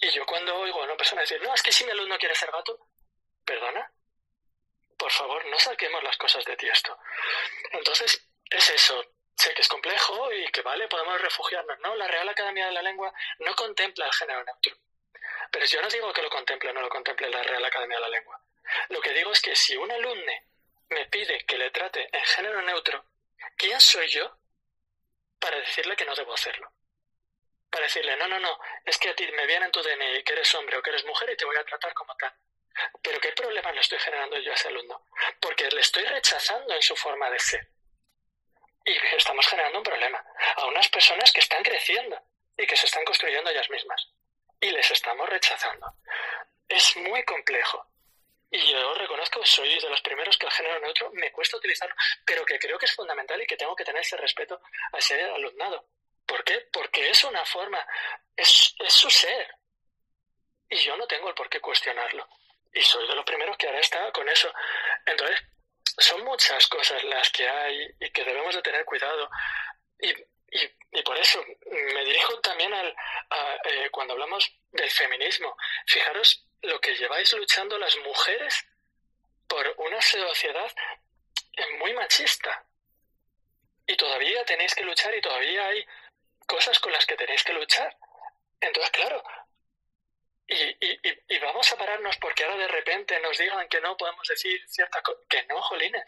Y 0.00 0.10
yo 0.10 0.26
cuando 0.26 0.56
oigo 0.56 0.80
a 0.80 0.84
una 0.84 0.96
persona 0.96 1.22
decir, 1.22 1.40
no, 1.42 1.54
es 1.54 1.62
que 1.62 1.72
si 1.72 1.84
mi 1.84 1.90
alumno 1.90 2.18
quiere 2.18 2.34
ser 2.34 2.50
gato, 2.50 2.78
perdona, 3.44 3.90
por 4.98 5.10
favor, 5.10 5.44
no 5.46 5.58
saquemos 5.58 6.02
las 6.02 6.16
cosas 6.16 6.44
de 6.44 6.56
tiesto. 6.56 6.98
Entonces, 7.72 8.26
es 8.50 8.70
eso. 8.70 9.04
sé 9.34 9.52
que 9.54 9.62
es 9.62 9.68
complejo 9.68 10.32
y 10.32 10.50
que 10.50 10.62
vale, 10.62 10.88
podemos 10.88 11.20
refugiarnos. 11.20 11.78
No, 11.80 11.94
la 11.94 12.08
Real 12.08 12.28
Academia 12.28 12.66
de 12.66 12.72
la 12.72 12.82
Lengua 12.82 13.12
no 13.40 13.54
contempla 13.54 14.06
el 14.06 14.12
género 14.12 14.44
neutro. 14.44 14.76
Pero 15.50 15.66
yo 15.66 15.82
no 15.82 15.88
digo 15.88 16.12
que 16.12 16.22
lo 16.22 16.30
contemple 16.30 16.70
o 16.70 16.72
no 16.72 16.80
lo 16.80 16.88
contemple 16.88 17.30
la 17.30 17.42
Real 17.42 17.64
Academia 17.64 17.96
de 17.96 18.02
la 18.02 18.08
Lengua. 18.08 18.40
Lo 18.88 19.00
que 19.00 19.12
digo 19.12 19.32
es 19.32 19.40
que 19.40 19.54
si 19.54 19.76
un 19.76 19.90
alumne 19.90 20.44
me 20.88 21.06
pide 21.06 21.44
que 21.44 21.58
le 21.58 21.70
trate 21.70 22.08
en 22.12 22.24
género 22.24 22.62
neutro, 22.62 23.04
¿quién 23.56 23.80
soy 23.80 24.08
yo 24.08 24.36
para 25.38 25.58
decirle 25.58 25.96
que 25.96 26.04
no 26.04 26.14
debo 26.14 26.34
hacerlo? 26.34 26.72
Para 27.70 27.84
decirle, 27.84 28.16
no, 28.16 28.28
no, 28.28 28.38
no, 28.38 28.58
es 28.84 28.98
que 28.98 29.10
a 29.10 29.14
ti 29.14 29.26
me 29.32 29.46
viene 29.46 29.66
en 29.66 29.72
tu 29.72 29.82
DNI 29.82 30.22
que 30.22 30.32
eres 30.32 30.54
hombre 30.54 30.76
o 30.76 30.82
que 30.82 30.90
eres 30.90 31.04
mujer 31.04 31.30
y 31.30 31.36
te 31.36 31.44
voy 31.44 31.56
a 31.56 31.64
tratar 31.64 31.92
como 31.94 32.14
tal. 32.16 32.32
Pero 33.02 33.20
¿qué 33.20 33.32
problema 33.32 33.72
le 33.72 33.80
estoy 33.80 33.98
generando 33.98 34.38
yo 34.38 34.52
a 34.52 34.54
ese 34.54 34.68
alumno? 34.68 35.06
Porque 35.40 35.68
le 35.70 35.80
estoy 35.80 36.04
rechazando 36.04 36.74
en 36.74 36.82
su 36.82 36.94
forma 36.96 37.30
de 37.30 37.38
ser. 37.38 37.68
Y 38.84 38.96
estamos 39.16 39.46
generando 39.48 39.78
un 39.78 39.84
problema 39.84 40.24
a 40.56 40.66
unas 40.66 40.88
personas 40.88 41.32
que 41.32 41.40
están 41.40 41.62
creciendo 41.62 42.20
y 42.56 42.66
que 42.66 42.76
se 42.76 42.86
están 42.86 43.04
construyendo 43.04 43.50
ellas 43.50 43.68
mismas. 43.70 44.08
Y 44.60 44.70
les 44.70 44.90
estamos 44.90 45.28
rechazando. 45.28 45.94
Es 46.68 46.96
muy 46.96 47.22
complejo. 47.24 47.86
Y 48.50 48.58
yo 48.70 48.94
reconozco 48.94 49.44
soy 49.44 49.78
de 49.80 49.90
los 49.90 50.00
primeros 50.02 50.36
que 50.38 50.46
el 50.46 50.52
género 50.52 50.80
neutro 50.80 51.10
me 51.12 51.32
cuesta 51.32 51.56
utilizarlo, 51.56 51.94
pero 52.24 52.44
que 52.44 52.58
creo 52.58 52.78
que 52.78 52.86
es 52.86 52.94
fundamental 52.94 53.40
y 53.42 53.46
que 53.46 53.56
tengo 53.56 53.74
que 53.74 53.84
tener 53.84 54.02
ese 54.02 54.16
respeto 54.16 54.60
a 54.92 54.98
ese 54.98 55.20
alumnado. 55.22 55.88
¿Por 56.24 56.42
qué? 56.44 56.68
Porque 56.72 57.10
es 57.10 57.24
una 57.24 57.44
forma, 57.44 57.84
es, 58.36 58.74
es 58.78 58.92
su 58.92 59.10
ser. 59.10 59.48
Y 60.68 60.76
yo 60.76 60.96
no 60.96 61.06
tengo 61.06 61.28
el 61.28 61.34
por 61.34 61.48
qué 61.48 61.60
cuestionarlo. 61.60 62.28
Y 62.72 62.82
soy 62.82 63.06
de 63.06 63.14
los 63.14 63.24
primeros 63.24 63.56
que 63.56 63.66
ahora 63.66 63.80
está 63.80 64.12
con 64.12 64.28
eso. 64.28 64.52
Entonces, 65.04 65.42
son 65.98 66.24
muchas 66.24 66.66
cosas 66.68 67.02
las 67.04 67.30
que 67.30 67.48
hay 67.48 67.86
y 68.00 68.10
que 68.10 68.24
debemos 68.24 68.54
de 68.54 68.62
tener 68.62 68.84
cuidado. 68.84 69.30
Y, 69.98 70.10
y, 70.10 71.02
por 71.02 71.16
eso 71.18 71.42
me 71.94 72.04
dirijo 72.04 72.38
también 72.40 72.72
al, 72.72 72.94
a, 73.30 73.56
eh, 73.64 73.90
cuando 73.90 74.14
hablamos 74.14 74.50
del 74.72 74.90
feminismo. 74.90 75.56
Fijaros 75.86 76.45
lo 76.62 76.80
que 76.80 76.94
lleváis 76.94 77.32
luchando 77.32 77.78
las 77.78 77.96
mujeres 77.98 78.66
por 79.48 79.74
una 79.78 80.00
sociedad 80.00 80.72
muy 81.78 81.94
machista. 81.94 82.64
Y 83.86 83.96
todavía 83.96 84.44
tenéis 84.44 84.74
que 84.74 84.84
luchar 84.84 85.14
y 85.14 85.20
todavía 85.20 85.66
hay 85.68 85.86
cosas 86.46 86.78
con 86.80 86.92
las 86.92 87.06
que 87.06 87.16
tenéis 87.16 87.44
que 87.44 87.52
luchar. 87.52 87.96
Entonces, 88.60 88.90
claro, 88.90 89.22
y, 90.48 90.54
y, 90.54 91.00
y, 91.28 91.38
vamos 91.40 91.72
a 91.72 91.76
pararnos 91.76 92.16
porque 92.18 92.44
ahora 92.44 92.56
de 92.56 92.68
repente 92.68 93.18
nos 93.20 93.36
digan 93.36 93.68
que 93.68 93.80
no 93.80 93.96
podemos 93.96 94.26
decir 94.28 94.60
cierta 94.68 95.02
cosa. 95.02 95.18
Que 95.28 95.44
no, 95.46 95.60
jolines. 95.60 96.04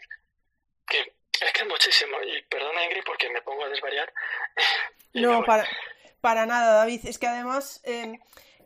Que 0.87 1.13
es 1.41 1.53
que 1.53 1.61
es 1.61 1.67
muchísimo. 1.67 2.21
Y 2.23 2.41
perdona, 2.43 2.85
Ingrid, 2.85 3.03
porque 3.03 3.29
me 3.29 3.41
pongo 3.41 3.65
a 3.65 3.69
desvariar. 3.69 4.13
no, 5.13 5.43
para, 5.43 5.67
para 6.21 6.45
nada, 6.45 6.73
David. 6.75 7.05
Es 7.05 7.19
que 7.19 7.27
además. 7.27 7.81
Eh, 7.83 8.17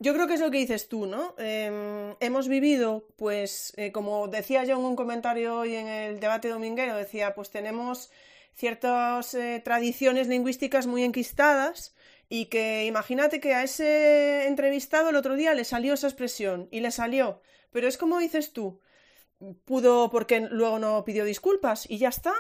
yo 0.04 0.14
creo 0.14 0.28
que 0.28 0.34
es 0.34 0.42
lo 0.42 0.52
que 0.52 0.58
dices 0.58 0.90
tú, 0.90 1.06
¿no? 1.06 1.34
Eh, 1.38 2.14
hemos 2.20 2.50
vivido, 2.50 3.08
pues, 3.16 3.72
eh, 3.78 3.94
como 3.94 4.28
decía 4.28 4.66
yo 4.66 4.76
en 4.76 4.84
un 4.84 4.98
comentario 4.98 5.60
hoy 5.60 5.76
en 5.76 5.88
el 5.88 6.20
debate 6.20 6.50
dominguero, 6.50 6.98
decía, 6.98 7.34
pues 7.34 7.50
tenemos 7.52 8.12
ciertas 8.54 9.34
eh, 9.34 9.62
tradiciones 9.64 10.28
lingüísticas 10.28 10.88
muy 10.88 11.04
enquistadas 11.04 11.96
y 12.28 12.48
que 12.48 12.86
imagínate 12.86 13.40
que 13.40 13.54
a 13.54 13.64
ese 13.64 14.46
entrevistado 14.48 15.10
el 15.10 15.16
otro 15.16 15.36
día 15.36 15.54
le 15.54 15.64
salió 15.64 15.94
esa 15.94 16.08
expresión 16.08 16.68
y 16.70 16.82
le 16.82 16.92
salió, 16.92 17.42
pero 17.72 17.88
es 17.88 17.98
como 17.98 18.20
dices 18.20 18.52
tú, 18.52 18.82
pudo 19.64 20.10
porque 20.10 20.42
luego 20.42 20.80
no 20.80 21.06
pidió 21.06 21.24
disculpas 21.24 21.90
y 21.90 21.98
ya 21.98 22.10
está. 22.10 22.34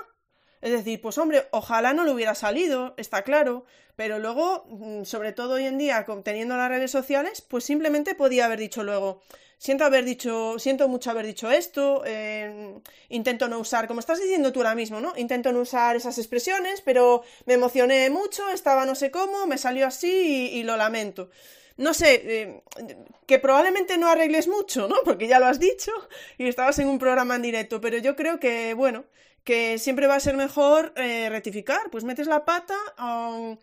Es 0.63 0.71
decir, 0.71 1.01
pues 1.01 1.17
hombre, 1.17 1.45
ojalá 1.51 1.91
no 1.93 2.05
le 2.05 2.11
hubiera 2.11 2.35
salido, 2.35 2.93
está 2.95 3.23
claro, 3.23 3.65
pero 3.97 4.17
luego, 4.17 4.65
mm, 4.69 5.03
sobre 5.03 5.33
todo 5.33 5.55
hoy 5.55 5.65
en 5.65 5.77
día, 5.77 6.05
teniendo 6.23 6.55
las 6.55 6.69
redes 6.69 6.89
sociales, 6.89 7.41
pues 7.41 7.65
simplemente 7.65 8.15
podía 8.15 8.45
haber 8.45 8.59
dicho 8.59 8.81
luego, 8.81 9.21
siento 9.57 9.83
haber 9.83 10.05
dicho, 10.05 10.57
siento 10.59 10.87
mucho 10.87 11.11
haber 11.11 11.25
dicho 11.25 11.51
esto, 11.51 12.03
eh, 12.05 12.79
intento 13.09 13.49
no 13.49 13.59
usar, 13.59 13.89
como 13.89 13.99
estás 13.99 14.21
diciendo 14.21 14.53
tú 14.53 14.61
ahora 14.61 14.73
mismo, 14.73 15.01
¿no? 15.01 15.11
Intento 15.17 15.51
no 15.51 15.59
usar 15.59 15.97
esas 15.97 16.17
expresiones, 16.17 16.79
pero 16.79 17.23
me 17.45 17.55
emocioné 17.55 18.09
mucho, 18.09 18.49
estaba 18.49 18.85
no 18.85 18.95
sé 18.95 19.11
cómo, 19.11 19.45
me 19.45 19.57
salió 19.57 19.85
así 19.85 20.49
y, 20.53 20.63
lo 20.63 20.77
lamento. 20.77 21.29
No 21.75 21.93
sé, 21.93 22.21
eh, 22.23 22.61
que 23.25 23.37
probablemente 23.37 23.97
no 23.97 24.07
arregles 24.07 24.47
mucho, 24.47 24.87
¿no? 24.87 24.95
Porque 25.03 25.27
ya 25.27 25.39
lo 25.39 25.47
has 25.47 25.59
dicho 25.59 25.91
y 26.37 26.47
estabas 26.47 26.79
en 26.79 26.87
un 26.87 26.99
programa 26.99 27.35
en 27.35 27.41
directo, 27.41 27.81
pero 27.81 27.97
yo 27.97 28.15
creo 28.15 28.39
que, 28.39 28.73
bueno, 28.75 29.03
que 29.43 29.77
siempre 29.77 30.07
va 30.07 30.15
a 30.15 30.19
ser 30.19 30.35
mejor 30.35 30.93
eh, 30.95 31.29
rectificar, 31.29 31.89
pues 31.91 32.03
metes 32.03 32.27
la 32.27 32.45
pata, 32.45 32.77
um, 32.97 33.57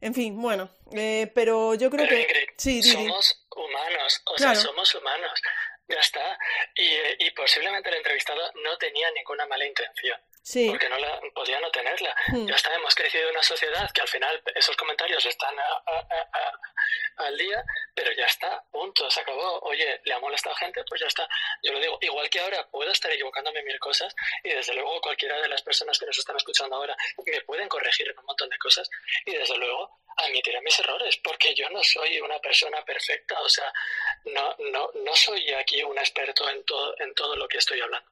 en 0.00 0.14
fin, 0.14 0.40
bueno, 0.40 0.70
eh, 0.92 1.30
pero 1.34 1.74
yo 1.74 1.90
creo 1.90 2.08
que... 2.08 2.46
sí, 2.56 2.82
somos 2.82 3.46
humanos, 3.54 4.22
o 4.26 4.38
sea, 4.38 4.54
somos 4.54 4.94
humanos, 4.94 5.42
ya 5.88 5.98
está. 5.98 6.38
Y, 6.74 6.84
eh, 6.84 7.16
y 7.18 7.30
posiblemente 7.32 7.88
el 7.88 7.96
entrevistado 7.96 8.40
no 8.62 8.76
tenía 8.78 9.10
ninguna 9.12 9.46
mala 9.46 9.66
intención. 9.66 10.18
Sí. 10.42 10.68
Porque 10.70 10.88
no 10.88 10.98
la, 10.98 11.20
podía 11.34 11.60
no 11.60 11.70
tenerla. 11.70 12.14
Hmm. 12.28 12.46
Ya 12.46 12.54
está, 12.54 12.74
hemos 12.74 12.94
crecido 12.94 13.24
en 13.24 13.30
una 13.30 13.42
sociedad 13.42 13.90
que 13.92 14.00
al 14.00 14.08
final 14.08 14.42
esos 14.54 14.76
comentarios 14.76 15.24
están 15.26 15.54
al 17.16 17.36
día, 17.36 17.62
pero 17.94 18.12
ya 18.12 18.26
está, 18.26 18.62
punto, 18.70 19.10
se 19.10 19.20
acabó. 19.20 19.60
Oye, 19.60 20.00
le 20.04 20.14
ha 20.14 20.18
molestado 20.18 20.54
a 20.54 20.58
gente, 20.58 20.82
pues 20.88 21.00
ya 21.00 21.06
está. 21.06 21.28
Yo 21.62 21.72
lo 21.72 21.80
digo, 21.80 21.98
igual 22.00 22.30
que 22.30 22.40
ahora 22.40 22.66
puedo 22.70 22.90
estar 22.90 23.10
equivocándome 23.10 23.60
en 23.60 23.66
mil 23.66 23.78
cosas 23.78 24.14
y 24.42 24.50
desde 24.50 24.74
luego 24.74 25.00
cualquiera 25.00 25.40
de 25.40 25.48
las 25.48 25.62
personas 25.62 25.98
que 25.98 26.06
nos 26.06 26.18
están 26.18 26.36
escuchando 26.36 26.76
ahora 26.76 26.96
me 27.26 27.40
pueden 27.42 27.68
corregir 27.68 28.08
en 28.08 28.18
un 28.18 28.24
montón 28.24 28.48
de 28.48 28.58
cosas 28.58 28.88
y 29.26 29.34
desde 29.34 29.56
luego 29.56 29.98
admitiré 30.16 30.60
mis 30.62 30.78
errores, 30.80 31.16
porque 31.18 31.54
yo 31.54 31.68
no 31.70 31.82
soy 31.82 32.20
una 32.20 32.38
persona 32.40 32.84
perfecta, 32.84 33.40
o 33.40 33.48
sea, 33.48 33.72
no, 34.24 34.54
no, 34.70 34.90
no 34.94 35.14
soy 35.14 35.52
aquí 35.52 35.82
un 35.82 35.96
experto 35.96 36.48
en 36.50 36.64
todo, 36.64 36.94
en 36.98 37.14
todo 37.14 37.36
lo 37.36 37.46
que 37.46 37.58
estoy 37.58 37.80
hablando. 37.80 38.10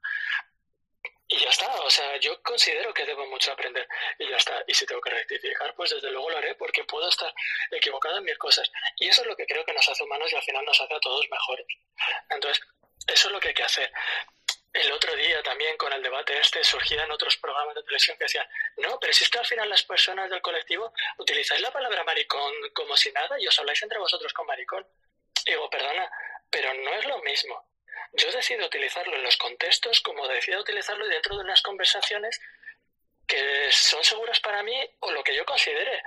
Y 1.29 1.39
ya 1.41 1.49
está, 1.49 1.69
o 1.81 1.91
sea, 1.91 2.17
yo 2.19 2.41
considero 2.43 2.95
que 2.95 3.05
debo 3.05 3.27
mucho 3.27 3.51
aprender 3.51 3.89
y 4.19 4.29
ya 4.29 4.37
está. 4.37 4.63
Y 4.67 4.75
si 4.75 4.87
tengo 4.87 5.01
que 5.01 5.11
rectificar, 5.11 5.75
pues 5.75 5.91
desde 5.91 6.11
luego 6.11 6.31
lo 6.31 6.39
haré 6.39 6.55
porque 6.55 6.85
puedo 6.85 7.09
estar 7.09 7.33
equivocado 7.73 8.19
en 8.19 8.25
mil 8.25 8.39
cosas. 8.39 8.71
Y 8.99 9.09
eso 9.09 9.23
es 9.23 9.27
lo 9.27 9.37
que 9.37 9.47
creo 9.47 9.65
que 9.65 9.73
nos 9.73 9.89
hace 9.89 10.05
humanos 10.05 10.33
y 10.33 10.37
al 10.37 10.43
final 10.43 10.65
nos 10.65 10.81
hace 10.81 10.95
a 10.95 11.01
todos 11.01 11.29
mejores. 11.29 11.67
Entonces, 12.31 12.65
eso 13.09 13.29
es 13.29 13.33
lo 13.33 13.41
que 13.41 13.49
hay 13.49 13.55
que 13.55 13.65
hacer. 13.65 13.93
El 14.73 14.93
otro 14.93 15.17
día 15.17 15.43
también 15.43 15.77
con 15.79 15.93
el 15.93 16.03
debate 16.03 16.39
este 16.39 16.63
surgían 16.63 17.11
otros 17.11 17.37
programas 17.39 17.75
de 17.75 17.83
televisión 17.83 18.17
que 18.19 18.25
decían, 18.25 18.47
no, 18.77 19.01
pero 19.01 19.13
si 19.13 19.25
es 19.25 19.31
que 19.31 19.39
al 19.39 19.47
final 19.47 19.69
las 19.69 19.83
personas 19.83 20.31
del 20.31 20.43
colectivo 20.43 20.93
utilizáis 21.19 21.61
la 21.61 21.73
palabra 21.73 22.05
maricón 22.05 22.53
como 22.73 22.97
si 22.97 23.11
nada 23.11 23.41
y 23.41 23.47
os 23.49 23.59
habláis 23.59 23.83
entre 23.83 23.99
vosotros 23.99 24.33
con 24.33 24.47
maricón. 24.47 24.87
Y 25.45 25.53
digo, 25.53 25.69
perdona, 25.71 26.09
pero 26.51 26.73
no 26.75 26.93
es 26.93 27.07
lo 27.07 27.19
mismo 27.23 27.76
yo 28.13 28.31
decido 28.33 28.67
utilizarlo 28.67 29.15
en 29.17 29.23
los 29.23 29.37
contextos 29.37 30.01
como 30.01 30.27
decido 30.29 30.61
utilizarlo 30.61 31.07
dentro 31.07 31.37
de 31.37 31.43
unas 31.43 31.63
conversaciones 31.63 32.41
que 33.27 33.69
son 33.71 34.03
seguras 34.05 34.41
para 34.41 34.63
mí 34.63 34.77
o 35.01 35.11
lo 35.11 35.23
que 35.25 35.35
yo 35.35 35.45
considere. 35.45 36.03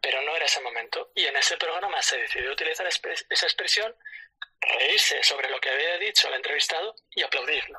Pero 0.00 0.20
no 0.22 0.36
era 0.36 0.46
ese 0.46 0.60
momento. 0.60 1.12
Y 1.14 1.24
en 1.24 1.36
ese 1.36 1.56
programa 1.56 2.02
se 2.02 2.18
decidió 2.18 2.52
utilizar 2.52 2.86
esa 2.86 3.46
expresión, 3.46 3.94
reírse 4.60 5.22
sobre 5.22 5.48
lo 5.48 5.60
que 5.60 5.70
había 5.70 5.98
dicho 5.98 6.28
el 6.28 6.34
entrevistado 6.34 6.94
y 7.10 7.22
aplaudirlo. 7.22 7.78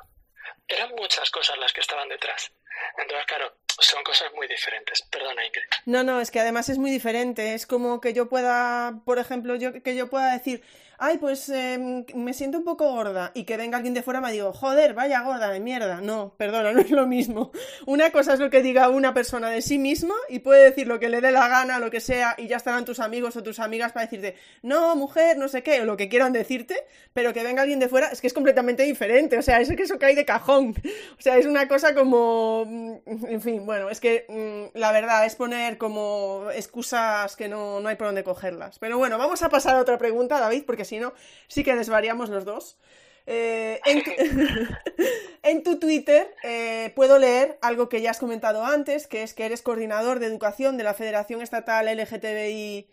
Eran 0.66 0.90
muchas 0.94 1.30
cosas 1.30 1.58
las 1.58 1.72
que 1.72 1.80
estaban 1.80 2.08
detrás. 2.08 2.50
Entonces, 2.98 3.26
claro, 3.26 3.56
son 3.80 4.02
cosas 4.02 4.32
muy 4.32 4.48
diferentes. 4.48 5.02
Perdona, 5.02 5.44
Ingrid. 5.44 5.62
No, 5.86 6.02
no, 6.02 6.20
es 6.20 6.30
que 6.30 6.40
además 6.40 6.68
es 6.68 6.78
muy 6.78 6.90
diferente. 6.90 7.54
Es 7.54 7.66
como 7.66 8.00
que 8.00 8.12
yo 8.12 8.28
pueda, 8.28 9.00
por 9.04 9.18
ejemplo, 9.18 9.54
yo 9.56 9.82
que 9.82 9.94
yo 9.94 10.08
pueda 10.08 10.32
decir, 10.32 10.62
ay, 10.98 11.18
pues 11.18 11.48
em, 11.48 12.04
me 12.14 12.32
siento 12.32 12.58
un 12.58 12.64
poco 12.64 12.90
gorda 12.90 13.32
y 13.34 13.44
que 13.44 13.56
venga 13.56 13.76
alguien 13.76 13.94
de 13.94 14.02
fuera 14.02 14.20
me 14.20 14.32
diga, 14.32 14.52
joder, 14.52 14.94
vaya 14.94 15.22
gorda 15.22 15.50
de 15.50 15.60
mierda. 15.60 16.00
No, 16.00 16.34
perdona, 16.36 16.72
no 16.72 16.80
es 16.80 16.90
lo 16.90 17.06
mismo. 17.06 17.50
Una 17.86 18.10
cosa 18.10 18.34
es 18.34 18.40
lo 18.40 18.50
que 18.50 18.62
diga 18.62 18.88
una 18.88 19.14
persona 19.14 19.50
de 19.50 19.62
sí 19.62 19.78
misma 19.78 20.14
y 20.28 20.40
puede 20.40 20.64
decir 20.64 20.86
lo 20.86 21.00
que 21.00 21.08
le 21.08 21.20
dé 21.20 21.30
la 21.30 21.48
gana, 21.48 21.78
lo 21.78 21.90
que 21.90 22.00
sea, 22.00 22.34
y 22.38 22.46
ya 22.46 22.56
estarán 22.56 22.84
tus 22.84 23.00
amigos 23.00 23.36
o 23.36 23.42
tus 23.42 23.58
amigas 23.60 23.92
para 23.92 24.06
decirte, 24.06 24.36
no, 24.62 24.96
mujer, 24.96 25.38
no 25.38 25.48
sé 25.48 25.62
qué, 25.62 25.80
o 25.82 25.84
lo 25.84 25.96
que 25.96 26.08
quieran 26.08 26.32
decirte, 26.32 26.76
pero 27.12 27.32
que 27.32 27.42
venga 27.42 27.62
alguien 27.62 27.80
de 27.80 27.88
fuera 27.88 28.08
es 28.08 28.20
que 28.20 28.26
es 28.26 28.34
completamente 28.34 28.82
diferente. 28.82 29.38
O 29.38 29.42
sea, 29.42 29.60
es 29.60 29.68
que 29.74 29.82
eso 29.82 29.98
cae 29.98 30.14
de 30.14 30.24
cajón. 30.24 30.74
O 31.18 31.22
sea, 31.22 31.38
es 31.38 31.46
una 31.46 31.68
cosa 31.68 31.94
como, 31.94 32.64
mm, 32.66 33.26
en 33.28 33.40
fin, 33.40 33.66
bueno, 33.66 33.90
es 33.90 34.00
que 34.00 34.26
mm, 34.28 34.78
la 34.78 34.92
verdad 34.92 35.24
es 35.26 35.36
poner 35.36 35.78
como 35.78 36.48
excusas 36.54 37.36
que 37.36 37.48
no, 37.48 37.80
no 37.80 37.88
hay 37.88 37.96
por 37.96 38.08
dónde 38.08 38.24
cogerlas. 38.24 38.78
Pero 38.78 38.98
bueno, 38.98 39.18
vamos 39.18 39.42
a 39.42 39.48
pasar 39.48 39.76
a 39.76 39.80
otra 39.80 39.98
pregunta, 39.98 40.40
David, 40.40 40.64
porque 40.66 40.83
si 40.84 40.98
no, 40.98 41.14
sí 41.48 41.64
que 41.64 41.74
desvariamos 41.74 42.28
los 42.30 42.44
dos. 42.44 42.78
Eh, 43.26 43.80
en, 45.42 45.62
tu, 45.62 45.78
Twitter 45.78 46.34
eh, 46.42 46.92
puedo 46.94 47.18
leer 47.18 47.58
algo 47.62 47.88
que 47.88 48.02
ya 48.02 48.10
has 48.10 48.18
comentado 48.18 48.64
antes, 48.64 49.06
que 49.06 49.22
es 49.22 49.34
que 49.34 49.46
eres 49.46 49.62
coordinador 49.62 50.18
de 50.18 50.26
educación 50.26 50.76
de 50.76 50.84
la 50.84 50.94
Federación 50.94 51.40
Estatal 51.40 51.86
LGTBI. 51.86 52.88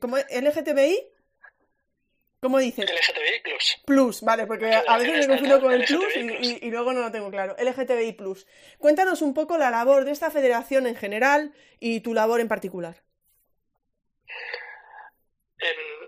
¿Cómo? 0.00 0.16
¿LGTBI? 0.16 1.12
¿Cómo 2.40 2.58
dices? 2.58 2.88
LGTBI 2.88 3.42
Plus. 3.42 3.82
Plus, 3.84 4.22
vale, 4.22 4.46
porque 4.46 4.72
a 4.72 4.98
veces 4.98 5.26
me 5.26 5.34
confundo 5.34 5.60
con 5.60 5.72
el 5.72 5.84
Plus 5.84 6.16
y, 6.16 6.66
y, 6.66 6.70
luego 6.70 6.92
no 6.92 7.00
lo 7.00 7.10
tengo 7.10 7.30
claro. 7.30 7.56
LGTBI 7.58 8.12
Plus. 8.12 8.46
Cuéntanos 8.78 9.22
un 9.22 9.34
poco 9.34 9.58
la 9.58 9.70
labor 9.70 10.04
de 10.04 10.12
esta 10.12 10.30
federación 10.30 10.86
en 10.86 10.94
general 10.94 11.52
y 11.80 12.00
tu 12.00 12.14
labor 12.14 12.40
en 12.40 12.48
particular. 12.48 13.02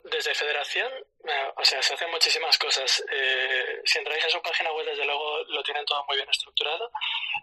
desde 0.05 0.35
Federación, 0.35 0.89
o 1.56 1.64
sea, 1.64 1.82
se 1.82 1.94
hacen 1.94 2.10
muchísimas 2.10 2.59
cosas. 2.59 3.05
Eh, 3.12 3.80
si 3.84 3.98
entráis 3.98 4.24
a 4.24 4.30
su 4.30 4.40
página 4.42 4.72
web, 4.72 4.86
desde 4.86 5.05
luego 5.05 5.42
lo 5.44 5.62
tienen 5.62 5.84
todo 5.84 6.05
muy 6.06 6.16
bien 6.16 6.28
estructurado. 6.30 6.90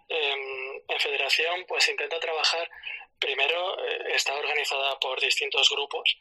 Em, 0.09 0.81
en 0.87 0.99
Federación, 0.99 1.65
pues 1.67 1.87
intenta 1.89 2.19
trabajar, 2.19 2.69
primero, 3.19 3.77
eh, 3.85 4.13
está 4.13 4.35
organizada 4.35 4.99
por 4.99 5.19
distintos 5.19 5.69
grupos 5.69 6.17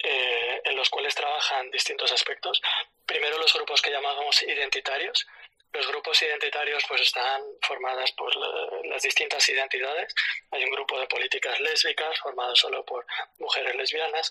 eh, 0.00 0.60
en 0.64 0.76
los 0.76 0.90
cuales 0.90 1.14
trabajan 1.14 1.70
distintos 1.70 2.12
aspectos. 2.12 2.60
Primero 3.06 3.38
los 3.38 3.52
grupos 3.54 3.80
que 3.80 3.90
llamamos 3.90 4.42
identitarios. 4.42 5.26
Los 5.72 5.86
grupos 5.86 6.20
identitarios 6.20 6.84
pues 6.86 7.00
están 7.00 7.42
formados 7.62 8.12
por 8.12 8.30
las 8.86 9.02
distintas 9.02 9.48
identidades. 9.48 10.14
Hay 10.50 10.64
un 10.64 10.70
grupo 10.70 11.00
de 11.00 11.06
políticas 11.06 11.58
lésbicas 11.60 12.18
formado 12.20 12.54
solo 12.54 12.84
por 12.84 13.06
mujeres 13.38 13.74
lesbianas. 13.74 14.30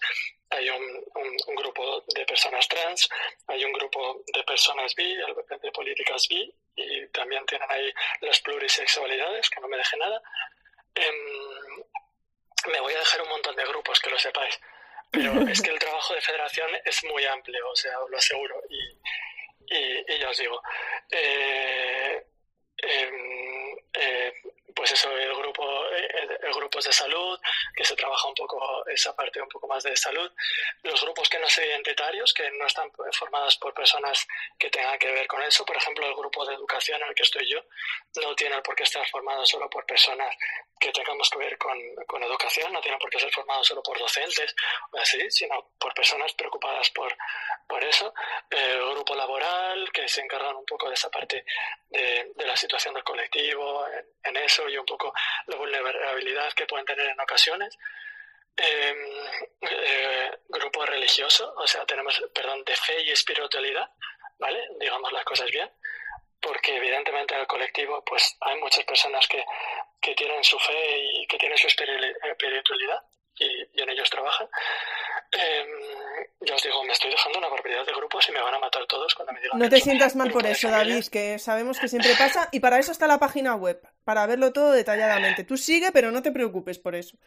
Hay 0.52 0.70
un, 0.70 1.04
un, 1.16 1.56
grupo 1.56 2.04
de 2.14 2.26
personas 2.26 2.68
trans. 2.68 3.10
Hay 3.48 3.66
un 3.66 3.74
grupo 3.74 4.24
de 4.34 4.44
personas 4.44 4.94
bi, 4.94 5.16
de 5.16 5.72
políticas 5.72 6.28
bi. 6.30 6.54
Y 6.76 7.08
también 7.08 7.44
tienen 7.48 7.68
ahí 7.72 7.92
las 8.22 8.40
plurisexualidades, 8.42 9.50
que 9.50 9.62
no 9.62 9.68
me 9.68 9.78
deje 9.78 9.98
nada. 9.98 10.22
Em, 10.94 11.84
me 12.72 12.80
voy 12.82 12.94
a 12.94 13.00
dejar 13.00 13.22
un 13.24 13.30
montón 13.30 13.56
de 13.56 13.66
grupos, 13.66 14.00
que 14.00 14.10
lo 14.10 14.20
sepáis. 14.20 14.60
Pero 15.10 15.42
es 15.50 15.62
que 15.62 15.72
el 15.72 15.80
trabajo 15.80 16.14
de 16.14 16.22
federación 16.22 16.70
es 16.86 17.04
muy 17.04 17.26
amplio, 17.26 17.68
o 17.70 17.76
sea, 17.76 18.00
os 18.00 18.10
lo 18.10 18.18
aseguro. 18.18 18.62
Y, 19.70 20.20
ya 20.20 20.30
os 20.30 20.38
digo, 20.38 20.62
eh, 21.12 22.26
em, 22.78 23.78
eh, 23.94 24.34
pues 24.76 24.92
eso, 24.92 25.12
el 25.18 25.34
grupo, 25.36 25.86
el, 25.90 26.54
grupos 26.54 26.86
de 26.86 26.94
salud, 26.94 27.40
que 27.76 27.84
se 27.84 27.96
trabaja 27.96 28.28
un 28.28 28.36
poco 28.36 28.86
esa 28.88 29.16
parte 29.16 29.42
un 29.42 29.50
poco 29.50 29.68
más 29.68 29.84
de 29.84 29.96
salud, 29.96 30.32
los 30.84 31.02
grupos 31.02 31.30
que 31.30 31.40
no 31.40 31.48
son 31.50 31.64
identitarios, 31.66 32.34
que 32.34 32.50
no 32.52 32.66
están 32.66 32.92
formados 33.14 33.58
por 33.58 33.74
personas 33.74 34.28
que 34.58 34.70
tengan 34.70 34.98
que 35.00 35.12
ver 35.12 35.28
con 35.28 35.42
eso, 35.44 35.66
por 35.66 35.78
ejemplo, 35.78 36.06
el 36.06 36.16
grupo 36.16 36.46
de 36.46 36.56
educación 36.56 37.02
en 37.02 37.10
el 37.10 37.16
que 37.16 37.24
estoy 37.24 37.50
yo, 37.50 37.64
no 38.22 38.36
tiene 38.36 38.62
por 38.62 38.76
qué 38.76 38.84
estar 38.84 39.08
formado 39.10 39.46
solo 39.46 39.70
por 39.70 39.86
personas 39.86 40.36
que 40.80 40.92
tengamos 40.92 41.30
que 41.30 41.38
ver 41.38 41.58
con, 41.58 41.78
con 42.08 42.24
educación, 42.24 42.74
no 42.74 42.82
tiene 42.82 42.98
por 42.98 43.10
qué 43.10 43.20
ser 43.20 43.32
formado 43.32 43.64
solo 43.64 43.84
por 43.84 44.00
docentes 44.00 44.56
o 44.92 44.98
así, 44.98 45.30
sino 45.30 45.72
por 45.78 45.94
personas 45.94 46.34
preocupadas 46.34 46.90
por, 46.90 47.16
por 47.68 47.84
eso. 47.84 48.12
El 48.50 48.80
grupo 48.90 49.16
laboral, 49.16 49.92
que 49.92 50.08
se 50.08 50.22
encargan 50.22 50.56
un 50.56 50.66
poco 50.66 50.88
de 50.88 50.96
esa 50.96 51.10
parte 51.12 51.46
de, 51.90 52.32
de 52.36 52.46
la 52.46 52.56
situación 52.56 52.96
del 52.96 53.04
colectivo, 53.04 53.86
en, 53.88 54.06
en 54.24 54.44
eso 54.44 54.61
y 54.70 54.78
un 54.78 54.86
poco 54.86 55.14
la 55.48 55.56
vulnerabilidad 55.56 56.52
que 56.54 56.66
pueden 56.66 56.86
tener 56.86 57.08
en 57.08 57.20
ocasiones. 57.20 57.78
Em, 58.58 58.98
eh, 59.62 60.32
grupo 60.50 60.86
religioso, 60.86 61.54
o 61.58 61.66
sea, 61.66 61.86
tenemos, 61.86 62.22
perdón, 62.34 62.64
de 62.66 62.76
fe 62.76 63.02
y 63.04 63.12
espiritualidad, 63.12 63.90
¿vale? 64.38 64.68
Digamos 64.80 65.12
las 65.14 65.24
cosas 65.24 65.50
bien, 65.50 65.72
porque 66.42 66.76
evidentemente 66.76 67.34
en 67.34 67.42
el 67.42 67.48
colectivo 67.48 68.04
pues 68.04 68.36
hay 68.42 68.60
muchas 68.60 68.84
personas 68.84 69.28
que, 69.28 69.44
que 70.02 70.14
tienen 70.16 70.44
su 70.44 70.60
fe 70.60 71.00
y 71.14 71.28
que 71.28 71.38
tienen 71.38 71.58
su 71.58 71.68
espiritualidad 71.68 73.02
y, 73.38 73.82
en 73.82 73.90
ellos 73.90 74.10
trabajan. 74.10 74.48
Eh, 75.32 75.66
ya 76.42 76.56
os 76.56 76.64
digo, 76.64 76.84
me 76.84 76.92
estoy 76.92 77.12
dejando 77.12 77.40
una 77.40 77.48
barbaridad 77.48 77.86
de 77.86 77.94
grupos 77.94 78.28
y 78.28 78.32
me 78.32 78.42
van 78.42 78.54
a 78.54 78.60
matar 78.60 78.86
todos 78.86 79.14
cuando 79.16 79.34
me 79.34 79.42
digan. 79.42 79.60
No 79.60 79.70
te 79.70 79.80
sientas 79.80 80.16
mal 80.16 80.32
por 80.32 80.46
eso, 80.46 80.70
David, 80.70 81.06
que 81.12 81.40
sabemos 81.40 81.80
que 81.80 81.88
siempre 81.88 82.16
pasa 82.18 82.50
y 82.52 82.60
para 82.60 82.80
eso 82.80 82.92
está 82.92 83.08
la 83.08 83.20
página 83.20 83.56
web, 83.56 83.82
para 84.04 84.26
verlo 84.26 84.52
todo 84.52 84.72
detalladamente. 84.72 85.44
Tú 85.44 85.58
sigue, 85.58 85.92
pero 85.92 86.12
no 86.12 86.22
te 86.22 86.32
preocupes 86.32 86.80
por 86.80 86.96
eso. 86.96 87.18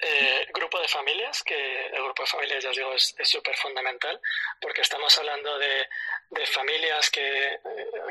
Eh, 0.00 0.46
grupo 0.54 0.80
de 0.80 0.86
familias, 0.86 1.42
que 1.42 1.86
el 1.86 2.02
grupo 2.04 2.22
de 2.22 2.28
familias, 2.28 2.62
ya 2.62 2.70
os 2.70 2.76
digo, 2.76 2.94
es 2.94 3.16
súper 3.24 3.56
fundamental, 3.56 4.20
porque 4.60 4.82
estamos 4.82 5.16
hablando 5.18 5.58
de, 5.58 5.88
de 6.30 6.46
familias 6.46 7.10
que, 7.10 7.46
eh, 7.46 7.60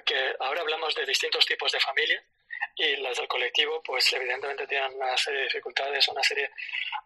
que 0.05 0.35
ahora 0.39 0.61
hablamos 0.61 0.93
de 0.95 1.05
distintos 1.05 1.45
tipos 1.45 1.71
de 1.71 1.79
familias 1.79 2.23
y 2.77 2.95
las 2.97 3.17
del 3.17 3.27
colectivo, 3.27 3.81
pues 3.81 4.13
evidentemente 4.13 4.67
tienen 4.67 4.93
una 4.95 5.17
serie 5.17 5.39
de 5.39 5.45
dificultades, 5.45 6.07
una 6.09 6.21
serie 6.21 6.51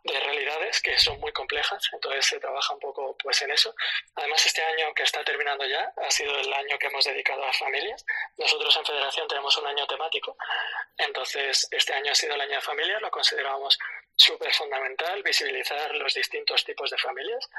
de 0.04 0.20
realidades 0.20 0.82
que 0.82 0.98
son 1.00 1.20
muy 1.20 1.32
complejas, 1.32 1.82
entonces 1.94 2.26
se 2.26 2.40
trabaja 2.40 2.74
un 2.74 2.80
poco 2.80 3.16
pues 3.18 3.42
en 3.42 3.52
eso. 3.52 3.74
Además, 4.16 4.46
este 4.46 4.62
año 4.62 4.94
que 4.94 5.04
está 5.04 5.24
terminando 5.24 5.66
ya 5.66 5.94
ha 5.96 6.12
sido 6.12 6.38
el 6.38 6.54
año 6.54 6.78
que 6.78 6.88
hemos 6.88 7.06
dedicado 7.06 7.46
a 7.46 7.54
familias. 7.54 8.06
Nosotros 8.38 8.76
en 8.76 8.86
Federación 8.86 9.28
tenemos 9.28 9.58
un 9.58 9.68
año 9.68 9.88
temático, 9.88 10.36
entonces 10.98 11.68
este 11.72 11.94
año 11.94 12.12
ha 12.12 12.16
sido 12.16 12.36
el 12.36 12.42
año 12.42 12.56
de 12.56 12.62
familias, 12.62 13.02
lo 13.02 13.10
consideramos 13.10 13.80
súper 14.18 14.54
fundamental 14.54 15.24
visibilizar 15.24 15.96
los 15.96 16.14
distintos 16.14 16.66
tipos 16.66 16.90
de 16.90 16.98
familias 16.98 17.50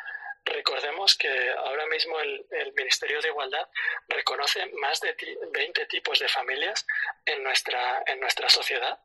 Recordemos 0.44 1.16
que 1.16 1.50
ahora 1.50 1.86
mismo 1.86 2.18
el, 2.20 2.72
Ministerio 2.74 3.20
de 3.20 3.28
Igualdad 3.28 3.68
reconoce 4.08 4.66
más 4.80 5.00
de 5.00 5.14
20 5.52 5.86
tipos 5.86 6.18
de 6.18 6.28
familias 6.28 6.86
en 7.24 7.42
nuestra, 7.42 8.02
en 8.06 8.18
nuestra 8.20 8.48
sociedad. 8.48 8.98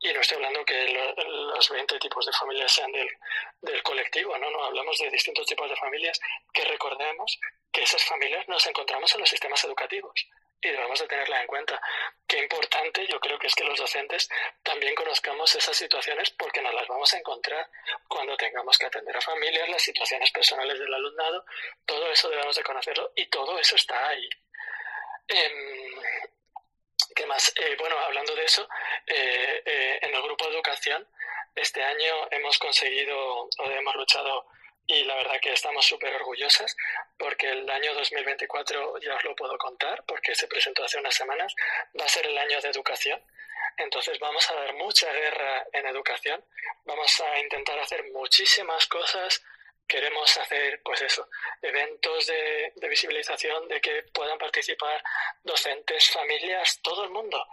Y 0.00 0.12
no 0.12 0.20
estoy 0.20 0.36
hablando 0.36 0.64
que 0.64 1.14
los 1.26 1.70
20 1.70 1.98
tipos 1.98 2.26
de 2.26 2.32
familias 2.32 2.72
sean 2.72 2.92
del, 2.92 3.08
del 3.62 3.82
colectivo, 3.82 4.36
¿no? 4.36 4.50
no, 4.50 4.64
hablamos 4.64 4.98
de 4.98 5.08
distintos 5.08 5.46
tipos 5.46 5.70
de 5.70 5.76
familias 5.76 6.20
que 6.52 6.64
recordemos 6.64 7.38
que 7.72 7.82
esas 7.82 8.04
familias 8.04 8.46
nos 8.48 8.66
encontramos 8.66 9.14
en 9.14 9.20
los 9.20 9.30
sistemas 9.30 9.64
educativos 9.64 10.28
y 10.60 10.70
debemos 10.70 10.98
de 10.98 11.06
tenerla 11.06 11.40
en 11.40 11.46
cuenta. 11.46 11.80
Qué 12.26 12.38
importante 12.38 13.06
yo 13.06 13.20
creo 13.20 13.38
que 13.38 13.46
es 13.46 13.54
que 13.54 13.64
los 13.64 13.78
docentes 13.78 14.28
también 14.62 14.94
conozcamos 14.94 15.54
esas 15.54 15.76
situaciones 15.76 16.30
porque 16.30 16.62
nos 16.62 16.74
las 16.74 16.88
vamos 16.88 17.12
a 17.12 17.18
encontrar 17.18 17.68
cuando 18.08 18.36
tengamos 18.36 18.78
que 18.78 18.86
atender 18.86 19.16
a 19.16 19.20
familias, 19.20 19.68
las 19.68 19.82
situaciones 19.82 20.30
personales 20.30 20.78
del 20.78 20.92
alumnado, 20.92 21.44
todo 21.84 22.10
eso 22.10 22.28
debemos 22.30 22.56
de 22.56 22.62
conocerlo 22.62 23.12
y 23.14 23.26
todo 23.26 23.58
eso 23.58 23.76
está 23.76 24.08
ahí. 24.08 24.28
Em, 25.28 26.02
¿Qué 27.14 27.26
más? 27.26 27.52
Eh, 27.56 27.76
bueno, 27.78 27.96
hablando 27.98 28.34
de 28.34 28.44
eso, 28.44 28.66
eh, 29.06 29.62
eh, 29.64 29.98
en 30.02 30.14
el 30.14 30.22
grupo 30.22 30.46
de 30.46 30.54
educación, 30.54 31.06
este 31.54 31.82
año 31.82 32.28
hemos 32.30 32.58
conseguido 32.58 33.44
o 33.44 33.70
hemos 33.70 33.94
luchado 33.94 34.46
y 34.86 35.04
la 35.04 35.14
verdad 35.16 35.40
que 35.40 35.52
estamos 35.52 35.86
súper 35.86 36.14
orgullosas 36.14 36.76
porque 37.18 37.50
el 37.50 37.68
año 37.70 37.94
2024 37.94 39.00
ya 39.00 39.14
os 39.14 39.24
lo 39.24 39.34
puedo 39.34 39.56
contar 39.56 40.04
porque 40.06 40.34
se 40.34 40.46
presentó 40.46 40.84
hace 40.84 40.98
unas 40.98 41.14
semanas, 41.14 41.54
va 41.98 42.04
a 42.04 42.08
ser 42.08 42.26
el 42.26 42.36
año 42.36 42.60
de 42.60 42.68
educación. 42.68 43.22
Entonces 43.76 44.18
vamos 44.20 44.48
a 44.50 44.54
dar 44.54 44.74
mucha 44.74 45.10
guerra 45.12 45.66
en 45.72 45.86
educación, 45.86 46.44
vamos 46.84 47.20
a 47.20 47.40
intentar 47.40 47.78
hacer 47.78 48.04
muchísimas 48.12 48.86
cosas, 48.86 49.42
queremos 49.88 50.36
hacer 50.36 50.80
pues 50.82 51.02
eso, 51.02 51.28
eventos 51.60 52.26
de, 52.26 52.72
de 52.76 52.88
visibilización 52.88 53.66
de 53.68 53.80
que 53.80 54.04
puedan 54.12 54.38
participar 54.38 55.02
docentes, 55.42 56.10
familias, 56.10 56.80
todo 56.82 57.04
el 57.04 57.10
mundo, 57.10 57.44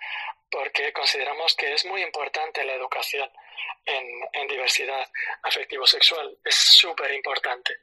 porque 0.51 0.93
consideramos 0.93 1.55
que 1.55 1.73
es 1.73 1.85
muy 1.85 2.03
importante 2.03 2.63
la 2.65 2.73
educación 2.73 3.31
en, 3.85 4.47
diversidad 4.47 5.07
afectivo-sexual. 5.43 6.37
Es 6.43 6.55
súper 6.55 7.13
importante. 7.13 7.77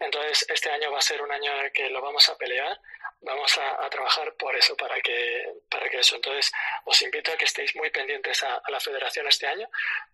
Entonces, 0.00 0.46
este 0.48 0.70
año 0.70 0.90
va 0.90 0.98
a 0.98 1.02
ser 1.02 1.22
un 1.22 1.30
año 1.30 1.52
que 1.72 1.88
lo 1.90 2.00
vamos 2.00 2.28
a 2.28 2.36
pelear, 2.36 2.78
vamos 3.20 3.58
a, 3.58 3.88
trabajar 3.90 4.34
por 4.34 4.54
eso, 4.56 4.76
para 4.76 5.00
que, 5.00 5.44
para 5.70 5.88
que 5.88 6.00
eso. 6.00 6.16
Entonces, 6.16 6.52
os 6.84 7.00
invito 7.02 7.32
a 7.32 7.36
que 7.36 7.44
estéis 7.44 7.74
muy 7.76 7.90
pendientes 7.90 8.42
a, 8.42 8.62
la 8.68 8.80
federación 8.80 9.26
este 9.26 9.46
año, 9.46 9.68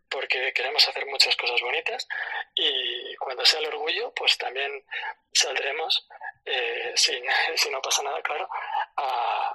porque 0.09 0.53
queremos 0.53 0.87
hacer 0.87 1.07
muchas 1.07 1.35
cosas 1.37 1.61
bonitas 1.61 2.07
y 2.55 3.15
cuando 3.17 3.45
sea 3.45 3.61
el 3.61 3.67
orgullo, 3.67 4.13
pues 4.15 4.37
también 4.37 4.85
saldremos, 5.33 6.07
eh, 6.45 6.93
sin, 6.95 7.25
si 7.57 7.71
no 7.71 7.81
pasa 7.81 8.03
nada, 8.03 8.23
claro, 8.23 8.49
a, 8.97 9.55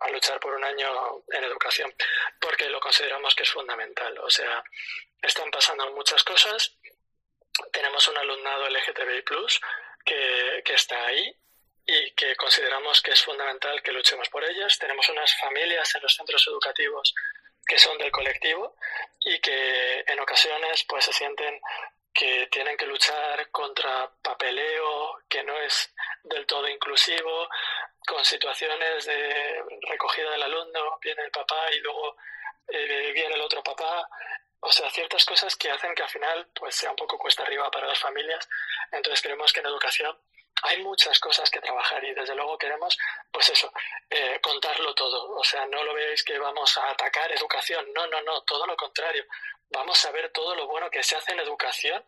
a, 0.00 0.08
luchar 0.10 0.40
por 0.40 0.54
un 0.54 0.64
año 0.64 1.22
en 1.28 1.44
educación, 1.44 1.94
porque 2.40 2.68
lo 2.68 2.80
consideramos 2.80 3.34
que 3.34 3.42
es 3.42 3.50
fundamental. 3.50 4.18
O 4.18 4.30
sea, 4.30 4.62
están 5.22 5.50
pasando 5.50 5.90
muchas 5.92 6.22
cosas. 6.24 6.77
Tenemos 7.72 8.06
un 8.08 8.18
alumnado 8.18 8.68
LGTBI 8.68 9.24
que, 10.04 10.62
que 10.64 10.74
está 10.74 11.06
ahí 11.06 11.34
y 11.86 12.10
que 12.12 12.36
consideramos 12.36 13.00
que 13.00 13.12
es 13.12 13.22
fundamental 13.22 13.82
que 13.82 13.92
luchemos 13.92 14.28
por 14.28 14.44
ellas. 14.44 14.78
Tenemos 14.78 15.08
unas 15.08 15.34
familias 15.38 15.94
en 15.94 16.02
los 16.02 16.14
centros 16.14 16.46
educativos 16.46 17.14
que 17.66 17.78
son 17.78 17.98
del 17.98 18.10
colectivo 18.10 18.76
y 19.20 19.38
que 19.40 20.04
en 20.06 20.20
ocasiones 20.20 20.84
pues 20.88 21.04
se 21.04 21.12
sienten 21.12 21.60
que 22.12 22.48
tienen 22.50 22.76
que 22.76 22.86
luchar 22.86 23.50
contra 23.50 24.10
papeleo 24.22 25.20
que 25.28 25.44
no 25.44 25.56
es 25.60 25.94
del 26.24 26.46
todo 26.46 26.68
inclusivo, 26.68 27.48
con 28.06 28.24
situaciones 28.24 29.04
de 29.04 29.62
recogida 29.88 30.30
del 30.30 30.42
alumno, 30.42 30.98
viene 31.00 31.22
el 31.22 31.30
papá 31.30 31.70
y 31.70 31.80
luego 31.80 32.16
eh, 32.68 33.12
viene 33.12 33.34
el 33.34 33.40
otro 33.40 33.62
papá. 33.62 34.08
O 34.60 34.72
sea, 34.72 34.90
ciertas 34.90 35.24
cosas 35.24 35.54
que 35.56 35.70
hacen 35.70 35.94
que 35.94 36.02
al 36.02 36.08
final 36.08 36.48
pues 36.54 36.74
sea 36.74 36.90
un 36.90 36.96
poco 36.96 37.18
cuesta 37.18 37.42
arriba 37.42 37.70
para 37.70 37.86
las 37.86 37.98
familias. 37.98 38.48
Entonces 38.90 39.22
creemos 39.22 39.52
que 39.52 39.60
en 39.60 39.66
educación 39.66 40.18
hay 40.62 40.82
muchas 40.82 41.18
cosas 41.20 41.48
que 41.50 41.60
trabajar 41.60 42.02
y 42.04 42.12
desde 42.14 42.34
luego 42.34 42.58
queremos, 42.58 42.96
pues 43.30 43.48
eso, 43.50 43.72
eh, 44.10 44.40
contarlo 44.42 44.94
todo. 44.94 45.36
O 45.36 45.44
sea, 45.44 45.66
no 45.66 45.84
lo 45.84 45.94
veáis 45.94 46.24
que 46.24 46.38
vamos 46.38 46.76
a 46.78 46.90
atacar 46.90 47.30
educación, 47.32 47.86
no, 47.94 48.06
no, 48.08 48.20
no, 48.22 48.42
todo 48.42 48.66
lo 48.66 48.76
contrario. 48.76 49.24
Vamos 49.70 50.04
a 50.04 50.10
ver 50.10 50.30
todo 50.30 50.54
lo 50.54 50.66
bueno 50.66 50.90
que 50.90 51.02
se 51.02 51.16
hace 51.16 51.32
en 51.32 51.40
educación 51.40 52.04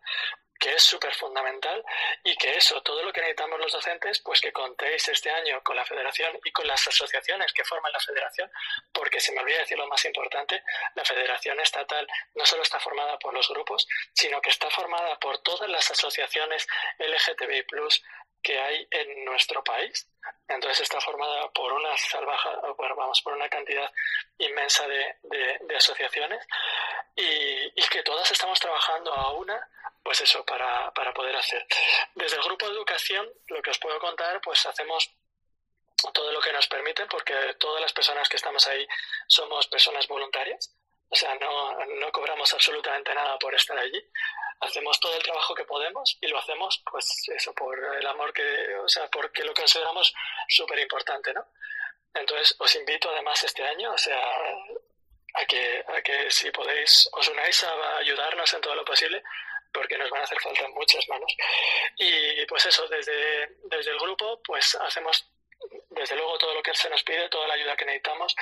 que 0.60 0.74
es 0.74 0.82
súper 0.82 1.14
fundamental 1.14 1.82
y 2.22 2.36
que 2.36 2.56
eso, 2.56 2.80
todo 2.82 3.02
lo 3.02 3.12
que 3.12 3.20
necesitamos 3.20 3.58
los 3.58 3.72
docentes, 3.72 4.20
pues 4.20 4.40
que 4.40 4.52
contéis 4.52 5.08
este 5.08 5.30
año 5.30 5.62
con 5.62 5.74
la 5.74 5.86
federación 5.86 6.38
y 6.44 6.52
con 6.52 6.66
las 6.66 6.86
asociaciones 6.86 7.52
que 7.54 7.64
forman 7.64 7.90
la 7.90 7.98
federación, 7.98 8.50
porque 8.92 9.18
se 9.18 9.32
me 9.32 9.40
olvida 9.40 9.58
decir 9.58 9.78
lo 9.78 9.88
más 9.88 10.04
importante, 10.04 10.62
la 10.94 11.04
federación 11.04 11.58
estatal 11.60 12.06
no 12.34 12.44
solo 12.44 12.62
está 12.62 12.78
formada 12.78 13.18
por 13.18 13.32
los 13.32 13.48
grupos, 13.48 13.88
sino 14.12 14.40
que 14.42 14.50
está 14.50 14.68
formada 14.70 15.18
por 15.18 15.38
todas 15.38 15.68
las 15.68 15.90
asociaciones 15.90 16.66
LGTBI 16.98 17.64
que 18.42 18.58
hay 18.58 18.86
en 18.90 19.24
nuestro 19.24 19.62
país. 19.64 20.06
Entonces 20.48 20.80
está 20.80 21.00
formada 21.00 21.48
por 21.50 21.72
una 21.72 21.96
salvaja, 21.96 22.50
bueno, 22.76 22.96
vamos, 22.96 23.22
por 23.22 23.32
una 23.32 23.48
cantidad 23.48 23.90
inmensa 24.38 24.86
de, 24.86 25.16
de, 25.60 25.76
asociaciones 25.76 26.46
y, 27.16 27.72
y, 27.74 27.82
que 27.90 28.02
todas 28.02 28.30
estamos 28.30 28.58
trabajando 28.58 29.12
a 29.12 29.32
una, 29.32 29.68
pues 30.02 30.20
eso, 30.20 30.44
para, 30.50 30.90
para 30.92 31.14
poder 31.14 31.36
hacer. 31.36 31.64
Desde 32.14 32.36
el 32.36 32.42
grupo 32.42 32.66
de 32.66 32.72
educación, 32.72 33.26
lo 33.46 33.62
que 33.62 33.70
os 33.70 33.78
puedo 33.78 33.98
contar, 34.00 34.40
pues 34.40 34.66
hacemos 34.66 35.10
todo 36.12 36.32
lo 36.32 36.40
que 36.40 36.52
nos 36.52 36.66
permite, 36.66 37.06
porque 37.06 37.54
todas 37.58 37.80
las 37.80 37.92
personas 37.92 38.28
que 38.28 38.36
estamos 38.36 38.66
ahí 38.66 38.86
somos 39.28 39.68
personas 39.68 40.08
voluntarias. 40.08 40.74
O 41.08 41.16
sea, 41.16 41.34
no, 41.36 41.84
no 41.86 42.12
cobramos 42.12 42.52
absolutamente 42.52 43.14
nada 43.14 43.38
por 43.38 43.54
estar 43.54 43.78
allí 43.78 44.00
hacemos 44.60 45.00
todo 45.00 45.14
el 45.16 45.22
trabajo 45.22 45.54
que 45.54 45.64
podemos 45.64 46.18
y 46.20 46.28
lo 46.28 46.38
hacemos, 46.38 46.82
pues 46.90 47.28
eso, 47.34 47.52
por 47.54 47.78
el 47.96 48.06
amor 48.06 48.32
que, 48.32 48.74
o 48.76 48.88
sea, 48.88 49.08
porque 49.08 49.42
lo 49.42 49.54
consideramos 49.54 50.12
súper 50.48 50.78
importante, 50.80 51.32
¿no? 51.32 51.46
Entonces, 52.14 52.54
os 52.58 52.74
invito 52.76 53.10
además 53.10 53.42
este 53.42 53.64
año, 53.64 53.92
o 53.92 53.98
sea, 53.98 54.20
a 55.34 55.44
que, 55.46 55.84
a 55.88 56.02
que 56.02 56.30
si 56.30 56.50
podéis, 56.50 57.08
os 57.12 57.28
unáis 57.28 57.64
a 57.64 57.96
ayudarnos 57.98 58.52
en 58.52 58.60
todo 58.60 58.74
lo 58.74 58.84
posible, 58.84 59.22
porque 59.72 59.98
nos 59.98 60.10
van 60.10 60.20
a 60.20 60.24
hacer 60.24 60.40
falta 60.40 60.68
muchas 60.68 61.08
manos. 61.08 61.34
Y 61.96 62.44
pues 62.46 62.66
eso, 62.66 62.86
desde, 62.88 63.56
desde 63.64 63.90
el 63.90 63.98
grupo, 63.98 64.40
pues 64.42 64.74
hacemos 64.76 65.26
desde 65.90 66.16
luego 66.16 66.38
todo 66.38 66.54
lo 66.54 66.62
que 66.62 66.74
se 66.74 66.88
nos 66.88 67.02
pide, 67.02 67.28
toda 67.28 67.46
la 67.46 67.54
ayuda 67.54 67.76
que 67.76 67.84
necesitamos, 67.84 68.34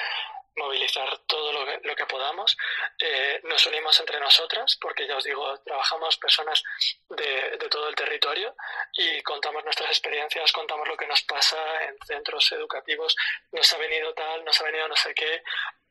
movilizar 0.57 1.19
todo 1.27 1.53
lo 1.53 1.65
que, 1.65 1.81
lo 1.83 1.97
que 1.97 2.07
podamos. 2.07 2.57
Eh, 2.99 3.41
nos 3.45 3.65
unimos 3.67 3.99
entre 4.01 4.21
nosotras, 4.21 4.77
porque 4.81 5.07
ya 5.07 5.17
os 5.17 5.25
digo, 5.25 5.59
trabajamos 5.61 6.17
personas 6.19 6.63
de, 7.09 7.57
de, 7.57 7.69
todo 7.69 7.89
el 7.89 7.95
territorio 7.95 8.55
y 8.93 9.23
contamos 9.23 9.65
nuestras 9.65 9.91
experiencias, 9.91 10.53
contamos 10.53 10.87
lo 10.87 10.97
que 10.97 11.07
nos 11.07 11.23
pasa 11.23 11.57
en 11.85 11.97
centros 12.07 12.53
educativos, 12.53 13.17
nos 13.53 13.73
ha 13.73 13.79
venido 13.79 14.13
tal, 14.15 14.45
nos 14.45 14.61
ha 14.61 14.65
venido 14.65 14.89
no 14.89 14.97
sé 14.97 15.15
qué, 15.15 15.43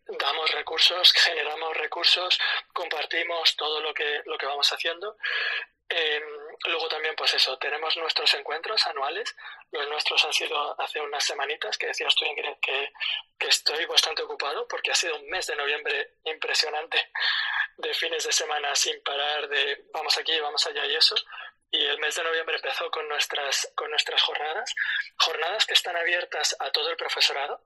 damos 0.07 0.51
recursos, 0.51 1.13
generamos 1.13 1.75
recursos, 1.77 2.39
compartimos 2.73 3.55
todo 3.55 3.81
lo 3.81 3.93
que, 3.93 4.21
lo 4.25 4.37
que 4.37 4.45
vamos 4.45 4.71
haciendo. 4.71 5.17
Eh, 5.89 6.21
luego 6.65 6.89
también, 6.89 7.15
pues 7.15 7.33
eso, 7.33 7.57
tenemos 7.57 7.95
nuestros 7.97 8.33
encuentros 8.33 8.85
anuales. 8.87 9.35
Los 9.71 9.87
nuestros 9.87 10.23
han 10.25 10.33
sido 10.33 10.79
hace 10.81 10.99
unas 10.99 11.23
semanitas, 11.23 11.77
que 11.77 11.87
decías 11.87 12.13
tú, 12.15 12.25
que, 12.61 12.91
que 13.37 13.47
estoy 13.47 13.85
bastante 13.85 14.21
ocupado 14.23 14.67
porque 14.67 14.91
ha 14.91 14.95
sido 14.95 15.15
un 15.15 15.27
mes 15.29 15.47
de 15.47 15.55
noviembre 15.55 16.15
impresionante 16.25 17.11
de 17.77 17.93
fines 17.93 18.23
de 18.23 18.31
semana 18.31 18.75
sin 18.75 19.01
parar 19.03 19.47
de 19.47 19.85
vamos 19.93 20.17
aquí, 20.17 20.37
vamos 20.39 20.65
allá 20.65 20.85
y 20.85 20.95
eso. 20.95 21.15
Y 21.71 21.83
el 21.85 21.99
mes 21.99 22.15
de 22.15 22.23
noviembre 22.23 22.55
empezó 22.55 22.89
con 22.91 23.07
nuestras, 23.07 23.71
con 23.75 23.89
nuestras 23.89 24.21
jornadas, 24.21 24.73
jornadas 25.17 25.65
que 25.65 25.73
están 25.73 25.95
abiertas 25.95 26.55
a 26.59 26.71
todo 26.71 26.89
el 26.89 26.97
profesorado. 26.97 27.61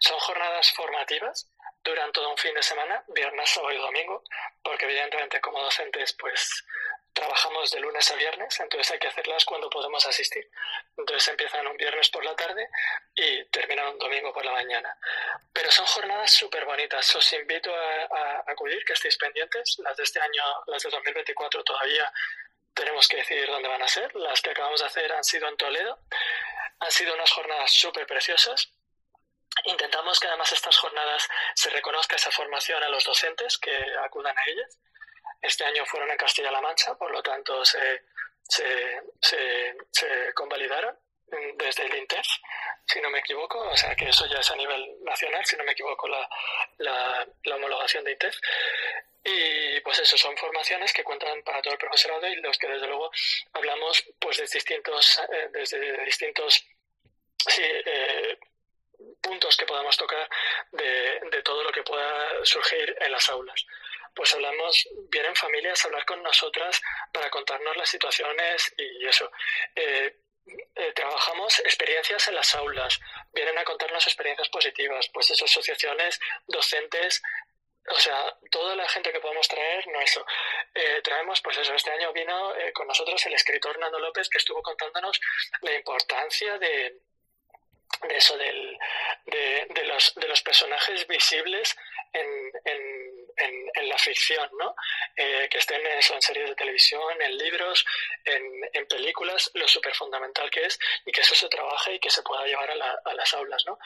Son 0.00 0.18
jornadas 0.18 0.72
formativas 0.72 1.48
duran 1.84 2.12
todo 2.12 2.30
un 2.30 2.36
fin 2.36 2.54
de 2.54 2.62
semana, 2.62 3.02
viernes, 3.08 3.50
sábado 3.50 3.72
y 3.72 3.78
domingo, 3.78 4.22
porque 4.62 4.84
evidentemente 4.84 5.40
como 5.40 5.60
docentes 5.62 6.12
pues 6.14 6.64
trabajamos 7.12 7.70
de 7.70 7.80
lunes 7.80 8.10
a 8.10 8.14
viernes, 8.14 8.58
entonces 8.60 8.90
hay 8.92 8.98
que 8.98 9.08
hacerlas 9.08 9.44
cuando 9.44 9.68
podemos 9.68 10.06
asistir. 10.06 10.48
Entonces 10.96 11.28
empiezan 11.28 11.66
un 11.66 11.76
viernes 11.76 12.08
por 12.08 12.24
la 12.24 12.34
tarde 12.34 12.68
y 13.14 13.44
terminan 13.46 13.88
un 13.88 13.98
domingo 13.98 14.32
por 14.32 14.44
la 14.44 14.52
mañana. 14.52 14.96
Pero 15.52 15.70
son 15.70 15.84
jornadas 15.86 16.30
súper 16.30 16.64
bonitas. 16.64 17.14
Os 17.14 17.32
invito 17.34 17.74
a, 17.74 18.44
acudir, 18.46 18.82
que 18.84 18.94
estéis 18.94 19.18
pendientes. 19.18 19.76
Las 19.80 19.96
de 19.96 20.04
este 20.04 20.20
año, 20.20 20.42
las 20.68 20.82
de 20.82 20.88
2024 20.88 21.62
todavía 21.64 22.10
tenemos 22.72 23.06
que 23.06 23.18
decidir 23.18 23.46
dónde 23.48 23.68
van 23.68 23.82
a 23.82 23.88
ser. 23.88 24.14
Las 24.14 24.40
que 24.40 24.50
acabamos 24.50 24.80
de 24.80 24.86
hacer 24.86 25.12
han 25.12 25.24
sido 25.24 25.48
en 25.48 25.56
Toledo. 25.58 25.98
Han 26.80 26.90
sido 26.90 27.12
unas 27.14 27.30
jornadas 27.30 27.70
súper 27.72 28.06
preciosas 28.06 28.72
Intentamos 29.64 30.18
que 30.18 30.28
además 30.28 30.50
estas 30.52 30.76
jornadas 30.76 31.28
se 31.54 31.70
reconozca 31.70 32.16
esa 32.16 32.30
formación 32.30 32.82
a 32.82 32.88
los 32.88 33.04
docentes 33.04 33.58
que 33.58 33.74
acudan 34.04 34.36
a 34.36 34.44
ellas. 34.46 34.78
Este 35.40 35.64
año 35.64 35.84
fueron 35.86 36.10
en 36.10 36.16
Castilla-La 36.16 36.60
Mancha, 36.60 36.94
por 36.96 37.10
lo 37.10 37.22
tanto 37.22 37.64
se, 37.64 38.04
se, 38.48 39.02
se, 39.20 40.32
convalidaron 40.34 40.96
desde 41.56 41.84
el 41.84 41.94
INTEF, 41.96 42.26
si 42.86 43.00
no 43.00 43.10
me 43.10 43.20
equivoco, 43.20 43.58
o 43.58 43.76
sea 43.76 43.94
que 43.94 44.08
eso 44.08 44.26
ya 44.26 44.38
es 44.38 44.50
a 44.50 44.56
nivel 44.56 45.02
nacional, 45.02 45.44
si 45.44 45.56
no 45.56 45.64
me 45.64 45.72
equivoco, 45.72 46.06
la, 46.08 46.28
la, 46.78 47.56
homologación 47.56 48.04
de 48.04 48.12
INTEF. 48.12 48.36
Y 49.24 49.80
pues 49.80 50.00
eso, 50.00 50.18
son 50.18 50.36
formaciones 50.36 50.92
que 50.92 51.04
cuentan 51.04 51.42
para 51.42 51.62
todo 51.62 51.72
el 51.74 51.78
profesorado 51.78 52.26
y 52.26 52.36
los 52.36 52.58
que 52.58 52.66
desde 52.66 52.86
luego 52.86 53.10
hablamos 53.52 54.04
pues 54.18 54.38
de 54.38 54.44
distintos, 54.44 55.20
eh, 55.32 55.48
desde 55.52 56.04
distintos 56.04 56.66
sí, 57.48 57.62
eh, 57.62 58.38
puntos 59.22 59.56
que 59.56 59.64
podamos 59.64 59.96
tocar 59.96 60.28
de, 60.72 61.20
de, 61.30 61.42
todo 61.42 61.62
lo 61.62 61.72
que 61.72 61.82
pueda 61.82 62.44
surgir 62.44 62.96
en 63.00 63.12
las 63.12 63.28
aulas. 63.30 63.64
Pues 64.14 64.34
hablamos, 64.34 64.88
vienen 65.08 65.34
familias 65.34 65.82
a 65.82 65.88
hablar 65.88 66.04
con 66.04 66.22
nosotras 66.22 66.82
para 67.12 67.30
contarnos 67.30 67.76
las 67.76 67.88
situaciones 67.88 68.74
y 68.76 69.06
eso. 69.06 69.30
Eh, 69.74 70.16
eh, 70.74 70.92
trabajamos 70.92 71.60
experiencias 71.60 72.28
en 72.28 72.34
las 72.34 72.54
aulas, 72.54 73.00
vienen 73.32 73.56
a 73.56 73.64
contarnos 73.64 74.06
experiencias 74.06 74.48
positivas, 74.48 75.08
pues 75.14 75.30
esas 75.30 75.50
asociaciones, 75.50 76.20
docentes, 76.46 77.22
o 77.88 77.98
sea, 77.98 78.36
toda 78.50 78.76
la 78.76 78.88
gente 78.88 79.12
que 79.12 79.20
podemos 79.20 79.48
traer, 79.48 79.86
no 79.88 80.00
eso. 80.00 80.24
Eh, 80.74 81.00
traemos, 81.02 81.40
pues 81.40 81.58
eso, 81.58 81.74
este 81.74 81.90
año 81.90 82.12
vino 82.12 82.54
con 82.74 82.86
nosotros 82.86 83.24
el 83.26 83.34
escritor 83.34 83.78
Nando 83.78 83.98
López 83.98 84.28
que 84.28 84.38
estuvo 84.38 84.62
contándonos 84.62 85.20
la 85.62 85.74
importancia 85.74 86.58
de, 86.58 87.00
de 88.08 88.16
eso 88.16 88.36
del, 88.36 88.78
de, 89.26 89.66
de, 89.70 89.84
los, 89.84 90.14
de 90.16 90.28
los 90.28 90.42
personajes 90.42 91.06
visibles 91.06 91.76
en, 92.12 92.52
en, 92.64 93.70
en, 93.74 93.88
la 93.88 93.98
ficción, 93.98 94.48
¿no? 94.58 94.74
Eh, 95.16 95.48
que 95.50 95.58
estén 95.58 95.84
en, 95.84 95.98
en 95.98 96.22
series 96.22 96.48
de 96.48 96.54
televisión, 96.54 97.20
en 97.20 97.36
libros, 97.36 97.84
en, 98.24 98.42
en 98.72 98.86
películas, 98.86 99.50
lo 99.54 99.66
súper 99.66 99.94
fundamental 99.94 100.50
que 100.50 100.64
es 100.66 100.78
y 101.04 101.12
que 101.12 101.20
eso 101.20 101.34
se 101.34 101.48
trabaje 101.48 101.94
y 101.94 101.98
que 101.98 102.10
se 102.10 102.22
pueda 102.22 102.46
llevar 102.46 102.70
a, 102.70 102.74
la, 102.74 102.98
a 103.04 103.14
las 103.14 103.34
aulas, 103.34 103.64
¿no? 103.66 103.78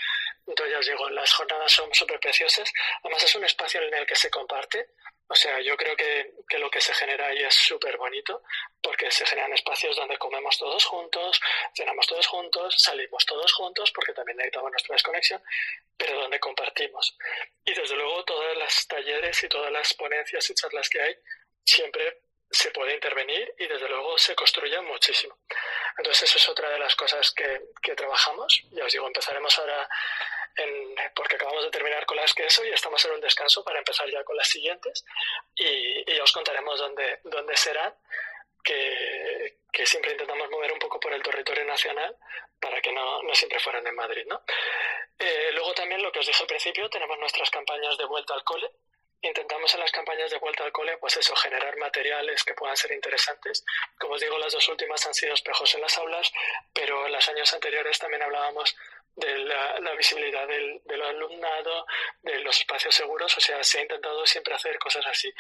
Entonces 0.47 0.73
ya 0.73 0.79
os 0.79 0.87
digo, 0.87 1.11
las 1.11 1.33
jornadas 1.33 1.73
son 1.73 1.93
súper 1.95 2.21
preciosas, 2.21 2.71
además 3.03 3.23
es 3.23 3.35
un 3.35 3.45
espacio 3.45 3.83
en 3.83 3.95
el 3.95 4.07
que 4.07 4.15
se 4.15 4.31
comparte, 4.31 4.91
o 5.29 5.35
sea, 5.35 5.61
yo 5.61 5.77
creo 5.77 5.97
que, 5.97 6.35
que 6.49 6.59
lo 6.59 6.71
que 6.71 6.81
se 6.81 6.95
genera 6.95 7.27
ahí 7.27 7.43
es 7.43 7.55
súper 7.55 7.97
bonito 7.97 8.43
porque 8.81 9.11
se 9.11 9.27
generan 9.27 9.53
espacios 9.53 9.97
donde 9.97 10.17
comemos 10.19 10.57
todos 10.57 10.85
juntos, 10.85 11.41
cenamos 11.75 12.07
todos 12.07 12.27
juntos, 12.29 12.77
salimos 12.79 13.27
todos 13.27 13.53
juntos 13.53 13.91
porque 13.93 14.13
también 14.13 14.37
necesitamos 14.37 14.71
nuestra 14.71 14.95
desconexión, 14.95 15.43
pero 15.97 16.21
donde 16.21 16.39
compartimos. 16.39 17.17
Y 17.65 17.75
desde 17.75 17.97
luego 17.97 18.16
todas 18.25 18.57
las 18.57 18.87
talleres 18.87 19.43
y 19.43 19.49
todas 19.49 19.73
las 19.73 19.95
ponencias 19.95 20.49
y 20.51 20.55
charlas 20.55 20.89
que 20.89 21.01
hay 21.01 21.17
siempre 21.65 22.21
se 22.51 22.71
puede 22.71 22.95
intervenir 22.95 23.55
y 23.59 23.67
desde 23.67 23.89
luego 23.89 24.17
se 24.19 24.35
construye 24.35 24.81
muchísimo. 24.81 25.37
Entonces 25.99 26.29
eso 26.29 26.39
es 26.39 26.49
otra 26.49 26.71
de 26.71 26.79
las 26.79 26.95
cosas 26.95 27.33
que, 27.33 27.63
que 27.83 27.95
trabajamos. 27.95 28.63
Ya 28.71 28.85
os 28.85 28.93
digo, 28.93 29.07
empezaremos 29.07 29.59
ahora 29.59 29.89
porque 31.15 31.37
acabamos 31.37 31.65
de 31.65 31.71
terminar 31.71 32.07
con 32.07 32.17
las 32.17 32.33
queso 32.33 32.65
y 32.65 32.71
estamos 32.71 33.05
en 33.05 33.13
un 33.13 33.21
descanso 33.21 33.63
para 33.65 33.79
empezar 33.79 34.09
ya 34.11 34.25
con 34.25 34.37
las 34.37 34.49
siguientes 34.49 35.05
y, 35.55 36.15
ya 36.15 36.23
os 36.23 36.33
contaremos 36.33 36.79
dónde, 36.79 37.21
dónde 37.25 37.57
serán, 37.57 37.95
que, 38.67 39.59
que, 39.73 39.87
siempre 39.87 40.13
intentamos 40.13 40.51
mover 40.51 40.73
un 40.73 40.79
poco 40.79 40.99
por 40.99 41.13
el 41.13 41.23
territorio 41.23 41.65
nacional 41.65 42.17
para 42.61 42.81
que 42.81 42.93
no, 42.93 43.23
no 43.23 43.35
siempre 43.35 43.61
fueran 43.61 43.87
en 43.87 43.95
Madrid. 43.95 44.27
¿no? 44.27 44.43
Eh, 45.19 45.51
luego 45.53 45.73
también 45.75 46.03
lo 46.03 46.11
que 46.11 46.19
os 46.19 46.27
dije 46.27 46.43
al 46.43 46.49
principio, 46.49 46.91
tenemos 46.91 47.19
nuestras 47.19 47.51
campañas 47.51 47.97
de 47.97 48.05
vuelta 48.05 48.35
al 48.35 48.45
cole, 48.45 48.71
intentamos 49.23 49.73
en 49.75 49.81
las 49.81 49.93
campañas 49.93 50.31
de 50.31 50.39
vuelta 50.39 50.65
al 50.65 50.73
cole, 50.73 50.99
pues 50.99 51.17
eso, 51.17 51.35
generar 51.37 51.77
materiales 51.77 52.45
que 52.45 52.55
puedan 52.55 52.77
ser 52.77 52.93
interesantes. 52.93 53.65
Como 53.99 54.15
os 54.15 54.21
digo, 54.21 54.39
las 54.39 54.53
dos 54.53 54.69
últimas 54.69 55.07
han 55.07 55.15
sido 55.15 55.35
espejos 55.35 55.75
en 55.75 55.81
las 55.81 55.97
aulas, 55.99 56.33
pero 56.73 57.07
en 57.07 57.13
los 57.13 57.29
años 57.29 57.53
anteriores 57.53 57.99
también 57.99 58.23
hablábamos 58.23 58.77
de 59.17 59.39
la, 59.39 59.95
visibilidad 59.97 60.47
del, 60.47 61.03
alumnado, 61.03 61.87
de 62.23 62.39
los 62.41 62.59
espacios 62.59 62.95
seguros, 62.95 63.35
o 63.37 63.41
sea, 63.41 63.63
se 63.65 63.79
ha 63.79 63.83
intentado 63.83 64.27
siempre 64.27 64.55
hacer 64.55 64.79
cosas 64.79 65.07
así. 65.07 65.33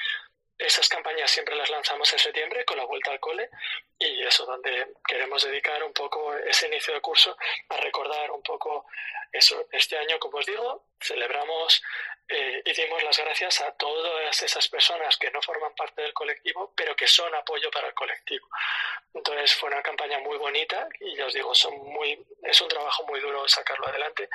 Esas 0.58 0.88
campañas 0.88 1.30
siempre 1.30 1.54
las 1.54 1.68
lanzamos 1.70 2.12
en 2.12 2.18
septiembre 2.18 2.64
con 2.64 2.76
la 2.78 2.84
vuelta 2.84 3.10
al 3.10 3.20
cole 3.20 3.50
y 3.98 4.22
eso 4.22 4.46
donde 4.46 4.94
queremos 5.06 5.42
dedicar 5.44 5.82
un 5.84 5.92
poco 5.92 6.34
ese 6.34 6.66
inicio 6.68 6.94
de 6.94 7.00
curso 7.00 7.36
a 7.68 7.76
recordar 7.76 8.30
un 8.30 8.42
poco 8.42 8.86
eso. 9.32 9.66
Este 9.70 9.98
año, 9.98 10.18
como 10.18 10.38
os 10.38 10.46
digo, 10.46 10.86
celebramos 11.00 11.82
eh, 12.28 12.60
y 12.64 12.72
dimos 12.72 13.02
las 13.04 13.16
gracias 13.18 13.60
a 13.60 13.70
todas 13.72 14.42
esas 14.42 14.68
personas 14.68 15.16
que 15.16 15.30
no 15.30 15.40
forman 15.40 15.74
parte 15.76 16.02
del 16.02 16.12
colectivo, 16.12 16.72
pero 16.74 16.96
que 16.96 17.06
son 17.06 17.32
apoyo 17.34 17.70
para 17.70 17.88
el 17.88 17.94
colectivo. 17.94 18.48
Entonces 19.14 19.54
fue 19.54 19.68
una 19.70 19.82
campaña 19.82 20.18
muy 20.18 20.36
bonita 20.36 20.88
y 21.00 21.14
ya 21.14 21.26
os 21.26 21.34
digo, 21.34 21.54
son 21.54 21.76
muy, 21.84 22.18
es 22.42 22.60
un 22.60 22.68
trabajo 22.68 23.06
muy 23.06 23.20
duro 23.20 23.46
sacarlo 23.46 23.86
adelante, 23.86 24.28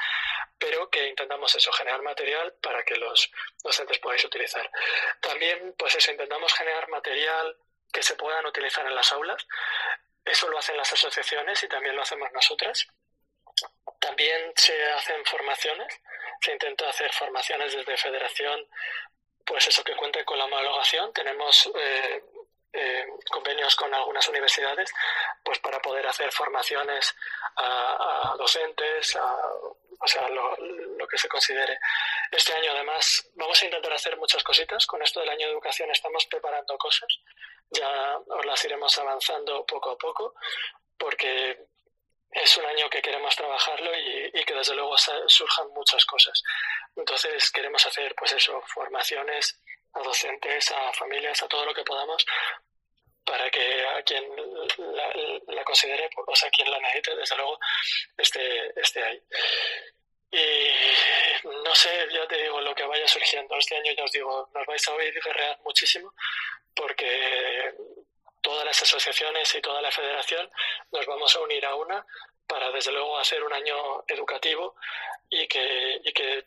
pero 0.57 0.89
que 0.89 1.07
intentamos 1.07 1.53
eso, 1.53 1.71
generar 1.73 2.01
material 2.01 2.53
para 2.61 2.83
que 2.83 2.95
los 2.95 3.29
docentes 3.61 3.99
podáis 3.99 4.23
utilizar. 4.23 4.69
También, 5.19 5.75
pues 5.77 5.93
eso, 5.95 6.11
intentamos 6.11 6.53
generar 6.53 6.87
material 6.87 7.57
que 7.91 8.01
se 8.01 8.15
puedan 8.15 8.45
utilizar 8.45 8.85
en 8.85 8.95
las 8.95 9.11
aulas. 9.11 9.45
Eso 10.23 10.47
lo 10.47 10.57
hacen 10.57 10.77
las 10.77 10.93
asociaciones 10.93 11.61
y 11.63 11.67
también 11.67 11.95
lo 11.95 12.03
hacemos 12.03 12.31
nosotras. 12.31 12.87
También 14.01 14.51
se 14.55 14.91
hacen 14.93 15.23
formaciones, 15.25 16.01
se 16.41 16.51
intenta 16.51 16.89
hacer 16.89 17.13
formaciones 17.13 17.71
desde 17.71 17.95
federación, 17.97 18.67
pues 19.45 19.67
eso 19.67 19.83
que 19.83 19.95
cuente 19.95 20.25
con 20.25 20.39
la 20.39 20.45
homologación. 20.45 21.13
Tenemos 21.13 21.69
eh, 21.75 22.23
eh, 22.73 23.05
convenios 23.29 23.75
con 23.75 23.93
algunas 23.93 24.27
universidades, 24.27 24.91
pues 25.43 25.59
para 25.59 25.79
poder 25.79 26.07
hacer 26.07 26.31
formaciones 26.31 27.15
a, 27.57 28.33
docentes, 28.39 29.15
o 29.15 30.07
sea, 30.07 30.27
lo, 30.29 30.57
lo, 30.57 31.07
que 31.07 31.19
se 31.19 31.27
considere. 31.27 31.77
Este 32.31 32.53
año, 32.53 32.71
además, 32.71 33.29
vamos 33.35 33.61
a 33.61 33.65
intentar 33.65 33.93
hacer 33.93 34.17
muchas 34.17 34.43
cositas. 34.43 34.87
Con 34.87 35.03
esto 35.03 35.19
del 35.19 35.29
año 35.29 35.45
de 35.45 35.53
educación 35.53 35.91
estamos 35.91 36.25
preparando 36.25 36.75
cosas. 36.79 37.19
Ya 37.69 38.17
os 38.17 38.45
las 38.45 38.65
iremos 38.65 38.97
avanzando 38.97 39.63
poco 39.63 39.91
a 39.91 39.97
poco, 39.97 40.33
porque 40.97 41.67
es 42.31 42.57
un 42.57 42.65
año 42.65 42.89
que 42.89 43.01
queremos 43.01 43.35
trabajarlo 43.35 43.91
y, 43.97 44.43
que 44.45 44.53
desde 44.53 44.75
luego 44.75 44.95
surjan 45.27 45.67
muchas 45.73 46.05
cosas. 46.05 46.41
Entonces 46.95 47.51
queremos 47.51 47.85
hacer 47.85 48.13
pues 48.15 48.31
eso, 48.33 48.61
formaciones 48.73 49.59
a 49.93 49.99
docentes, 50.01 50.71
a 50.71 50.93
familias, 50.93 51.43
a 51.43 51.47
todo 51.47 51.65
lo 51.65 51.73
que 51.73 51.83
podamos 51.83 52.25
para 53.23 53.49
que 53.49 53.85
a 53.87 54.01
quien 54.03 54.23
la, 55.47 55.63
considere, 55.63 56.09
o 56.15 56.35
sea, 56.35 56.49
quien 56.49 56.69
la 56.71 56.79
necesite, 56.79 57.15
desde 57.15 57.35
luego, 57.37 57.59
esté, 58.17 58.79
esté 58.79 59.03
ahí. 59.03 59.21
Y 60.31 61.47
no 61.63 61.75
sé, 61.75 62.07
ya 62.11 62.27
te 62.27 62.41
digo, 62.41 62.59
lo 62.61 62.73
que 62.73 62.83
vaya 62.83 63.07
surgiendo. 63.07 63.55
Este 63.57 63.75
año 63.75 63.91
ya 63.93 64.03
os 64.03 64.11
digo, 64.11 64.49
nos 64.53 64.65
vais 64.65 64.87
a 64.87 64.93
oír 64.93 65.13
guerrear 65.13 65.59
muchísimo 65.63 66.13
porque 66.73 67.73
todas 68.41 68.65
las 68.65 68.81
asociaciones 68.81 69.53
y 69.55 69.61
toda 69.61 69.81
la 69.81 69.91
federación 69.91 70.49
nos 70.91 71.05
vamos 71.05 71.35
a 71.35 71.39
unir 71.39 71.65
a 71.65 71.75
una 71.75 72.05
para 72.47 72.71
desde 72.71 72.91
luego 72.91 73.17
hacer 73.17 73.43
un 73.43 73.53
año 73.53 74.03
educativo 74.07 74.75
y 75.29 75.47
que, 75.47 76.01
y 76.03 76.11
que 76.11 76.43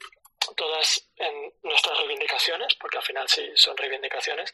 todas 0.56 1.08
en 1.16 1.52
nuestras 1.62 1.98
reivindicaciones, 1.98 2.74
porque 2.74 2.98
al 2.98 3.04
final 3.04 3.28
sí 3.28 3.50
son 3.54 3.76
reivindicaciones, 3.76 4.52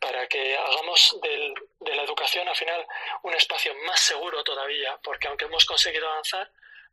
para 0.00 0.26
que 0.26 0.56
hagamos 0.56 1.18
del, 1.20 1.54
de 1.80 1.94
la 1.94 2.02
educación 2.02 2.48
al 2.48 2.56
final 2.56 2.86
un 3.22 3.34
espacio 3.34 3.74
más 3.86 4.00
seguro 4.00 4.42
todavía, 4.44 4.98
porque 5.02 5.28
aunque 5.28 5.44
hemos 5.44 5.66
conseguido 5.66 6.08
avanzar, 6.08 6.50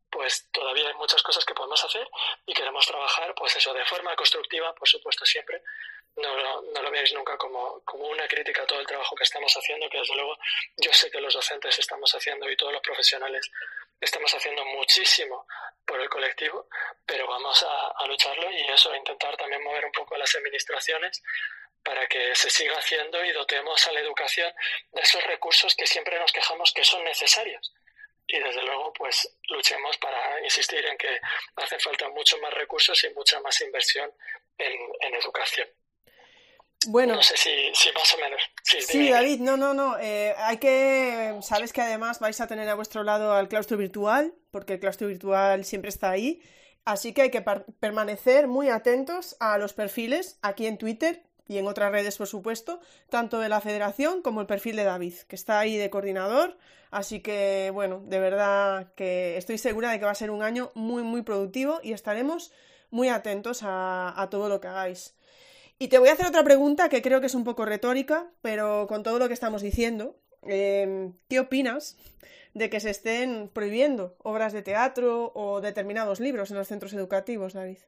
pues 0.10 0.48
todavía 0.52 0.88
hay 0.88 0.94
muchas 0.96 1.22
cosas 1.22 1.44
que 1.46 1.54
podemos 1.54 1.84
hacer 1.84 2.08
y 2.46 2.54
queremos 2.54 2.86
trabajar, 2.86 3.34
pues 3.36 3.56
eso, 3.56 3.74
de 3.74 3.86
forma 3.86 4.16
constructiva, 4.16 4.74
por 4.74 4.88
supuesto, 4.88 5.26
siempre, 5.26 5.62
no, 6.16 6.62
no, 6.62 6.82
lo 6.82 6.92
veáis 6.92 7.14
nunca 7.14 7.38
como, 7.38 7.82
como, 7.84 8.08
una 8.08 8.28
crítica 8.28 8.64
a 8.64 8.68
todo 8.68 8.80
el 8.80 8.88
trabajo 8.88 9.16
que 9.16 9.24
estamos 9.24 9.54
haciendo, 9.54 9.90
que 9.90 9.98
desde 9.98 10.16
luego 10.16 10.38
yo 10.78 10.94
sé 10.94 11.12
que 11.12 11.20
los 11.20 11.34
docentes 11.34 11.78
estamos 11.78 12.14
haciendo 12.16 12.50
y 12.50 12.56
todos 12.56 12.72
los 12.72 12.82
profesionales 12.82 13.52
estamos 14.00 14.34
haciendo 14.34 14.64
muchísimo 14.66 15.46
por 15.86 16.00
el 16.00 16.10
colectivo, 16.10 16.68
pero 17.06 17.28
vamos 17.28 17.62
a, 17.64 17.88
a 17.98 18.08
lucharlo 18.08 18.50
y 18.52 18.62
eso, 18.72 18.92
a 18.92 18.98
intentar 18.98 19.36
también 19.36 19.64
mover 19.64 19.86
un 19.86 19.92
poco 19.92 20.16
las 20.16 20.34
administraciones 20.36 21.22
para 21.84 22.08
que 22.08 22.34
se 22.34 22.50
siga 22.50 22.78
haciendo 22.78 23.24
y 23.24 23.32
dotemos 23.32 23.86
a 23.88 23.92
la 23.92 24.00
educación 24.00 24.52
de 24.92 25.02
esos 25.02 25.24
recursos 25.26 25.76
que 25.76 25.86
siempre 25.86 26.20
nos 26.20 26.32
quejamos 26.32 26.74
que 26.74 26.84
son 26.84 27.04
necesarios. 27.04 27.74
Y 28.28 28.40
desde 28.40 28.64
luego, 28.64 28.92
pues 28.94 29.38
luchemos 29.50 29.98
para 29.98 30.42
insistir 30.44 30.84
en 30.86 30.98
que 30.98 31.20
hace 31.58 31.78
falta 31.80 32.10
mucho 32.10 32.38
más 32.40 32.54
recursos 32.54 33.04
y 33.04 33.14
mucha 33.14 33.40
más 33.42 33.62
inversión 33.62 34.12
en, 34.58 34.74
en 35.02 35.16
educación. 35.16 35.68
Bueno. 36.88 37.16
No 37.16 37.24
sé 37.24 37.38
si, 37.38 37.50
si 37.74 37.92
más 37.94 38.14
o 38.14 38.18
menos. 38.18 38.42
Sí, 38.64 39.10
David, 39.10 39.40
no, 39.40 39.58
no, 39.58 39.74
no. 39.74 39.98
Eh, 40.00 40.34
hay 40.38 40.58
que. 40.58 41.38
Sabes 41.42 41.74
que 41.74 41.82
además 41.82 42.20
vais 42.20 42.40
a 42.42 42.48
tener 42.48 42.68
a 42.70 42.76
vuestro 42.76 43.04
lado 43.04 43.34
al 43.34 43.48
claustro 43.48 43.78
virtual, 43.78 44.34
porque 44.52 44.74
el 44.74 44.80
claustro 44.80 45.08
virtual 45.08 45.66
siempre 45.66 45.90
está 45.90 46.10
ahí. 46.12 46.42
Así 46.84 47.14
que 47.14 47.24
hay 47.24 47.32
que 47.32 47.42
permanecer 47.42 48.48
muy 48.48 48.70
atentos 48.70 49.36
a 49.40 49.58
los 49.58 49.74
perfiles 49.74 50.38
aquí 50.44 50.68
en 50.68 50.78
Twitter 50.78 51.24
y 51.48 51.58
en 51.58 51.68
otras 51.68 51.92
redes, 51.92 52.18
por 52.18 52.28
supuesto, 52.28 52.80
tanto 53.10 53.40
de 53.40 53.50
la 53.50 53.62
federación 53.62 54.22
como 54.22 54.42
el 54.42 54.48
perfil 54.48 54.76
de 54.76 54.84
David, 54.84 55.16
que 55.28 55.36
está 55.36 55.60
ahí 55.60 55.78
de 55.78 55.90
coordinador. 55.90 56.58
Así 56.92 57.22
que, 57.22 57.72
bueno, 57.74 58.02
de 58.06 58.20
verdad 58.20 58.94
que 58.96 59.38
estoy 59.38 59.58
segura 59.58 59.92
de 59.92 60.00
que 60.00 60.06
va 60.06 60.12
a 60.12 60.16
ser 60.16 60.32
un 60.32 60.44
año 60.44 60.72
muy, 60.76 61.04
muy 61.04 61.22
productivo 61.24 61.80
y 61.84 61.94
estaremos 61.94 62.52
muy 62.90 63.10
atentos 63.10 63.62
a, 63.64 64.28
todo 64.32 64.50
lo 64.50 64.62
que 64.62 64.68
hagáis. 64.68 65.16
Y 65.78 65.90
te 65.90 65.98
voy 65.98 66.10
a 66.10 66.14
hacer 66.14 66.26
otra 66.26 66.44
pregunta 66.44 66.88
que 66.88 67.02
creo 67.02 67.20
que 67.20 67.28
es 67.28 67.36
un 67.36 67.44
poco 67.44 67.66
retórica, 67.66 68.32
pero 68.42 68.88
con 68.88 69.04
todo 69.04 69.20
lo 69.20 69.28
que 69.28 69.34
estamos 69.34 69.62
diciendo, 69.62 70.16
em, 70.44 71.14
¿qué 71.30 71.40
opinas 71.40 71.98
de 72.54 72.70
que 72.70 72.80
se 72.80 72.90
estén 72.90 73.50
prohibiendo 73.50 74.16
obras 74.24 74.54
de 74.54 74.62
teatro 74.62 75.34
o 75.36 75.60
determinados 75.60 76.22
libros 76.22 76.52
en 76.52 76.58
los 76.58 76.68
centros 76.68 76.94
educativos, 76.94 77.54
David? 77.54 77.80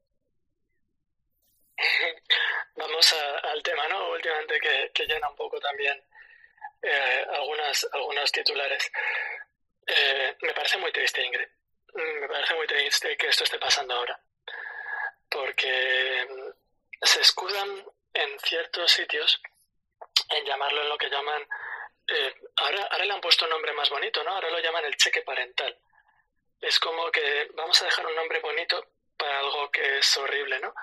Vamos 2.76 3.16
al 3.44 3.64
tema, 3.64 3.88
¿no? 3.88 4.12
Últimamente 4.12 4.60
que, 4.94 5.06
llena 5.06 5.30
un 5.30 5.36
poco 5.36 5.60
también 5.60 5.98
eh, 6.82 7.26
algunas, 7.32 7.88
algunos 7.92 8.32
titulares. 8.32 8.92
Eh, 9.86 10.36
me 10.42 10.54
parece 10.54 10.78
muy 10.78 10.92
triste, 10.92 11.26
Ingrid. 11.26 11.48
Me 11.94 12.28
parece 12.28 12.56
muy 12.56 12.68
triste 12.68 13.18
que 13.18 13.28
esto 13.28 13.44
esté 13.44 13.58
pasando 13.58 13.96
ahora. 13.96 14.20
Porque 15.30 16.28
se 17.02 17.22
escudan 17.22 17.86
en 18.14 18.40
ciertos 18.40 18.92
sitios 18.92 19.42
en 20.30 20.46
llamarlo 20.46 20.82
en 20.82 20.90
lo 20.90 20.98
que 20.98 21.10
llaman, 21.10 21.48
eh, 22.08 22.36
ahora, 22.58 22.84
ahora 22.92 23.06
le 23.06 23.14
han 23.14 23.22
puesto 23.22 23.46
un 23.46 23.52
nombre 23.52 23.74
más 23.74 23.90
bonito, 23.90 24.24
¿no? 24.24 24.32
Ahora 24.32 24.50
lo 24.50 24.60
llaman 24.60 24.86
el 24.86 24.96
cheque 24.98 25.22
parental. 25.22 25.78
Es 26.60 26.80
como 26.80 27.12
que 27.12 27.50
vamos 27.54 27.82
a 27.82 27.86
dejar 27.86 28.06
un 28.08 28.16
nombre 28.16 28.40
bonito 28.40 28.94
para 29.16 29.40
algo 29.40 29.70
que 29.72 30.00
es 30.00 30.18
horrible, 30.18 30.60
¿no? 30.60 30.74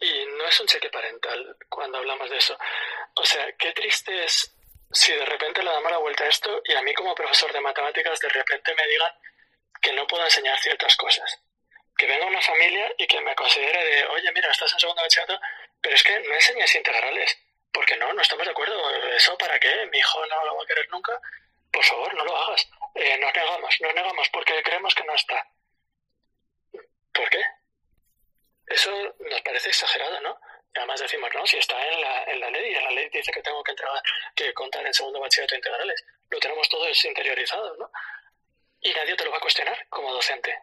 Y 0.00 0.26
no 0.26 0.46
es 0.46 0.60
un 0.60 0.66
cheque 0.66 0.90
parental 0.90 1.56
cuando 1.68 1.98
hablamos 1.98 2.28
de 2.30 2.36
eso. 2.36 2.56
O 3.14 3.24
sea, 3.24 3.52
qué 3.52 3.72
triste 3.72 4.24
es 4.24 4.53
si 4.92 5.12
de 5.12 5.24
repente 5.24 5.62
le 5.62 5.70
damos 5.70 5.90
la 5.90 5.98
vuelta 5.98 6.24
a 6.24 6.28
esto 6.28 6.60
y 6.64 6.74
a 6.74 6.82
mí 6.82 6.94
como 6.94 7.14
profesor 7.14 7.52
de 7.52 7.60
matemáticas 7.60 8.18
de 8.20 8.28
repente 8.28 8.74
me 8.74 8.86
digan 8.86 9.12
que 9.80 9.92
no 9.92 10.06
puedo 10.06 10.24
enseñar 10.24 10.58
ciertas 10.58 10.96
cosas 10.96 11.40
que 11.96 12.06
venga 12.06 12.26
una 12.26 12.42
familia 12.42 12.92
y 12.98 13.06
que 13.06 13.20
me 13.20 13.34
considere 13.34 13.84
de, 13.84 14.06
oye, 14.06 14.32
mira, 14.32 14.50
estás 14.50 14.72
en 14.72 14.80
segundo 14.80 15.02
bachillerato, 15.02 15.40
pero 15.80 15.94
es 15.94 16.02
que 16.02 16.18
no 16.20 16.34
enseñes 16.34 16.74
integrales. 16.74 17.38
Porque 17.72 17.96
no, 17.96 18.12
no 18.12 18.22
estamos 18.22 18.44
de 18.44 18.52
acuerdo. 18.52 18.90
¿Eso 19.16 19.36
para 19.36 19.58
qué? 19.58 19.86
Mi 19.90 19.98
hijo 19.98 20.24
no 20.26 20.44
lo 20.44 20.56
va 20.56 20.62
a 20.62 20.66
querer 20.66 20.88
nunca. 20.90 21.20
Por 21.72 21.84
favor, 21.84 22.14
no 22.14 22.24
lo 22.24 22.36
hagas. 22.36 22.68
Eh, 22.94 23.18
nos 23.18 23.34
negamos, 23.34 23.80
nos 23.80 23.94
negamos 23.94 24.28
porque 24.30 24.62
creemos 24.62 24.94
que 24.94 25.04
no 25.04 25.14
está. 25.14 25.48
¿Por 27.12 27.28
qué? 27.30 27.42
Eso 28.66 28.90
nos 29.18 29.40
parece 29.42 29.70
exagerado, 29.70 30.20
¿no? 30.20 30.38
Además 30.74 31.00
decimos, 31.00 31.30
no, 31.34 31.46
si 31.46 31.56
está 31.56 31.80
en 31.88 32.00
la, 32.00 32.24
en 32.24 32.40
la 32.40 32.50
ley, 32.50 32.72
y 32.72 32.74
en 32.74 32.84
la 32.84 32.90
ley 32.90 33.08
dice 33.08 33.30
que 33.30 33.42
tengo 33.42 33.62
que 33.62 33.70
entregar, 33.70 34.02
que 34.34 34.52
contar 34.52 34.84
en 34.84 34.92
segundo 34.92 35.20
bachillerato 35.20 35.54
integrales. 35.54 36.04
Lo 36.30 36.38
tenemos 36.40 36.68
todo 36.68 36.86
interiorizado, 36.88 37.76
¿no? 37.76 37.90
Y 38.80 38.92
nadie 38.92 39.16
te 39.16 39.24
lo 39.24 39.30
va 39.30 39.36
a 39.36 39.40
cuestionar 39.40 39.86
como 39.88 40.12
docente. 40.12 40.58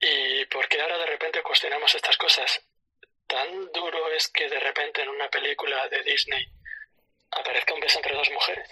¿Y 0.00 0.44
por 0.46 0.66
qué 0.68 0.80
ahora 0.80 0.98
de 0.98 1.06
repente 1.06 1.42
cuestionamos 1.42 1.94
estas 1.94 2.16
cosas? 2.16 2.62
¿Tan 3.26 3.70
duro 3.72 4.10
es 4.12 4.28
que 4.28 4.48
de 4.48 4.60
repente 4.60 5.02
en 5.02 5.08
una 5.10 5.28
película 5.28 5.88
de 5.88 6.02
Disney 6.02 6.46
aparezca 7.30 7.74
un 7.74 7.80
beso 7.80 7.98
entre 7.98 8.14
dos 8.14 8.30
mujeres? 8.30 8.68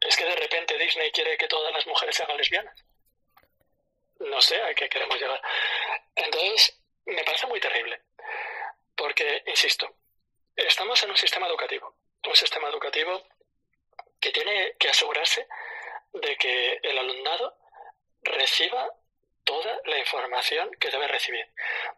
¿Es 0.00 0.16
que 0.16 0.24
de 0.24 0.36
repente 0.36 0.78
Disney 0.78 1.10
quiere 1.10 1.36
que 1.36 1.48
todas 1.48 1.72
las 1.72 1.86
mujeres 1.86 2.14
se 2.14 2.22
hagan 2.22 2.36
lesbianas? 2.36 2.84
No 4.20 4.40
sé 4.40 4.60
a 4.62 4.74
qué 4.74 4.88
queremos 4.88 5.20
llegar. 5.20 5.40
Entonces, 6.14 6.80
me 7.06 7.24
parece 7.24 7.46
muy 7.46 7.60
terrible. 7.60 8.00
Porque, 8.96 9.42
insisto, 9.46 9.94
estamos 10.56 11.02
en 11.02 11.10
un 11.10 11.16
sistema 11.16 11.46
educativo. 11.46 11.94
Un 12.26 12.36
sistema 12.36 12.68
educativo 12.68 13.22
que 14.20 14.30
tiene 14.30 14.74
que 14.78 14.88
asegurarse 14.88 15.46
de 16.12 16.36
que 16.36 16.80
el 16.82 16.98
alumnado 16.98 17.58
reciba 18.22 18.90
toda 19.44 19.80
la 19.84 19.98
información 19.98 20.70
que 20.80 20.90
debe 20.90 21.06
recibir. 21.08 21.46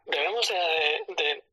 Debemos 0.05 0.49
de, 0.49 1.45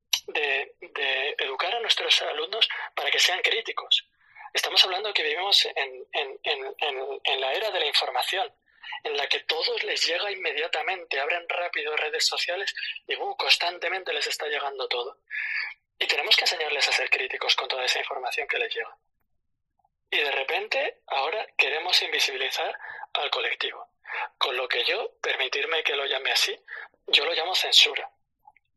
educar 1.38 1.76
a 1.76 1.80
nuestros 1.82 2.22
alumnos 2.24 2.68
para 2.96 3.12
que 3.12 3.20
sean 3.20 3.42
críticos. 3.42 4.08
Estamos 4.54 4.84
hablando 4.84 5.14
que 5.14 5.24
vivimos 5.24 5.68
en, 5.76 7.40
la 7.40 7.54
era 7.54 7.72
de 7.72 7.80
la 7.80 7.86
información, 7.86 8.52
en 9.04 9.18
la 9.18 9.28
que 9.28 9.42
todos 9.42 9.84
les 9.84 10.06
llega 10.06 10.32
inmediatamente, 10.32 11.20
abren 11.20 11.48
rápido 11.50 11.96
redes 11.96 12.26
sociales 12.26 12.74
y 13.08 13.16
uh, 13.16 13.36
constantemente 13.38 14.14
les 14.14 14.28
está 14.28 14.48
llegando 14.48 14.88
todo. 14.88 15.20
Y 16.00 16.08
tenemos 16.08 16.36
que 16.36 16.44
enseñarles 16.44 16.88
a 16.88 16.92
ser 16.92 17.10
críticos 17.10 17.56
con 17.56 17.68
toda 17.68 17.86
esa 17.86 18.00
información 18.00 18.48
que 18.48 18.60
les 18.60 18.74
llega. 18.74 18.98
Y 20.10 20.18
de 20.18 20.32
repente 20.32 21.02
ahora 21.08 21.48
queremos 21.58 22.02
invisibilizar 22.02 22.78
al 23.14 23.30
colectivo. 23.32 23.88
Con 24.38 24.56
lo 24.56 24.68
que 24.68 24.84
yo, 24.84 25.18
permitirme 25.22 25.84
que 25.84 25.96
lo 25.96 26.06
llame 26.06 26.32
así, 26.32 26.56
yo 27.08 27.26
lo 27.26 27.34
llamo 27.34 27.56
censura. 27.56 28.12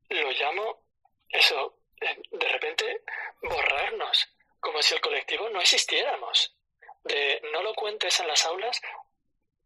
Lo 0.08 0.30
llamo 0.30 0.86
eso, 1.28 1.78
de 2.00 2.48
repente 2.48 3.02
borrarnos, 3.42 4.28
como 4.60 4.80
si 4.82 4.94
el 4.94 5.00
colectivo 5.00 5.48
no 5.50 5.60
existiéramos. 5.60 6.56
De 7.04 7.40
no 7.52 7.62
lo 7.62 7.74
cuentes 7.74 8.18
en 8.20 8.28
las 8.28 8.44
aulas, 8.46 8.80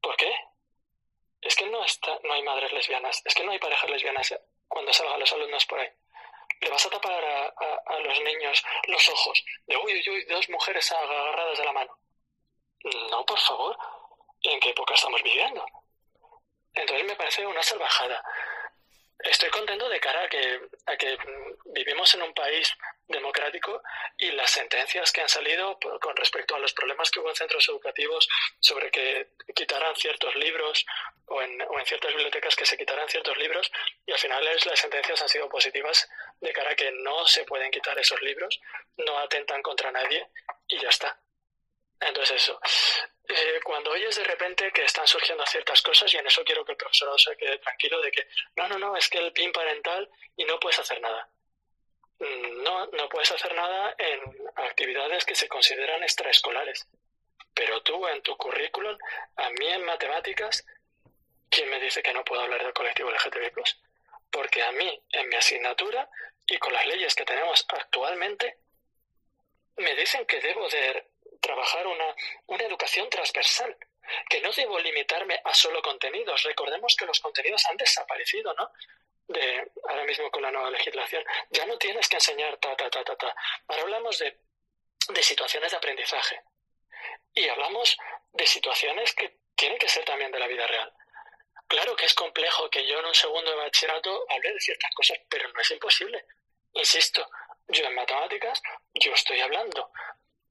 ¿por 0.00 0.16
qué? 0.16 0.32
Es 1.40 1.54
que 1.56 1.66
no, 1.66 1.84
está, 1.84 2.18
no 2.22 2.32
hay 2.32 2.42
madres 2.42 2.72
lesbianas, 2.72 3.22
es 3.24 3.34
que 3.34 3.44
no 3.44 3.52
hay 3.52 3.58
parejas 3.58 3.88
lesbianas 3.90 4.34
cuando 4.68 4.92
salgan 4.92 5.20
los 5.20 5.32
alumnos 5.32 5.64
por 5.66 5.78
ahí. 5.78 5.88
Le 6.60 6.68
vas 6.68 6.84
a 6.84 6.90
tapar 6.90 7.24
a, 7.24 7.46
a, 7.86 7.98
los 8.00 8.20
niños 8.20 8.62
los 8.86 9.08
ojos 9.08 9.44
de 9.66 9.76
uy, 9.76 9.94
uy, 9.94 10.10
uy, 10.10 10.24
dos 10.26 10.48
mujeres 10.50 10.92
agarradas 10.92 11.58
de 11.58 11.64
la 11.64 11.72
mano. 11.72 11.98
No, 13.10 13.24
por 13.24 13.38
favor. 13.38 13.76
¿En 14.42 14.58
qué 14.60 14.70
época 14.70 14.94
estamos 14.94 15.22
viviendo? 15.22 15.64
Entonces 16.74 17.06
me 17.06 17.16
parece 17.16 17.46
una 17.46 17.62
salvajada. 17.62 18.22
Estoy 19.24 19.50
contento 19.50 19.88
de 19.88 20.00
cara 20.00 20.22
a 20.24 20.28
que, 20.28 20.60
a 20.86 20.96
que 20.96 21.18
vivimos 21.66 22.14
en 22.14 22.22
un 22.22 22.32
país 22.32 22.72
democrático 23.06 23.82
y 24.16 24.30
las 24.30 24.50
sentencias 24.50 25.12
que 25.12 25.20
han 25.20 25.28
salido 25.28 25.78
con 26.00 26.16
respecto 26.16 26.54
a 26.54 26.58
los 26.58 26.72
problemas 26.72 27.10
que 27.10 27.20
hubo 27.20 27.28
en 27.28 27.34
centros 27.34 27.68
educativos 27.68 28.28
sobre 28.60 28.90
que 28.90 29.28
quitaran 29.54 29.94
ciertos 29.96 30.34
libros 30.36 30.86
o 31.26 31.42
en, 31.42 31.60
o 31.62 31.78
en 31.78 31.86
ciertas 31.86 32.12
bibliotecas 32.12 32.56
que 32.56 32.64
se 32.64 32.78
quitaran 32.78 33.08
ciertos 33.08 33.36
libros 33.36 33.70
y 34.06 34.12
al 34.12 34.18
final 34.18 34.44
las 34.44 34.78
sentencias 34.78 35.20
han 35.20 35.28
sido 35.28 35.48
positivas 35.48 36.08
de 36.40 36.52
cara 36.52 36.70
a 36.70 36.76
que 36.76 36.90
no 36.90 37.26
se 37.26 37.44
pueden 37.44 37.70
quitar 37.70 37.98
esos 37.98 38.20
libros, 38.22 38.60
no 38.96 39.18
atentan 39.18 39.62
contra 39.62 39.90
nadie 39.90 40.28
y 40.66 40.78
ya 40.80 40.88
está. 40.88 41.20
Entonces 42.00 42.42
eso. 42.42 42.58
Eh, 43.28 43.60
cuando 43.62 43.90
oyes 43.90 44.16
de 44.16 44.24
repente 44.24 44.72
que 44.72 44.84
están 44.84 45.06
surgiendo 45.06 45.44
ciertas 45.46 45.82
cosas, 45.82 46.12
y 46.12 46.16
en 46.16 46.26
eso 46.26 46.42
quiero 46.44 46.64
que 46.64 46.72
el 46.72 46.78
profesorado 46.78 47.18
se 47.18 47.36
quede 47.36 47.58
tranquilo 47.58 48.00
de 48.00 48.10
que 48.10 48.26
no, 48.56 48.68
no, 48.68 48.78
no, 48.78 48.96
es 48.96 49.08
que 49.08 49.18
el 49.18 49.32
PIN 49.32 49.52
parental 49.52 50.08
y 50.36 50.44
no 50.44 50.58
puedes 50.58 50.78
hacer 50.78 51.00
nada. 51.00 51.28
Mm, 52.18 52.62
no, 52.62 52.86
no 52.86 53.08
puedes 53.08 53.30
hacer 53.30 53.54
nada 53.54 53.94
en 53.98 54.20
actividades 54.56 55.24
que 55.24 55.34
se 55.34 55.48
consideran 55.48 56.02
extraescolares. 56.02 56.88
Pero 57.54 57.82
tú 57.82 58.06
en 58.08 58.22
tu 58.22 58.36
currículum, 58.36 58.96
a 59.36 59.50
mí 59.50 59.68
en 59.68 59.84
matemáticas, 59.84 60.64
¿quién 61.48 61.68
me 61.68 61.80
dice 61.80 62.02
que 62.02 62.12
no 62.12 62.24
puedo 62.24 62.42
hablar 62.42 62.62
del 62.62 62.72
colectivo 62.72 63.10
LGTB? 63.10 63.52
Porque 64.30 64.62
a 64.62 64.72
mí 64.72 65.02
en 65.10 65.28
mi 65.28 65.36
asignatura 65.36 66.08
y 66.46 66.58
con 66.58 66.72
las 66.72 66.86
leyes 66.86 67.14
que 67.14 67.24
tenemos 67.24 67.64
actualmente, 67.68 68.58
me 69.76 69.94
dicen 69.94 70.26
que 70.26 70.40
debo 70.40 70.68
de 70.68 71.09
trabajar 71.40 71.86
una, 71.86 72.14
una 72.46 72.64
educación 72.64 73.08
transversal, 73.10 73.76
que 74.28 74.40
no 74.40 74.50
debo 74.52 74.78
limitarme 74.78 75.40
a 75.44 75.54
solo 75.54 75.82
contenidos. 75.82 76.42
Recordemos 76.42 76.96
que 76.96 77.06
los 77.06 77.20
contenidos 77.20 77.64
han 77.66 77.76
desaparecido, 77.76 78.54
¿no? 78.54 78.70
De, 79.28 79.70
ahora 79.88 80.04
mismo 80.04 80.30
con 80.30 80.42
la 80.42 80.50
nueva 80.50 80.70
legislación. 80.70 81.24
Ya 81.50 81.64
no 81.66 81.78
tienes 81.78 82.08
que 82.08 82.16
enseñar 82.16 82.56
ta, 82.58 82.76
ta, 82.76 82.90
ta, 82.90 83.04
ta, 83.04 83.16
ta. 83.16 83.34
Ahora 83.68 83.82
hablamos 83.82 84.18
de, 84.18 84.40
de 85.08 85.22
situaciones 85.22 85.70
de 85.70 85.76
aprendizaje. 85.76 86.42
Y 87.34 87.48
hablamos 87.48 87.96
de 88.32 88.46
situaciones 88.46 89.14
que 89.14 89.38
tienen 89.54 89.78
que 89.78 89.88
ser 89.88 90.04
también 90.04 90.32
de 90.32 90.40
la 90.40 90.48
vida 90.48 90.66
real. 90.66 90.92
Claro 91.68 91.94
que 91.94 92.06
es 92.06 92.14
complejo 92.14 92.68
que 92.68 92.84
yo 92.84 92.98
en 92.98 93.06
un 93.06 93.14
segundo 93.14 93.50
de 93.52 93.56
bachillerato 93.56 94.26
hable 94.28 94.52
de 94.52 94.60
ciertas 94.60 94.92
cosas, 94.94 95.18
pero 95.28 95.48
no 95.52 95.60
es 95.60 95.70
imposible. 95.70 96.24
Insisto, 96.72 97.24
yo 97.68 97.84
en 97.84 97.94
matemáticas, 97.94 98.60
yo 98.94 99.12
estoy 99.12 99.40
hablando 99.40 99.92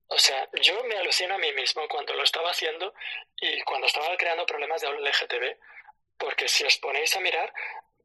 o 0.10 0.18
sea, 0.18 0.50
yo 0.62 0.84
me 0.86 0.98
alucino 0.98 1.36
a 1.36 1.38
mí 1.38 1.52
mismo 1.54 1.88
cuando 1.88 2.16
lo 2.16 2.24
estaba 2.24 2.50
haciendo 2.50 2.94
y 3.38 3.62
cuando 3.62 3.86
estaba 3.86 4.18
creando 4.18 4.46
problemas 4.46 4.82
de 4.82 4.90
LGTB, 4.90 5.58
porque 6.18 6.48
si 6.48 6.66
os 6.66 6.78
ponéis 6.78 7.16
a 7.16 7.20
mirar, 7.20 7.54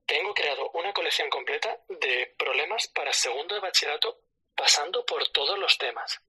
tengo 0.04 0.34
creado 0.34 0.70
una 0.74 0.92
colección 0.92 1.30
completa 1.30 1.80
de 1.88 2.34
problemas 2.38 2.88
para 2.88 3.12
segundo 3.12 3.54
de 3.54 3.62
bachillerato 3.62 4.20
pasando 4.54 5.04
por 5.06 5.26
todos 5.28 5.58
los 5.58 5.78
temas. 5.78 6.20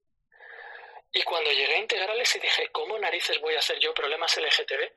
Y 1.11 1.21
cuando 1.23 1.51
llegué 1.51 1.75
a 1.75 1.79
integrales 1.79 2.33
y 2.35 2.39
dije, 2.39 2.69
¿cómo 2.71 2.97
narices 2.97 3.39
voy 3.41 3.55
a 3.55 3.59
hacer 3.59 3.77
yo 3.79 3.93
problemas 3.93 4.37
LGTB? 4.37 4.91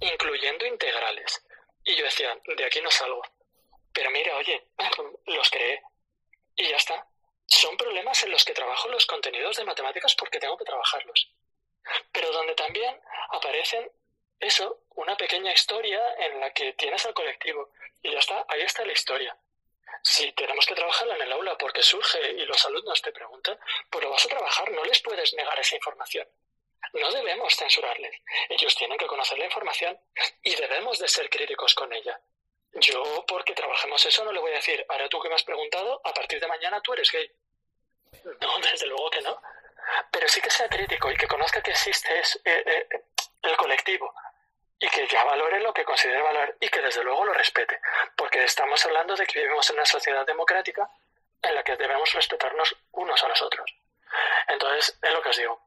Incluyendo 0.00 0.64
integrales. 0.66 1.44
Y 1.84 1.94
yo 1.96 2.04
decía, 2.04 2.38
de 2.56 2.64
aquí 2.64 2.80
no 2.80 2.90
salgo. 2.90 3.22
Pero 3.92 4.10
mira, 4.10 4.36
oye, 4.36 4.68
los 5.26 5.50
creé. 5.50 5.82
Y 6.56 6.68
ya 6.68 6.76
está 6.76 7.07
son 7.48 7.76
problemas 7.76 8.22
en 8.24 8.30
los 8.30 8.44
que 8.44 8.52
trabajo 8.52 8.88
los 8.88 9.06
contenidos 9.06 9.56
de 9.56 9.64
matemáticas 9.64 10.14
porque 10.14 10.38
tengo 10.38 10.56
que 10.56 10.64
trabajarlos. 10.64 11.30
Pero 12.12 12.30
donde 12.30 12.54
también 12.54 13.00
aparecen 13.30 13.90
eso, 14.38 14.84
una 14.94 15.16
pequeña 15.16 15.52
historia 15.52 16.00
en 16.18 16.40
la 16.40 16.52
que 16.52 16.74
tienes 16.74 17.04
al 17.06 17.14
colectivo 17.14 17.70
y 18.02 18.12
ya 18.12 18.18
está, 18.18 18.44
ahí 18.48 18.62
está 18.62 18.84
la 18.84 18.92
historia. 18.92 19.36
Si 20.02 20.30
tenemos 20.32 20.66
que 20.66 20.74
trabajarla 20.74 21.16
en 21.16 21.22
el 21.22 21.32
aula 21.32 21.56
porque 21.58 21.82
surge 21.82 22.32
y 22.32 22.44
los 22.44 22.64
alumnos 22.66 23.02
te 23.02 23.12
preguntan, 23.12 23.58
pues 23.90 24.04
lo 24.04 24.10
vas 24.10 24.24
a 24.26 24.28
trabajar, 24.28 24.70
no 24.70 24.84
les 24.84 25.00
puedes 25.00 25.34
negar 25.34 25.58
esa 25.58 25.76
información. 25.76 26.28
No 26.92 27.10
debemos 27.10 27.56
censurarles. 27.56 28.20
Ellos 28.48 28.74
tienen 28.76 28.98
que 28.98 29.06
conocer 29.06 29.38
la 29.38 29.46
información 29.46 29.98
y 30.42 30.54
debemos 30.54 30.98
de 30.98 31.08
ser 31.08 31.28
críticos 31.28 31.74
con 31.74 31.92
ella. 31.92 32.20
Yo, 32.74 33.24
porque 33.26 33.54
trabajemos 33.54 34.04
eso, 34.04 34.24
no 34.24 34.32
le 34.32 34.40
voy 34.40 34.52
a 34.52 34.56
decir, 34.56 34.84
ahora 34.88 35.08
tú 35.08 35.20
que 35.20 35.28
me 35.28 35.34
has 35.34 35.42
preguntado, 35.42 36.00
a 36.04 36.12
partir 36.12 36.40
de 36.40 36.46
mañana 36.46 36.80
tú 36.80 36.92
eres 36.92 37.10
gay. 37.10 37.30
No, 38.40 38.58
desde 38.58 38.86
luego 38.86 39.10
que 39.10 39.20
no. 39.22 39.40
Pero 40.10 40.28
sí 40.28 40.40
que 40.40 40.50
sea 40.50 40.68
crítico 40.68 41.10
y 41.10 41.16
que 41.16 41.26
conozca 41.26 41.62
que 41.62 41.70
existe 41.70 42.18
es, 42.18 42.40
eh, 42.44 42.62
eh, 42.66 43.04
el 43.42 43.56
colectivo 43.56 44.12
y 44.78 44.88
que 44.88 45.06
ya 45.08 45.24
valore 45.24 45.60
lo 45.60 45.72
que 45.72 45.84
considere 45.84 46.22
valor 46.22 46.56
y 46.60 46.68
que 46.68 46.80
desde 46.80 47.02
luego 47.02 47.24
lo 47.24 47.32
respete. 47.32 47.80
Porque 48.16 48.44
estamos 48.44 48.84
hablando 48.84 49.16
de 49.16 49.26
que 49.26 49.40
vivimos 49.40 49.68
en 49.70 49.76
una 49.76 49.86
sociedad 49.86 50.26
democrática 50.26 50.88
en 51.42 51.54
la 51.54 51.62
que 51.62 51.76
debemos 51.76 52.12
respetarnos 52.12 52.76
unos 52.92 53.22
a 53.24 53.28
los 53.28 53.42
otros. 53.42 53.74
Entonces, 54.46 54.98
es 55.02 55.12
lo 55.12 55.22
que 55.22 55.28
os 55.30 55.36
digo. 55.36 55.60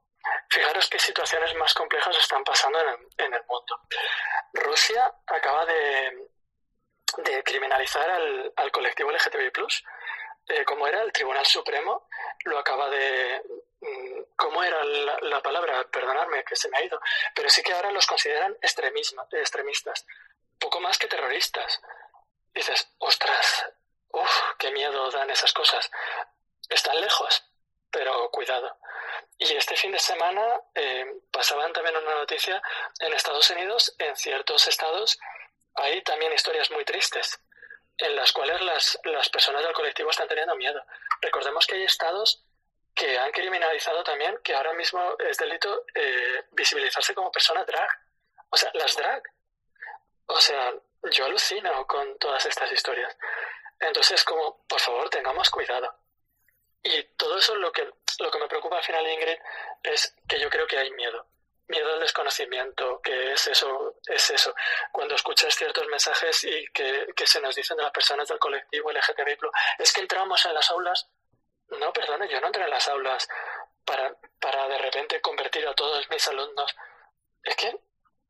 Fijaros 0.50 0.90
qué 0.90 1.00
situaciones 1.00 1.54
más 1.56 1.74
complejas 1.74 2.16
están 2.18 2.44
pasando 2.44 2.80
en 3.18 3.34
el 3.34 3.44
mundo. 3.48 3.80
Rusia 4.54 5.12
acaba 5.28 5.66
de, 5.66 6.30
de 7.18 7.44
criminalizar 7.44 8.10
al, 8.10 8.54
al 8.56 8.72
colectivo 8.72 9.12
LGTBI+, 9.12 9.52
eh, 10.48 10.66
como 10.66 10.88
era 10.88 11.02
el 11.02 11.12
Tribunal 11.14 11.46
Supremo, 11.46 12.08
lo 12.46 12.58
acaba 12.58 12.90
de... 12.90 13.42
Mm, 13.82 14.22
¿Cómo 14.36 14.64
era 14.64 14.84
la, 14.84 15.42
palabra? 15.42 15.88
Perdonadme, 15.90 16.44
que 16.44 16.56
se 16.56 16.70
me 16.70 16.78
ha 16.78 16.84
ido. 16.84 17.00
Pero 17.36 17.50
sí 17.50 17.62
que 17.62 17.74
ahora 17.74 17.92
los 17.92 18.08
consideran 18.08 18.58
extremistas, 18.62 20.06
poco 20.60 20.80
más 20.80 20.98
que 20.98 21.08
terroristas. 21.08 21.82
dices, 22.54 22.92
ostras, 22.98 23.66
uff, 24.10 24.42
qué 24.58 24.72
miedo 24.72 25.10
dan 25.12 25.30
esas 25.30 25.54
cosas. 25.54 25.90
Están 26.70 27.00
lejos, 27.00 27.44
pero 27.92 28.30
cuidado. 28.32 28.78
Y 29.38 29.56
este 29.56 29.76
fin 29.76 29.92
de 29.92 30.00
semana 30.00 30.62
eh, 30.76 31.06
pasaban 31.32 31.72
también 31.74 31.96
una 31.98 32.16
noticia 32.16 32.62
en 33.00 33.14
Estados 33.14 33.50
Unidos, 33.52 33.96
en 34.00 34.16
ciertos 34.16 34.68
estados, 34.68 35.20
hay 35.76 36.02
también 36.04 36.34
historias 36.34 36.70
muy 36.72 36.84
tristes 36.86 37.40
en 37.98 38.16
las 38.16 38.32
cuales 38.32 38.62
las, 38.62 39.00
las 39.04 39.30
personas 39.30 39.64
del 39.64 39.74
colectivo 39.74 40.10
están 40.10 40.28
teniendo 40.28 40.56
miedo. 40.56 40.84
Recordemos 41.22 41.68
que 41.68 41.76
hay 41.76 41.84
estados 41.84 42.44
que 42.94 43.18
han 43.18 43.32
criminalizado 43.32 44.04
también 44.04 44.38
que 44.44 44.54
ahora 44.54 44.74
mismo 44.74 45.16
es 45.20 45.38
delito 45.38 45.86
eh, 45.94 46.46
visibilizarse 46.52 47.14
como 47.14 47.32
persona 47.32 47.64
drag. 47.64 47.90
O 48.50 48.58
sea, 48.58 48.72
las 48.74 48.96
drag. 48.96 49.24
O 50.26 50.40
sea, 50.40 50.74
yo 51.12 51.26
alucino 51.26 51.86
con 51.88 52.18
todas 52.18 52.46
estas 52.46 52.72
historias. 52.72 53.16
Entonces, 53.80 54.24
como, 54.24 54.66
por 54.68 54.80
favor, 54.80 55.10
tengamos 55.10 55.50
cuidado. 55.50 55.96
Y 56.84 57.04
todo 57.16 57.38
eso 57.38 57.56
lo 57.56 57.72
que, 57.72 57.90
lo 58.20 58.32
que 58.32 58.40
me 58.40 58.48
preocupa 58.48 58.78
al 58.78 58.84
final, 58.84 59.08
Ingrid, 59.08 59.38
es 59.84 60.16
que 60.28 60.40
yo 60.40 60.50
creo 60.50 60.68
que 60.68 60.78
hay 60.78 60.92
miedo 60.92 61.26
miedo 61.68 61.94
al 61.94 62.00
desconocimiento, 62.00 63.02
que 63.02 63.34
es 63.34 63.48
eso, 63.48 63.96
es 64.06 64.30
eso. 64.30 64.54
Cuando 64.92 65.16
escuchas 65.16 65.56
ciertos 65.56 65.88
mensajes 65.88 66.44
y 66.44 66.66
que, 66.74 67.08
se 67.26 67.42
nos 67.42 67.56
dicen 67.56 67.78
de 67.78 67.84
las 67.84 67.92
personas 67.92 68.28
del 68.28 68.40
colectivo 68.40 68.92
LGTBI, 68.92 69.38
es 69.80 69.94
que 69.94 70.02
entramos 70.02 70.46
en 70.46 70.54
las 70.54 70.70
aulas. 70.72 71.08
No, 71.70 71.94
perdone, 71.94 72.28
yo 72.28 72.42
no 72.42 72.48
entré 72.48 72.64
en 72.64 72.70
las 72.70 72.88
aulas 72.90 73.28
para, 73.86 74.14
para 74.40 74.68
de 74.68 74.78
repente 74.78 75.22
convertir 75.22 75.66
a 75.68 75.74
todos 75.74 76.10
mis 76.10 76.28
alumnos. 76.28 76.76
Es 77.44 77.56
que 77.56 77.80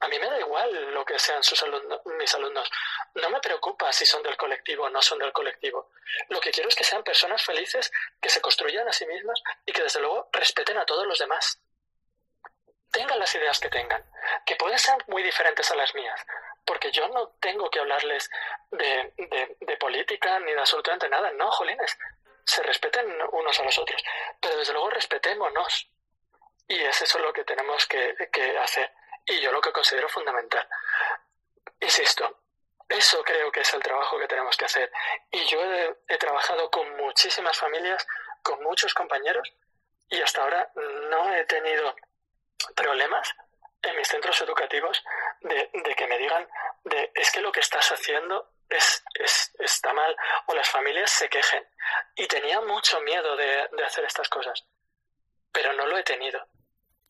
A 0.03 0.07
mí 0.07 0.17
me 0.17 0.27
da 0.27 0.39
igual 0.39 0.93
lo 0.93 1.05
que 1.05 1.19
sean 1.19 1.43
sus 1.43 1.61
alumnos, 1.61 2.01
mis 2.17 2.33
alumnos. 2.33 2.69
No 3.15 3.29
me 3.29 3.39
preocupa 3.39 3.93
si 3.93 4.03
son 4.05 4.23
del 4.23 4.35
colectivo 4.35 4.85
o 4.85 4.89
no 4.89 4.99
son 4.99 5.19
del 5.19 5.31
colectivo. 5.31 5.91
Lo 6.29 6.39
que 6.39 6.49
quiero 6.49 6.69
es 6.69 6.75
que 6.75 6.83
sean 6.83 7.03
personas 7.03 7.43
felices, 7.43 7.91
que 8.19 8.29
se 8.29 8.41
construyan 8.41 8.87
a 8.87 8.93
sí 8.93 9.05
mismas 9.05 9.41
y 9.63 9.71
que 9.71 9.83
desde 9.83 9.99
luego 9.99 10.27
respeten 10.31 10.77
a 10.77 10.85
todos 10.85 11.05
los 11.05 11.19
demás. 11.19 11.59
Tengan 12.91 13.19
las 13.19 13.33
ideas 13.35 13.59
que 13.59 13.69
tengan, 13.69 14.03
que 14.45 14.55
pueden 14.55 14.77
ser 14.77 14.97
muy 15.07 15.23
diferentes 15.23 15.69
a 15.71 15.75
las 15.75 15.95
mías, 15.95 16.25
porque 16.65 16.91
yo 16.91 17.07
no 17.09 17.29
tengo 17.39 17.69
que 17.69 17.79
hablarles 17.79 18.29
de, 18.71 19.13
de, 19.59 19.77
política 19.77 20.39
ni 20.39 20.51
de 20.51 20.59
absolutamente 20.59 21.09
nada. 21.09 21.31
No, 21.31 21.49
jolines, 21.51 21.97
se 22.45 22.61
respeten 22.63 23.07
unos 23.31 23.59
a 23.59 23.63
los 23.63 23.77
otros, 23.77 24.03
pero 24.39 24.57
desde 24.57 24.73
luego 24.73 24.89
respetémonos. 24.89 25.89
Y 26.67 26.79
es 26.79 27.01
eso 27.01 27.19
lo 27.19 27.33
que 27.33 27.43
tenemos 27.43 27.85
que, 27.87 28.15
que 28.31 28.57
hacer 28.57 28.91
y 29.25 29.39
yo 29.39 29.51
lo 29.51 29.61
que 29.61 29.71
considero 29.71 30.07
fundamental. 30.09 30.67
Insisto, 31.79 32.41
eso 32.91 33.23
creo 33.23 33.51
que 33.51 33.61
es 33.61 33.73
el 33.73 33.81
trabajo 33.81 34.19
que 34.19 34.27
tenemos 34.27 34.55
que 34.57 34.65
hacer. 34.65 34.91
Y 35.31 35.45
yo 35.45 35.59
he, 36.07 36.17
trabajado 36.17 36.69
con 36.69 36.95
muchísimas 36.97 37.57
familias, 37.57 38.05
con 38.43 38.61
muchos 38.63 38.93
compañeros, 38.93 39.51
y 40.09 40.21
hasta 40.21 40.43
ahora 40.43 40.71
no 40.75 41.33
he 41.33 41.45
tenido 41.45 41.95
problemas 42.75 43.33
en 43.81 43.95
mis 43.95 44.07
centros 44.07 44.39
educativos 44.41 45.03
de, 45.41 45.69
que 45.95 46.07
me 46.07 46.17
digan 46.17 46.47
de 46.83 47.11
es 47.15 47.31
que 47.31 47.41
lo 47.41 47.51
que 47.51 47.61
estás 47.61 47.91
haciendo 47.91 48.51
es, 48.69 49.03
está 49.59 49.93
mal 49.93 50.15
o 50.47 50.55
las 50.55 50.69
familias 50.69 51.11
se 51.11 51.29
quejen. 51.29 51.65
Y 52.15 52.27
tenía 52.27 52.61
mucho 52.61 53.01
miedo 53.01 53.35
de, 53.35 53.67
de 53.71 53.83
hacer 53.85 54.05
estas 54.05 54.29
cosas, 54.29 54.65
pero 55.51 55.73
no 55.73 55.85
lo 55.87 55.97
he 55.97 56.03
tenido. 56.03 56.45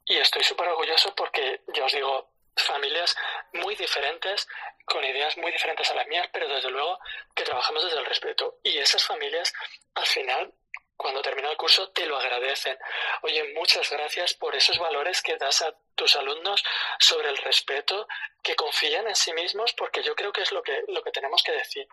Y 0.05 0.17
estoy 0.17 0.43
súper 0.43 0.67
orgulloso 0.69 1.13
porque, 1.15 1.61
ya 1.67 1.85
os 1.85 1.91
digo, 1.91 2.31
familias 2.55 3.15
muy 3.53 3.75
diferentes, 3.75 4.47
con 4.85 5.03
ideas 5.03 5.37
muy 5.37 5.51
diferentes 5.51 5.89
a 5.91 5.95
las 5.95 6.07
mías, 6.07 6.29
pero 6.33 6.47
desde 6.47 6.69
luego 6.69 6.99
que 7.35 7.43
trabajamos 7.43 7.83
desde 7.83 7.99
el 7.99 8.05
respeto. 8.05 8.59
Y 8.63 8.77
esas 8.77 9.03
familias, 9.03 9.53
al 9.95 10.05
final, 10.05 10.53
cuando 11.01 11.21
termina 11.21 11.49
el 11.49 11.57
curso, 11.57 11.89
te 11.89 12.05
lo 12.05 12.17
agradecen. 12.17 12.77
Oye, 13.23 13.53
muchas 13.55 13.89
gracias 13.89 14.33
por 14.35 14.55
esos 14.55 14.77
valores 14.77 15.21
que 15.21 15.35
das 15.37 15.61
a 15.61 15.73
tus 15.95 16.15
alumnos 16.15 16.63
sobre 16.99 17.29
el 17.29 17.37
respeto, 17.37 18.07
que 18.43 18.55
confían 18.55 19.07
en 19.07 19.15
sí 19.15 19.33
mismos, 19.33 19.73
porque 19.73 20.03
yo 20.03 20.15
creo 20.15 20.31
que 20.31 20.41
es 20.41 20.51
lo 20.51 20.61
que, 20.61 20.83
lo 20.87 21.03
que 21.03 21.11
tenemos 21.11 21.41
que 21.43 21.53
decir. 21.53 21.87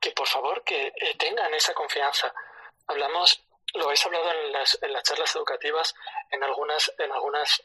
Que 0.00 0.12
por 0.12 0.28
favor, 0.28 0.62
que 0.64 0.92
eh, 0.94 1.14
tengan 1.18 1.52
esa 1.54 1.74
confianza. 1.74 2.32
Hablamos 2.86 3.42
lo 3.74 3.84
habéis 3.84 4.04
hablado 4.04 4.32
en 4.32 4.52
las, 4.52 4.78
en 4.82 4.92
las 4.92 5.02
charlas 5.04 5.34
educativas, 5.36 5.94
en 6.30 6.42
algunas, 6.42 6.92
en 6.98 7.12
algunas, 7.12 7.62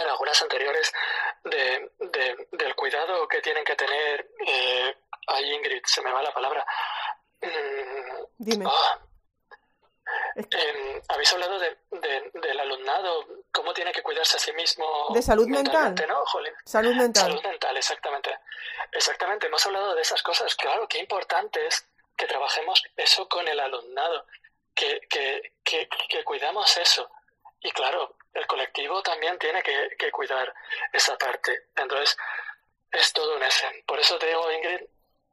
en 0.00 0.08
algunas 0.08 0.42
anteriores, 0.42 0.92
de, 1.44 1.90
del 2.52 2.74
cuidado 2.74 3.28
que 3.28 3.40
tienen 3.40 3.64
que 3.64 3.76
tener. 3.76 4.30
Eh, 4.46 4.96
ay, 5.26 5.52
Ingrid, 5.52 5.82
se 5.84 6.00
me 6.00 6.10
va 6.10 6.22
la 6.22 6.32
palabra. 6.32 6.64
Mm, 7.42 8.24
Dime. 8.38 8.64
Ah. 8.68 8.98
Em, 10.34 11.02
habéis 11.08 11.32
hablado 11.32 11.58
de, 11.58 11.76
del 12.34 12.60
alumnado, 12.60 13.26
cómo 13.52 13.72
tiene 13.74 13.92
que 13.92 14.02
cuidarse 14.02 14.36
a 14.36 14.40
sí 14.40 14.52
mismo. 14.52 15.08
De 15.12 15.22
salud 15.22 15.46
mental. 15.46 15.94
¿no, 16.08 16.24
Salud 16.64 16.94
mental. 16.94 17.24
Salud 17.24 17.42
mental, 17.42 17.76
exactamente. 17.76 18.38
Exactamente, 18.92 19.46
hemos 19.46 19.64
hablado 19.66 19.94
de 19.94 20.02
esas 20.02 20.22
cosas. 20.22 20.54
Claro, 20.54 20.88
qué 20.88 20.98
importante 20.98 21.66
es 21.66 21.86
que 22.16 22.26
trabajemos 22.26 22.82
eso 22.96 23.28
con 23.28 23.46
el 23.48 23.58
alumnado 23.60 24.26
que, 24.74 25.00
que, 25.08 25.52
que, 25.64 26.24
cuidamos 26.24 26.76
eso. 26.76 27.10
Y 27.60 27.70
claro, 27.70 28.16
el 28.34 28.46
colectivo 28.46 29.02
también 29.02 29.38
tiene 29.38 29.62
que, 29.62 30.10
cuidar 30.10 30.52
esa 30.92 31.16
parte. 31.16 31.66
Entonces, 31.76 32.16
es 32.90 33.12
todo 33.12 33.36
un 33.36 33.42
ese. 33.42 33.84
Por 33.86 33.98
eso 33.98 34.18
te 34.18 34.26
digo, 34.26 34.50
Ingrid, 34.50 34.80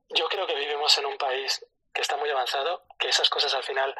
yo 0.09 0.27
creo 0.27 0.45
que 0.47 0.55
vivimos 0.55 0.97
en 0.97 1.05
un 1.05 1.17
país 1.17 1.65
que 1.93 2.01
está 2.01 2.17
muy 2.17 2.29
avanzado, 2.29 2.83
que 2.97 3.09
esas 3.09 3.29
cosas 3.29 3.53
al 3.53 3.63
final 3.63 3.95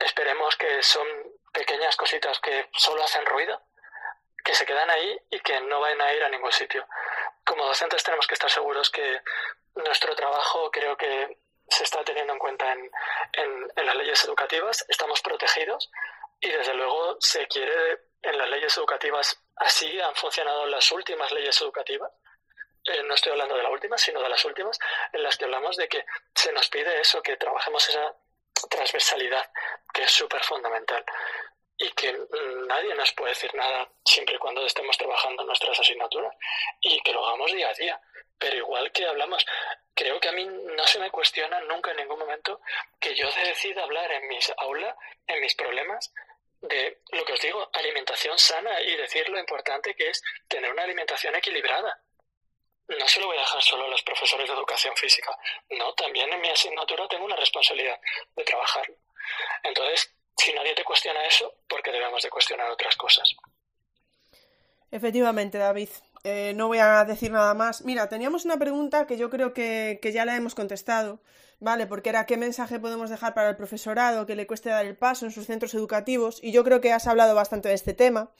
esperemos 0.00 0.56
que 0.56 0.82
son 0.82 1.06
pequeñas 1.52 1.96
cositas 1.96 2.38
que 2.40 2.68
solo 2.72 3.02
hacen 3.04 3.24
ruido, 3.26 3.60
que 4.44 4.54
se 4.54 4.66
quedan 4.66 4.90
ahí 4.90 5.18
y 5.30 5.40
que 5.40 5.60
no 5.60 5.80
van 5.80 6.00
a 6.00 6.12
ir 6.12 6.24
a 6.24 6.28
ningún 6.28 6.52
sitio. 6.52 6.86
Como 7.44 7.66
docentes 7.66 8.02
tenemos 8.02 8.26
que 8.26 8.34
estar 8.34 8.50
seguros 8.50 8.90
que 8.90 9.20
nuestro 9.74 10.14
trabajo 10.14 10.70
creo 10.70 10.96
que 10.96 11.38
se 11.68 11.84
está 11.84 12.02
teniendo 12.02 12.32
en 12.32 12.38
cuenta 12.38 12.72
en, 12.72 12.90
en, 13.76 13.86
las 13.86 13.94
leyes 13.94 14.24
educativas, 14.24 14.84
estamos 14.88 15.20
protegidos 15.20 15.90
y 16.40 16.50
desde 16.50 16.74
luego 16.74 17.16
se 17.20 17.46
quiere 17.46 18.00
en 18.22 18.36
las 18.36 18.48
leyes 18.48 18.76
educativas, 18.76 19.40
así 19.56 20.00
han 20.00 20.14
funcionado 20.14 20.66
las 20.66 20.90
últimas 20.90 21.30
leyes 21.32 21.60
educativas, 21.60 22.10
eh, 22.84 23.02
no 23.04 23.14
estoy 23.14 23.32
hablando 23.32 23.56
de 23.56 23.62
la 23.62 23.70
última, 23.70 23.96
sino 23.98 24.20
de 24.20 24.28
las 24.28 24.44
últimas, 24.44 24.78
en 25.12 25.22
las 25.22 25.36
que 25.36 25.44
hablamos 25.44 25.76
de 25.76 25.88
que 25.88 26.04
se 26.34 26.52
nos 26.52 26.68
pide 26.68 27.00
eso, 27.00 27.22
que 27.22 27.36
trabajemos 27.36 27.88
esa 27.88 28.14
transversalidad, 28.68 29.50
que 29.92 30.02
es 30.02 30.10
súper 30.10 30.42
fundamental 30.44 31.04
y 31.80 31.90
que 31.92 32.14
nadie 32.66 32.94
nos 32.94 33.12
puede 33.12 33.30
decir 33.30 33.54
nada 33.54 33.90
siempre 34.04 34.34
y 34.34 34.38
cuando 34.38 34.64
estemos 34.66 34.96
trabajando 34.98 35.44
nuestras 35.44 35.80
asignaturas 35.80 36.34
y 36.80 37.00
que 37.00 37.12
lo 37.12 37.26
hagamos 37.26 37.52
día 37.52 37.70
a 37.70 37.74
día. 37.74 38.00
Pero 38.38 38.56
igual 38.56 38.92
que 38.92 39.06
hablamos, 39.06 39.44
creo 39.94 40.20
que 40.20 40.28
a 40.28 40.32
mí 40.32 40.44
no 40.44 40.86
se 40.86 40.98
me 40.98 41.10
cuestiona 41.10 41.58
nunca 41.60 41.92
en 41.92 41.98
ningún 41.98 42.18
momento 42.18 42.60
que 42.98 43.14
yo 43.14 43.26
decida 43.32 43.82
hablar 43.82 44.12
en 44.12 44.28
mis 44.28 44.52
aulas, 44.58 44.94
en 45.26 45.40
mis 45.40 45.54
problemas, 45.54 46.12
de 46.60 47.00
lo 47.12 47.24
que 47.24 47.32
os 47.32 47.40
digo, 47.40 47.70
alimentación 47.72 48.38
sana 48.38 48.80
y 48.82 48.96
decir 48.96 49.28
lo 49.30 49.38
importante 49.38 49.94
que 49.94 50.08
es 50.08 50.22
tener 50.48 50.70
una 50.70 50.82
alimentación 50.82 51.34
equilibrada. 51.34 51.98
No 52.98 53.06
se 53.06 53.20
lo 53.20 53.26
voy 53.26 53.36
a 53.36 53.40
dejar 53.40 53.62
solo 53.62 53.84
a 53.84 53.88
los 53.88 54.02
profesores 54.02 54.48
de 54.48 54.54
educación 54.54 54.96
física. 54.96 55.30
No, 55.78 55.94
también 55.94 56.32
en 56.32 56.40
mi 56.40 56.48
asignatura 56.48 57.06
tengo 57.08 57.24
una 57.24 57.36
responsabilidad 57.36 58.00
de 58.34 58.44
trabajarlo. 58.44 58.96
Entonces, 59.62 60.12
si 60.36 60.52
nadie 60.52 60.74
te 60.74 60.84
cuestiona 60.84 61.24
eso, 61.24 61.54
¿por 61.68 61.82
qué 61.82 61.92
debemos 61.92 62.22
de 62.22 62.30
cuestionar 62.30 62.68
otras 62.70 62.96
cosas? 62.96 63.32
Efectivamente, 64.90 65.58
David. 65.58 65.90
Eh, 66.24 66.52
no 66.56 66.66
voy 66.66 66.78
a 66.78 67.04
decir 67.04 67.30
nada 67.30 67.54
más. 67.54 67.82
Mira, 67.82 68.08
teníamos 68.08 68.44
una 68.44 68.58
pregunta 68.58 69.06
que 69.06 69.16
yo 69.16 69.30
creo 69.30 69.54
que, 69.54 69.98
ya 70.12 70.24
la 70.24 70.36
hemos 70.36 70.54
contestado, 70.54 71.20
¿vale? 71.60 71.86
Porque 71.86 72.10
era 72.10 72.26
qué 72.26 72.36
mensaje 72.36 72.80
podemos 72.80 73.08
dejar 73.08 73.34
para 73.34 73.50
el 73.50 73.56
profesorado 73.56 74.26
que 74.26 74.34
le 74.34 74.46
cueste 74.46 74.68
dar 74.68 74.84
el 74.84 74.96
paso 74.96 75.26
en 75.26 75.32
sus 75.32 75.46
centros 75.46 75.74
educativos, 75.74 76.40
y 76.42 76.52
yo 76.52 76.64
creo 76.64 76.80
que 76.80 76.92
has 76.92 77.06
hablado 77.06 77.34
bastante 77.34 77.68
de 77.68 77.74
este 77.74 77.94
tema. 77.94 78.32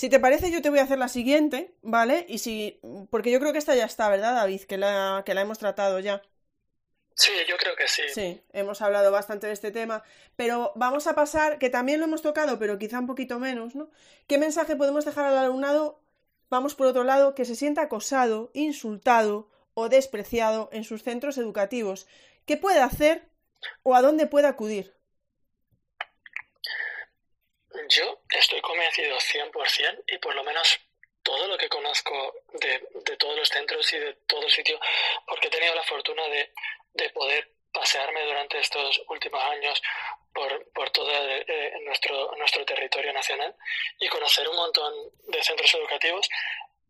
Si 0.00 0.08
te 0.08 0.18
parece, 0.18 0.50
yo 0.50 0.62
te 0.62 0.70
voy 0.70 0.78
a 0.78 0.84
hacer 0.84 0.96
la 0.96 1.08
siguiente, 1.08 1.74
¿vale? 1.82 2.24
Y 2.26 2.38
si. 2.38 2.80
Porque 3.10 3.30
yo 3.30 3.38
creo 3.38 3.52
que 3.52 3.58
esta 3.58 3.74
ya 3.74 3.84
está, 3.84 4.08
¿verdad, 4.08 4.34
David? 4.34 4.62
Que 4.62 4.78
la, 4.78 5.24
que 5.26 5.34
la 5.34 5.42
hemos 5.42 5.58
tratado 5.58 6.00
ya. 6.00 6.22
Sí, 7.14 7.30
yo 7.46 7.58
creo 7.58 7.76
que 7.76 7.86
sí. 7.86 8.04
Sí, 8.14 8.42
hemos 8.54 8.80
hablado 8.80 9.12
bastante 9.12 9.48
de 9.48 9.52
este 9.52 9.70
tema, 9.70 10.02
pero 10.36 10.72
vamos 10.74 11.06
a 11.06 11.14
pasar, 11.14 11.58
que 11.58 11.68
también 11.68 12.00
lo 12.00 12.06
hemos 12.06 12.22
tocado, 12.22 12.58
pero 12.58 12.78
quizá 12.78 12.98
un 12.98 13.06
poquito 13.06 13.38
menos, 13.38 13.74
¿no? 13.74 13.90
¿Qué 14.26 14.38
mensaje 14.38 14.74
podemos 14.74 15.04
dejar 15.04 15.26
al 15.26 15.36
alumnado 15.36 16.00
vamos 16.48 16.74
por 16.74 16.86
otro 16.86 17.04
lado, 17.04 17.34
que 17.34 17.44
se 17.44 17.54
sienta 17.54 17.82
acosado, 17.82 18.50
insultado 18.54 19.50
o 19.74 19.90
despreciado 19.90 20.70
en 20.72 20.84
sus 20.84 21.02
centros 21.02 21.36
educativos. 21.36 22.06
¿Qué 22.46 22.56
puede 22.56 22.80
hacer 22.80 23.28
o 23.82 23.94
a 23.94 24.00
dónde 24.00 24.26
puede 24.26 24.46
acudir? 24.46 24.94
Yo 27.88 28.20
estoy 28.30 28.60
convencido 28.60 29.16
100% 29.16 30.04
y 30.08 30.18
por 30.18 30.34
lo 30.34 30.42
menos 30.44 30.80
todo 31.22 31.46
lo 31.46 31.56
que 31.56 31.68
conozco 31.68 32.34
de, 32.54 33.16
todos 33.16 33.36
los 33.36 33.48
centros 33.48 33.92
y 33.92 33.98
de 33.98 34.14
todo 34.26 34.48
sitio, 34.48 34.80
porque 35.26 35.48
he 35.48 35.50
tenido 35.50 35.74
la 35.74 35.82
fortuna 35.84 36.22
de, 36.28 36.52
de 36.94 37.10
poder 37.10 37.52
pasearme 37.72 38.24
durante 38.24 38.58
estos 38.58 39.00
últimos 39.08 39.42
años 39.44 39.80
por, 40.32 40.72
por 40.72 40.90
todo 40.90 41.10
eh, 41.12 41.72
nuestro, 41.84 42.34
nuestro 42.36 42.64
territorio 42.64 43.12
nacional 43.12 43.54
y 43.98 44.08
conocer 44.08 44.48
un 44.48 44.56
montón 44.56 44.92
de 45.28 45.42
centros 45.42 45.74
educativos. 45.74 46.28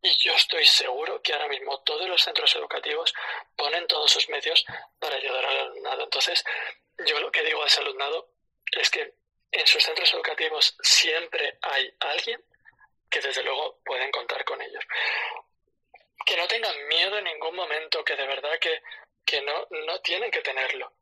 Y 0.03 0.17
yo 0.17 0.35
estoy 0.35 0.65
seguro 0.65 1.21
que 1.21 1.35
ahora 1.35 1.49
mismo 1.49 1.79
todos 1.83 2.09
los 2.09 2.23
centros 2.23 2.55
educativos 2.57 3.13
ponen 3.57 3.87
todos 3.87 4.11
sus 4.11 4.29
medios 4.31 4.65
para 4.99 5.17
ayudar 5.17 5.45
al 5.45 5.59
alumnado. 5.59 6.05
Entonces, 6.05 6.43
yo 7.07 7.21
lo 7.21 7.31
que 7.31 7.43
digo 7.43 7.63
a 7.63 7.67
ese 7.67 7.81
alumnado 7.81 8.31
es 8.73 8.91
que 8.91 9.20
en 9.53 9.67
sus 9.67 9.83
centros 9.83 10.13
educativos 10.15 10.77
siempre 10.81 11.59
hay 11.63 11.93
alguien 12.01 12.43
que 13.09 13.21
desde 13.21 13.43
luego 13.43 13.81
pueden 13.85 14.11
contar 14.13 14.45
con 14.45 14.61
ellos. 14.63 14.85
Que 16.25 16.37
no 16.37 16.47
tengan 16.47 16.87
miedo 16.89 17.19
en 17.19 17.25
ningún 17.25 17.57
momento, 17.57 18.05
que 18.05 18.15
de 18.15 18.27
verdad 18.27 18.59
que, 18.61 18.83
que 19.25 19.43
no, 19.43 19.67
no 19.87 20.01
tienen 20.01 20.31
que 20.31 20.43
tenerlo. 20.43 20.93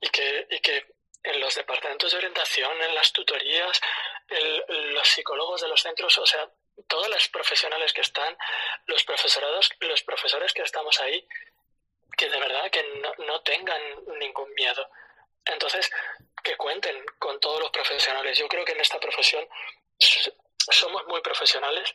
Y 0.00 0.08
que, 0.10 0.46
y 0.50 0.60
que 0.60 0.86
en 1.22 1.40
los 1.40 1.54
departamentos 1.54 2.12
de 2.12 2.18
orientación, 2.18 2.80
en 2.82 2.94
las 2.94 3.12
tutorías, 3.12 3.80
los 4.68 5.08
psicólogos 5.08 5.62
de 5.62 5.68
los 5.68 5.80
centros, 5.80 6.18
o 6.18 6.26
sea, 6.26 6.48
todas 6.86 7.08
las 7.08 7.28
profesionales 7.28 7.92
que 7.92 8.02
están, 8.02 8.36
los 8.86 9.04
profesorados, 9.04 9.70
los 9.80 10.02
profesores 10.02 10.52
que 10.52 10.62
estamos 10.62 11.00
ahí, 11.00 11.26
que 12.16 12.28
de 12.28 12.38
verdad 12.38 12.70
que 12.70 12.84
no, 13.26 13.40
tengan 13.40 13.80
ningún 14.18 14.52
miedo. 14.54 14.88
Entonces, 15.46 15.90
que 16.44 16.56
cuenten 16.56 17.04
con 17.18 17.40
todos 17.40 17.60
los 17.60 17.70
profesionales. 17.70 18.38
Yo 18.38 18.46
creo 18.46 18.64
que 18.64 18.72
en 18.72 18.80
esta 18.80 19.00
profesión 19.00 19.48
somos 20.70 21.06
muy 21.06 21.20
profesionales 21.22 21.92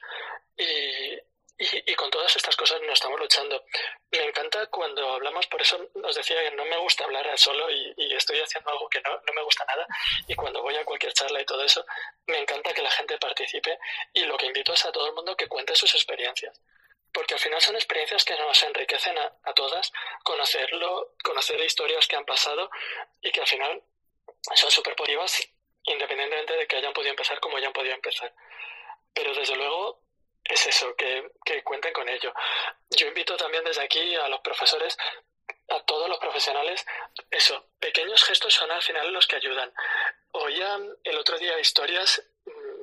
y, 0.58 1.14
y, 1.60 1.96
con 1.96 2.10
todas 2.10 2.36
estas 2.36 2.56
cosas 2.56 2.82
no 2.82 2.94
estamos 2.94 3.20
luchando. 3.20 3.64
Me 4.12 4.24
encanta 4.24 4.66
cuando 4.68 5.14
hablamos, 5.14 5.46
por 5.48 5.62
eso 5.62 5.78
os 6.04 6.16
decía 6.16 6.42
que 6.44 6.56
no 6.56 6.66
me 6.66 6.78
gusta 6.78 7.04
hablar 7.04 7.26
solo 7.38 7.70
y, 7.70 7.94
y 7.98 8.16
estoy 8.16 8.40
haciendo 8.40 8.72
algo 8.72 8.90
que 8.90 9.02
no, 9.02 9.12
no, 9.12 9.34
me 9.34 9.44
gusta 9.44 9.66
nada. 9.66 9.86
Y 10.28 10.36
cuando 10.36 10.62
voy 10.62 10.76
a 10.76 10.86
cualquier 10.86 11.14
charla 11.14 11.42
y 11.42 11.46
todo 11.46 11.64
eso, 11.64 11.86
me 12.26 12.40
encanta 12.40 12.74
que 12.74 12.82
la 12.82 12.92
gente 12.92 13.18
participe 13.18 13.78
y 14.14 14.22
lo 14.22 14.38
que 14.38 14.48
invito 14.48 14.74
es 14.74 14.86
a 14.86 14.92
todo 14.92 15.08
el 15.08 15.14
mundo 15.14 15.36
que 15.36 15.48
cuente 15.48 15.76
sus 15.76 15.94
experiencias. 15.94 16.60
Porque 17.12 17.34
al 17.34 17.40
final 17.40 17.62
son 17.62 17.76
experiencias 17.76 18.24
que 18.24 18.38
nos 18.38 18.64
enriquecen 18.64 19.18
a, 19.18 19.34
a 19.44 19.54
todas, 19.54 19.92
conocerlo, 20.24 21.16
conocer 21.24 21.60
historias 21.62 22.08
que 22.08 22.16
han 22.16 22.26
pasado 22.26 22.70
y 23.22 23.32
que 23.32 23.42
al 23.42 23.48
final 23.48 23.84
son 24.56 24.72
súper 24.72 24.96
positivas 24.96 25.50
independientemente 25.84 26.56
de 26.56 26.68
que 26.68 26.76
hayan 26.78 26.94
podido 26.94 27.12
empezar 27.12 27.40
como 27.40 27.58
hayan 27.58 27.74
podido 27.74 27.96
empezar. 27.96 28.34
Pero 29.14 29.34
desde 29.34 29.56
luego 29.56 30.04
es 30.44 30.68
eso, 30.68 30.96
que, 30.96 31.32
que 31.46 31.64
cuenten 31.64 31.94
con 31.94 32.08
ello. 32.08 32.34
Yo 32.90 33.08
invito 33.08 33.36
también 33.38 33.64
desde 33.64 33.82
aquí 33.82 34.16
a 34.16 34.28
los 34.30 34.42
profesores, 34.42 34.98
a 35.70 35.80
todos 35.84 36.10
los 36.10 36.20
profesionales, 36.20 36.86
eso, 37.32 37.66
pequeños 37.80 38.24
gestos 38.24 38.54
son 38.54 38.72
al 38.72 38.82
final 38.82 39.12
los 39.12 39.28
que 39.28 39.36
ayudan. 39.36 39.72
Oía 40.32 40.78
el 41.04 41.18
otro 41.18 41.38
día 41.38 41.60
historias, 41.60 42.24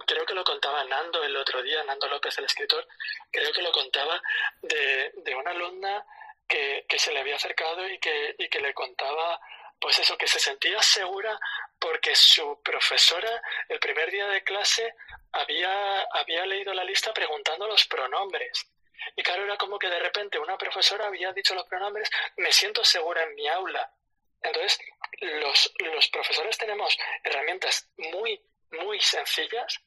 creo 0.06 0.24
que 0.24 0.34
lo 0.34 0.44
contaba 0.44 0.84
Nando 0.84 1.22
el 1.24 1.36
otro 1.36 1.62
día, 1.62 1.82
Nando 1.84 2.08
López, 2.08 2.36
el 2.38 2.44
escritor, 2.44 2.86
creo 3.30 3.52
que 3.52 3.62
lo 3.62 3.72
contaba 3.72 4.20
de, 4.62 5.12
de 5.16 5.34
una 5.34 5.50
alumna 5.50 6.04
que, 6.48 6.86
que, 6.88 6.98
se 6.98 7.12
le 7.12 7.20
había 7.20 7.36
acercado 7.36 7.86
y 7.88 7.98
que, 7.98 8.34
y 8.38 8.48
que 8.48 8.60
le 8.60 8.72
contaba 8.72 9.40
pues 9.80 9.98
eso, 9.98 10.16
que 10.16 10.26
se 10.26 10.40
sentía 10.40 10.80
segura 10.80 11.38
porque 11.78 12.14
su 12.14 12.62
profesora 12.62 13.42
el 13.68 13.78
primer 13.78 14.10
día 14.10 14.26
de 14.28 14.42
clase 14.42 14.94
había, 15.32 16.02
había 16.12 16.46
leído 16.46 16.72
la 16.72 16.84
lista 16.84 17.12
preguntando 17.12 17.66
los 17.66 17.86
pronombres. 17.86 18.66
Y 19.14 19.22
claro, 19.22 19.44
era 19.44 19.56
como 19.56 19.78
que 19.78 19.88
de 19.88 19.98
repente 19.98 20.38
una 20.38 20.56
profesora 20.56 21.06
había 21.06 21.32
dicho 21.32 21.54
los 21.54 21.66
pronombres, 21.66 22.10
me 22.36 22.52
siento 22.52 22.84
segura 22.84 23.22
en 23.22 23.34
mi 23.34 23.46
aula. 23.48 23.92
Entonces, 24.40 24.78
los, 25.20 25.72
los 25.78 26.08
profesores 26.08 26.56
tenemos 26.56 26.96
herramientas 27.22 27.90
muy, 27.96 28.40
muy 28.70 29.00
sencillas 29.00 29.80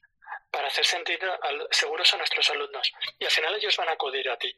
para 0.50 0.68
hacer 0.68 0.84
sentir 0.84 1.20
seguros 1.70 2.12
a 2.14 2.16
nuestros 2.16 2.48
alumnos. 2.50 2.92
Y 3.18 3.24
al 3.24 3.30
final 3.30 3.54
ellos 3.54 3.76
van 3.76 3.88
a 3.88 3.92
acudir 3.92 4.28
a 4.30 4.38
ti, 4.38 4.54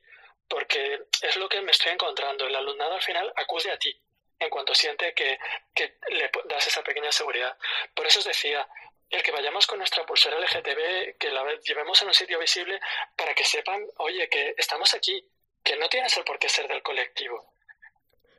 porque 0.49 1.03
es 1.21 1.37
lo 1.37 1.49
que 1.49 1.61
me 1.61 1.73
estoy 1.73 1.93
encontrando. 1.93 2.47
El 2.47 2.57
alumnado 2.57 2.95
al 2.95 3.03
final 3.03 3.33
acude 3.37 3.71
a 3.71 3.79
ti 3.79 3.95
en 4.39 4.51
cuanto 4.51 4.75
siente 4.75 5.15
que, 5.15 5.39
que 5.75 5.99
le 6.09 6.31
das 6.45 6.67
esa 6.67 6.83
pequeña 6.83 7.13
seguridad. 7.13 7.57
Por 7.95 8.07
eso 8.07 8.19
os 8.19 8.25
decía, 8.25 8.67
el 9.13 9.23
que 9.23 9.31
vayamos 9.31 9.67
con 9.67 9.79
nuestra 9.79 10.05
pulsera 10.05 10.39
LGTB, 10.39 11.19
que 11.19 11.31
la 11.31 11.45
llevemos 11.63 12.01
en 12.03 12.09
un 12.09 12.15
sitio 12.15 12.39
visible 12.39 12.81
para 13.17 13.35
que 13.35 13.45
sepan, 13.45 13.87
oye, 13.99 14.29
que 14.29 14.55
estamos 14.57 14.95
aquí, 14.95 15.25
que 15.63 15.77
no 15.77 15.89
tienes 15.89 16.17
el 16.17 16.25
por 16.25 16.39
qué 16.39 16.49
ser 16.49 16.67
del 16.67 16.83
colectivo. 16.83 17.55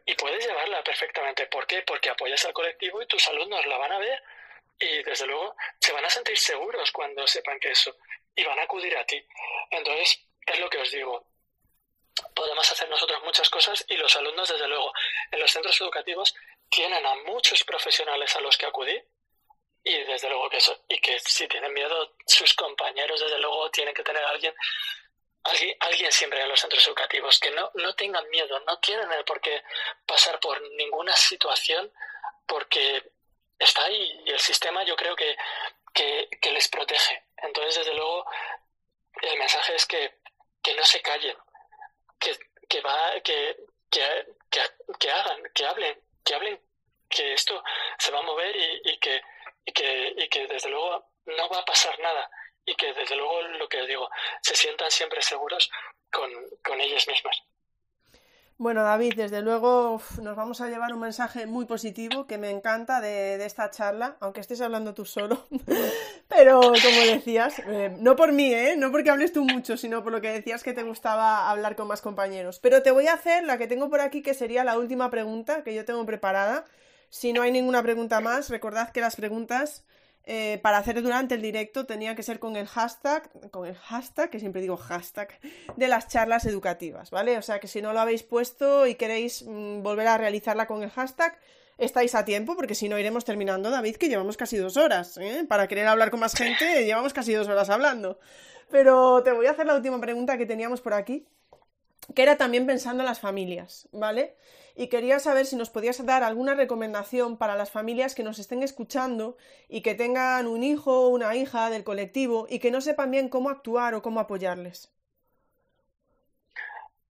Y 0.05 0.15
puedes 0.15 0.45
llevarla 0.45 0.83
perfectamente. 0.83 1.45
¿Por 1.45 1.65
qué? 1.65 1.83
Porque 1.83 2.09
apoyas 2.09 2.43
al 2.45 2.53
colectivo 2.53 3.01
y 3.01 3.07
tus 3.07 3.25
alumnos 3.29 3.65
la 3.67 3.77
van 3.77 3.93
a 3.93 3.99
ver 3.99 4.21
y 4.79 5.03
desde 5.03 5.25
luego 5.25 5.55
se 5.79 5.91
van 5.91 6.05
a 6.05 6.09
sentir 6.09 6.37
seguros 6.37 6.91
cuando 6.91 7.25
sepan 7.27 7.59
que 7.59 7.71
eso 7.71 7.95
y 8.35 8.43
van 8.43 8.59
a 8.59 8.63
acudir 8.63 8.95
a 8.97 9.05
ti. 9.05 9.23
Entonces, 9.69 10.19
es 10.45 10.59
lo 10.59 10.69
que 10.69 10.79
os 10.79 10.91
digo. 10.91 11.27
Podemos 12.35 12.71
hacer 12.71 12.89
nosotros 12.89 13.23
muchas 13.23 13.49
cosas 13.49 13.83
y 13.87 13.97
los 13.97 14.15
alumnos, 14.15 14.49
desde 14.49 14.67
luego, 14.67 14.91
en 15.31 15.39
los 15.39 15.51
centros 15.51 15.79
educativos 15.81 16.33
tienen 16.69 17.05
a 17.05 17.15
muchos 17.27 17.63
profesionales 17.63 18.35
a 18.35 18.41
los 18.41 18.57
que 18.57 18.65
acudir 18.65 19.07
y 19.83 19.97
desde 20.03 20.29
luego 20.29 20.49
que 20.49 20.57
eso, 20.57 20.83
y 20.87 20.97
que 20.99 21.19
si 21.19 21.47
tienen 21.47 21.73
miedo 21.73 22.15
sus 22.25 22.53
compañeros, 22.53 23.19
desde 23.19 23.39
luego 23.39 23.69
tienen 23.69 23.93
que 23.93 24.03
tener 24.03 24.23
a 24.23 24.29
alguien, 24.29 24.55
alguien, 25.79 26.11
siempre 26.11 26.41
en 26.41 26.49
los 26.49 26.59
centros 26.59 26.87
educativos, 26.87 27.39
que 27.39 27.51
no, 27.51 27.69
no 27.75 27.93
tengan 27.95 28.27
miedo, 28.29 28.59
no 28.61 28.79
tienen 28.79 29.09
por 29.25 29.41
qué 29.41 29.61
pasar 30.05 30.39
por 30.39 30.61
ninguna 30.75 31.13
situación 31.13 31.91
porque 32.47 33.11
está 33.59 33.83
ahí 33.85 34.21
y 34.25 34.31
el 34.31 34.39
sistema 34.39 34.83
yo 34.83 34.95
creo 34.95 35.15
que, 35.15 35.37
que, 35.93 36.51
les 36.51 36.67
protege. 36.69 37.23
Entonces, 37.37 37.75
desde 37.75 37.93
luego, 37.95 38.25
el 39.21 39.37
mensaje 39.37 39.75
es 39.75 39.85
que, 39.85 40.19
que 40.61 40.75
no 40.75 40.83
se 40.85 41.01
callen, 41.01 41.35
que, 42.19 42.37
que, 42.69 42.81
va, 42.81 43.19
que, 43.21 43.57
que, 43.89 45.11
hagan, 45.11 45.43
que 45.53 45.65
hablen, 45.65 46.01
que 46.23 46.35
hablen, 46.35 46.61
que 47.09 47.33
esto 47.33 47.63
se 47.97 48.11
va 48.11 48.19
a 48.19 48.23
mover 48.23 48.55
y, 48.55 48.81
y 48.85 48.97
que 48.99 49.21
y 49.65 49.71
que, 49.71 50.13
y 50.17 50.29
que 50.29 50.47
desde 50.47 50.69
luego 50.69 51.05
no 51.25 51.49
va 51.49 51.59
a 51.59 51.65
pasar 51.65 51.97
nada 51.99 52.29
y 52.65 52.75
que 52.75 52.93
desde 52.93 53.15
luego 53.15 53.41
lo 53.41 53.67
que 53.67 53.85
digo, 53.85 54.09
se 54.41 54.55
sientan 54.55 54.89
siempre 54.89 55.21
seguros 55.21 55.69
con, 56.11 56.31
con 56.63 56.79
ellos 56.79 57.07
mismos. 57.07 57.43
Bueno, 58.57 58.83
David, 58.83 59.13
desde 59.17 59.41
luego 59.41 60.01
nos 60.21 60.35
vamos 60.35 60.61
a 60.61 60.69
llevar 60.69 60.93
un 60.93 60.99
mensaje 60.99 61.45
muy 61.47 61.65
positivo 61.65 62.27
que 62.27 62.37
me 62.37 62.51
encanta 62.51 63.01
de, 63.01 63.43
esta 63.43 63.71
charla, 63.71 64.15
aunque 64.19 64.41
estés 64.41 64.61
hablando 64.61 64.93
tú 64.93 65.05
solo. 65.05 65.47
Pero 66.29 66.61
como 66.61 67.01
decías, 67.05 67.59
eh, 67.67 67.95
no 67.99 68.15
por 68.15 68.31
mí, 68.31 68.53
¿eh? 68.53 68.75
no 68.77 68.91
porque 68.91 69.09
hables 69.09 69.33
tú 69.33 69.43
mucho, 69.43 69.75
sino 69.75 70.03
por 70.03 70.11
lo 70.11 70.21
que 70.21 70.31
decías 70.31 70.63
que 70.63 70.73
te 70.73 70.83
gustaba 70.83 71.49
hablar 71.49 71.75
con 71.75 71.87
más 71.87 72.01
compañeros. 72.01 72.59
Pero 72.59 72.83
te 72.83 72.91
voy 72.91 73.07
a 73.07 73.13
hacer 73.13 73.43
la 73.43 73.57
que 73.57 73.67
tengo 73.67 73.89
por 73.89 74.01
aquí, 74.01 74.21
que 74.21 74.33
sería 74.33 74.63
la 74.63 74.77
última 74.77 75.09
pregunta 75.09 75.63
que 75.63 75.73
yo 75.73 75.83
tengo 75.83 76.05
preparada 76.05 76.65
si 77.13 77.31
no 77.31 77.43
hay 77.43 77.51
ninguna 77.51 77.83
pregunta 77.83 78.21
más, 78.21 78.49
recordad 78.49 78.89
que 78.89 78.99
las 78.99 79.15
preguntas 79.15 79.83
eh, 80.25 80.59
para 80.63 80.77
hacer 80.77 81.01
durante 81.01 81.35
el 81.35 81.41
directo 81.41 81.85
tenía 81.85 82.15
que 82.15 82.23
ser 82.23 82.39
con 82.39 82.55
el 82.55 82.65
hashtag, 82.65 83.29
con 83.51 83.67
el 83.67 83.75
hashtag, 83.75 84.29
que 84.29 84.39
siempre 84.39 84.61
digo 84.61 84.77
hashtag, 84.77 85.37
de 85.75 85.87
las 85.89 86.07
charlas 86.07 86.45
educativas, 86.45 87.11
¿vale? 87.11 87.37
O 87.37 87.41
sea 87.41 87.59
que 87.59 87.67
si 87.67 87.81
no 87.81 87.91
lo 87.91 87.99
habéis 87.99 88.23
puesto 88.23 88.87
y 88.87 88.95
queréis 88.95 89.43
mm, 89.43 89.83
volver 89.83 90.07
a 90.07 90.17
realizarla 90.17 90.65
con 90.65 90.81
el 90.81 90.89
hashtag, 90.91 91.37
estáis 91.77 92.15
a 92.15 92.23
tiempo, 92.23 92.55
porque 92.55 92.75
si 92.75 92.87
no 92.87 92.97
iremos 92.97 93.25
terminando, 93.25 93.69
David, 93.69 93.97
que 93.97 94.07
llevamos 94.07 94.37
casi 94.37 94.55
dos 94.55 94.77
horas, 94.77 95.17
¿eh? 95.17 95.45
Para 95.47 95.67
querer 95.67 95.87
hablar 95.87 96.09
con 96.09 96.21
más 96.21 96.35
gente, 96.35 96.65
llevamos 96.85 97.13
casi 97.13 97.33
dos 97.33 97.49
horas 97.49 97.69
hablando. 97.69 98.17
Pero 98.71 99.23
te 99.23 99.33
voy 99.33 99.47
a 99.47 99.51
hacer 99.51 99.65
la 99.65 99.75
última 99.75 99.99
pregunta 99.99 100.37
que 100.37 100.45
teníamos 100.45 100.79
por 100.79 100.93
aquí, 100.93 101.27
que 102.15 102.23
era 102.23 102.37
también 102.37 102.65
pensando 102.65 103.03
en 103.03 103.07
las 103.07 103.19
familias, 103.19 103.89
¿vale? 103.91 104.35
Y 104.75 104.89
quería 104.89 105.19
saber 105.19 105.45
si 105.45 105.55
nos 105.55 105.69
podías 105.69 106.03
dar 106.05 106.23
alguna 106.23 106.55
recomendación 106.55 107.37
para 107.37 107.55
las 107.55 107.71
familias 107.71 108.15
que 108.15 108.23
nos 108.23 108.39
estén 108.39 108.63
escuchando 108.63 109.37
y 109.69 109.81
que 109.81 109.93
tengan 109.93 110.47
un 110.47 110.63
hijo 110.63 111.01
o 111.01 111.07
una 111.09 111.35
hija 111.35 111.69
del 111.69 111.83
colectivo 111.83 112.47
y 112.49 112.59
que 112.59 112.71
no 112.71 112.81
sepan 112.81 113.11
bien 113.11 113.29
cómo 113.29 113.49
actuar 113.49 113.93
o 113.93 114.01
cómo 114.01 114.19
apoyarles. 114.19 114.91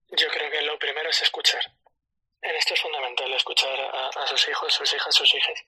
Yo 0.10 0.28
creo 0.28 0.52
que 0.52 0.62
lo 0.62 0.78
primero 0.78 1.10
es 1.10 1.22
escuchar. 1.22 1.64
En 2.42 2.56
esto 2.56 2.74
es 2.74 2.82
fundamental 2.82 3.32
escuchar 3.34 3.80
a, 3.80 4.28
sus 4.28 4.50
hijos, 4.50 4.74
sus 4.74 4.94
hijas, 4.94 5.16
sus 5.16 5.34
hijas. 5.34 5.64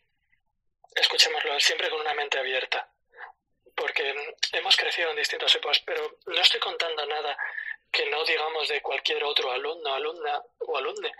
Escuchémoslo 0.93 1.57
siempre 1.59 1.89
con 1.89 2.01
una 2.01 2.13
mente 2.13 2.37
abierta, 2.37 2.89
porque 3.73 4.13
hemos 4.51 4.75
crecido 4.75 5.09
en 5.11 5.15
distintos 5.15 5.55
épocas, 5.55 5.79
pero 5.85 6.19
no 6.25 6.41
estoy 6.41 6.59
contando 6.59 7.05
nada 7.05 7.37
que 7.91 8.09
no 8.09 8.25
digamos 8.25 8.67
de 8.67 8.81
cualquier 8.81 9.23
otro 9.23 9.51
alumno, 9.51 9.93
alumna 9.93 10.41
o 10.59 10.77
alumne 10.77 11.13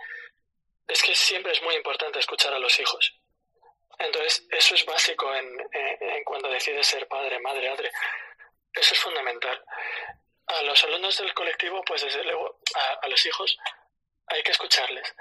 es 0.88 1.02
que 1.02 1.14
siempre 1.14 1.52
es 1.52 1.62
muy 1.62 1.74
importante 1.74 2.18
escuchar 2.18 2.52
a 2.54 2.58
los 2.58 2.78
hijos. 2.78 3.14
Entonces, 3.98 4.46
eso 4.50 4.74
es 4.74 4.84
básico 4.84 5.34
en, 5.34 5.58
en, 5.72 6.24
cuando 6.24 6.48
decides 6.48 6.86
ser 6.86 7.08
padre, 7.08 7.38
madre, 7.40 7.70
madre. 7.70 7.90
Eso 8.72 8.94
es 8.94 9.00
fundamental. 9.00 9.64
A 10.46 10.62
los 10.62 10.84
alumnos 10.84 11.16
del 11.18 11.32
colectivo, 11.34 11.82
pues 11.84 12.02
desde 12.02 12.22
luego, 12.24 12.60
a, 13.02 13.08
los 13.08 13.24
hijos, 13.26 13.58
hay 14.26 14.42
que 14.42 14.52
escucharles, 14.52 15.14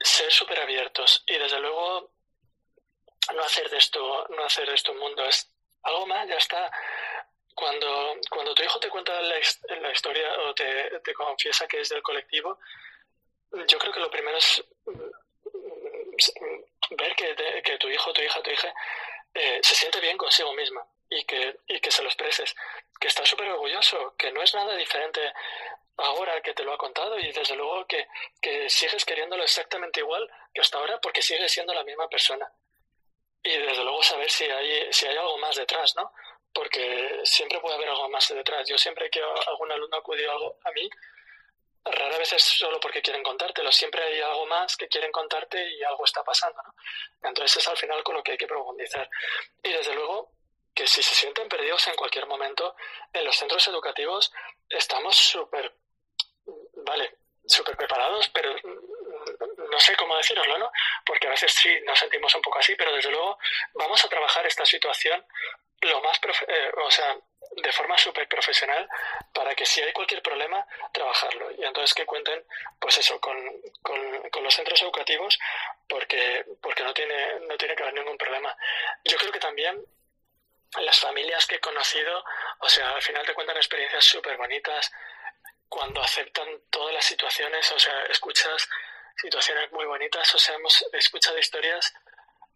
ser 0.00 0.30
súper 0.32 0.60
abiertos 0.60 1.22
y 1.26 1.38
desde 1.38 1.60
luego 1.60 2.12
no 3.34 3.42
hacer 3.42 3.70
de 3.70 3.78
esto, 3.78 4.26
no 4.30 4.44
hacer 4.44 4.68
de 4.68 4.74
esto 4.74 4.92
un 4.92 4.98
mundo. 4.98 5.24
Es 5.24 5.48
algo 5.84 6.06
más, 6.06 6.28
ya 6.28 6.36
está. 6.36 6.70
Cuando, 7.54 8.16
cuando 8.30 8.54
tu 8.54 8.62
hijo 8.62 8.80
te 8.80 8.88
cuenta 8.88 9.20
la, 9.22 9.36
la 9.80 9.92
historia 9.92 10.40
o 10.40 10.54
te, 10.54 11.00
te 11.00 11.14
confiesa 11.14 11.68
que 11.68 11.80
es 11.80 11.88
del 11.88 12.02
colectivo, 12.02 12.58
yo 13.66 13.78
creo 13.78 13.92
que 13.92 14.00
lo 14.00 14.10
primero 14.10 14.36
es 14.38 14.64
mm, 14.86 15.10
ver 16.96 17.14
que, 17.16 17.62
que 17.64 17.78
tu 17.78 17.88
hijo, 17.88 18.12
tu 18.12 18.22
hija, 18.22 18.42
tu 18.42 18.50
hija 18.50 18.74
eh, 19.34 19.60
se 19.62 19.74
siente 19.74 20.00
bien 20.00 20.16
consigo 20.16 20.52
misma 20.54 20.86
y 21.08 21.24
que, 21.24 21.56
y 21.66 21.80
que 21.80 21.90
se 21.90 22.02
lo 22.02 22.08
expreses, 22.08 22.54
que 23.00 23.08
está 23.08 23.24
súper 23.24 23.48
orgulloso, 23.48 24.14
que 24.16 24.30
no 24.32 24.42
es 24.42 24.54
nada 24.54 24.74
diferente 24.76 25.20
ahora 25.96 26.40
que 26.40 26.54
te 26.54 26.64
lo 26.64 26.72
ha 26.72 26.78
contado 26.78 27.18
y 27.18 27.30
desde 27.32 27.54
luego 27.54 27.86
que, 27.86 28.08
que 28.40 28.68
sigues 28.68 29.04
queriéndolo 29.04 29.42
exactamente 29.42 30.00
igual 30.00 30.28
que 30.54 30.60
hasta 30.60 30.78
ahora 30.78 31.00
porque 31.00 31.22
sigues 31.22 31.52
siendo 31.52 31.74
la 31.74 31.84
misma 31.84 32.08
persona. 32.08 32.50
Y 33.44 33.56
desde 33.56 33.82
luego 33.82 34.02
saber 34.02 34.30
si 34.30 34.44
hay, 34.44 34.92
si 34.92 35.06
hay 35.06 35.16
algo 35.16 35.36
más 35.38 35.56
detrás, 35.56 35.96
¿no? 35.96 36.12
Porque 36.54 37.20
siempre 37.24 37.58
puede 37.60 37.74
haber 37.74 37.88
algo 37.88 38.08
más 38.08 38.28
detrás. 38.28 38.68
Yo 38.68 38.78
siempre 38.78 39.10
que 39.10 39.20
algún 39.46 39.72
alumno 39.72 39.96
acudido 39.96 40.58
a 40.62 40.70
mí, 40.70 40.88
rara 41.84 42.18
vez 42.18 42.32
es 42.32 42.42
solo 42.42 42.78
porque 42.80 43.02
quieren 43.02 43.22
contártelo, 43.22 43.72
siempre 43.72 44.02
hay 44.02 44.20
algo 44.20 44.46
más 44.46 44.76
que 44.76 44.88
quieren 44.88 45.10
contarte 45.10 45.70
y 45.72 45.82
algo 45.82 46.04
está 46.04 46.22
pasando, 46.22 46.62
¿no? 46.62 47.28
Entonces 47.28 47.56
es 47.56 47.68
al 47.68 47.76
final 47.76 48.02
con 48.02 48.14
lo 48.14 48.22
que 48.22 48.32
hay 48.32 48.38
que 48.38 48.46
profundizar. 48.46 49.08
Y 49.62 49.72
desde 49.72 49.94
luego 49.94 50.32
que 50.74 50.86
si 50.86 51.02
se 51.02 51.14
sienten 51.14 51.48
perdidos 51.48 51.86
en 51.88 51.94
cualquier 51.94 52.26
momento, 52.26 52.76
en 53.12 53.24
los 53.24 53.36
centros 53.36 53.66
educativos 53.68 54.32
estamos 54.68 55.16
súper 55.16 55.74
vale, 56.84 57.18
súper 57.46 57.76
preparados, 57.76 58.28
pero 58.30 58.54
no 59.70 59.80
sé 59.80 59.96
cómo 59.96 60.16
deciroslo, 60.16 60.58
¿no? 60.58 60.70
Porque 61.04 61.26
a 61.26 61.30
veces 61.30 61.52
sí 61.52 61.70
nos 61.84 61.98
sentimos 61.98 62.34
un 62.34 62.42
poco 62.42 62.58
así, 62.58 62.74
pero 62.76 62.92
desde 62.92 63.10
luego 63.10 63.38
vamos 63.74 64.04
a 64.04 64.08
trabajar 64.08 64.46
esta 64.46 64.64
situación 64.64 65.24
lo 65.80 66.00
más, 66.02 66.20
eh, 66.46 66.70
o 66.84 66.90
sea, 66.90 67.16
de 67.56 67.72
forma 67.72 67.98
súper 67.98 68.26
profesional 68.28 68.88
para 69.32 69.54
que 69.54 69.66
si 69.66 69.80
hay 69.82 69.92
cualquier 69.92 70.22
problema, 70.22 70.66
trabajarlo. 70.92 71.50
Y 71.52 71.64
entonces 71.64 71.94
que 71.94 72.06
cuenten, 72.06 72.44
pues 72.78 72.98
eso, 72.98 73.20
con, 73.20 73.36
con, 73.82 74.42
los 74.42 74.54
centros 74.54 74.80
educativos, 74.82 75.38
porque, 75.88 76.44
porque 76.60 76.82
no, 76.82 76.92
tiene, 76.94 77.40
no 77.40 77.56
tiene 77.56 77.74
que 77.74 77.82
haber 77.82 77.94
ningún 77.94 78.16
problema. 78.16 78.56
Yo 79.04 79.16
creo 79.18 79.32
que 79.32 79.38
también 79.38 79.84
las 80.78 80.98
familias 80.98 81.46
que 81.46 81.56
he 81.56 81.60
conocido, 81.60 82.24
o 82.60 82.68
sea, 82.68 82.90
al 82.90 83.02
final 83.02 83.26
te 83.26 83.34
cuentan 83.34 83.56
experiencias 83.56 84.04
súper 84.04 84.36
bonitas 84.36 84.90
cuando 85.68 86.02
aceptan 86.02 86.48
todas 86.70 86.94
las 86.94 87.04
situaciones, 87.04 87.70
o 87.72 87.78
sea, 87.78 88.04
escuchas 88.04 88.68
situaciones 89.16 89.70
muy 89.72 89.84
bonitas, 89.84 90.34
o 90.34 90.38
sea, 90.38 90.54
hemos 90.56 90.84
escuchado 90.92 91.38
historias 91.38 91.94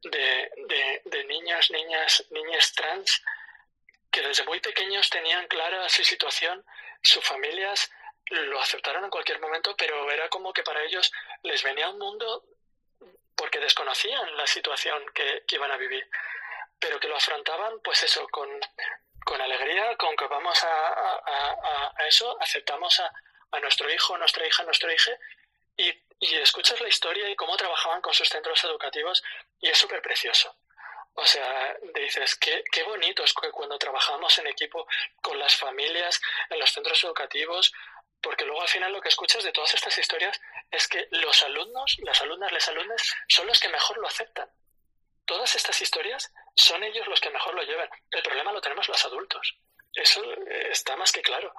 de, 0.02 0.50
de, 0.68 1.02
de 1.04 1.24
niños, 1.24 1.70
niñas, 1.70 2.24
niñas 2.30 2.72
trans 2.72 3.22
que 4.16 4.26
desde 4.26 4.44
muy 4.44 4.60
pequeños 4.60 5.10
tenían 5.10 5.46
clara 5.46 5.86
su 5.90 6.02
situación, 6.02 6.64
sus 7.02 7.22
familias 7.22 7.90
lo 8.30 8.58
aceptaron 8.58 9.04
en 9.04 9.10
cualquier 9.10 9.38
momento, 9.40 9.76
pero 9.76 10.10
era 10.10 10.30
como 10.30 10.54
que 10.54 10.62
para 10.62 10.82
ellos 10.82 11.12
les 11.42 11.62
venía 11.62 11.90
un 11.90 11.98
mundo 11.98 12.44
porque 13.36 13.60
desconocían 13.60 14.34
la 14.38 14.46
situación 14.46 15.04
que, 15.14 15.44
iban 15.50 15.70
a 15.70 15.76
vivir, 15.76 16.08
pero 16.78 16.98
que 16.98 17.08
lo 17.08 17.16
afrontaban, 17.16 17.78
pues 17.84 18.04
eso, 18.04 18.26
con, 18.28 18.48
con 19.22 19.38
alegría, 19.38 19.94
con 19.98 20.16
que 20.16 20.26
vamos 20.28 20.64
a, 20.64 21.92
a, 21.98 22.06
eso, 22.08 22.38
aceptamos 22.40 22.98
a, 23.00 23.12
a, 23.50 23.60
nuestro 23.60 23.92
hijo, 23.92 24.16
nuestra 24.16 24.46
hija, 24.46 24.62
nuestro 24.62 24.90
hijo, 24.90 25.10
y, 25.76 25.90
y 26.20 26.36
escuchas 26.36 26.80
la 26.80 26.88
historia 26.88 27.28
y 27.28 27.36
cómo 27.36 27.54
trabajaban 27.58 28.00
con 28.00 28.14
sus 28.14 28.30
centros 28.30 28.64
educativos, 28.64 29.22
y 29.60 29.68
es 29.68 29.76
súper 29.76 30.00
precioso. 30.00 30.56
O 31.18 31.24
sea, 31.24 31.76
dices, 31.94 32.36
qué, 32.36 32.62
qué 32.70 32.82
bonito 32.82 33.24
es 33.24 33.32
que 33.32 33.50
cuando 33.50 33.78
trabajamos 33.78 34.38
en 34.38 34.48
equipo 34.48 34.86
con 35.22 35.38
las 35.38 35.56
familias, 35.56 36.20
en 36.50 36.58
los 36.58 36.70
centros 36.70 37.02
educativos, 37.04 37.72
porque 38.20 38.44
luego 38.44 38.60
al 38.60 38.68
final 38.68 38.92
lo 38.92 39.00
que 39.00 39.08
escuchas 39.08 39.42
de 39.42 39.52
todas 39.52 39.72
estas 39.74 39.96
historias 39.96 40.38
es 40.70 40.86
que 40.88 41.08
los 41.10 41.42
alumnos, 41.42 41.96
las 42.02 42.20
alumnas, 42.20 42.52
los 42.52 42.68
alumnos, 42.68 43.14
son 43.28 43.46
los 43.46 43.58
que 43.58 43.68
mejor 43.68 43.96
lo 43.98 44.06
aceptan. 44.06 44.50
Todas 45.24 45.54
estas 45.54 45.80
historias 45.80 46.32
son 46.54 46.84
ellos 46.84 47.06
los 47.08 47.20
que 47.20 47.30
mejor 47.30 47.54
lo 47.54 47.62
llevan. 47.62 47.88
El 48.10 48.22
problema 48.22 48.52
lo 48.52 48.60
tenemos 48.60 48.88
los 48.88 49.04
adultos. 49.04 49.56
Eso 49.94 50.22
está 50.70 50.96
más 50.96 51.12
que 51.12 51.22
claro. 51.22 51.54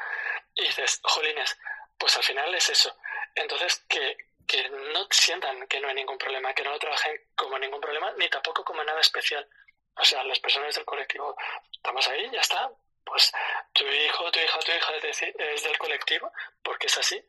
Y 0.54 0.64
dices, 0.66 1.00
jolines, 1.04 1.58
pues 1.98 2.16
al 2.16 2.24
final 2.24 2.54
es 2.54 2.70
eso. 2.70 2.96
Entonces, 3.34 3.84
que, 3.90 4.18
que 4.48 4.70
no 4.70 5.08
sientan 5.12 5.68
que 5.68 5.80
no 5.80 5.90
hay 5.90 5.96
ningún 5.96 6.18
problema, 6.18 6.54
que 6.54 6.64
no 6.64 6.72
lo 6.72 6.80
trabajen 6.80 7.22
como 7.36 7.60
ningún 7.60 7.82
problema, 7.82 8.12
ni 8.18 8.30
tampoco 8.30 8.64
como 8.64 8.84
nada 8.84 9.02
especial. 9.02 9.48
O 9.96 10.06
sea, 10.06 10.24
las 10.24 10.40
personas 10.40 10.74
del 10.76 10.86
colectivo, 10.86 11.36
estamos 11.72 12.08
ahí, 12.08 12.30
ya 12.32 12.40
está. 12.40 12.72
Pues 13.04 13.32
tu 13.74 13.86
hijo, 13.86 14.32
tu 14.32 14.40
hija, 14.40 14.60
tu 14.60 14.72
hija 14.72 14.94
es 14.96 15.64
del 15.64 15.78
colectivo, 15.78 16.32
porque 16.64 16.88
es 16.88 16.98
así. 16.98 17.22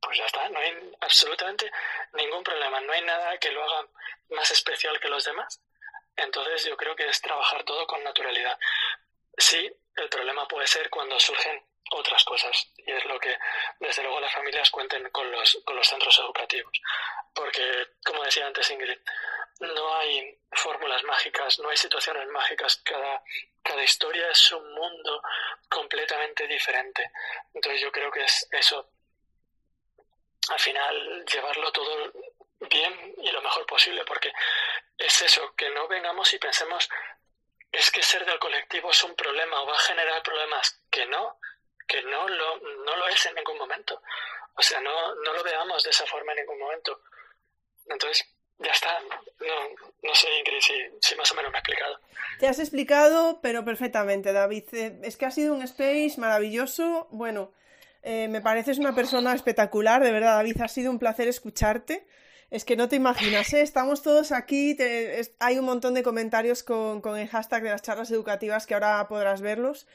Pues 0.00 0.18
ya 0.18 0.26
está, 0.26 0.48
no 0.50 0.58
hay 0.58 0.92
absolutamente 1.00 1.70
ningún 2.12 2.44
problema, 2.44 2.80
no 2.80 2.92
hay 2.92 3.02
nada 3.02 3.38
que 3.38 3.50
lo 3.50 3.62
haga 3.64 3.88
más 4.30 4.50
especial 4.50 5.00
que 5.00 5.08
los 5.08 5.24
demás. 5.24 5.60
Entonces 6.16 6.64
yo 6.64 6.76
creo 6.76 6.94
que 6.94 7.08
es 7.08 7.20
trabajar 7.20 7.64
todo 7.64 7.86
con 7.86 8.02
naturalidad. 8.04 8.58
Sí, 9.36 9.70
el 9.96 10.08
problema 10.08 10.46
puede 10.46 10.66
ser 10.66 10.90
cuando 10.90 11.18
surgen 11.18 11.64
otras 11.90 12.24
cosas. 12.24 12.70
Y 12.76 12.90
es 12.90 13.04
lo 13.04 13.18
que, 13.18 13.36
desde 13.80 14.02
luego, 14.02 14.20
las 14.20 14.32
familias 14.32 14.70
cuenten 14.70 15.10
con 15.10 15.30
los, 15.30 15.60
con 15.64 15.76
los 15.76 15.86
centros 15.86 16.18
educativos. 16.18 16.72
Porque, 17.34 17.88
como 18.04 18.24
decía 18.24 18.46
antes 18.46 18.70
Ingrid, 18.70 18.98
no 19.60 19.96
hay 19.96 20.38
fórmulas 20.52 21.02
mágicas, 21.04 21.58
no 21.58 21.68
hay 21.68 21.76
situaciones 21.76 22.26
mágicas. 22.28 22.76
Cada, 22.84 23.22
cada 23.62 23.82
historia 23.82 24.30
es 24.30 24.52
un 24.52 24.74
mundo 24.74 25.22
completamente 25.68 26.46
diferente. 26.46 27.10
Entonces 27.52 27.80
yo 27.80 27.92
creo 27.92 28.10
que 28.10 28.22
es 28.22 28.48
eso. 28.52 28.90
Al 30.48 30.60
final, 30.60 31.24
llevarlo 31.24 31.72
todo 31.72 32.12
bien 32.60 33.14
y 33.18 33.30
lo 33.30 33.42
mejor 33.42 33.66
posible, 33.66 34.04
porque 34.04 34.32
es 34.98 35.22
eso, 35.22 35.54
que 35.56 35.70
no 35.70 35.88
vengamos 35.88 36.32
y 36.34 36.38
pensemos 36.38 36.88
es 37.72 37.90
que 37.90 38.02
ser 38.02 38.24
del 38.24 38.38
colectivo 38.38 38.90
es 38.90 39.02
un 39.02 39.14
problema 39.16 39.60
o 39.60 39.66
va 39.66 39.74
a 39.74 39.80
generar 39.80 40.22
problemas, 40.22 40.80
que 40.90 41.06
no, 41.06 41.38
que 41.86 42.02
no 42.02 42.28
lo, 42.28 42.58
no 42.58 42.96
lo 42.96 43.08
es 43.08 43.26
en 43.26 43.34
ningún 43.34 43.58
momento. 43.58 44.00
O 44.56 44.62
sea, 44.62 44.80
no, 44.80 45.14
no 45.16 45.32
lo 45.32 45.42
veamos 45.42 45.82
de 45.82 45.90
esa 45.90 46.06
forma 46.06 46.32
en 46.32 46.38
ningún 46.38 46.58
momento. 46.58 47.00
Entonces, 47.86 48.24
ya 48.58 48.70
está. 48.70 48.98
No, 49.40 49.88
no 50.02 50.14
sé, 50.14 50.28
Ingrid, 50.38 50.60
si, 50.60 50.74
si, 51.00 51.16
más 51.16 51.30
o 51.32 51.34
menos 51.34 51.50
me 51.50 51.58
he 51.58 51.60
explicado. 51.60 52.00
Te 52.38 52.46
has 52.46 52.58
explicado, 52.58 53.40
pero 53.42 53.64
perfectamente, 53.64 54.32
David. 54.32 54.64
Eh, 54.72 55.00
es 55.02 55.16
que 55.16 55.26
ha 55.26 55.30
sido 55.30 55.54
un 55.54 55.62
space 55.62 56.14
maravilloso. 56.18 57.08
Bueno, 57.10 57.52
eh, 58.02 58.28
me 58.28 58.40
pareces 58.40 58.78
una 58.78 58.94
persona 58.94 59.34
espectacular, 59.34 60.02
de 60.02 60.12
verdad, 60.12 60.36
David. 60.36 60.60
Ha 60.62 60.68
sido 60.68 60.90
un 60.90 60.98
placer 60.98 61.28
escucharte. 61.28 62.06
Es 62.50 62.64
que 62.64 62.76
no 62.76 62.88
te 62.88 62.94
imaginas, 62.94 63.52
¿eh? 63.52 63.62
estamos 63.62 64.02
todos 64.02 64.30
aquí, 64.30 64.76
hay 65.40 65.58
un 65.58 65.64
montón 65.64 65.94
de 65.94 66.04
comentarios 66.04 66.62
con, 66.62 67.00
con 67.00 67.18
el 67.18 67.26
hashtag 67.26 67.64
de 67.64 67.70
las 67.70 67.82
charlas 67.82 68.12
educativas 68.12 68.66
que 68.66 68.74
ahora 68.74 69.08
podrás 69.08 69.40
verlos. 69.40 69.88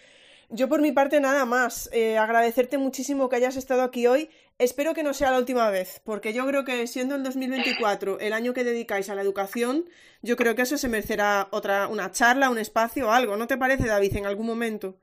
Yo 0.51 0.67
por 0.67 0.81
mi 0.81 0.91
parte 0.91 1.19
nada 1.19 1.45
más, 1.45 1.89
eh, 1.93 2.17
agradecerte 2.17 2.79
muchísimo 2.79 3.29
que 3.29 3.35
hayas 3.35 3.55
estado 3.55 3.83
aquí 3.83 4.07
hoy. 4.07 4.31
Espero 4.57 4.95
que 4.95 5.03
no 5.03 5.13
sea 5.13 5.29
la 5.29 5.37
última 5.37 5.69
vez, 5.69 6.01
porque 6.03 6.33
yo 6.33 6.45
creo 6.47 6.65
que 6.65 6.87
siendo 6.87 7.15
el 7.15 7.23
2024 7.23 8.19
el 8.19 8.33
año 8.33 8.53
que 8.53 8.63
dedicáis 8.63 9.09
a 9.09 9.15
la 9.15 9.21
educación, 9.21 9.87
yo 10.23 10.35
creo 10.35 10.55
que 10.55 10.63
eso 10.63 10.77
se 10.77 10.89
merecerá 10.89 11.47
otra, 11.51 11.87
una 11.87 12.11
charla, 12.11 12.49
un 12.49 12.57
espacio 12.57 13.07
o 13.07 13.11
algo. 13.11 13.37
¿No 13.37 13.45
te 13.45 13.57
parece, 13.57 13.87
David, 13.87 14.17
en 14.17 14.25
algún 14.25 14.47
momento? 14.47 14.97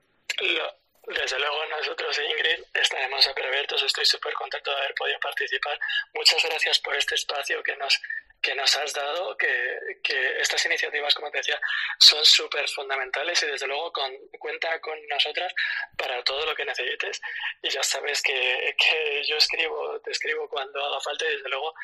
Desde 1.07 1.39
luego 1.39 1.57
nosotros, 1.79 2.19
Ingrid, 2.19 2.65
estaremos 2.75 3.29
abiertos. 3.29 3.83
Estoy 3.85 4.05
súper 4.05 4.35
contento 4.35 4.73
de 4.73 4.77
haber 4.79 4.95
podido 4.95 5.21
participar. 5.21 5.79
Muchas 6.13 6.43
gracias 6.43 6.81
por 6.81 6.97
este 6.97 7.15
espacio 7.15 7.63
que 7.63 7.77
nos 7.77 8.01
que 8.47 8.55
nos 8.55 8.77
has 8.77 8.93
dado, 8.93 9.37
que, 9.37 9.99
que 10.05 10.41
estas 10.41 10.65
iniciativas, 10.67 11.13
como 11.17 11.33
te 11.33 11.39
decía, 11.39 11.61
son 11.99 12.25
súper 12.25 12.69
fundamentales 12.69 13.43
y 13.43 13.47
desde 13.47 13.67
luego 13.67 13.93
con, 13.93 14.13
cuenta 14.39 14.81
con 14.81 14.97
nosotras 15.09 15.53
para 15.99 16.23
todo 16.23 16.47
lo 16.47 16.55
que 16.55 16.65
necesites. 16.65 17.21
Y 17.61 17.71
ya 17.71 17.83
sabes 17.83 18.23
que, 18.23 18.77
que 18.79 19.25
yo 19.27 19.37
escribo, 19.37 20.01
te 20.01 20.13
escribo 20.13 20.49
cuando 20.49 20.85
haga 20.85 21.01
falta 21.01 21.25
y 21.25 21.35
desde 21.35 21.49
luego 21.49 21.75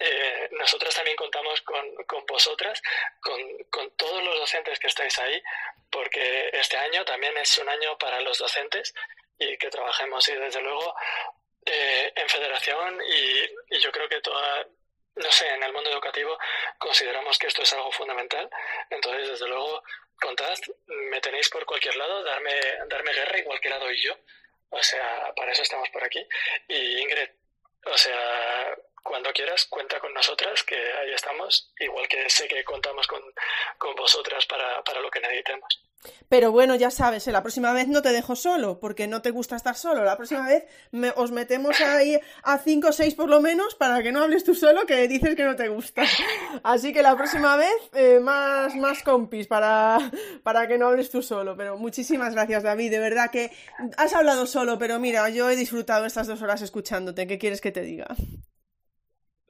eh, 0.00 0.48
nosotros 0.58 0.92
también 0.92 1.16
contamos 1.16 1.60
con, 1.62 1.94
con 2.06 2.26
vosotras, 2.26 2.82
con, 3.20 3.40
con, 3.70 3.88
todos 3.92 4.20
los 4.24 4.40
docentes 4.40 4.80
que 4.80 4.88
estáis 4.88 5.16
ahí, 5.20 5.40
porque 5.88 6.50
este 6.52 6.76
año 6.78 7.04
también 7.04 7.36
es 7.38 7.56
un 7.58 7.68
año 7.68 7.96
para 7.96 8.20
los 8.22 8.38
docentes 8.38 8.92
y 9.38 9.56
que 9.56 9.70
trabajemos 9.70 10.28
y 10.28 10.34
desde 10.34 10.60
luego 10.62 10.96
eh, 11.64 12.12
en 12.16 12.28
federación 12.28 13.00
y, 13.06 13.76
y, 13.76 13.80
yo 13.80 13.92
creo 13.92 14.08
que 14.08 14.20
toda, 14.20 14.66
no 15.18 15.32
sé, 15.32 15.48
en 15.48 15.62
el 15.62 15.72
mundo 15.72 15.90
educativo 15.90 16.38
consideramos 16.78 17.38
que 17.38 17.48
esto 17.48 17.62
es 17.62 17.72
algo 17.72 17.90
fundamental. 17.92 18.48
Entonces, 18.90 19.28
desde 19.28 19.48
luego, 19.48 19.82
contad, 20.20 20.54
me 20.86 21.20
tenéis 21.20 21.48
por 21.48 21.64
cualquier 21.66 21.96
lado, 21.96 22.22
darme, 22.24 22.54
darme 22.88 23.12
guerra 23.12 23.38
igual 23.38 23.60
que 23.60 23.70
la 23.70 23.78
doy 23.78 24.00
yo. 24.00 24.16
O 24.70 24.82
sea, 24.82 25.32
para 25.34 25.52
eso 25.52 25.62
estamos 25.62 25.88
por 25.90 26.04
aquí. 26.04 26.26
Y 26.68 27.00
Ingrid, 27.00 27.30
o 27.86 27.96
sea, 27.96 28.76
cuando 29.02 29.32
quieras, 29.32 29.66
cuenta 29.66 29.98
con 30.00 30.12
nosotras, 30.12 30.62
que 30.64 30.76
ahí 30.76 31.12
estamos, 31.12 31.72
igual 31.78 32.06
que 32.08 32.28
sé 32.28 32.46
que 32.46 32.62
contamos 32.64 33.06
con, 33.06 33.22
con 33.78 33.94
vosotras 33.96 34.44
para, 34.46 34.82
para 34.84 35.00
lo 35.00 35.10
que 35.10 35.20
necesitemos. 35.20 35.87
Pero 36.28 36.52
bueno, 36.52 36.74
ya 36.76 36.90
sabes, 36.90 37.26
¿eh? 37.26 37.32
la 37.32 37.42
próxima 37.42 37.72
vez 37.72 37.88
no 37.88 38.02
te 38.02 38.10
dejo 38.10 38.36
solo, 38.36 38.78
porque 38.80 39.06
no 39.06 39.22
te 39.22 39.30
gusta 39.30 39.56
estar 39.56 39.74
solo. 39.74 40.04
La 40.04 40.16
próxima 40.16 40.46
vez 40.46 40.64
os 41.16 41.30
metemos 41.30 41.80
ahí 41.80 42.18
a 42.42 42.58
cinco 42.58 42.88
o 42.88 42.92
seis 42.92 43.14
por 43.14 43.28
lo 43.28 43.40
menos 43.40 43.74
para 43.74 44.02
que 44.02 44.12
no 44.12 44.22
hables 44.22 44.44
tú 44.44 44.54
solo, 44.54 44.86
que 44.86 45.08
dices 45.08 45.34
que 45.34 45.44
no 45.44 45.56
te 45.56 45.68
gusta. 45.68 46.04
Así 46.62 46.92
que 46.92 47.02
la 47.02 47.16
próxima 47.16 47.56
vez 47.56 47.74
eh, 47.94 48.20
más, 48.20 48.74
más 48.76 49.02
compis 49.02 49.46
para, 49.46 49.98
para 50.42 50.68
que 50.68 50.78
no 50.78 50.88
hables 50.88 51.10
tú 51.10 51.22
solo. 51.22 51.56
Pero 51.56 51.76
muchísimas 51.76 52.34
gracias, 52.34 52.62
David. 52.62 52.90
De 52.90 52.98
verdad 52.98 53.30
que 53.30 53.50
has 53.96 54.14
hablado 54.14 54.46
solo, 54.46 54.78
pero 54.78 54.98
mira, 54.98 55.28
yo 55.30 55.50
he 55.50 55.56
disfrutado 55.56 56.06
estas 56.06 56.26
dos 56.26 56.42
horas 56.42 56.62
escuchándote. 56.62 57.26
¿Qué 57.26 57.38
quieres 57.38 57.60
que 57.60 57.72
te 57.72 57.80
diga? 57.82 58.06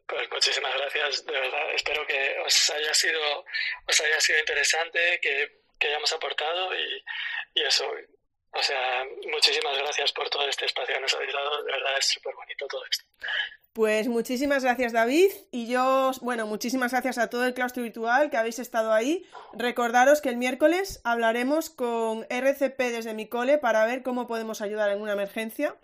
Pues 0.07 0.27
muchísimas 0.33 0.73
gracias, 0.75 1.27
de 1.27 1.33
verdad. 1.33 1.75
Espero 1.75 2.07
que 2.07 2.37
os 2.47 2.71
haya 2.71 2.95
sido, 2.95 3.45
os 3.87 4.01
haya 4.01 4.21
sido 4.21 4.39
interesante, 4.39 5.19
que 5.21 5.58
que 5.79 5.89
hayamos 5.89 6.13
aportado 6.13 6.75
y, 6.75 7.05
y 7.55 7.63
eso. 7.63 7.85
O 8.53 8.63
sea, 8.63 9.05
muchísimas 9.31 9.77
gracias 9.79 10.13
por 10.13 10.29
todo 10.31 10.49
este 10.49 10.65
espacio 10.67 10.95
que 10.95 11.01
nos 11.01 11.15
habéis 11.15 11.33
dado. 11.33 11.63
De 11.63 11.73
verdad 11.73 11.99
es 11.99 12.07
súper 12.07 12.35
bonito 12.35 12.67
todo 12.67 12.83
esto. 12.91 13.05
Pues 13.79 14.09
muchísimas 14.09 14.65
gracias 14.65 14.93
David 14.93 15.31
y 15.53 15.69
yo, 15.69 16.11
bueno, 16.23 16.49
muchísimas 16.49 16.91
gracias 16.91 17.17
a 17.19 17.31
todo 17.31 17.47
el 17.47 17.55
claustro 17.55 17.85
virtual 17.85 18.29
que 18.29 18.37
habéis 18.37 18.59
estado 18.59 18.93
ahí. 18.93 19.25
Recordaros 19.53 20.21
que 20.21 20.31
el 20.31 20.37
miércoles 20.37 21.01
hablaremos 21.05 21.71
con 21.71 22.27
RCP 22.29 22.77
desde 22.77 23.15
mi 23.15 23.29
cole 23.29 23.59
para 23.59 23.85
ver 23.85 24.03
cómo 24.03 24.27
podemos 24.27 24.63
ayudar 24.63 24.91
en 24.91 25.01
una 25.01 25.13
emergencia. 25.13 25.77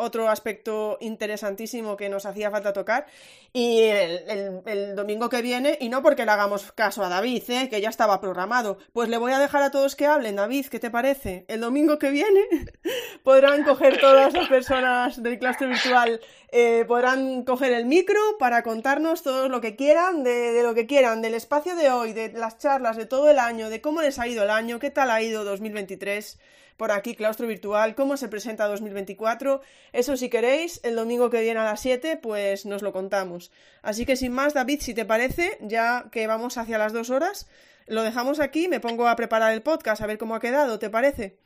Otro 0.00 0.28
aspecto 0.28 0.98
interesantísimo 1.00 1.96
que 1.96 2.08
nos 2.08 2.26
hacía 2.26 2.50
falta 2.50 2.72
tocar. 2.72 3.06
Y 3.52 3.82
el, 3.82 4.94
domingo 4.94 5.28
que 5.28 5.42
viene, 5.42 5.76
y 5.80 5.88
no 5.88 6.02
porque 6.02 6.24
le 6.24 6.30
hagamos 6.30 6.72
caso 6.72 7.04
a 7.04 7.08
David, 7.08 7.42
¿eh? 7.48 7.68
que 7.68 7.80
ya 7.80 7.88
estaba 7.88 8.20
programado, 8.20 8.78
pues 8.92 9.08
le 9.08 9.18
voy 9.18 9.32
a 9.32 9.38
dejar 9.38 9.62
a 9.62 9.70
todos 9.70 9.96
que 9.96 10.06
hablen. 10.06 10.36
David, 10.36 10.66
¿qué 10.66 10.78
te 10.78 10.90
parece? 10.90 11.44
El 11.48 11.60
domingo 11.60 11.98
que 11.98 12.10
viene 12.10 12.40
podrán 13.24 13.64
coger 13.64 14.00
todas 14.00 14.32
las 14.32 14.48
personas 14.48 15.22
del 15.22 15.38
claustro 15.38 15.68
virtual, 15.68 16.20
eh, 16.52 16.84
podrán 16.86 17.44
coger 17.44 17.72
el 17.72 17.86
micro 17.86 18.20
para 18.38 18.62
contarnos 18.62 19.22
todo 19.22 19.48
lo 19.48 19.60
que 19.60 19.76
quieran, 19.76 20.22
de 20.22 20.62
lo 20.62 20.74
que 20.74 20.86
quieran, 20.86 21.22
del 21.22 21.34
espacio 21.34 21.74
de 21.76 21.90
hoy, 21.90 22.12
de 22.12 22.32
las 22.32 22.58
charlas, 22.58 22.96
de 22.96 23.06
todo 23.06 23.30
el 23.30 23.38
año, 23.38 23.68
de 23.68 23.80
cómo 23.80 24.02
les 24.02 24.18
ha 24.18 24.26
ido 24.28 24.44
el 24.44 24.50
año, 24.50 24.78
qué 24.78 24.90
tal 24.90 25.10
ha 25.10 25.22
ido 25.22 25.44
2023 25.44 26.38
por 26.80 26.92
aquí, 26.92 27.14
claustro 27.14 27.46
virtual, 27.46 27.94
cómo 27.94 28.16
se 28.16 28.28
presenta 28.28 28.66
2024. 28.66 29.60
Eso 29.92 30.16
si 30.16 30.30
queréis, 30.30 30.80
el 30.82 30.96
domingo 30.96 31.28
que 31.28 31.42
viene 31.42 31.60
a 31.60 31.64
las 31.64 31.82
7, 31.82 32.16
pues 32.16 32.64
nos 32.64 32.80
lo 32.80 32.90
contamos. 32.90 33.52
Así 33.82 34.06
que 34.06 34.16
sin 34.16 34.32
más, 34.32 34.54
David, 34.54 34.80
si 34.80 34.94
te 34.94 35.04
parece, 35.04 35.58
ya 35.60 36.06
que 36.10 36.26
vamos 36.26 36.56
hacia 36.56 36.78
las 36.78 36.94
dos 36.94 37.10
horas, 37.10 37.50
lo 37.86 38.02
dejamos 38.02 38.40
aquí, 38.40 38.66
me 38.66 38.80
pongo 38.80 39.08
a 39.08 39.14
preparar 39.14 39.52
el 39.52 39.60
podcast, 39.60 40.00
a 40.00 40.06
ver 40.06 40.16
cómo 40.16 40.34
ha 40.34 40.40
quedado, 40.40 40.78
¿te 40.78 40.88
parece? 40.88 41.36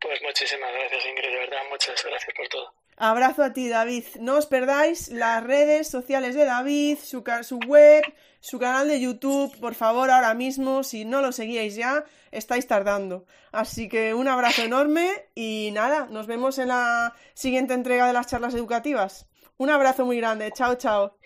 Pues 0.00 0.20
muchísimas 0.20 0.72
gracias, 0.72 1.06
Ingrid, 1.06 1.30
de 1.30 1.38
verdad, 1.38 1.60
muchas 1.70 2.04
gracias 2.04 2.34
por 2.34 2.48
todo. 2.48 2.74
Abrazo 2.96 3.44
a 3.44 3.52
ti, 3.52 3.68
David. 3.68 4.04
No 4.18 4.36
os 4.36 4.46
perdáis 4.46 5.10
las 5.10 5.44
redes 5.44 5.88
sociales 5.88 6.34
de 6.34 6.44
David, 6.44 6.98
su, 6.98 7.22
su 7.42 7.58
web, 7.68 8.02
su 8.40 8.58
canal 8.58 8.88
de 8.88 9.00
YouTube, 9.00 9.56
por 9.60 9.76
favor, 9.76 10.10
ahora 10.10 10.34
mismo, 10.34 10.82
si 10.82 11.04
no 11.04 11.22
lo 11.22 11.30
seguíais 11.30 11.76
ya, 11.76 12.04
estáis 12.32 12.66
tardando. 12.66 13.26
Así 13.52 13.88
que 13.88 14.14
un 14.14 14.26
abrazo 14.26 14.62
enorme 14.62 15.28
y 15.34 15.70
nada, 15.72 16.06
nos 16.10 16.26
vemos 16.26 16.58
en 16.58 16.68
la 16.68 17.14
siguiente 17.34 17.74
entrega 17.74 18.06
de 18.06 18.12
las 18.12 18.26
charlas 18.26 18.54
educativas. 18.54 19.28
Un 19.58 19.70
abrazo 19.70 20.04
muy 20.04 20.16
grande, 20.16 20.50
chao, 20.52 20.74
chao. 20.74 21.16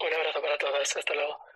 Un 0.00 0.14
abrazo 0.14 0.42
para 0.42 0.58
todos, 0.58 0.96
hasta 0.96 1.14
luego. 1.14 1.49